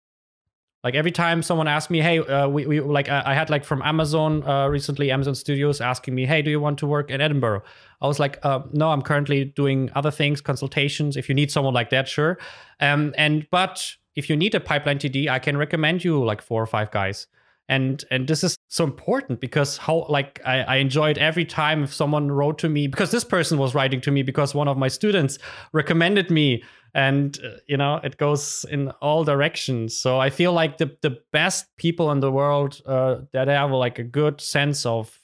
Like 0.84 0.94
every 0.94 1.10
time 1.10 1.42
someone 1.42 1.66
asks 1.66 1.90
me, 1.90 2.00
hey, 2.00 2.20
uh, 2.20 2.48
we, 2.48 2.64
we 2.66 2.80
like 2.80 3.08
I, 3.08 3.22
I, 3.26 3.34
had 3.34 3.50
like 3.50 3.64
from 3.64 3.82
Amazon 3.82 4.44
uh, 4.48 4.68
recently, 4.68 5.10
Amazon 5.10 5.34
Studios 5.34 5.80
asking 5.80 6.14
me, 6.14 6.24
hey, 6.24 6.40
do 6.40 6.50
you 6.50 6.60
want 6.60 6.78
to 6.78 6.86
work 6.86 7.10
in 7.10 7.20
Edinburgh? 7.20 7.62
I 8.00 8.06
was 8.06 8.20
like, 8.20 8.38
uh, 8.44 8.60
no, 8.72 8.90
I'm 8.90 9.02
currently 9.02 9.44
doing 9.44 9.90
other 9.96 10.12
things, 10.12 10.40
consultations. 10.40 11.16
If 11.16 11.28
you 11.28 11.34
need 11.34 11.50
someone 11.50 11.74
like 11.74 11.90
that, 11.90 12.06
sure. 12.06 12.38
Um, 12.78 13.12
and 13.18 13.48
but 13.50 13.92
if 14.14 14.30
you 14.30 14.36
need 14.36 14.54
a 14.54 14.60
pipeline 14.60 15.00
TD, 15.00 15.28
I 15.28 15.40
can 15.40 15.56
recommend 15.56 16.04
you 16.04 16.24
like 16.24 16.40
four 16.40 16.62
or 16.62 16.66
five 16.66 16.92
guys 16.92 17.26
and 17.68 18.04
and 18.10 18.26
this 18.26 18.42
is 18.42 18.56
so 18.68 18.84
important 18.84 19.40
because 19.40 19.76
how 19.76 20.06
like 20.08 20.40
I, 20.44 20.60
I 20.60 20.76
enjoyed 20.76 21.18
every 21.18 21.44
time 21.44 21.84
if 21.84 21.92
someone 21.92 22.30
wrote 22.30 22.58
to 22.58 22.68
me 22.68 22.86
because 22.86 23.10
this 23.10 23.24
person 23.24 23.58
was 23.58 23.74
writing 23.74 24.00
to 24.02 24.10
me 24.10 24.22
because 24.22 24.54
one 24.54 24.68
of 24.68 24.78
my 24.78 24.88
students 24.88 25.38
recommended 25.72 26.30
me. 26.30 26.62
And 26.94 27.38
uh, 27.44 27.58
you 27.66 27.76
know 27.76 28.00
it 28.02 28.16
goes 28.16 28.64
in 28.70 28.88
all 29.02 29.22
directions. 29.22 29.96
So 29.96 30.18
i 30.18 30.30
feel 30.30 30.54
like 30.54 30.78
the 30.78 30.96
the 31.02 31.18
best 31.32 31.66
people 31.76 32.10
in 32.10 32.20
the 32.20 32.32
world 32.32 32.80
uh, 32.86 33.16
that 33.32 33.48
have 33.48 33.70
like 33.70 33.98
a 33.98 34.04
good 34.04 34.40
sense 34.40 34.86
of 34.86 35.18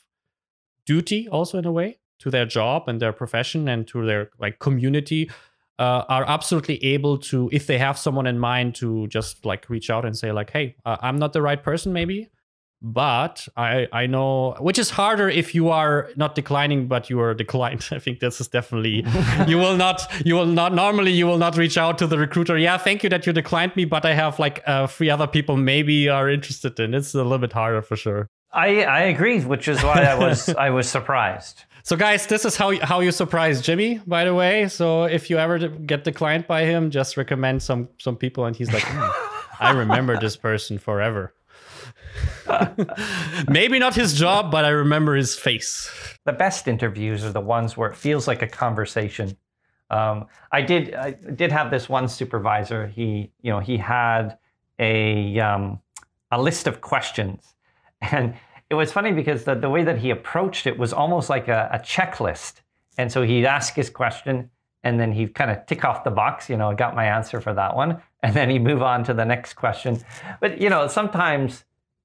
duty 0.86 1.26
also 1.28 1.58
in 1.58 1.64
a 1.64 1.72
way 1.72 1.98
to 2.18 2.30
their 2.30 2.46
job 2.46 2.88
and 2.88 3.00
their 3.00 3.12
profession 3.12 3.68
and 3.68 3.88
to 3.88 4.04
their 4.04 4.30
like 4.38 4.58
community 4.58 5.30
uh, 5.78 6.04
are 6.08 6.24
absolutely 6.28 6.82
able 6.84 7.18
to 7.18 7.48
if 7.52 7.66
they 7.66 7.78
have 7.78 7.98
someone 7.98 8.26
in 8.26 8.38
mind 8.38 8.74
to 8.76 9.06
just 9.08 9.44
like 9.44 9.68
reach 9.68 9.90
out 9.90 10.04
and 10.04 10.16
say 10.16 10.30
like 10.32 10.50
hey 10.50 10.76
uh, 10.84 10.96
i'm 11.00 11.18
not 11.18 11.32
the 11.32 11.42
right 11.42 11.62
person 11.62 11.92
maybe 11.92 12.28
but 12.82 13.48
I 13.56 13.88
I 13.92 14.06
know 14.06 14.56
which 14.60 14.78
is 14.78 14.90
harder 14.90 15.28
if 15.28 15.54
you 15.54 15.70
are 15.70 16.10
not 16.16 16.34
declining 16.34 16.86
but 16.86 17.08
you 17.08 17.20
are 17.20 17.34
declined. 17.34 17.88
I 17.92 17.98
think 17.98 18.20
this 18.20 18.40
is 18.40 18.48
definitely 18.48 19.04
you 19.46 19.58
will 19.58 19.76
not 19.76 20.02
you 20.24 20.34
will 20.34 20.46
not 20.46 20.74
normally 20.74 21.12
you 21.12 21.26
will 21.26 21.38
not 21.38 21.56
reach 21.56 21.78
out 21.78 21.98
to 21.98 22.06
the 22.06 22.18
recruiter. 22.18 22.58
Yeah, 22.58 22.76
thank 22.76 23.02
you 23.02 23.08
that 23.10 23.26
you 23.26 23.32
declined 23.32 23.74
me, 23.76 23.84
but 23.84 24.04
I 24.04 24.14
have 24.14 24.38
like 24.38 24.62
uh, 24.66 24.86
three 24.86 25.10
other 25.10 25.26
people 25.26 25.56
maybe 25.56 26.08
are 26.08 26.28
interested 26.28 26.78
in. 26.78 26.94
It's 26.94 27.14
a 27.14 27.22
little 27.22 27.38
bit 27.38 27.52
harder 27.52 27.82
for 27.82 27.96
sure. 27.96 28.28
I 28.52 28.84
I 28.84 29.00
agree, 29.02 29.40
which 29.40 29.68
is 29.68 29.82
why 29.82 30.02
I 30.04 30.14
was 30.14 30.48
I 30.66 30.70
was 30.70 30.88
surprised. 30.88 31.64
So 31.82 31.96
guys, 31.96 32.26
this 32.26 32.44
is 32.44 32.56
how 32.56 32.78
how 32.80 33.00
you 33.00 33.12
surprise 33.12 33.60
Jimmy, 33.60 34.00
by 34.06 34.24
the 34.24 34.34
way. 34.34 34.68
So 34.68 35.04
if 35.04 35.28
you 35.28 35.38
ever 35.38 35.58
get 35.68 36.04
declined 36.04 36.46
by 36.46 36.64
him, 36.64 36.90
just 36.90 37.16
recommend 37.16 37.62
some 37.62 37.88
some 37.98 38.16
people, 38.16 38.46
and 38.46 38.56
he's 38.56 38.72
like, 38.72 38.84
mm, 38.84 39.12
I 39.60 39.72
remember 39.72 40.18
this 40.18 40.36
person 40.36 40.78
forever. 40.78 41.34
Maybe 43.48 43.78
not 43.78 43.94
his 43.94 44.14
job, 44.14 44.50
but 44.50 44.64
I 44.64 44.70
remember 44.70 45.14
his 45.14 45.36
face. 45.36 45.90
The 46.24 46.32
best 46.32 46.68
interviews 46.68 47.24
are 47.24 47.32
the 47.32 47.40
ones 47.40 47.76
where 47.76 47.90
it 47.90 47.96
feels 47.96 48.26
like 48.28 48.42
a 48.42 48.46
conversation. 48.46 49.36
Um, 49.90 50.26
I 50.50 50.62
did 50.62 50.94
I 50.94 51.12
did 51.12 51.52
have 51.52 51.70
this 51.70 51.88
one 51.88 52.08
supervisor. 52.08 52.86
He 52.86 53.30
you 53.42 53.50
know 53.50 53.60
he 53.60 53.76
had 53.76 54.38
a 54.78 55.38
um, 55.40 55.80
a 56.30 56.40
list 56.40 56.66
of 56.66 56.80
questions, 56.80 57.54
and 58.00 58.34
it 58.70 58.74
was 58.74 58.92
funny 58.92 59.12
because 59.12 59.44
the, 59.44 59.54
the 59.54 59.70
way 59.70 59.84
that 59.84 59.98
he 59.98 60.10
approached 60.10 60.66
it 60.66 60.78
was 60.78 60.92
almost 60.92 61.28
like 61.30 61.48
a, 61.48 61.68
a 61.72 61.78
checklist. 61.78 62.54
And 62.96 63.10
so 63.10 63.22
he'd 63.22 63.44
ask 63.44 63.74
his 63.74 63.90
question, 63.90 64.50
and 64.84 64.98
then 65.00 65.12
he'd 65.12 65.34
kind 65.34 65.50
of 65.50 65.66
tick 65.66 65.84
off 65.84 66.04
the 66.04 66.10
box. 66.10 66.48
You 66.48 66.56
know, 66.56 66.70
I 66.70 66.74
got 66.74 66.94
my 66.94 67.04
answer 67.04 67.40
for 67.40 67.52
that 67.54 67.76
one, 67.76 68.00
and 68.22 68.34
then 68.34 68.48
he'd 68.48 68.62
move 68.62 68.82
on 68.82 69.04
to 69.04 69.14
the 69.14 69.24
next 69.24 69.54
question. 69.54 70.00
But 70.40 70.60
you 70.60 70.70
know, 70.70 70.86
sometimes 70.88 71.64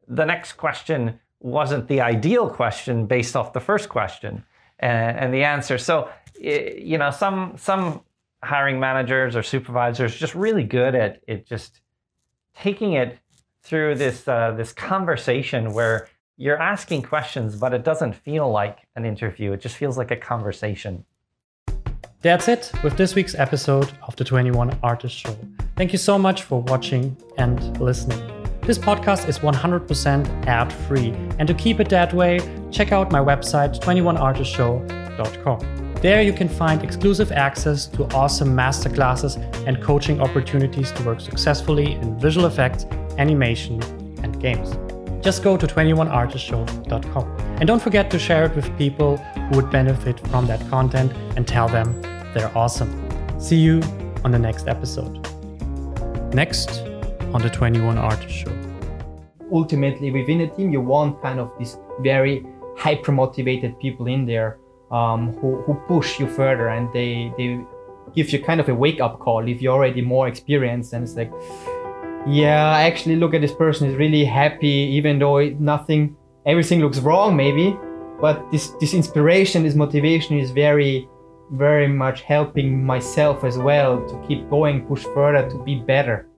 the 0.09 0.25
next 0.25 0.53
question 0.53 1.19
wasn't 1.39 1.87
the 1.87 2.01
ideal 2.01 2.49
question 2.49 3.05
based 3.05 3.35
off 3.35 3.53
the 3.53 3.59
first 3.59 3.87
question 3.87 4.43
and, 4.79 5.17
and 5.17 5.33
the 5.33 5.43
answer. 5.43 5.77
So, 5.77 6.09
you 6.41 6.97
know, 6.97 7.11
some 7.11 7.53
some 7.57 8.01
hiring 8.43 8.79
managers 8.79 9.35
or 9.35 9.43
supervisors 9.43 10.15
just 10.15 10.35
really 10.35 10.63
good 10.63 10.95
at 10.95 11.21
it, 11.27 11.45
just 11.45 11.81
taking 12.55 12.93
it 12.93 13.17
through 13.61 13.95
this 13.95 14.27
uh, 14.27 14.51
this 14.51 14.73
conversation 14.73 15.73
where 15.73 16.09
you're 16.37 16.61
asking 16.61 17.03
questions, 17.03 17.55
but 17.55 17.73
it 17.73 17.83
doesn't 17.83 18.13
feel 18.13 18.49
like 18.49 18.79
an 18.95 19.05
interview. 19.05 19.51
It 19.51 19.61
just 19.61 19.75
feels 19.75 19.97
like 19.97 20.11
a 20.11 20.15
conversation. 20.15 21.05
That's 22.21 22.47
it 22.47 22.71
with 22.83 22.97
this 22.97 23.15
week's 23.15 23.35
episode 23.35 23.91
of 24.03 24.15
the 24.15 24.25
21 24.25 24.77
Artist 24.83 25.15
Show. 25.15 25.37
Thank 25.75 25.93
you 25.93 25.97
so 25.97 26.17
much 26.17 26.43
for 26.43 26.61
watching 26.61 27.15
and 27.37 27.79
listening. 27.79 28.38
This 28.69 28.77
podcast 28.77 29.27
is 29.27 29.39
100% 29.39 30.45
ad 30.45 30.71
free, 30.71 31.09
and 31.39 31.47
to 31.47 31.55
keep 31.55 31.79
it 31.79 31.89
that 31.89 32.13
way, 32.13 32.39
check 32.69 32.91
out 32.91 33.11
my 33.11 33.17
website 33.17 33.79
21artistshow.com. 33.79 35.93
There 36.03 36.21
you 36.21 36.31
can 36.31 36.47
find 36.47 36.83
exclusive 36.83 37.31
access 37.31 37.87
to 37.87 38.03
awesome 38.13 38.55
masterclasses 38.55 39.37
and 39.65 39.81
coaching 39.81 40.21
opportunities 40.21 40.91
to 40.91 41.03
work 41.03 41.19
successfully 41.19 41.93
in 41.93 42.19
visual 42.19 42.45
effects, 42.45 42.85
animation, 43.17 43.81
and 44.21 44.39
games. 44.39 44.77
Just 45.23 45.41
go 45.41 45.57
to 45.57 45.65
21artistshow.com. 45.65 47.37
And 47.57 47.65
don't 47.65 47.81
forget 47.81 48.11
to 48.11 48.19
share 48.19 48.43
it 48.43 48.55
with 48.55 48.77
people 48.77 49.17
who 49.17 49.55
would 49.55 49.71
benefit 49.71 50.19
from 50.27 50.45
that 50.45 50.61
content 50.69 51.11
and 51.35 51.47
tell 51.47 51.67
them 51.67 51.99
they're 52.35 52.55
awesome. 52.55 52.91
See 53.39 53.57
you 53.57 53.81
on 54.23 54.29
the 54.29 54.37
next 54.37 54.67
episode. 54.67 55.27
Next 56.35 56.83
on 57.33 57.41
the 57.41 57.49
21 57.49 57.97
Artist 57.97 58.33
Show. 58.33 58.51
Ultimately 59.51 60.11
within 60.11 60.41
a 60.41 60.47
team 60.47 60.71
you 60.71 60.81
want 60.81 61.21
kind 61.21 61.39
of 61.39 61.51
these 61.57 61.77
very 62.01 62.45
hyper 62.77 63.11
motivated 63.11 63.77
people 63.79 64.07
in 64.07 64.25
there 64.25 64.57
um, 64.91 65.33
who, 65.37 65.61
who 65.63 65.75
push 65.87 66.19
you 66.19 66.27
further 66.27 66.69
and 66.69 66.91
they 66.93 67.31
they 67.37 67.59
give 68.15 68.31
you 68.31 68.41
kind 68.41 68.59
of 68.59 68.69
a 68.69 68.73
wake 68.73 68.99
up 69.01 69.19
call 69.19 69.47
if 69.47 69.61
you're 69.61 69.73
already 69.73 70.01
more 70.01 70.27
experienced. 70.27 70.93
And 70.93 71.03
it's 71.03 71.15
like 71.15 71.31
yeah 72.27 72.77
actually 72.77 73.15
look 73.15 73.33
at 73.33 73.41
this 73.41 73.53
person 73.53 73.89
is 73.89 73.95
really 73.95 74.25
happy 74.25 74.67
even 74.67 75.19
though 75.19 75.39
nothing 75.59 76.15
everything 76.45 76.79
looks 76.79 76.99
wrong 76.99 77.35
maybe. 77.35 77.77
But 78.21 78.51
this 78.51 78.69
this 78.79 78.93
inspiration 78.93 79.63
this 79.63 79.75
motivation 79.75 80.37
is 80.37 80.51
very 80.51 81.07
very 81.51 81.87
much 81.87 82.21
helping 82.21 82.85
myself 82.85 83.43
as 83.43 83.57
well 83.57 84.05
to 84.07 84.27
keep 84.27 84.47
going 84.49 84.85
push 84.85 85.03
further 85.15 85.49
to 85.49 85.57
be 85.63 85.75
better 85.79 86.28